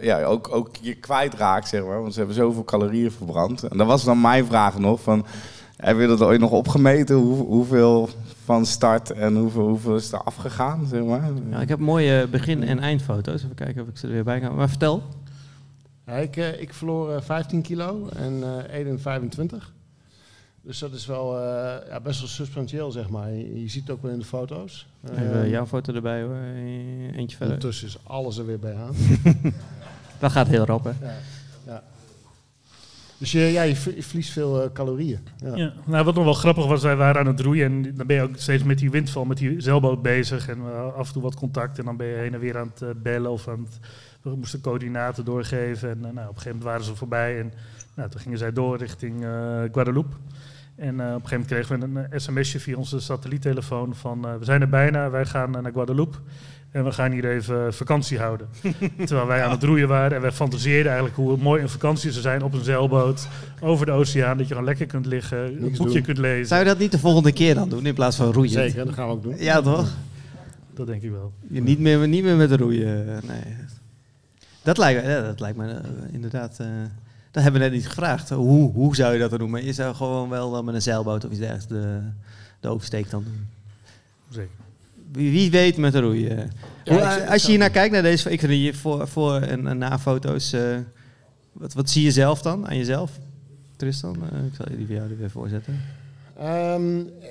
ja, 0.00 0.22
ook, 0.22 0.48
ook 0.54 0.68
je 0.80 0.94
kwijtraakt, 0.94 1.68
zeg 1.68 1.84
maar. 1.84 2.00
Want 2.00 2.12
ze 2.12 2.18
hebben 2.18 2.36
zoveel 2.36 2.64
calorieën 2.64 3.10
verbrand. 3.10 3.62
En 3.62 3.78
dat 3.78 3.86
was 3.86 4.04
dan 4.04 4.20
mijn 4.20 4.46
vraag 4.46 4.78
nog, 4.78 5.00
van, 5.00 5.26
heb 5.76 5.98
je 6.00 6.06
dat 6.06 6.22
ooit 6.22 6.40
nog 6.40 6.50
opgemeten? 6.50 7.16
Hoe, 7.16 7.46
hoeveel 7.46 8.08
van 8.44 8.66
start 8.66 9.10
en 9.10 9.36
hoeveel, 9.36 9.68
hoeveel 9.68 9.96
is 9.96 10.12
er 10.12 10.22
afgegaan, 10.22 10.86
zeg 10.86 11.02
maar? 11.04 11.30
Ja, 11.50 11.60
ik 11.60 11.68
heb 11.68 11.78
mooie 11.78 12.26
begin- 12.28 12.62
en 12.62 12.78
eindfoto's. 12.78 13.42
Even 13.42 13.54
kijken 13.54 13.82
of 13.82 13.88
ik 13.88 13.96
ze 13.96 14.06
er 14.06 14.12
weer 14.12 14.24
bij 14.24 14.40
kan. 14.40 14.54
Maar 14.54 14.68
vertel. 14.68 15.02
Ja, 16.06 16.12
ik, 16.12 16.36
eh, 16.36 16.60
ik 16.60 16.74
verloor 16.74 17.14
eh, 17.14 17.20
15 17.22 17.62
kilo 17.62 18.08
en 18.16 18.42
eh 18.42 18.78
Eden 18.78 19.00
25. 19.00 19.72
Dus 20.62 20.78
dat 20.78 20.92
is 20.92 21.06
wel 21.06 21.38
eh, 21.38 21.88
ja, 21.88 22.00
best 22.00 22.18
wel 22.20 22.28
substantieel, 22.28 22.90
zeg 22.90 23.08
maar. 23.08 23.30
Je, 23.32 23.60
je 23.62 23.68
ziet 23.68 23.82
het 23.82 23.90
ook 23.90 24.02
wel 24.02 24.10
in 24.12 24.18
de 24.18 24.24
foto's. 24.24 24.86
Even 25.10 25.42
Eh, 25.42 25.50
jouw 25.50 25.66
foto 25.66 25.94
erbij 25.94 26.22
hoor. 26.22 26.34
Eh, 26.34 27.16
Eentje 27.16 27.36
verder. 27.36 27.54
Ondertussen 27.54 27.86
is 27.88 27.96
alles 28.02 28.38
er 28.38 28.46
weer 28.46 28.58
bij 28.58 28.74
aan. 28.76 28.94
Dat 30.18 30.32
gaat 30.32 30.48
heel 30.48 30.64
rap 30.64 30.84
hè. 30.84 30.90
Ja. 30.90 31.12
Dus 33.22 33.32
je, 33.32 33.40
ja, 33.40 33.62
je, 33.62 33.76
ver- 33.76 33.94
je 33.94 34.02
verliest 34.02 34.32
veel 34.32 34.62
eh, 34.62 34.72
calorieën. 34.72 35.18
Ja. 35.36 35.72
Nou, 35.86 36.04
wat 36.04 36.14
nog 36.14 36.24
wel 36.24 36.32
grappig 36.32 36.66
was, 36.66 36.82
wij 36.82 36.96
waren 36.96 37.20
aan 37.20 37.26
het 37.26 37.40
roeien 37.40 37.64
en 37.64 37.94
dan 37.96 38.06
ben 38.06 38.16
je 38.16 38.22
ook 38.22 38.30
steeds 38.34 38.62
met 38.62 38.78
die 38.78 38.90
windval, 38.90 39.24
met 39.24 39.36
die 39.36 39.60
zeilboot 39.60 40.02
bezig 40.02 40.48
en 40.48 40.58
eh, 40.58 40.94
af 40.94 41.06
en 41.06 41.12
toe 41.12 41.22
wat 41.22 41.34
contact 41.34 41.78
en 41.78 41.84
dan 41.84 41.96
ben 41.96 42.06
je 42.06 42.14
heen 42.14 42.34
en 42.34 42.40
weer 42.40 42.58
aan 42.58 42.70
het 42.74 42.82
eh, 42.82 42.88
bellen 43.02 43.30
of 43.30 43.48
aan 43.48 43.60
het, 43.60 43.78
we 44.22 44.36
moesten 44.36 44.60
coördinaten 44.60 45.24
doorgeven 45.24 45.90
en 45.90 46.00
nou, 46.00 46.12
op 46.12 46.16
een 46.16 46.26
gegeven 46.26 46.48
moment 46.48 46.64
waren 46.64 46.84
ze 46.84 46.94
voorbij 46.94 47.40
en 47.40 47.52
nou, 47.94 48.10
toen 48.10 48.20
gingen 48.20 48.38
zij 48.38 48.52
door 48.52 48.78
richting 48.78 49.26
Guadeloupe. 49.72 50.16
En 50.76 50.94
op 50.94 51.00
een 51.00 51.28
gegeven 51.28 51.30
moment 51.30 51.46
kregen 51.46 51.92
we 51.92 52.06
een 52.10 52.20
sms'je 52.20 52.60
via 52.60 52.76
onze 52.76 53.00
satelliettelefoon 53.00 53.94
van 53.94 54.38
we 54.38 54.44
zijn 54.44 54.60
er 54.60 54.68
bijna, 54.68 55.10
wij 55.10 55.26
gaan 55.26 55.50
naar 55.50 55.72
Guadeloupe 55.72 56.16
en 56.72 56.84
we 56.84 56.92
gaan 56.92 57.10
hier 57.12 57.30
even 57.30 57.74
vakantie 57.74 58.18
houden. 58.18 58.48
Terwijl 59.06 59.26
wij 59.26 59.44
aan 59.44 59.50
het 59.50 59.62
roeien 59.62 59.88
waren 59.88 60.16
en 60.16 60.22
wij 60.22 60.32
fantaseerden 60.32 60.86
eigenlijk 60.92 61.16
hoe 61.16 61.36
mooi 61.36 61.62
een 61.62 61.68
vakantie 61.68 62.10
zou 62.10 62.22
zijn 62.22 62.42
op 62.42 62.52
een 62.52 62.64
zeilboot 62.64 63.28
over 63.60 63.86
de 63.86 63.92
oceaan. 63.92 64.36
Dat 64.36 64.46
je 64.48 64.52
gewoon 64.52 64.68
lekker 64.68 64.86
kunt 64.86 65.06
liggen, 65.06 65.38
een 65.38 65.62
Niks 65.62 65.78
boekje 65.78 65.94
doen. 65.94 66.02
kunt 66.02 66.18
lezen. 66.18 66.46
Zou 66.46 66.60
je 66.60 66.66
dat 66.66 66.78
niet 66.78 66.90
de 66.92 66.98
volgende 66.98 67.32
keer 67.32 67.54
dan 67.54 67.68
doen 67.68 67.86
in 67.86 67.94
plaats 67.94 68.16
van 68.16 68.32
roeien? 68.32 68.50
Zeker, 68.50 68.84
dat 68.84 68.94
gaan 68.94 69.06
we 69.06 69.12
ook 69.12 69.22
doen. 69.22 69.34
Ja, 69.38 69.60
toch? 69.60 69.88
Dat 70.74 70.86
denk 70.86 71.02
ik 71.02 71.10
wel. 71.10 71.32
Je 71.48 71.60
niet, 71.62 71.78
meer, 71.78 72.08
niet 72.08 72.22
meer 72.24 72.36
met 72.36 72.52
roeien. 72.52 73.04
Nee. 73.06 73.56
Dat 74.62 74.78
lijkt 74.78 75.04
ja, 75.04 75.20
dat 75.22 75.40
lijkt 75.40 75.56
me 75.58 75.70
eh, 75.72 75.78
inderdaad. 76.12 76.56
eh, 76.60 76.66
dat 77.30 77.42
hebben 77.42 77.60
we 77.60 77.66
net 77.68 77.76
niet 77.76 77.88
gevraagd. 77.88 78.30
Hoe, 78.30 78.72
hoe 78.72 78.94
zou 78.96 79.12
je 79.12 79.18
dat 79.18 79.30
dan 79.30 79.38
doen? 79.38 79.50
Maar 79.50 79.62
je 79.62 79.72
zou 79.72 79.94
gewoon 79.94 80.28
wel 80.28 80.50
dan 80.50 80.64
met 80.64 80.74
een 80.74 80.82
zeilboot 80.82 81.24
of 81.24 81.30
iets 81.30 81.38
dergelijks 81.40 81.66
de, 81.68 81.98
de 82.60 82.68
oversteek 82.68 83.10
dan 83.10 83.24
doen. 83.24 83.46
Zeker. 84.30 84.50
Wie, 85.12 85.50
weet 85.50 85.76
met 85.76 85.94
roeien. 85.94 86.50
Ja, 86.84 86.92
Hoe, 86.92 87.02
ik- 87.02 87.22
eh, 87.24 87.30
als 87.30 87.42
je 87.42 87.48
hier 87.48 87.58
naar 87.58 87.70
kijkt, 87.70 87.92
naar 87.92 88.02
deze, 88.02 88.30
ik 88.30 88.40
vind 88.40 88.52
hier 88.52 88.74
voor, 88.76 89.08
voor 89.08 89.34
en, 89.40 89.66
en 89.66 89.78
na 89.78 89.98
foto's. 89.98 90.52
eh, 90.52 90.78
wat, 91.52 91.72
wat 91.72 91.90
zie 91.90 92.02
je 92.02 92.10
zelf 92.10 92.42
dan 92.42 92.68
aan 92.68 92.76
jezelf? 92.76 93.18
Tristan, 93.76 94.16
Eh, 94.32 94.44
ik 94.46 94.54
zal 94.54 94.66
die 94.76 94.86
voor 94.86 94.94
jou 94.94 95.10
er 95.10 95.18
weer 95.18 95.30
voorzetten. 95.30 95.80
Ehm, 96.38 96.98
eh, 97.20 97.28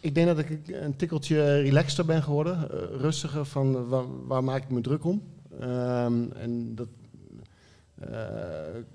ik 0.00 0.14
denk 0.14 0.26
dat 0.26 0.38
ik 0.38 0.58
een 0.66 0.96
tikkeltje 0.96 1.60
relaxter 1.60 2.04
ben 2.04 2.22
geworden. 2.22 2.68
rustiger 3.00 3.44
van 3.44 3.88
waar, 3.88 4.04
waar 4.26 4.44
maak 4.44 4.62
ik 4.62 4.70
me 4.70 4.80
druk 4.80 5.04
om. 5.04 5.22
Ehm, 5.60 6.22
en 6.36 6.74
dat 6.74 6.88
eh, 8.00 8.18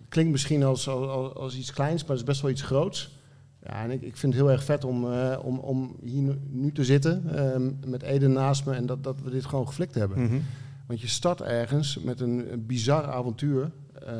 klinkt 0.10 0.32
misschien 0.32 0.64
als, 0.64 0.88
als, 0.88 1.34
als 1.34 1.56
iets 1.58 1.74
kleins, 1.74 2.02
maar 2.02 2.12
het 2.12 2.20
is 2.20 2.26
best 2.26 2.42
wel 2.42 2.52
iets 2.52 2.62
groots. 2.62 3.18
Ja, 3.64 3.84
en 3.84 3.91
ik, 3.91 4.01
ik 4.01 4.18
vind 4.18 4.34
het 4.34 4.41
heel 4.41 4.51
erg 4.51 4.64
vet 4.64 4.84
om, 4.84 5.12
eh, 5.14 5.39
om, 5.43 5.57
om 5.57 5.95
hier 6.03 6.22
nu, 6.22 6.36
nu 6.49 6.72
te 6.72 6.84
zitten 6.84 7.36
ehm, 7.36 7.72
met 7.86 8.01
Eden 8.01 8.32
naast 8.32 8.66
me 8.66 8.74
en 8.74 8.86
dat, 8.86 9.03
dat 9.03 9.22
we 9.22 9.30
dit 9.30 9.45
gewoon 9.45 9.68
geflikt 9.68 9.95
hebben. 9.95 10.22
Mhm. 10.22 10.39
Want 10.88 11.01
je 11.01 11.07
start 11.07 11.41
ergens 11.41 11.99
met 11.99 12.20
een, 12.20 12.51
een 12.53 12.66
bizar 12.66 13.03
avontuur, 13.05 13.72
eh, 13.93 14.12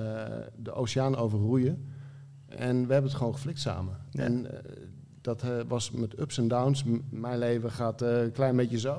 de 0.56 0.72
oceaan 0.74 1.16
overroeien. 1.16 1.86
En 2.48 2.88
we 2.88 2.94
hebben 2.94 3.10
het 3.10 3.20
gewoon 3.20 3.34
geflikt 3.34 3.60
samen. 3.60 3.98
Ja. 4.12 4.24
En 4.24 4.52
eh, 4.52 4.60
dat 5.22 5.44
was 5.68 5.92
met 5.92 6.20
ups 6.20 6.38
en 6.38 6.48
downs. 6.48 6.84
M- 6.84 6.98
mijn 7.10 7.38
leven 7.40 7.72
gaat 7.72 8.02
een 8.02 8.32
klein 8.32 8.56
beetje 8.56 8.80
zo. 8.80 8.96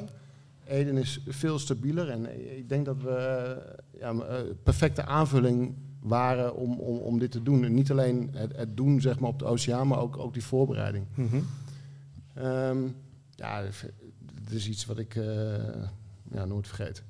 Eden 0.65 0.97
is 0.97 1.21
veel 1.29 1.59
stabieler. 1.59 2.09
En 2.09 2.57
ik 2.57 2.69
denk 2.69 2.85
dat 2.85 3.03
we 3.03 3.57
ja, 3.99 4.15
perfecte 4.63 5.05
aanvulling 5.05 5.75
waren 6.01 6.55
om, 6.57 6.79
om, 6.79 6.97
om 6.99 7.19
dit 7.19 7.31
te 7.31 7.43
doen. 7.43 7.65
En 7.65 7.75
niet 7.75 7.91
alleen 7.91 8.31
het, 8.33 8.57
het 8.57 8.77
doen 8.77 9.01
zeg 9.01 9.19
maar, 9.19 9.31
op 9.31 9.39
de 9.39 9.45
oceaan, 9.45 9.87
maar 9.89 9.99
ook, 9.99 10.17
ook 10.19 10.33
die 10.33 10.45
voorbereiding. 10.45 11.05
Ehm, 12.35 12.79
ja, 13.37 13.63
het 14.45 14.53
is 14.53 14.69
iets 14.69 14.87
wat 14.87 14.99
ik 14.99 15.15
eh, 15.17 15.25
ja, 16.33 16.45
nooit 16.45 16.67
vergeet. 16.69 17.03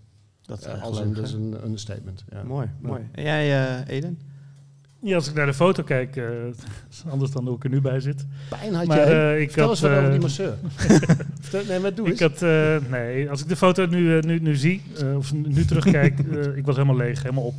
Dat 0.43 0.64
Ja, 0.64 0.72
als 0.72 0.99
een, 0.99 1.12
dat 1.14 1.24
is 1.26 1.32
een 1.32 1.64
understatement. 1.64 2.24
Ja. 2.30 2.43
Mooi, 2.43 2.66
Ja. 2.82 2.88
mooi. 2.88 3.09
En 3.12 3.22
jij, 3.22 3.66
eh, 3.86 3.97
Eden? 3.97 4.18
Ja, 5.03 5.14
als 5.14 5.28
ik 5.28 5.34
naar 5.34 5.47
de 5.47 5.55
foto 5.55 5.82
kijk, 5.82 6.16
eh, 6.16 6.47
is 6.91 7.05
anders 7.09 7.30
dan 7.30 7.47
hoe 7.47 7.57
ik 7.57 7.64
er 7.64 7.70
nu 7.70 7.80
bij 7.80 8.01
zit. 8.01 8.26
Pijn 8.49 8.74
had 8.74 8.86
Maar, 8.86 8.97
jij. 8.97 9.34
eh, 9.34 9.41
ik 9.41 9.51
Vertel 9.51 9.62
had, 9.68 9.70
eens 9.72 9.80
wat 9.80 9.91
over 9.99 10.11
die 10.11 10.20
masseur. 10.20 10.55
Vertel, 11.41 11.64
nee, 11.64 11.78
maar 11.78 11.95
doe 11.95 12.09
Ik 12.09 12.20
had, 12.20 12.43
eh, 12.43 12.76
nee, 12.91 13.30
als 13.30 13.41
ik 13.43 13.49
de 13.49 13.57
foto 13.57 13.86
nu, 13.86 14.20
nu, 14.20 14.38
nu 14.38 14.57
zie, 14.57 14.82
of 15.16 15.32
nu 15.32 15.64
terugkijk, 15.64 16.18
ik 16.59 16.64
was 16.64 16.74
helemaal 16.76 16.97
leeg, 16.97 17.22
helemaal 17.22 17.45
op. 17.45 17.55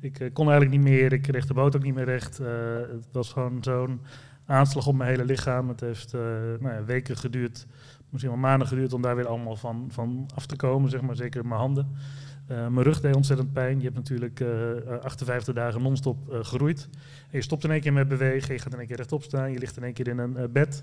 Ik 0.00 0.20
eh, 0.20 0.32
kon 0.32 0.50
eigenlijk 0.50 0.82
niet 0.82 0.92
meer, 0.92 1.12
ik 1.12 1.22
kreeg 1.22 1.46
de 1.46 1.54
boot 1.54 1.76
ook 1.76 1.82
niet 1.82 1.94
meer 1.94 2.04
recht. 2.04 2.38
Eh, 2.38 2.46
het 2.74 3.06
was 3.12 3.32
gewoon 3.32 3.62
zo'n 3.62 4.00
aanslag 4.46 4.86
op 4.86 4.94
mijn 4.94 5.10
hele 5.10 5.24
lichaam. 5.24 5.68
Het 5.68 5.80
heeft 5.80 6.14
eh, 6.14 6.20
nou 6.60 6.74
ja, 6.74 6.84
weken 6.84 7.16
geduurd, 7.16 7.66
misschien 8.08 8.32
wel 8.32 8.40
maanden 8.40 8.68
geduurd 8.68 8.92
om 8.92 9.02
daar 9.02 9.16
weer 9.16 9.26
allemaal 9.26 9.56
van, 9.56 9.88
van 9.90 10.28
af 10.34 10.46
te 10.46 10.56
komen, 10.56 10.90
zeg 10.90 11.00
maar, 11.00 11.16
zeker 11.16 11.46
mijn 11.46 11.60
handen. 11.60 11.96
Eh, 12.50 12.56
mijn 12.56 12.82
rug 12.82 13.00
deed 13.00 13.14
ontzettend 13.14 13.52
pijn. 13.52 13.76
Je 13.78 13.84
hebt 13.84 13.96
natuurlijk 13.96 14.40
eh, 14.40 14.76
eh, 14.76 15.00
58 15.02 15.54
dagen 15.54 15.82
non-stop 15.82 16.32
eh, 16.32 16.38
geroeid. 16.42 16.88
En 17.30 17.38
je 17.38 17.42
stopt 17.42 17.64
in 17.64 17.70
één 17.70 17.80
keer 17.80 17.92
met 17.92 18.08
bewegen, 18.08 18.54
je 18.54 18.60
gaat 18.60 18.72
in 18.72 18.78
één 18.78 18.86
keer 18.88 18.96
rechtop 18.96 19.22
staan, 19.22 19.52
je 19.52 19.58
ligt 19.58 19.76
in 19.76 19.82
één 19.84 19.92
keer 19.92 20.08
in 20.08 20.18
een 20.18 20.36
eh, 20.36 20.44
bed. 20.50 20.82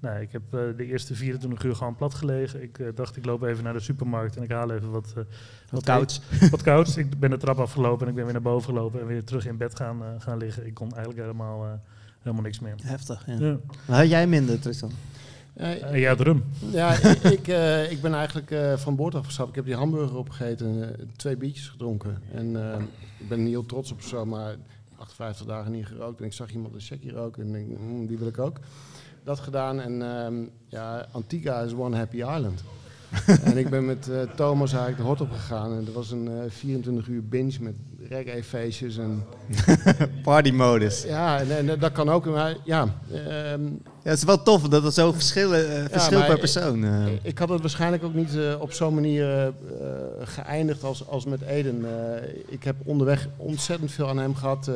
Nou, 0.00 0.20
ik 0.20 0.32
heb 0.32 0.42
eh, 0.50 0.60
de 0.76 0.86
eerste 0.86 1.14
24 1.14 1.64
uur 1.64 1.74
gewoon 1.76 1.96
plat 1.96 2.14
gelegen. 2.14 2.62
Ik 2.62 2.78
eh, 2.78 2.86
dacht, 2.94 3.16
ik 3.16 3.24
loop 3.24 3.42
even 3.42 3.64
naar 3.64 3.72
de 3.72 3.80
supermarkt 3.80 4.36
en 4.36 4.42
ik 4.42 4.50
haal 4.50 4.70
even 4.72 4.90
wat, 4.90 5.12
eh, 5.16 5.22
Wat 5.70 5.84
kouds. 5.84 6.20
Wat 6.50 6.62
kouds. 6.62 6.96
Ik 6.96 7.18
ben 7.18 7.30
de 7.30 7.36
trap 7.36 7.58
afgelopen 7.58 8.02
en 8.02 8.08
ik 8.08 8.14
ben 8.14 8.24
weer 8.24 8.32
naar 8.32 8.42
boven 8.42 8.68
gelopen 8.68 9.00
en 9.00 9.06
weer 9.06 9.24
terug 9.24 9.46
in 9.46 9.56
bed 9.56 9.74
gaan, 9.76 10.02
eh, 10.02 10.08
gaan 10.18 10.38
liggen. 10.38 10.66
Ik 10.66 10.74
kon 10.74 10.88
eigenlijk 10.90 11.20
helemaal, 11.20 11.64
eh, 11.64 11.70
helemaal 12.18 12.42
niks 12.42 12.60
meer. 12.60 12.74
Heftig, 12.82 13.26
ja. 13.26 13.36
Ja. 13.38 13.56
Maar 13.86 13.98
had 13.98 14.08
jij 14.08 14.26
minder, 14.26 14.60
Tristan? 14.60 14.90
Eh, 15.54 15.82
En 15.84 15.98
jij 16.00 16.08
had 16.08 16.20
rum. 16.20 16.44
ja, 16.70 16.92
ik, 16.92 17.22
ik, 17.22 17.48
eh, 17.48 17.90
ik 17.90 18.00
ben 18.00 18.14
eigenlijk 18.14 18.50
eh, 18.50 18.76
van 18.76 18.96
boord 18.96 19.14
afgestapt. 19.14 19.48
Ik 19.48 19.54
heb 19.54 19.64
die 19.64 19.74
hamburger 19.74 20.16
opgegeten, 20.16 20.96
twee 21.16 21.36
biertjes 21.36 21.68
gedronken. 21.68 22.22
En 22.32 22.56
ik 23.18 23.28
ben 23.28 23.38
niet 23.42 23.48
heel 23.52 23.66
trots 23.66 23.92
op 23.92 24.02
zo, 24.02 24.26
maar 24.26 24.56
58 24.96 25.46
dagen 25.46 25.72
niet 25.72 25.86
gerookt. 25.86 26.20
En 26.20 26.26
ik 26.26 26.32
zag 26.32 26.52
iemand 26.52 26.74
een 26.74 26.80
checkie 26.80 27.10
roken 27.12 27.42
en 27.42 27.52
denk, 27.52 27.78
"Hmm, 27.78 28.06
die 28.06 28.18
wil 28.18 28.28
ik 28.28 28.38
ook. 28.38 28.58
Dat 29.24 29.40
gedaan 29.40 29.80
en 29.80 30.02
ehm, 30.02 30.34
ja, 30.68 31.06
Antigua 31.12 31.60
is 31.60 31.72
one 31.74 31.96
happy 31.96 32.16
island. 32.16 32.64
en 33.44 33.56
ik 33.58 33.70
ben 33.70 33.84
met 33.86 34.10
Thomas 34.36 34.70
eigenlijk 34.72 35.02
de 35.02 35.08
hot 35.08 35.20
op 35.20 35.30
gegaan. 35.30 35.72
En 35.72 35.86
er 35.86 35.92
was 35.92 36.10
een 36.10 36.28
eh, 36.28 36.50
24 36.50 37.06
uur 37.08 37.24
binge 37.28 37.56
met 37.60 37.74
reggae-feestjes 38.08 38.96
en 38.98 39.24
Partymodus. 40.22 41.02
Ja, 41.02 41.40
en, 41.40 41.68
en 41.70 41.78
dat 41.78 41.92
kan 41.92 42.08
ook. 42.08 42.24
Maar 42.26 42.56
ja, 42.64 42.88
ehm, 43.12 43.62
Ja, 44.02 44.08
het 44.10 44.18
is 44.18 44.24
wel 44.24 44.42
tof 44.42 44.62
dat 44.68 44.82
het 44.82 44.94
zo 44.94 45.12
verschillen, 45.12 45.90
verschil 45.90 46.18
maar 46.18 46.26
per 46.28 46.38
persoon. 46.38 46.84
eh. 46.84 47.06
ik 47.22 47.38
had 47.38 47.48
het 47.48 47.60
waarschijnlijk 47.60 48.04
ook 48.04 48.14
niet 48.14 48.36
eh, 48.36 48.60
op 48.60 48.72
zo'n 48.72 48.94
manier 48.94 49.52
geëindigd 50.22 50.84
als, 50.84 51.08
als 51.08 51.24
met 51.24 51.40
Eden. 51.40 51.84
Eh, 51.84 52.28
ik 52.48 52.64
heb 52.64 52.76
onderweg 52.84 53.28
ontzettend 53.36 53.92
veel 53.92 54.08
aan 54.08 54.18
hem 54.18 54.34
gehad, 54.34 54.68
eh, 54.68 54.74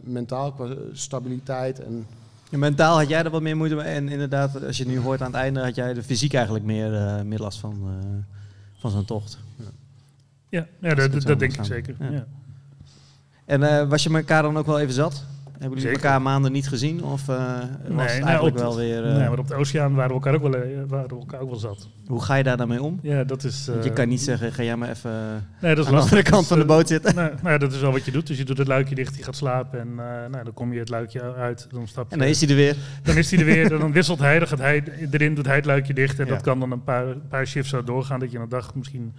mentaal 0.00 0.52
qua 0.52 0.68
stabiliteit. 0.92 1.80
En, 1.84 2.06
Ja, 2.50 2.58
mentaal 2.58 2.98
had 2.98 3.08
jij 3.08 3.24
er 3.24 3.30
wat 3.30 3.42
meer 3.42 3.56
moeite 3.56 3.74
mee. 3.74 3.84
En 3.84 4.08
inderdaad, 4.08 4.64
als 4.66 4.76
je 4.76 4.82
het 4.82 4.92
nu 4.92 4.98
hoort 5.00 5.20
aan 5.20 5.26
het 5.32 5.40
einde, 5.40 5.60
had 5.60 5.74
jij 5.74 5.94
de 5.94 6.02
fysiek 6.02 6.34
eigenlijk 6.34 6.64
meer, 6.64 6.94
eh, 6.94 7.22
meer 7.22 7.38
last 7.38 7.58
van, 7.58 7.72
eh, 8.00 8.08
van 8.80 8.90
zo'n 8.90 9.04
tocht. 9.04 9.38
Ja, 10.48 10.66
ja 10.80 10.94
dat, 10.94 11.12
dat, 11.22 11.38
denk 11.38 11.56
ik 11.56 11.64
zeker. 11.64 11.94
Ja. 12.00 12.26
En 13.46 13.62
eh, 13.62 13.88
was 13.88 14.02
je 14.02 14.10
elkaar 14.14 14.42
dan 14.42 14.56
ook 14.58 14.66
wel 14.66 14.80
even 14.80 14.94
zat? 14.94 15.24
Hebben 15.58 15.78
jullie 15.78 15.92
Zeker. 15.94 16.04
elkaar 16.04 16.22
maanden 16.22 16.52
niet 16.52 16.68
gezien? 16.68 17.04
Of 17.04 17.28
eh, 17.28 17.36
was 17.88 18.12
het 18.12 18.18
nou, 18.20 18.28
eigenlijk 18.28 18.58
wel 18.58 18.76
weer... 18.76 19.04
eh, 19.06 19.16
nee, 19.16 19.28
maar 19.28 19.38
op 19.38 19.48
de 19.48 19.54
oceaan 19.54 19.94
waren 19.94 20.08
we 20.08 20.14
elkaar 20.14 20.34
ook 20.34 20.42
wel, 20.42 20.50
waren 20.86 21.08
we 21.08 21.14
elkaar 21.18 21.40
ook 21.40 21.50
wel 21.50 21.58
zat. 21.58 21.88
Hoe 22.06 22.22
ga 22.22 22.34
je 22.34 22.42
daar 22.42 22.56
dan 22.56 22.68
mee 22.68 22.82
om? 22.82 22.98
Ja, 23.02 23.24
dat 23.24 23.44
is... 23.44 23.68
Je 23.82 23.92
kan 23.92 24.08
niet 24.08 24.20
zeggen, 24.20 24.52
ga 24.52 24.62
jij 24.62 24.76
maar 24.76 24.88
even 24.90 25.10
Nee, 25.60 25.74
dat 25.74 25.84
is 25.84 25.90
aan 25.90 25.96
de 25.96 26.02
andere 26.02 26.22
kant 26.22 26.46
van 26.46 26.58
de 26.58 26.64
boot 26.64 26.88
zitten. 26.88 27.14
Nou, 27.14 27.30
nou 27.30 27.48
ja, 27.48 27.58
dat 27.58 27.72
is 27.72 27.80
wel 27.80 27.92
wat 27.92 28.04
je 28.04 28.10
doet. 28.10 28.26
Dus 28.26 28.38
je 28.38 28.44
doet 28.44 28.58
het 28.58 28.66
luikje 28.68 28.94
dicht, 28.94 29.16
je 29.16 29.22
gaat 29.22 29.36
slapen 29.36 29.80
en 29.80 29.94
nou, 30.30 30.44
dan 30.44 30.52
kom 30.54 30.72
je 30.72 30.78
het 30.78 30.88
luikje 30.88 31.34
uit. 31.34 31.66
Dan, 31.70 31.88
stap 31.88 32.06
je, 32.06 32.12
En 32.12 32.18
dan 32.18 32.28
is 32.28 32.40
hij 32.40 32.48
er 32.50 32.56
weer. 32.56 32.76
dan 33.02 33.16
is 33.16 33.30
hij 33.30 33.38
er 33.40 33.44
weer, 33.44 33.68
dan 33.68 33.92
wisselt 33.92 34.18
hij, 34.18 34.38
dan 34.38 34.48
gaat 34.48 34.58
hij 34.58 34.82
erin, 35.10 35.34
doet 35.34 35.46
hij 35.46 35.56
het 35.56 35.64
luikje 35.64 35.94
dicht. 35.94 36.18
En 36.18 36.26
Ja. 36.26 36.32
dat 36.32 36.42
kan 36.42 36.60
dan 36.60 36.70
een 36.72 36.84
paar, 36.84 37.04
paar 37.28 37.46
shifts 37.46 37.70
zo 37.70 37.84
doorgaan, 37.84 38.20
dat 38.20 38.30
je 38.32 38.38
een 38.38 38.48
dag 38.48 38.74
misschien 38.74 39.14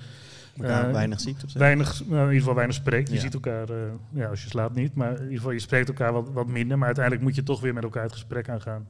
Elkaar 0.59 0.87
eh, 0.87 0.93
weinig 0.93 1.19
ziet 1.19 1.43
of 1.43 1.49
zo. 1.49 1.59
weinig, 1.59 2.01
nou, 2.05 2.13
in 2.19 2.25
ieder 2.25 2.39
geval 2.39 2.55
weinig 2.55 2.75
spreekt. 2.75 3.09
Je 3.09 3.15
Ja. 3.15 3.21
ziet 3.21 3.33
elkaar, 3.33 3.69
eh, 3.69 3.75
ja, 4.09 4.27
als 4.27 4.43
je 4.43 4.49
slaapt 4.49 4.75
niet, 4.75 4.95
maar 4.95 5.11
in 5.15 5.21
ieder 5.21 5.35
geval 5.37 5.51
je 5.51 5.59
spreekt 5.59 5.87
elkaar 5.87 6.13
wat, 6.13 6.29
wat 6.33 6.47
minder. 6.47 6.77
Maar 6.77 6.85
uiteindelijk 6.85 7.25
moet 7.25 7.35
je 7.35 7.43
toch 7.43 7.61
weer 7.61 7.73
met 7.73 7.83
elkaar 7.83 8.03
het 8.03 8.11
gesprek 8.13 8.49
aangaan. 8.49 8.87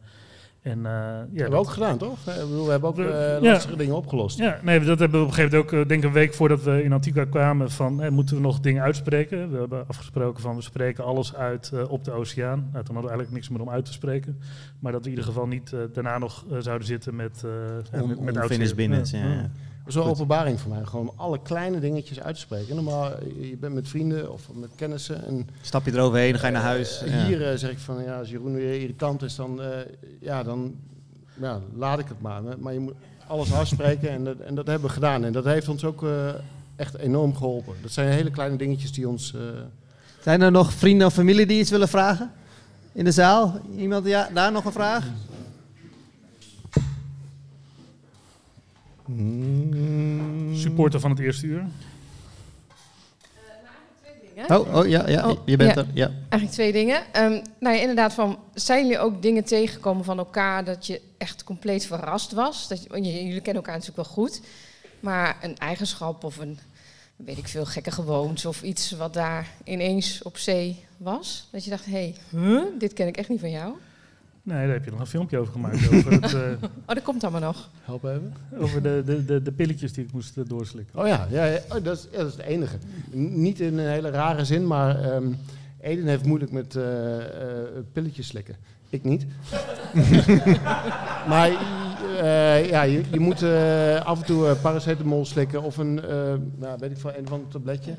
En, 0.62 0.78
eh, 0.86 0.92
ja, 0.92 1.26
hebben 1.34 1.50
we 1.52 1.56
ook 1.56 1.70
gedaan, 1.70 1.98
toch? 1.98 2.18
Eh, 2.28 2.34
we 2.36 2.68
hebben 2.70 2.90
ook 2.90 2.96
We- 2.96 3.04
eh, 3.10 3.42
ja. 3.44 3.52
lastige 3.52 3.76
dingen 3.76 3.96
opgelost. 3.96 4.38
Ja, 4.38 4.60
nee, 4.64 4.80
dat 4.80 5.00
hebben 5.00 5.20
we 5.20 5.26
op 5.26 5.30
een 5.32 5.36
gegeven 5.36 5.58
moment 5.58 5.74
ook, 5.74 5.82
eh, 5.82 5.88
denk 5.88 6.02
ik 6.02 6.08
een 6.08 6.14
week 6.16 6.34
voordat 6.34 6.64
we 6.64 6.84
in 6.84 6.94
Antigua 6.94 7.26
kwamen, 7.26 7.72
van 7.72 8.02
eh, 8.02 8.10
moeten 8.12 8.36
we 8.36 8.42
nog 8.42 8.60
dingen 8.60 8.84
uitspreken. 8.84 9.52
We 9.52 9.58
hebben 9.58 9.88
afgesproken 9.88 10.42
van 10.42 10.56
we 10.56 10.62
spreken 10.62 11.04
alles 11.04 11.36
uit 11.36 11.72
eh, 11.74 11.92
op 11.92 12.04
de 12.04 12.12
oceaan. 12.12 12.60
Nou, 12.60 12.72
toen 12.72 12.74
hadden 12.74 12.94
we 13.04 13.08
eigenlijk 13.10 13.32
niks 13.32 13.50
meer 13.50 13.62
om 13.62 13.70
uit 13.70 13.86
te 13.86 13.94
spreken. 13.94 14.40
Maar 14.80 14.92
dat 14.92 15.02
we 15.04 15.10
in 15.10 15.16
ieder 15.16 15.30
geval 15.32 15.48
niet 15.48 15.74
eh, 15.74 15.80
daarna 15.94 16.18
nog 16.18 16.46
eh, 16.52 16.58
zouden 16.60 16.88
zitten 16.88 17.16
met, 17.16 17.44
uh, 17.46 18.02
On- 18.02 18.08
met, 18.24 18.34
business, 18.48 19.12
Ja, 19.12 19.18
ja, 19.18 19.52
is 19.88 19.96
wel 19.96 20.04
een 20.04 20.10
openbaring 20.10 20.60
voor 20.60 20.72
mij. 20.72 20.84
Gewoon 20.86 21.12
alle 21.16 21.40
kleine 21.44 21.80
dingetjes 21.80 22.20
uit 22.20 22.36
te 22.36 22.42
spreken. 22.42 22.76
Normaal, 22.76 23.12
eh, 23.12 23.50
je 23.50 23.58
bent 23.58 23.74
met 23.74 23.88
vrienden 23.88 24.32
of 24.32 24.42
met 24.54 24.70
kennissen. 24.76 25.26
En 25.26 25.50
Stap 25.62 25.86
je 25.86 25.92
eroverheen, 25.92 26.32
dan 26.32 26.40
ga 26.40 26.48
je 26.48 26.54
naar 26.54 26.62
huis. 26.62 27.02
Eh, 27.02 27.14
Ja. 27.14 27.26
Hier 27.26 27.50
eh, 27.52 27.58
zeg 27.58 27.72
ik 27.72 27.80
van, 27.80 28.04
ja, 28.04 28.18
als 28.20 28.30
Jeroen 28.30 28.54
weer 28.54 28.82
irritant 28.82 29.22
is, 29.22 29.36
dan, 29.36 29.62
ja, 30.20 30.44
dan 30.44 30.76
ja, 31.34 31.60
laat 31.76 32.00
ik 32.00 32.08
het 32.08 32.22
maar. 32.22 32.42
Maar 32.60 32.74
je 32.74 32.80
moet 32.80 32.94
alles 33.28 33.54
afspreken 33.54 34.10
en 34.10 34.24
dat, 34.24 34.38
en 34.38 34.56
dat 34.56 34.68
hebben 34.68 34.88
we 34.88 34.94
gedaan. 34.94 35.24
En 35.24 35.32
dat 35.32 35.46
heeft 35.46 35.68
ons 35.68 35.84
ook 35.84 36.06
echt 36.76 36.98
enorm 36.98 37.36
geholpen. 37.36 37.74
Dat 37.82 37.92
zijn 37.92 38.12
hele 38.12 38.32
kleine 38.32 38.56
dingetjes 38.58 38.92
die 38.92 39.08
ons 39.08 39.34
Zijn 40.22 40.42
er 40.42 40.52
nog 40.52 40.74
vrienden 40.74 41.08
of 41.08 41.14
familie 41.14 41.46
die 41.46 41.60
iets 41.60 41.70
willen 41.70 41.88
vragen? 41.88 42.32
In 42.92 43.04
de 43.04 43.12
zaal? 43.12 43.60
Iemand? 43.78 44.06
Ja, 44.06 44.30
daar 44.34 44.52
nog 44.52 44.66
een 44.66 44.72
vraag? 44.72 45.06
Mm. 49.08 50.56
Supporter 50.56 51.00
van 51.00 51.10
het 51.10 51.20
eerste 51.20 51.46
uur. 51.46 51.66
Oh, 54.50 54.76
oh 54.76 54.88
ja, 54.88 55.08
ja, 55.10 55.30
Oh, 55.30 55.38
je 55.46 55.58
bent 55.58 55.76
ja. 55.76 55.82
er. 55.82 55.88
Ja. 55.94 56.06
Eigenlijk 56.30 56.52
twee 56.52 56.72
dingen. 56.72 57.02
Ehm, 57.14 57.32
nou 57.60 57.76
ja, 57.76 57.82
inderdaad, 57.82 58.14
van, 58.14 58.40
zijn 58.54 58.82
jullie 58.84 59.00
ook 59.00 59.22
dingen 59.22 59.44
tegengekomen 59.44 60.04
van 60.06 60.18
elkaar 60.18 60.64
dat 60.66 60.88
je 60.88 61.02
echt 61.18 61.44
compleet 61.44 61.86
verrast 61.86 62.32
was? 62.32 62.68
Dat, 62.68 62.84
je- 62.84 63.02
jullie 63.02 63.42
kennen 63.42 63.64
elkaar 63.64 63.78
natuurlijk 63.78 64.08
wel 64.08 64.16
goed. 64.16 64.42
Maar 65.00 65.38
een 65.42 65.58
eigenschap 65.58 66.24
of 66.24 66.38
een, 66.38 66.60
weet 67.16 67.38
ik 67.38 67.48
veel, 67.48 67.66
gekke 67.66 67.92
gewoons 67.92 68.46
of 68.46 68.62
iets 68.64 68.92
wat 68.92 69.14
daar 69.14 69.48
ineens 69.64 70.24
op 70.24 70.38
zee 70.38 70.86
was. 70.98 71.48
Dat 71.52 71.64
je 71.64 71.70
dacht, 71.70 71.86
hé, 71.86 71.92
hey, 71.92 72.16
huh? 72.30 72.62
dit 72.80 72.94
ken 72.94 73.08
ik 73.08 73.18
echt 73.18 73.30
niet 73.30 73.40
van 73.40 73.52
jou. 73.52 73.74
Nee, 74.48 74.66
daar 74.66 74.74
heb 74.74 74.86
je 74.86 74.92
nog 74.92 75.00
een 75.00 75.08
filmpje 75.08 75.38
over 75.38 75.52
gemaakt. 75.52 75.88
Over, 75.94 76.12
het, 76.12 76.34
eh, 76.42 76.42
Oh, 76.62 76.68
dat 76.96 77.02
komt 77.02 77.24
allemaal 77.24 77.42
nog. 77.42 77.70
Help 77.82 78.04
even. 78.04 78.34
over 78.60 78.82
de, 78.82 79.02
de, 79.06 79.26
de, 79.26 79.42
de 79.42 79.52
pilletjes 79.52 79.94
die 79.94 80.04
ik 80.06 80.12
moest 80.12 80.38
eh, 80.38 80.44
doorslikken. 80.48 81.00
Oh 81.00 81.08
ja, 81.08 81.28
ja, 81.30 81.46
ja 81.46 81.60
oh, 81.72 81.84
dat, 81.84 81.98
is, 81.98 82.08
ja, 82.12 82.18
dat 82.18 82.28
is 82.28 82.34
het 82.34 82.46
enige. 82.46 82.78
N- 83.16 83.42
niet 83.42 83.60
in 83.60 83.78
een 83.78 83.88
hele 83.92 84.10
rare 84.10 84.46
zin, 84.46 84.68
maar 84.68 85.00
ehm 85.04 85.26
Eden 85.82 86.06
heeft 86.08 86.26
moeilijk 86.26 86.52
met 86.52 86.76
eh, 86.76 87.18
eh, 87.18 87.24
pilletjes 87.94 88.28
slikken. 88.28 88.56
Ik 88.90 89.04
niet. 89.04 89.26
maar 91.32 91.50
eh, 92.22 92.70
ja, 92.70 92.82
je, 92.82 93.02
je 93.12 93.20
moet 93.20 93.44
af 94.04 94.20
en 94.20 94.26
toe 94.26 94.56
paracetamol 94.62 95.26
slikken 95.26 95.62
of 95.64 95.78
een, 95.78 96.04
eh, 96.04 96.34
nou, 96.58 96.78
weet 96.80 96.92
ik 96.92 96.98
veel, 96.98 97.12
een 97.18 97.26
of 97.26 97.32
ander 97.32 97.48
tabletje. 97.48 97.96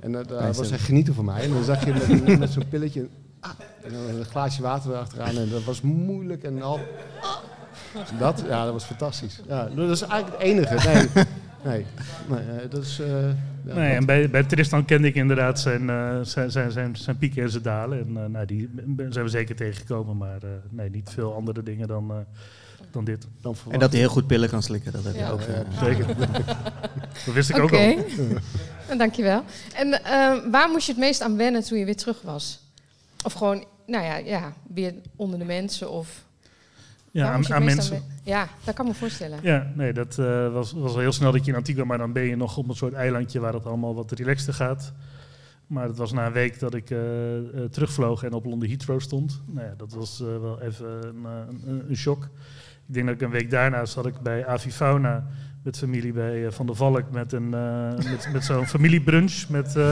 En 0.00 0.12
dat 0.12 0.28
daar 0.28 0.52
was 0.52 0.70
echt 0.70 0.82
genieten 0.84 1.14
voor 1.14 1.24
mij. 1.24 1.42
En 1.42 1.50
dan 1.50 1.64
zag 1.64 1.84
je 1.84 1.92
met, 1.92 2.08
een- 2.28 2.38
met 2.38 2.50
zo'n 2.50 2.68
pilletje 2.68 3.08
ah, 3.42 3.50
en 3.82 3.92
dan 3.92 4.18
een 4.18 4.24
glaasje 4.24 4.62
water 4.62 4.90
erachteraan. 4.90 5.36
En 5.36 5.48
dat 5.50 5.64
was 5.64 5.80
moeilijk 5.80 6.42
en 6.42 6.62
al. 6.62 6.80
Dat, 8.18 8.42
ja, 8.48 8.64
dat 8.64 8.72
was 8.72 8.84
fantastisch. 8.84 9.40
Ja, 9.48 9.68
dat 9.74 9.90
is 9.90 10.00
eigenlijk 10.02 10.42
het 10.42 10.50
enige. 10.50 10.88
Nee, 10.88 11.06
nee, 11.64 11.86
nee 12.28 12.58
eh, 12.58 12.70
dat 12.70 12.82
is... 12.82 12.98
eh, 13.00 13.08
ja, 13.08 13.74
nee, 13.74 13.88
dat- 13.88 13.98
en 13.98 14.06
bij, 14.06 14.30
bij 14.30 14.42
Tristan 14.42 14.84
kende 14.84 15.08
ik 15.08 15.14
inderdaad 15.14 15.60
zijn, 15.60 15.90
eh, 15.90 16.18
zijn, 16.22 16.50
zijn, 16.50 16.72
zijn, 16.72 16.96
zijn 16.96 17.18
pieken 17.18 17.42
en 17.42 17.50
zijn 17.50 17.62
dalen. 17.62 17.98
En 17.98 18.22
eh, 18.22 18.28
nou, 18.30 18.46
die 18.46 18.70
zijn 19.10 19.24
we 19.24 19.30
zeker 19.30 19.56
tegengekomen, 19.56 20.16
maar 20.16 20.42
eh, 20.42 20.48
nee, 20.70 20.90
niet 20.90 21.10
veel 21.12 21.34
andere 21.34 21.62
dingen 21.62 21.88
dan, 21.88 22.10
eh, 22.10 22.16
dan 22.90 23.04
dit. 23.04 23.26
dan 23.40 23.54
En 23.70 23.78
dat 23.78 23.90
hij 23.90 24.00
heel 24.00 24.08
goed 24.08 24.26
pillen 24.26 24.48
kan 24.48 24.62
slikken, 24.62 24.92
dat 24.92 25.04
heb 25.04 25.12
je 25.14 25.18
Ja. 25.20 25.30
ook. 25.30 25.40
Ja. 25.40 25.84
Zeker. 25.84 26.06
dat 27.24 27.34
wist 27.34 27.50
ik 27.50 27.58
ook 27.58 27.72
al. 27.72 27.96
En 28.88 28.98
dankjewel. 29.04 29.42
En 29.74 30.04
ehm, 30.04 30.50
waar 30.50 30.68
moest 30.68 30.86
je 30.86 30.92
het 30.92 31.00
meest 31.00 31.20
aan 31.22 31.36
wennen 31.36 31.62
toen 31.64 31.78
je 31.78 31.84
weer 31.84 31.96
terug 31.96 32.22
was? 32.22 32.60
Of 33.22 33.32
gewoon, 33.32 33.64
nou 33.86 34.04
ja, 34.04 34.16
ja 34.16 34.52
weer 34.74 34.94
onder 35.16 35.38
de 35.38 35.44
mensen 35.44 35.90
of... 35.90 36.24
Ja, 37.10 37.32
aan, 37.32 37.64
mensen. 37.64 38.02
Ja, 38.22 38.48
dat 38.64 38.74
kan 38.74 38.86
ik 38.86 38.92
me 38.92 38.98
voorstellen. 38.98 39.38
Ja, 39.42 39.72
nee, 39.74 39.92
dat 39.92 40.18
eh, 40.18 40.52
was, 40.52 40.72
was 40.72 40.92
wel 40.92 41.00
heel 41.00 41.12
snel 41.12 41.32
dat 41.32 41.44
je 41.44 41.50
in 41.50 41.56
Antigua, 41.56 41.84
maar 41.84 41.98
dan 41.98 42.12
ben 42.12 42.22
je 42.22 42.36
nog 42.36 42.56
op 42.56 42.68
een 42.68 42.74
soort 42.74 42.92
eilandje 42.92 43.40
waar 43.40 43.52
het 43.52 43.66
allemaal 43.66 43.94
wat 43.94 44.12
relaxter 44.12 44.54
gaat. 44.54 44.92
Maar 45.66 45.88
het 45.88 45.96
was 45.96 46.12
na 46.12 46.26
een 46.26 46.32
week 46.32 46.58
dat 46.58 46.74
ik 46.74 46.90
eh, 46.90 47.36
eh, 47.36 47.44
terugvloog 47.70 48.22
en 48.22 48.32
op 48.32 48.44
Londen 48.44 48.68
Heathrow 48.68 49.00
stond. 49.00 49.42
Nou 49.46 49.66
ja, 49.66 49.74
dat 49.76 49.92
was 49.92 50.18
wel 50.18 50.60
even 50.60 50.86
een, 51.06 51.24
een, 51.24 51.84
een 51.88 51.96
shock. 51.96 52.24
Ik 52.86 52.94
denk 52.94 53.06
dat 53.06 53.14
ik 53.14 53.20
een 53.20 53.30
week 53.30 53.50
daarna 53.50 53.84
zat 53.84 54.06
ik 54.06 54.20
bij 54.20 54.46
Avifauna 54.46 55.26
met 55.62 55.78
familie 55.78 56.12
bij 56.12 56.46
eh, 56.46 56.52
Van 56.52 56.66
der 56.66 56.74
Valk 56.76 57.10
met, 57.10 57.32
een, 57.32 57.54
eh, 57.54 57.94
met, 58.10 58.28
met 58.32 58.44
zo'n 58.44 58.66
familiebrunch 58.66 59.48
met, 59.48 59.76
eh, 59.76 59.82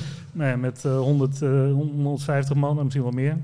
nou 0.32 0.50
ja, 0.50 0.56
met 0.56 0.84
eh, 0.84 0.98
100, 0.98 1.42
eh, 1.42 1.48
150 1.72 2.56
man 2.56 2.76
en 2.76 2.82
misschien 2.82 3.04
wel 3.04 3.12
meer. 3.12 3.36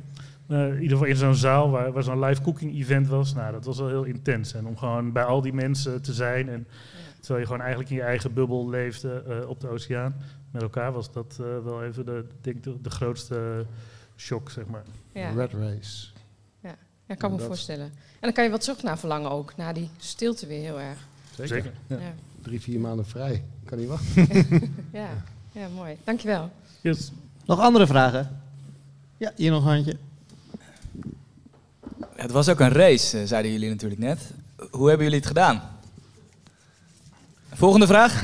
Eh, 0.48 0.66
in 0.66 0.72
ieder 0.82 0.90
geval 0.96 1.06
in 1.12 1.16
zo'n 1.16 1.34
zaal 1.34 1.70
waar, 1.70 1.92
waar 1.92 2.02
zo'n 2.02 2.20
live 2.24 2.42
cooking 2.42 2.74
event 2.74 3.08
was. 3.08 3.34
Nou, 3.34 3.52
dat 3.52 3.64
was 3.64 3.78
wel 3.78 3.88
heel 3.88 4.04
intens. 4.04 4.54
En 4.54 4.66
om 4.66 4.76
gewoon 4.76 5.12
bij 5.12 5.24
al 5.24 5.40
die 5.40 5.52
mensen 5.52 6.02
te 6.02 6.12
zijn. 6.12 6.48
En 6.48 6.66
terwijl 7.18 7.38
je 7.40 7.46
gewoon 7.46 7.60
eigenlijk 7.60 7.90
in 7.90 7.96
je 7.96 8.02
eigen 8.02 8.32
bubbel 8.34 8.68
leefde 8.68 9.22
eh, 9.28 9.48
op 9.48 9.60
de 9.60 9.68
oceaan 9.68 10.14
met 10.50 10.62
elkaar, 10.62 10.92
was 10.92 11.12
dat 11.12 11.38
eh, 11.40 11.46
wel 11.64 11.84
even 11.84 12.04
de, 12.04 12.24
denk 12.40 12.62
de, 12.64 12.80
de 12.80 12.90
grootste 12.90 13.66
shock, 14.16 14.50
zeg 14.50 14.66
maar. 14.66 14.82
Ja, 15.12 15.30
Red 15.30 15.52
Race. 15.52 16.06
ja 16.62 16.74
ik 17.06 17.18
kan 17.18 17.30
me 17.30 17.36
Dat- 17.36 17.46
voorstellen. 17.46 17.84
En 17.86 17.92
dan 18.20 18.32
kan 18.32 18.44
je 18.44 18.50
wat 18.50 18.60
terug 18.60 18.82
naar 18.82 18.98
verlangen 18.98 19.30
ook, 19.30 19.56
naar 19.56 19.74
die 19.74 19.90
stilte 19.96 20.46
weer 20.46 20.60
heel 20.60 20.80
erg. 20.80 21.06
Zeker. 21.46 21.54
Zeker. 21.56 21.72
Ja. 21.86 21.96
Ja, 21.96 22.14
Drie, 22.42 22.60
vier 22.60 22.80
maanden 22.80 23.06
vrij. 23.06 23.44
Kan 23.64 23.78
niet 23.78 23.88
wachten. 23.88 24.28
ja. 24.92 25.08
ja 25.52 25.68
mooi. 25.74 25.96
Dankjewel. 26.04 26.50
Yes. 26.80 27.12
Nog 27.44 27.60
andere 27.60 27.86
vragen? 27.86 28.40
Ja, 29.16 29.32
hier 29.36 29.50
nog 29.50 29.64
een 29.64 29.72
handje. 29.72 29.96
Het 32.14 32.30
was 32.30 32.48
ook 32.48 32.60
een 32.60 32.72
race, 32.72 33.18
eh, 33.20 33.26
zeiden 33.26 33.52
jullie 33.52 33.68
natuurlijk 33.68 34.00
net. 34.00 34.30
Hoe 34.70 34.88
hebben 34.88 35.04
jullie 35.06 35.18
het 35.20 35.28
gedaan? 35.28 35.62
Volgende 37.52 37.86
vraag. 37.86 38.20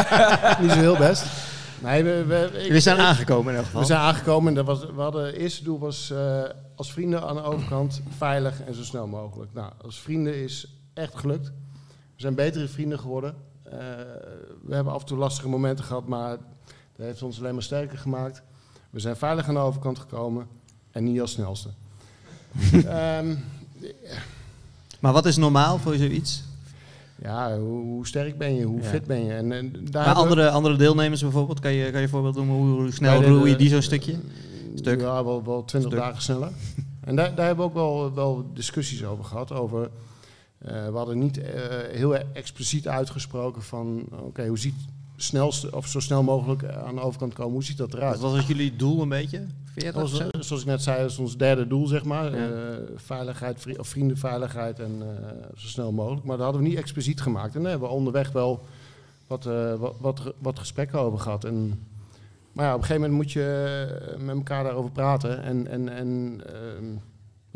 niet 0.60 0.70
zo 0.70 0.78
heel 0.78 0.96
best. 0.96 1.24
Nee, 1.82 2.02
we, 2.02 2.24
we, 2.24 2.66
ik- 2.68 2.80
zijn 2.80 2.98
aangekomen 2.98 3.50
in 3.52 3.56
elk 3.56 3.64
geval. 3.66 3.80
We 3.80 3.86
zijn 3.86 4.00
aangekomen 4.00 4.48
en 4.48 4.54
dat 4.54 4.66
was, 4.66 4.80
we 4.94 5.00
hadden, 5.00 5.26
het 5.26 5.34
eerste 5.34 5.64
doel 5.64 5.78
was 5.78 6.10
eh, 6.10 6.42
als 6.74 6.92
vrienden 6.92 7.22
aan 7.22 7.34
de 7.36 7.42
overkant 7.42 8.00
veilig 8.16 8.60
en 8.62 8.74
zo 8.74 8.82
snel 8.82 9.06
mogelijk. 9.06 9.52
Nou, 9.54 9.72
als 9.84 10.00
vrienden 10.00 10.42
is 10.42 10.66
echt 10.94 11.16
gelukt. 11.16 11.52
We 12.16 12.22
zijn 12.22 12.34
betere 12.34 12.68
vrienden 12.68 12.98
geworden. 12.98 13.34
Eh, 13.62 13.78
we 14.64 14.74
hebben 14.74 14.92
af 14.92 15.00
en 15.00 15.06
toe 15.06 15.18
lastige 15.18 15.48
momenten 15.48 15.84
gehad, 15.84 16.06
maar 16.08 16.30
dat 16.96 17.06
heeft 17.06 17.22
ons 17.22 17.38
alleen 17.38 17.54
maar 17.54 17.62
sterker 17.62 17.98
gemaakt. 17.98 18.42
We 18.90 19.00
zijn 19.00 19.16
veilig 19.16 19.48
aan 19.48 19.54
de 19.54 19.60
overkant 19.60 19.98
gekomen 19.98 20.46
en 20.90 21.04
niet 21.04 21.20
als 21.20 21.32
snelste. 21.32 21.68
Ehm, 22.86 23.34
Maar 25.00 25.12
wat 25.12 25.26
is 25.26 25.36
normaal 25.36 25.78
voor 25.78 25.94
zoiets? 25.94 26.44
ja, 27.22 27.58
hoe, 27.58 27.82
hoe 27.84 28.06
sterk 28.06 28.38
ben 28.38 28.54
je, 28.54 28.64
hoe 28.64 28.80
Ja. 28.82 28.88
fit 28.88 29.04
ben 29.06 29.24
je? 29.24 29.32
En, 29.32 29.52
en 29.52 29.72
daar 29.90 30.06
Maar 30.06 30.14
andere, 30.14 30.50
andere 30.50 30.76
deelnemers 30.76 31.20
bijvoorbeeld, 31.20 31.60
kan 31.60 31.72
je, 31.72 31.84
kan 31.90 31.96
je 31.96 32.02
een 32.02 32.08
voorbeeld 32.12 32.36
noemen? 32.36 32.54
Hoe, 32.56 32.80
hoe 32.80 32.92
snel 32.92 33.22
roei 33.22 33.50
je 33.50 33.56
die 33.56 33.68
zo'n 33.68 33.82
stukje? 33.82 34.16
Stuk. 34.74 35.00
Ja, 35.00 35.24
wel, 35.24 35.44
wel 35.44 35.64
20 35.64 35.90
Stuk. 35.90 36.02
dagen 36.04 36.22
sneller. 36.22 36.50
En 37.00 37.16
daar, 37.16 37.34
daar 37.34 37.46
hebben 37.46 37.64
we 37.64 37.70
ook 37.70 37.76
wel, 37.76 38.14
wel 38.14 38.50
discussies 38.54 39.04
over 39.04 39.24
gehad. 39.24 39.52
Over, 39.52 39.90
we 40.66 40.90
hadden 40.96 41.18
niet 41.18 41.38
eh, 41.38 41.52
heel 41.90 42.14
expliciet 42.16 42.88
uitgesproken 42.88 43.62
van... 43.62 44.04
oké, 44.10 44.46
hoe 44.46 44.58
ziet 44.58 44.74
snelste, 45.16 45.76
of 45.76 45.86
zo 45.86 46.00
snel 46.00 46.22
mogelijk 46.22 46.64
aan 46.64 46.94
de 46.94 47.00
overkant 47.00 47.32
komen, 47.34 47.52
hoe 47.52 47.64
ziet 47.64 47.76
dat 47.76 47.94
eruit? 47.94 48.18
Wat 48.20 48.30
was 48.30 48.38
het 48.38 48.46
jullie 48.48 48.76
doel 48.76 49.02
een 49.02 49.08
beetje? 49.08 49.46
40 49.64 49.92
Dat 49.94 50.02
of 50.04 50.10
was, 50.10 50.20
zo? 50.20 50.28
eh, 50.28 50.40
zoals 50.40 50.62
ik 50.62 50.68
net 50.68 50.82
zei, 50.82 51.00
dat 51.00 51.10
is 51.10 51.18
ons 51.18 51.36
derde 51.36 51.66
doel, 51.66 51.86
zeg 51.86 52.04
maar. 52.04 52.36
Ja. 52.36 52.46
Eh, 52.48 52.76
veiligheid, 52.96 53.60
vri- 53.60 53.76
of 53.78 53.88
vriendenveiligheid 53.88 54.78
en 54.80 55.02
eh, 55.02 55.32
zo 55.56 55.66
snel 55.66 55.92
mogelijk. 55.92 56.24
Maar 56.24 56.36
dat 56.36 56.44
hadden 56.44 56.62
we 56.62 56.68
niet 56.68 56.78
expliciet 56.78 57.20
gemaakt. 57.20 57.54
En 57.54 57.60
daar 57.62 57.70
hebben 57.70 57.88
we 57.88 57.94
onderweg 57.94 58.32
wel 58.32 58.64
wat, 59.26 59.46
eh, 59.46 59.74
wat, 59.74 59.94
wat, 60.00 60.34
wat 60.38 60.58
gesprekken 60.58 60.98
over 61.00 61.18
gehad. 61.18 61.44
En, 61.44 61.82
maar 62.52 62.64
ja, 62.64 62.72
op 62.74 62.78
een 62.80 62.84
gegeven 62.86 63.02
moment 63.08 63.22
moet 63.22 63.32
je 63.32 64.06
eh, 64.10 64.18
met 64.22 64.36
elkaar 64.36 64.64
daarover 64.64 64.90
praten. 64.90 65.42
En, 65.42 65.66
en, 65.66 65.88
en 65.88 66.40
ehm, 66.46 66.84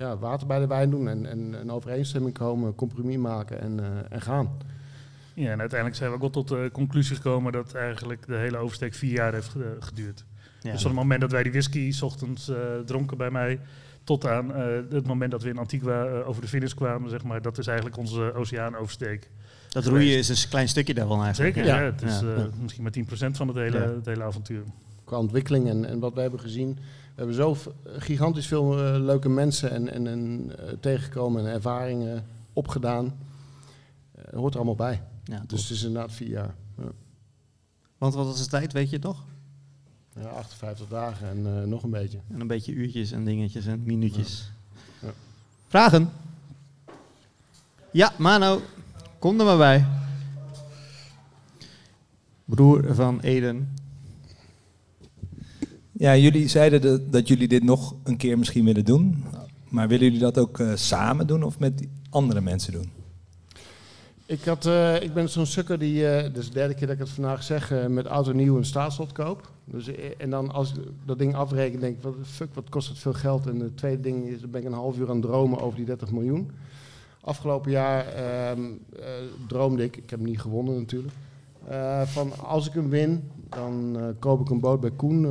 ja, 0.00 0.18
water 0.18 0.46
bij 0.46 0.58
de 0.58 0.66
wijn 0.66 0.90
doen. 0.90 1.08
En, 1.08 1.26
en 1.26 1.52
een 1.60 1.70
overeenstemming 1.70 2.34
komen, 2.34 2.74
compromis 2.74 3.16
maken 3.16 3.60
en, 3.60 3.80
eh, 3.80 3.86
en 4.08 4.20
gaan. 4.20 4.48
Ja, 5.34 5.50
en 5.50 5.60
uiteindelijk 5.60 5.98
zijn 5.98 6.08
we 6.10 6.14
ook 6.14 6.20
wel 6.20 6.30
tot 6.30 6.48
de 6.48 6.68
conclusie 6.72 7.16
gekomen 7.16 7.52
dat 7.52 7.74
eigenlijk 7.74 8.26
de 8.26 8.36
hele 8.36 8.56
oversteek 8.56 8.94
vier 8.94 9.12
jaar 9.12 9.32
heeft 9.32 9.54
geduurd. 9.80 10.24
Ja. 10.60 10.72
Dus 10.72 10.82
van 10.82 10.90
het 10.90 11.00
moment 11.00 11.20
dat 11.20 11.30
wij 11.30 11.42
die 11.42 11.52
whisky 11.52 11.90
's 11.92 12.02
ochtends 12.02 12.48
eh, 12.48 12.56
dronken 12.86 13.16
bij 13.16 13.30
mij, 13.30 13.60
tot 14.04 14.26
aan 14.26 14.54
eh, 14.54 14.64
het 14.90 15.06
moment 15.06 15.30
dat 15.30 15.42
we 15.42 15.48
in 15.48 15.58
Antigua 15.58 16.08
over 16.22 16.42
de 16.42 16.48
finish 16.48 16.72
kwamen, 16.74 17.10
zeg 17.10 17.22
maar, 17.24 17.42
dat 17.42 17.58
is 17.58 17.66
eigenlijk 17.66 17.96
onze 17.98 18.32
oceaanoversteek. 18.34 19.30
Dat 19.68 19.84
roeien 19.86 20.18
is 20.18 20.28
een 20.28 20.48
klein 20.50 20.68
stukje 20.68 20.94
daarvan 20.94 21.22
eigenlijk. 21.24 21.54
Zeker, 21.54 21.70
ja. 21.70 21.80
Ja. 21.80 21.84
het 21.90 22.02
is 22.02 22.20
Ja. 22.20 22.34
eh, 22.34 22.44
misschien 22.62 22.82
maar 22.82 22.92
10% 22.92 23.36
van 23.36 23.48
het 23.48 23.56
hele, 23.56 23.78
Ja. 23.78 23.84
het 23.94 24.06
hele 24.06 24.22
avontuur. 24.22 24.62
qua 25.04 25.18
ontwikkeling 25.18 25.68
en, 25.68 25.84
en 25.84 25.98
wat 25.98 26.14
we 26.14 26.20
hebben 26.20 26.40
gezien. 26.40 26.78
We 27.20 27.26
hebben 27.26 27.44
zo 27.44 27.72
gigantisch 27.98 28.46
veel 28.46 28.78
eh, 28.78 29.00
leuke 29.00 29.28
mensen 29.28 29.70
en, 29.70 29.92
en, 29.92 30.06
en 30.06 30.52
eh, 30.58 30.72
tegengekomen 30.80 31.46
en 31.46 31.52
ervaringen 31.52 32.24
opgedaan. 32.52 33.14
Eh, 34.12 34.38
hoort 34.38 34.52
er 34.52 34.58
allemaal 34.58 34.76
bij. 34.76 35.02
Ja, 35.24 35.42
Dus 35.46 35.62
het 35.62 35.70
is 35.70 35.82
inderdaad 35.82 36.12
vier 36.12 36.28
jaar. 36.28 36.54
Ja, 36.76 36.84
Want 37.98 38.14
wat 38.14 38.26
was 38.26 38.42
de 38.42 38.46
tijd, 38.48 38.72
weet 38.72 38.90
je 38.90 38.98
nog? 38.98 39.24
Ja, 40.20 40.28
58 40.28 40.88
dagen 40.88 41.28
en 41.28 41.68
nog 41.68 41.82
een 41.82 41.90
beetje. 41.90 42.18
En 42.28 42.40
een 42.40 42.46
beetje 42.46 42.72
uurtjes 42.72 43.12
en 43.12 43.24
dingetjes 43.24 43.66
en 43.66 43.82
minuutjes. 43.84 44.52
Ja. 45.00 45.08
Ja. 45.08 45.14
Vragen? 45.68 46.10
Ja, 47.90 48.12
Mano, 48.18 48.60
kom 49.18 49.38
er 49.40 49.44
maar 49.46 49.56
bij. 49.56 49.86
Broer 52.44 52.94
van 52.94 53.20
Eden. 53.20 53.74
Ja, 56.00 56.16
jullie 56.16 56.48
zeiden 56.48 57.10
dat, 57.10 57.28
jullie 57.28 57.48
dit 57.48 57.62
nog 57.62 57.94
een 58.02 58.16
keer 58.16 58.38
misschien 58.38 58.64
willen 58.64 58.84
doen. 58.84 59.24
Maar 59.68 59.88
willen 59.88 60.04
jullie 60.04 60.20
dat 60.20 60.38
ook 60.38 60.58
eh, 60.58 60.72
samen 60.74 61.26
doen 61.26 61.42
of 61.42 61.58
met 61.58 61.86
andere 62.10 62.40
mensen 62.40 62.72
doen? 62.72 62.90
Ik, 64.26 64.44
had, 64.44 64.66
eh, 64.66 65.02
ik 65.02 65.14
ben 65.14 65.28
zo'n 65.28 65.46
sukker 65.46 65.78
die, 65.78 66.02
is 66.32 66.46
de 66.46 66.52
derde 66.52 66.74
keer 66.74 66.86
dat 66.86 66.96
ik 66.96 67.02
het 67.02 67.10
vandaag 67.10 67.42
zeg, 67.42 67.72
met 67.88 68.06
auto 68.06 68.32
nieuw 68.32 68.56
een 68.56 68.64
staatslot 68.64 69.12
koop. 69.12 69.50
Dus, 69.64 69.90
en 70.18 70.30
dan 70.30 70.50
als 70.50 70.72
ik 70.72 70.76
dat 71.04 71.18
ding 71.18 71.34
afreken, 71.34 71.80
denk 71.80 71.96
ik, 71.96 72.02
wat, 72.02 72.14
fuck, 72.22 72.54
wat 72.54 72.68
kost 72.68 72.88
het 72.88 72.98
veel 72.98 73.12
geld. 73.12 73.46
En 73.46 73.60
het 73.60 73.76
tweede 73.76 74.02
ding 74.02 74.26
is, 74.26 74.40
dan 74.40 74.50
ben 74.50 74.60
ik 74.60 74.66
een 74.66 74.72
half 74.72 74.98
uur 74.98 75.08
aan 75.08 75.16
het 75.16 75.24
dromen 75.24 75.60
over 75.60 75.76
die 75.76 75.86
30 75.86 76.10
miljoen. 76.10 76.50
Afgelopen 77.20 77.70
jaar 77.70 78.06
ehm, 78.06 78.60
eh, 79.00 79.08
droomde 79.48 79.84
ik, 79.84 79.96
ik 79.96 80.10
heb 80.10 80.20
niet 80.20 80.40
gewonnen 80.40 80.78
natuurlijk, 80.78 81.14
eh, 81.68 82.02
van 82.02 82.38
als 82.38 82.66
ik 82.66 82.72
hem 82.72 82.88
win, 82.88 83.30
dan 83.48 83.98
eh, 83.98 84.08
koop 84.18 84.40
ik 84.40 84.50
een 84.50 84.60
boot 84.60 84.80
bij 84.80 84.90
Koen, 84.90 85.24
eh, 85.24 85.30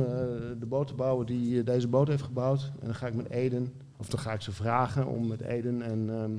de 0.58 0.66
botenbouwer 0.68 1.26
die 1.26 1.62
deze 1.62 1.88
boot 1.88 2.08
heeft 2.08 2.22
gebouwd. 2.22 2.72
En 2.80 2.86
dan 2.86 2.94
ga 2.94 3.06
ik 3.06 3.14
met 3.14 3.30
Eden, 3.30 3.72
of 3.96 4.08
dan 4.08 4.20
ga 4.20 4.32
ik 4.32 4.40
ze 4.40 4.52
vragen 4.52 5.06
om 5.06 5.26
met 5.26 5.40
Eden 5.40 5.82
en, 5.82 6.10
ehm, 6.10 6.30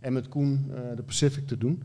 en 0.00 0.12
met 0.12 0.28
Koen 0.28 0.70
de 0.96 1.02
Pacific 1.02 1.46
te 1.46 1.58
doen. 1.58 1.82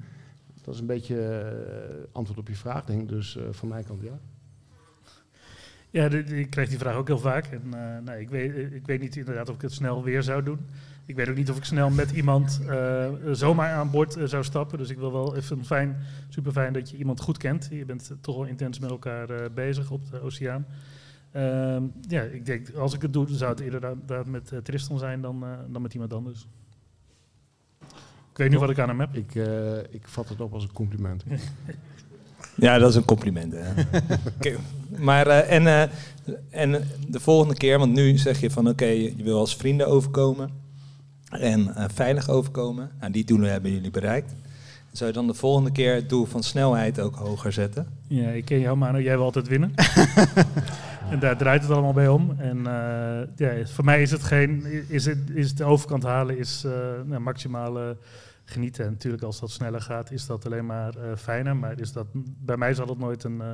Dat 0.62 0.74
is 0.74 0.80
een 0.80 0.86
beetje 0.86 2.08
antwoord 2.12 2.40
op 2.40 2.48
je 2.48 2.56
vraag, 2.56 2.86
denk 2.86 3.02
ik. 3.02 3.10
Dus 3.10 3.38
van 3.52 3.68
mijn 3.68 3.86
kant 3.86 4.02
ja. 4.02 4.20
Ja, 5.90 6.10
ik 6.10 6.50
krijg 6.50 6.70
die 6.70 6.78
vraag 6.78 6.96
ook 6.96 7.08
heel 7.08 7.20
vaak. 7.20 7.46
En, 7.46 7.70
nee, 8.04 8.22
ik, 8.22 8.30
weet, 8.30 8.74
ik 8.74 8.86
weet 8.86 9.00
niet 9.02 9.16
inderdaad 9.16 9.50
of 9.50 9.56
ik 9.56 9.62
het 9.62 9.72
snel 9.72 10.04
weer 10.04 10.24
zou 10.24 10.44
doen. 10.44 10.60
Ik 11.06 11.16
weet 11.16 11.30
ook 11.30 11.36
niet 11.36 11.50
of 11.50 11.58
ik 11.58 11.64
snel 11.64 11.90
met 11.90 12.12
iemand 12.12 12.62
eh, 12.68 13.06
zomaar 13.32 13.72
aan 13.74 13.92
boord 13.92 14.16
eh, 14.16 14.26
zou 14.26 14.44
stappen. 14.44 14.78
Dus 14.78 14.90
ik 14.90 14.98
wil 14.98 15.12
wel 15.12 15.36
even 15.36 15.66
fijn, 15.66 15.98
super 16.30 16.52
fijn 16.52 16.74
dat 16.74 16.90
je 16.90 16.98
iemand 16.98 17.20
goed 17.22 17.38
kent. 17.38 17.68
Je 17.72 17.86
bent 17.86 18.10
eh, 18.10 18.18
toch 18.22 18.36
wel 18.36 18.46
intens 18.46 18.80
met 18.80 18.90
elkaar 18.90 19.30
eh, 19.30 19.50
bezig 19.54 19.92
op 19.92 20.12
de 20.12 20.22
oceaan. 20.22 20.66
Ehm, 21.32 21.84
ja, 22.08 22.22
ik 22.22 22.46
denk, 22.46 22.70
als 22.76 22.94
ik 22.94 23.02
het 23.02 23.14
doe, 23.14 23.26
dan 23.26 23.36
zou 23.36 23.52
het 23.52 23.62
inderdaad 23.62 24.26
met 24.26 24.52
Tristan 24.64 25.00
zijn 25.00 25.22
dan, 25.22 25.44
eh, 25.44 25.50
dan 25.70 25.82
met 25.82 25.94
iemand 25.94 26.14
anders. 26.14 26.48
Ik 28.34 28.40
weet 28.40 28.50
niet 28.50 28.60
wat 28.60 28.70
ik 28.70 28.80
aan 28.80 28.88
hem 28.88 29.00
heb. 29.00 29.16
Ik, 29.16 29.36
eh, 29.36 29.78
ik 29.78 30.08
vat 30.08 30.30
het 30.30 30.42
op 30.42 30.54
als 30.54 30.64
een 30.64 30.72
compliment. 30.72 31.24
Ja, 32.56 32.78
dat 32.78 32.90
is 32.90 32.96
een 32.96 33.06
compliment. 33.06 33.54
Hè. 33.56 33.70
Oké, 34.36 34.56
Maar 34.98 35.28
eh, 35.28 35.52
en, 35.52 35.68
eh, 35.68 35.90
en 36.50 36.88
de 37.08 37.20
volgende 37.20 37.54
keer, 37.54 37.80
want 37.80 37.94
nu 37.94 38.18
zeg 38.18 38.40
je 38.40 38.52
van 38.52 38.70
oké, 38.70 38.86
je 38.86 39.24
wil 39.24 39.40
als 39.40 39.56
vrienden 39.56 39.88
overkomen 39.88 40.50
en 41.40 41.76
eh, 41.76 41.86
veilig 41.94 42.30
overkomen. 42.30 42.92
Nou, 43.00 43.12
die 43.12 43.26
doelen 43.26 43.52
hebben 43.52 43.72
jullie 43.72 43.92
bereikt. 43.92 44.36
Zou 44.92 45.10
je 45.10 45.16
dan 45.16 45.28
de 45.28 45.34
volgende 45.34 45.72
keer 45.72 45.96
het 45.96 46.10
doel 46.10 46.26
van 46.26 46.44
snelheid 46.44 47.00
ook 47.00 47.16
hoger 47.16 47.52
zetten? 47.52 47.88
Ja, 48.08 48.30
ik 48.30 48.46
ken 48.46 48.60
jou, 48.60 48.78
Mano. 48.78 49.00
Jij 49.00 49.16
wil 49.16 49.26
altijd 49.26 49.48
winnen. 49.48 49.74
en 51.12 51.20
daar 51.20 51.38
draait 51.38 51.62
het 51.62 51.72
allemaal 51.72 51.94
bij 51.94 52.08
om. 52.08 52.36
En 52.38 52.58
eh, 52.58 53.28
ja, 53.36 53.66
voor 53.66 53.86
mij 53.86 54.02
is 54.02 54.12
het 54.12 54.24
geen... 54.24 54.66
Is 54.88 55.06
het, 55.06 55.18
is 55.34 55.50
het 55.50 55.58
de 55.58 55.64
overkant 55.64 56.04
halen 56.04 56.38
is 56.38 56.64
eh 56.64 56.72
nou, 57.06 57.22
maximale 57.22 57.98
genieten. 58.46 58.86
En 58.86 58.92
natuurlijk, 58.92 59.24
als 59.24 59.40
dat 59.40 59.52
sneller 59.52 59.82
gaat, 59.82 60.12
is 60.12 60.26
dat 60.26 60.46
alleen 60.46 60.66
maar 60.66 60.96
eh, 60.96 61.16
fijner. 61.16 61.56
Maar 61.56 61.80
is 61.80 61.92
dat, 61.92 62.08
bij 62.24 62.58
mij 62.58 62.74
zal 62.74 62.88
het 62.88 63.00
nooit 63.00 63.24
een, 63.24 63.42
eh, 63.42 63.48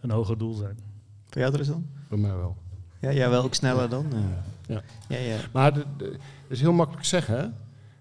een 0.00 0.10
hoger 0.10 0.38
doel 0.38 0.54
zijn. 0.54 0.78
Voor 1.26 1.40
jou 1.40 1.52
Tristan? 1.52 1.86
Bij 2.08 2.18
mij 2.18 2.36
wel. 2.36 2.56
Ja, 2.98 3.12
jij 3.12 3.30
wel 3.30 3.42
ook 3.42 3.54
sneller 3.54 3.88
dan? 3.88 4.06
Ja. 4.10 4.42
Ja, 4.66 4.82
ja. 5.08 5.36
Maar 5.52 5.74
de- 5.74 5.84
de- 5.96 6.10
dat 6.10 6.18
is 6.48 6.60
heel 6.60 6.72
makkelijk 6.72 7.04
zeggen, 7.06 7.38
hè? 7.38 7.46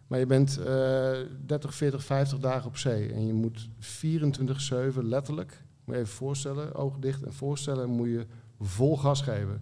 Maar 0.08 0.20
je 0.20 0.26
bent 0.26 0.58
eh 0.58 1.12
30, 1.46 1.76
40, 1.76 2.04
50 2.04 2.40
dagen 2.40 2.66
op 2.68 2.78
zee. 2.78 3.14
En 3.14 3.28
je 3.28 3.34
moet 3.34 3.68
24-7 3.80 5.04
letterlijk, 5.04 5.62
moet 5.84 5.96
je 5.96 6.02
even 6.02 6.14
voorstellen, 6.14 6.76
ogen 6.76 7.02
dicht 7.02 7.24
en 7.24 7.34
voorstellen, 7.34 7.90
moet 7.90 8.08
je 8.08 8.26
vol 8.62 8.98
gas 8.98 9.22
geven. 9.22 9.62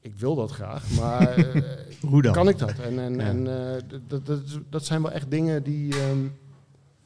Ik 0.00 0.14
wil 0.14 0.34
dat 0.34 0.50
graag, 0.50 0.90
maar 0.90 1.28
eh, 1.36 1.62
Hoe 2.00 2.22
dan? 2.22 2.32
kan 2.32 2.48
ik 2.48 2.58
dat? 2.58 2.78
En, 2.78 2.98
en, 2.98 3.14
Ja. 3.14 3.20
en 3.20 3.46
eh, 3.76 3.82
dat, 4.08 4.26
dat, 4.26 4.40
dat 4.70 4.84
zijn 4.84 5.02
wel 5.02 5.10
echt 5.12 5.30
dingen 5.30 5.62
die, 5.62 5.94
ehm, 6.00 6.26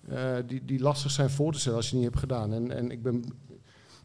eh, 0.08 0.34
die, 0.46 0.64
die 0.64 0.80
lastig 0.80 1.10
zijn 1.10 1.30
voor 1.30 1.52
te 1.52 1.58
stellen 1.60 1.76
als 1.78 1.86
je 1.90 1.96
het 1.96 2.04
niet 2.04 2.12
hebt 2.14 2.24
gedaan. 2.24 2.52
En, 2.52 2.70
en 2.76 2.90
ik 2.90 3.02
ben 3.02 3.24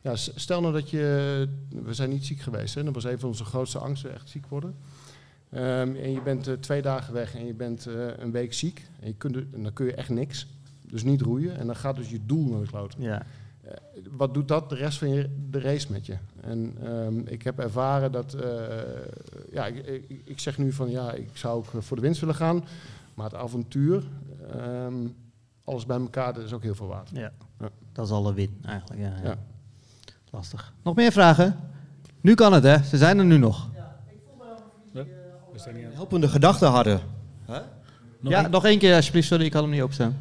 ja, 0.05 0.15
stel 0.15 0.61
nou 0.61 0.73
dat 0.73 0.89
je. 0.89 1.47
We 1.83 1.93
zijn 1.93 2.09
niet 2.09 2.25
ziek 2.25 2.39
geweest. 2.39 2.75
Hè? 2.75 2.83
Dat 2.83 2.93
was 2.93 3.03
een 3.03 3.19
van 3.19 3.29
onze 3.29 3.43
grootste 3.43 3.79
angsten, 3.79 4.13
echt 4.13 4.29
ziek 4.29 4.47
worden. 4.47 4.75
Ehm, 5.49 5.95
en 5.95 6.11
je 6.11 6.21
bent 6.21 6.47
eh, 6.47 6.53
twee 6.53 6.81
dagen 6.81 7.13
weg 7.13 7.35
en 7.35 7.45
je 7.45 7.53
bent 7.53 7.85
eh, 7.85 8.17
een 8.17 8.31
week 8.31 8.53
ziek. 8.53 8.87
En, 8.99 9.07
je 9.07 9.13
kunt, 9.13 9.35
en 9.35 9.63
dan 9.63 9.73
kun 9.73 9.85
je 9.85 9.93
echt 9.93 10.09
niks. 10.09 10.47
Dus 10.81 11.03
niet 11.03 11.21
roeien. 11.21 11.57
En 11.57 11.65
dan 11.65 11.75
gaat 11.75 11.95
dus 11.95 12.09
je 12.09 12.25
doel 12.25 12.49
naar 12.49 12.61
de 12.61 12.67
kloot. 12.67 12.95
Ja. 12.97 13.25
Eh, 13.61 13.71
wat 14.11 14.33
doet 14.33 14.47
dat 14.47 14.69
de 14.69 14.75
rest 14.75 14.97
van 14.97 15.09
je, 15.09 15.29
de 15.49 15.59
race 15.59 15.91
met 15.91 16.05
je? 16.05 16.17
En 16.41 16.77
ehm, 16.83 17.19
ik 17.19 17.41
heb 17.41 17.59
ervaren 17.59 18.11
dat. 18.11 18.35
ja, 19.51 19.65
ik, 19.65 19.85
ik, 19.85 20.21
ik 20.25 20.39
zeg 20.39 20.57
nu 20.57 20.71
van 20.71 20.89
ja, 20.89 21.13
ik 21.13 21.29
zou 21.33 21.55
ook 21.55 21.83
voor 21.83 21.97
de 21.97 22.03
winst 22.03 22.19
willen 22.19 22.35
gaan. 22.35 22.63
Maar 23.13 23.25
het 23.25 23.35
avontuur, 23.35 24.03
ehm, 24.51 25.07
alles 25.63 25.85
bij 25.85 25.97
elkaar, 25.97 26.33
dat 26.33 26.43
is 26.43 26.53
ook 26.53 26.63
heel 26.63 26.75
veel 26.75 26.87
waard. 26.87 27.09
Ja. 27.13 27.31
Ja. 27.59 27.69
Dat 27.91 28.05
is 28.05 28.11
alle 28.11 28.33
win 28.33 28.57
eigenlijk. 28.61 29.01
Ja, 29.01 29.13
ja. 29.23 29.37
Ja. 30.35 30.41
Lastig. 30.41 30.73
Nog 30.83 30.95
meer 30.95 31.11
vragen? 31.11 31.55
Nu 32.21 32.33
kan 32.33 32.53
het, 32.53 32.63
hè? 32.63 32.83
Ze 32.83 32.97
zijn 32.97 33.17
er 33.19 33.25
nu 33.25 33.37
nog. 33.37 33.67
We 34.91 35.61
zijn 35.61 35.75
niet 35.75 35.85
aan- 35.85 35.91
helpende 35.93 36.27
gedachten 36.27 36.69
hadden. 36.69 36.99
Nog 38.19 38.31
ja, 38.33 38.41
één- 38.41 38.51
nog 38.51 38.65
één 38.65 38.79
keer 38.79 38.95
alsjeblieft. 38.95 39.27
Sorry, 39.27 39.45
ik 39.45 39.53
had 39.53 39.61
hem 39.61 39.71
niet 39.71 39.83
opstaan. 39.83 40.17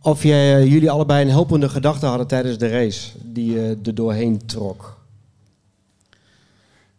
Of 0.00 0.22
jij, 0.22 0.56
eh, 0.56 0.72
jullie 0.72 0.90
allebei 0.90 1.24
een 1.24 1.30
helpende 1.30 1.68
gedachte 1.68 2.06
hadden 2.06 2.26
tijdens 2.26 2.58
de 2.58 2.68
race 2.68 3.10
die 3.24 3.58
eh, 3.58 3.70
er 3.70 3.94
doorheen 3.94 4.46
trok. 4.46 4.98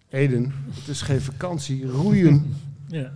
Eden, 0.10 0.54
het 0.74 0.88
is 0.88 1.02
geen 1.02 1.22
vakantie, 1.22 1.86
roeien. 1.88 2.56
Ja. 2.90 3.12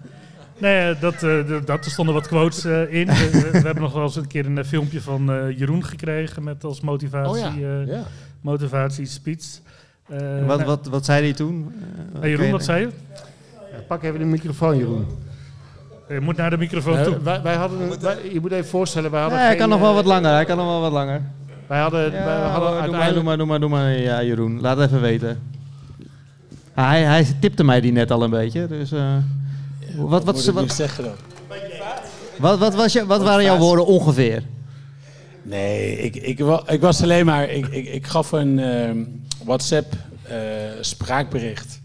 Nee, 0.57 0.99
dat, 0.99 1.13
eh, 1.23 1.47
dat, 1.65 1.85
er 1.85 1.91
stonden 1.91 2.13
wat 2.13 2.27
quotes 2.27 2.63
eh, 2.65 2.93
in. 2.93 3.07
We, 3.07 3.29
we- 3.31 3.49
we 3.51 3.57
hebben 3.65 3.81
nog 3.83 3.93
wel 3.93 4.03
eens 4.03 4.15
een 4.15 4.27
keer 4.27 4.45
een 4.45 4.57
eh, 4.57 4.63
filmpje 4.65 5.01
van 5.01 5.31
eh, 5.31 5.57
Jeroen 5.57 5.83
gekregen 5.85 6.43
met 6.43 6.63
als 6.63 6.81
motivatie, 6.81 7.31
Oh 7.31 7.59
ja, 7.59 7.79
eh, 7.81 7.87
ja. 7.87 8.03
Motivatiespeech. 8.41 9.59
Eh, 10.09 10.17
wat, 10.45 10.57
nou, 10.57 10.63
wat, 10.69 10.87
wat 10.87 11.05
zei 11.05 11.23
hij 11.23 11.33
toen? 11.33 11.73
Eh, 12.13 12.19
hey, 12.21 12.29
Jeroen, 12.29 12.51
wat 12.51 12.63
zei 12.63 12.79
je? 12.79 12.89
Ja, 13.71 13.77
pak 13.87 14.03
even 14.03 14.19
de 14.19 14.25
microfoon, 14.25 14.77
Jeroen. 14.77 15.05
Je 16.09 16.19
moet 16.19 16.37
naar 16.37 16.49
de 16.49 16.57
microfoon 16.57 16.97
Eh, 16.97 17.03
toe. 17.03 17.21
wij, 17.23 17.41
wij 17.41 17.55
hadden 17.55 17.81
een- 17.81 17.99
wij- 17.99 18.17
je 18.33 18.39
moet 18.41 18.51
even 18.51 18.69
voorstellen, 18.69 19.11
wij 19.11 19.19
hadden 19.21 19.37
Nee, 19.39 19.47
hij 19.47 19.57
geen, 19.57 19.67
kan 19.69 19.79
nog 19.79 19.87
wel 19.87 19.89
eh, 19.89 19.95
wat 19.95 20.05
langer. 20.05 20.31
Hij 20.31 20.45
kan 20.45 20.57
nog 20.57 20.65
wel 20.67 20.81
wat 20.81 20.91
langer. 20.91 21.21
Wij 21.67 21.79
hadden, 21.79 22.11
Ja, 22.11 22.25
wij 22.25 22.37
hadden 22.49 22.83
doe, 22.83 22.91
maar, 22.97 23.13
doe 23.13 23.23
maar, 23.23 23.37
doe 23.37 23.45
maar, 23.45 23.59
doe 23.59 23.69
maar. 23.69 23.89
Ja, 23.97 24.23
Jeroen. 24.23 24.61
Laat 24.61 24.77
het 24.77 24.87
even 24.89 25.01
weten. 25.01 25.39
Hij, 26.73 27.01
hij 27.01 27.27
tipte 27.39 27.63
mij 27.63 27.81
die 27.81 27.91
net 27.91 28.11
al 28.11 28.23
een 28.23 28.29
beetje. 28.29 28.67
Dus, 28.67 28.91
eh, 28.91 29.15
wat, 29.95 30.23
wat, 30.23 30.45
wat, 30.45 30.71
zeggen 30.71 31.03
dan? 31.03 31.13
wat, 32.37 32.59
wat, 32.59 32.75
was 32.75 32.93
je, 32.93 33.05
wat 33.05 33.23
waren 33.23 33.43
jouw 33.43 33.57
woorden 33.57 33.85
ongeveer? 33.85 34.43
Nee, 35.43 35.97
ik, 35.97 36.15
ik, 36.15 36.39
ik 36.67 36.81
was 36.81 37.01
alleen 37.01 37.25
maar. 37.25 37.49
Ik, 37.49 37.67
ik, 37.67 37.85
ik 37.87 38.07
gaf 38.07 38.31
een 38.31 38.59
ehm, 38.59 38.97
WhatsApp 39.43 39.93
eh, 40.23 40.35
spraakbericht. 40.81 41.79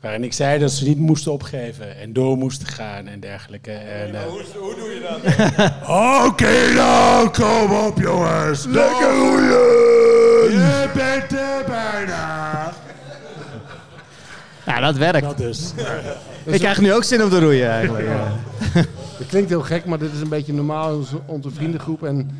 Waarin 0.00 0.24
ik 0.24 0.32
zei 0.32 0.58
dat 0.58 0.70
ze 0.72 0.84
niet 0.84 0.98
moesten 0.98 1.32
opgeven 1.32 1.96
en 1.96 2.12
door 2.12 2.36
moesten 2.36 2.66
gaan 2.66 3.06
en 3.06 3.20
dergelijke. 3.20 3.70
En, 3.72 4.14
eh, 4.14 4.22
hoe, 4.22 4.42
hoe 4.58 4.74
doe 4.74 4.88
je 4.90 5.00
dat? 5.00 5.32
Oké 6.26 6.72
nou, 6.74 7.28
kom 7.30 7.76
op 7.86 7.98
jongens. 7.98 8.64
Lekker 8.64 9.16
roeien. 9.16 9.84
Je 10.52 10.88
bent 10.94 11.32
er 11.40 11.64
bijna. 11.66 12.72
Ja, 14.66 14.80
dat 14.80 14.96
werkt. 14.96 15.20
Dat 15.26 15.36
dus. 15.38 15.72
Ik 16.44 16.60
krijg 16.60 16.80
nu 16.80 16.92
ook 16.92 17.04
zin 17.04 17.22
om 17.22 17.30
te 17.30 17.40
roeien 17.40 17.68
eigenlijk. 17.70 18.06
ja. 18.06 18.32
Dat 19.18 19.26
klinkt 19.26 19.48
heel 19.48 19.62
gek, 19.62 19.84
maar 19.84 19.98
dit 19.98 20.12
is 20.12 20.20
een 20.20 20.28
beetje 20.28 20.52
normaal 20.52 20.92
in 20.98 21.06
onze- 21.26 21.50
vriendengroep. 21.50 22.04
En 22.04 22.30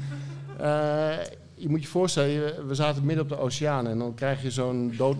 je 1.54 1.68
moet 1.68 1.82
je 1.82 1.88
voorstellen, 1.88 2.30
je- 2.30 2.64
we 2.66 2.74
zaten 2.74 3.04
midden 3.04 3.24
op 3.24 3.28
de 3.30 3.38
oceaan 3.38 3.86
en 3.86 3.98
dan 3.98 4.14
krijg 4.14 4.42
je 4.42 4.50
zo'n 4.50 4.92
dood, 4.96 5.16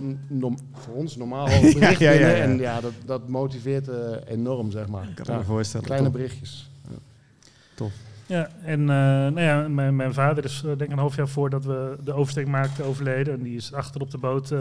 voor 0.73 0.95
ons 0.95 1.17
normaal 1.17 1.49
Ja, 1.51 1.61
bericht 1.61 1.99
ja, 1.99 2.11
ja, 2.11 2.19
binnen. 2.19 2.37
En 2.43 2.59
ja, 2.59 2.81
dat, 2.81 2.93
dat 3.05 3.29
motiveert 3.29 3.89
eh, 3.89 3.97
enorm, 4.27 4.71
zeg 4.71 4.87
maar. 4.87 5.09
kan 5.15 5.25
me 5.29 5.33
Ja, 5.33 5.43
voorstellen, 5.47 5.87
Kleine 5.87 6.07
tof. 6.07 6.15
berichtjes. 6.17 6.71
Ja. 6.89 6.97
Tof. 7.75 7.93
Ja, 8.27 8.49
en 8.65 8.81
eh, 8.81 8.87
nou 8.87 9.41
ja, 9.41 9.69
mijn, 9.69 9.97
mijn 9.97 10.15
vader 10.15 10.45
is 10.45 10.57
eh, 10.59 10.63
denk 10.65 10.81
ik 10.81 10.91
een 10.91 10.99
half 10.99 11.17
jaar 11.17 11.29
voordat 11.29 11.65
we 11.65 11.97
de 12.05 12.13
oversteek 12.13 12.47
maakten 12.49 12.85
overleden. 12.85 13.35
En 13.35 13.43
die 13.43 13.57
is 13.57 13.73
achter 13.73 14.01
op 14.01 14.11
de 14.11 14.19
boot. 14.19 14.51
eh, 14.51 14.59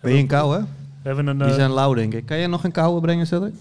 Ben 0.00 0.12
je 0.12 0.18
een 0.18 0.26
kou, 0.26 0.54
hè? 0.58 0.64
Hebben 1.02 1.26
een, 1.26 1.38
Die 1.38 1.46
eh, 1.46 1.54
zijn 1.54 1.70
lauw, 1.72 1.94
denk 1.94 2.14
ik. 2.14 2.26
Kan 2.26 2.36
je 2.36 2.46
nog 2.46 2.64
een 2.64 2.72
koude 2.72 3.00
brengen, 3.00 3.26
Cedric? 3.26 3.54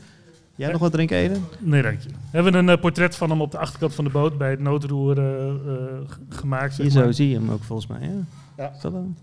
Jij 0.56 0.72
nog 0.72 0.82
wat 0.82 0.92
drinken, 0.92 1.18
Eden? 1.18 1.46
Nee, 1.60 1.82
dank 1.82 2.00
je. 2.02 2.10
We 2.10 2.16
hebben 2.32 2.54
een 2.54 2.70
eh, 2.70 2.80
portret 2.80 3.16
van 3.16 3.30
hem 3.30 3.42
op 3.42 3.52
de 3.52 3.58
achterkant 3.58 3.94
van 3.96 4.04
de 4.04 4.10
boot 4.10 4.38
bij 4.38 4.50
het 4.50 4.60
noodroer 4.60 5.18
eh, 5.18 5.50
eh, 5.50 5.56
gemaakt. 6.30 6.78
Hier 6.78 6.90
zo 6.90 7.12
zie 7.12 7.30
je 7.30 7.36
hem 7.36 7.52
ook 7.52 7.64
volgens 7.64 7.88
mij. 7.88 8.00
Ja, 8.02 8.14
Ja. 8.58 8.72
Is 8.76 8.82
dat 8.82 8.92
wel? 8.92 9.14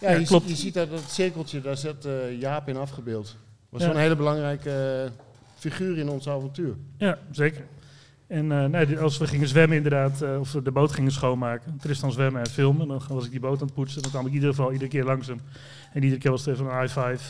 Ja, 0.00 0.10
Ja, 0.10 0.16
je, 0.18 0.26
klopt. 0.26 0.46
Ziet, 0.48 0.56
je 0.56 0.62
ziet 0.62 0.74
dat, 0.74 0.90
dat 0.90 1.00
cirkeltje, 1.10 1.60
daar 1.60 1.76
zit 1.76 2.04
eh, 2.04 2.40
Jaap 2.40 2.68
in 2.68 2.76
afgebeeld. 2.76 3.36
Was 3.68 3.82
een 3.82 3.96
hele 3.96 4.16
belangrijke 4.16 5.10
figuur 5.54 5.98
in 5.98 6.08
ons 6.08 6.28
avontuur. 6.28 6.74
Ja, 6.98 7.18
zeker. 7.30 7.64
En 8.26 8.52
eh, 8.52 8.64
nee, 8.64 8.86
die- 8.86 8.98
als 8.98 9.18
we 9.18 9.26
gingen 9.26 9.48
zwemmen 9.48 9.76
inderdaad, 9.76 10.22
eh, 10.22 10.38
of 10.40 10.52
we 10.52 10.62
de 10.62 10.70
boot 10.70 10.92
gingen 10.92 11.12
schoonmaken, 11.12 11.76
Tristan 11.80 12.12
zwemmen 12.12 12.40
en 12.40 12.50
filmen, 12.50 12.88
dan 12.88 13.00
was 13.08 13.24
ik 13.24 13.30
die 13.30 13.40
boot 13.40 13.60
aan 13.60 13.66
het 13.66 13.74
poetsen. 13.74 14.02
Dan 14.02 14.10
kwam 14.10 14.22
ik 14.22 14.28
in 14.28 14.34
ieder 14.34 14.48
geval 14.48 14.72
iedere 14.72 14.90
keer 14.90 15.04
langs 15.04 15.26
hem. 15.26 15.40
En 15.92 16.02
iedere 16.02 16.20
keer 16.20 16.30
was 16.30 16.44
het 16.44 16.54
even 16.54 16.66
een 16.70 16.80
high 16.80 16.98
five. 17.00 17.22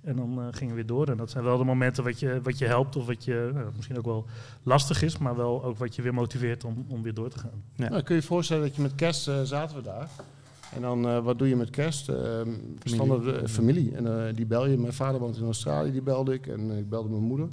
En 0.00 0.16
dan 0.16 0.40
eh, 0.40 0.46
gingen 0.50 0.68
we 0.68 0.74
weer 0.74 0.86
door. 0.86 1.08
En 1.08 1.16
dat 1.16 1.30
zijn 1.30 1.44
wel 1.44 1.58
de 1.58 1.64
momenten 1.64 2.04
wat 2.04 2.20
je, 2.20 2.40
wat 2.42 2.58
je 2.58 2.66
helpt 2.66 2.96
of 2.96 3.06
wat 3.06 3.24
je 3.24 3.50
nou, 3.54 3.66
misschien 3.76 3.98
ook 3.98 4.04
wel 4.04 4.26
lastig 4.62 5.02
is, 5.02 5.18
maar 5.18 5.36
wel 5.36 5.64
ook 5.64 5.78
wat 5.78 5.94
je 5.94 6.02
weer 6.02 6.14
motiveert 6.14 6.64
om, 6.64 6.84
om 6.88 7.02
weer 7.02 7.14
door 7.14 7.30
te 7.30 7.38
gaan. 7.38 7.62
Nou, 7.76 8.02
kun 8.02 8.14
je 8.14 8.20
je 8.20 8.26
voorstellen 8.26 8.62
dat 8.62 8.76
je 8.76 8.82
met 8.82 8.94
kerst 8.94 9.28
eh, 9.28 9.42
zaten 9.42 9.76
we 9.76 9.82
daar. 9.82 10.08
En 10.74 10.80
dan, 10.80 11.08
eh, 11.08 11.18
wat 11.18 11.38
doe 11.38 11.48
je 11.48 11.56
met 11.56 11.70
kerst? 11.70 12.08
Uh, 12.08 12.16
standaard 12.84 13.50
familie. 13.50 13.96
En 13.96 14.26
eh, 14.26 14.34
die 14.34 14.46
bel 14.46 14.66
je. 14.66 14.78
Mijn 14.78 14.92
vader 14.92 15.20
woont 15.20 15.36
in 15.36 15.44
Australië, 15.44 15.92
die 15.92 16.02
belde 16.02 16.32
ik. 16.32 16.46
En 16.46 16.70
ik 16.70 16.88
belde 16.88 17.08
mijn 17.08 17.22
moeder. 17.22 17.48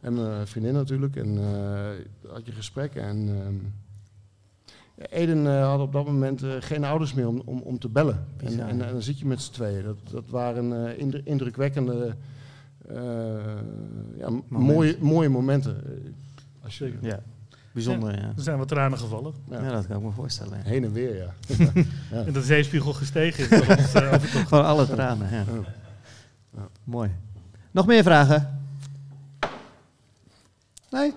En 0.00 0.14
mijn 0.14 0.46
vriendin 0.46 0.74
natuurlijk. 0.74 1.16
En 1.16 1.38
eh, 1.38 2.30
had 2.32 2.46
je 2.46 2.52
gesprekken. 2.52 3.02
En 3.02 3.16
ehm, 3.28 3.54
ja, 3.54 3.85
Eden 4.98 5.46
eh, 5.46 5.68
had 5.68 5.80
op 5.80 5.92
dat 5.92 6.04
moment 6.06 6.42
eh, 6.42 6.50
geen 6.60 6.84
ouders 6.84 7.14
meer 7.14 7.28
om, 7.28 7.42
om, 7.44 7.60
om 7.60 7.78
te 7.78 7.88
bellen. 7.88 8.26
En, 8.36 8.60
en, 8.60 8.68
en 8.68 8.78
dan 8.92 9.02
zit 9.02 9.18
je 9.18 9.26
met 9.26 9.40
z'n 9.42 9.52
tweeën. 9.52 9.82
Dat, 9.84 9.96
dat 10.10 10.24
waren 10.30 10.86
eh, 10.88 10.98
indru- 10.98 11.20
indrukwekkende, 11.24 12.14
eh, 12.88 12.96
ja, 14.18 14.28
mooie, 14.48 14.96
mooie 15.00 15.28
momenten. 15.28 15.76
Als 16.62 16.78
je, 16.78 16.92
Ja, 17.00 17.20
bijzonder, 17.72 18.14
ja. 18.14 18.22
Er 18.36 18.42
zijn 18.42 18.58
wat 18.58 18.68
tranen 18.68 18.98
gevallen. 18.98 19.32
Ja, 19.50 19.70
dat 19.70 19.86
kan 19.86 19.96
ik 19.96 20.02
me 20.02 20.10
voorstellen. 20.10 20.60
Heen 20.62 20.84
en 20.84 20.92
weer, 20.92 21.16
ja. 21.16 21.32
Ja. 22.12 22.24
En 22.24 22.32
de 22.32 22.42
zeespiegel 22.42 22.92
gestegen 22.92 23.50
is. 23.50 23.68
ons, 23.68 23.92
eh, 23.94 24.12
overtocht. 24.14 24.48
Gewoon 24.48 24.64
alle 24.64 24.86
tranen, 24.86 25.30
ja. 25.30 25.44
Mooi. 26.84 27.10
Nog 27.70 27.86
meer 27.86 28.02
vragen? 28.02 28.58
Nee? 30.90 31.12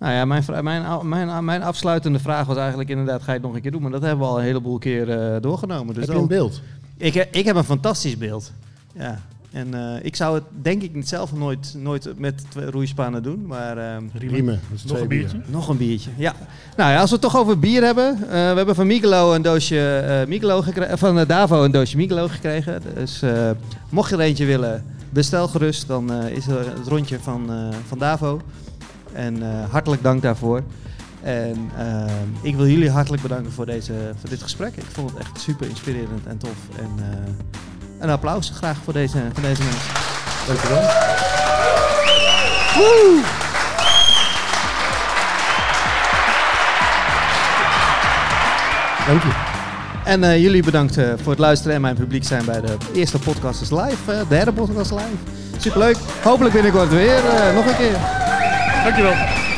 Nou 0.00 0.12
ja, 0.12 0.24
mijn, 0.24 0.44
mijn, 0.62 1.08
mijn, 1.08 1.44
mijn 1.44 1.62
afsluitende 1.62 2.18
vraag 2.18 2.46
was 2.46 2.56
eigenlijk 2.56 2.88
inderdaad, 2.90 3.22
ga 3.22 3.26
je 3.32 3.38
het 3.38 3.42
nog 3.46 3.54
een 3.54 3.60
keer 3.60 3.70
doen? 3.70 3.82
Maar 3.82 3.90
dat 3.90 4.02
hebben 4.02 4.18
we 4.26 4.32
al 4.32 4.38
een 4.38 4.44
heleboel 4.44 4.78
keer 4.78 5.10
eh, 5.10 5.40
doorgenomen. 5.40 5.94
Dus 5.94 6.06
Heb 6.06 6.14
je 6.14 6.20
een 6.20 6.26
beeld? 6.28 6.60
Ik, 6.96 7.14
ik 7.30 7.44
heb 7.44 7.56
een 7.56 7.64
fantastisch 7.64 8.18
beeld. 8.18 8.52
Ja. 8.94 9.18
En 9.52 9.74
eh, 9.74 10.04
ik 10.04 10.16
zou 10.16 10.34
het 10.34 10.44
denk 10.62 10.82
ik 10.82 10.90
zelf 11.04 11.32
nooit, 11.32 11.74
nooit 11.78 12.18
met 12.18 12.44
twee 12.50 12.70
roeispanen 12.70 13.22
doen. 13.22 13.46
Maar, 13.46 13.78
ehm, 13.78 14.04
Riemen, 14.12 14.60
dat 14.68 14.78
is 14.78 14.82
Nog 14.84 14.90
twee 14.90 15.02
een 15.02 15.08
biertje? 15.08 15.40
nog 15.46 15.68
een 15.68 15.76
biertje, 15.76 16.10
ja. 16.16 16.34
Nou 16.76 16.90
ja, 16.90 17.00
als 17.00 17.08
we 17.10 17.16
het 17.16 17.24
toch 17.24 17.36
over 17.36 17.58
bier 17.58 17.82
hebben. 17.82 18.14
eh, 18.14 18.28
we 18.30 18.36
hebben 18.36 18.74
van 18.74 18.86
Migelo 18.86 19.34
een 19.34 19.42
doosje 19.42 19.96
eh 19.98 20.26
Migelo 20.28 20.62
van 20.94 21.24
Davo 21.26 21.64
een 21.64 21.70
doosje 21.70 21.96
Migelo 21.96 22.28
gekregen. 22.28 22.82
Dus 22.94 23.22
eh, 23.22 23.50
mocht 23.88 24.10
je 24.10 24.16
er 24.16 24.22
eentje 24.22 24.44
willen, 24.44 24.84
bestel 25.10 25.48
gerust. 25.48 25.86
Dan 25.86 26.12
eh, 26.12 26.36
is 26.36 26.46
er 26.46 26.58
het 26.78 26.86
rondje 26.88 27.18
van, 27.20 27.50
eh, 27.52 27.68
van 27.86 27.98
Davo. 27.98 28.40
En 29.12 29.42
eh, 29.42 29.70
hartelijk 29.70 30.02
dank 30.02 30.22
daarvoor. 30.22 30.62
En 31.22 31.70
eh, 31.76 32.04
ik 32.42 32.56
wil 32.56 32.66
jullie 32.66 32.90
hartelijk 32.90 33.22
bedanken 33.22 33.52
voor, 33.52 33.66
deze, 33.66 33.92
voor 34.20 34.28
dit 34.28 34.42
gesprek. 34.42 34.76
Ik 34.76 34.84
vond 34.92 35.10
het 35.10 35.18
echt 35.18 35.40
super 35.40 35.68
inspirerend 35.68 36.26
en 36.26 36.38
tof. 36.38 36.56
En 36.76 36.90
eh, 36.98 37.32
een 37.98 38.10
applaus 38.10 38.52
graag 38.54 38.76
voor 38.84 38.92
deze, 38.92 39.18
voor 39.32 39.42
deze 39.42 39.62
mensen. 39.62 39.90
Dankjewel. 40.46 40.82
Woe! 42.74 43.22
Dank 49.06 49.22
je. 49.22 49.48
En 50.04 50.40
jullie 50.40 50.62
bedankt 50.62 50.94
voor 51.22 51.30
het 51.30 51.38
luisteren 51.38 51.74
en 51.74 51.80
mijn 51.80 51.94
publiek 51.94 52.24
zijn 52.24 52.44
bij 52.44 52.60
de 52.60 52.76
eerste 52.92 53.18
podcast 53.18 53.60
is 53.60 53.70
live, 53.70 54.12
eh, 54.12 54.20
derde 54.28 54.52
podcast 54.52 54.90
live. 54.90 55.04
Superleuk. 55.56 55.96
Hopelijk 56.22 56.54
binnenkort 56.54 56.88
weer. 56.88 57.22
nog 57.54 57.66
een 57.66 57.76
keer. 57.76 57.98
Dankjewel. 58.84 59.49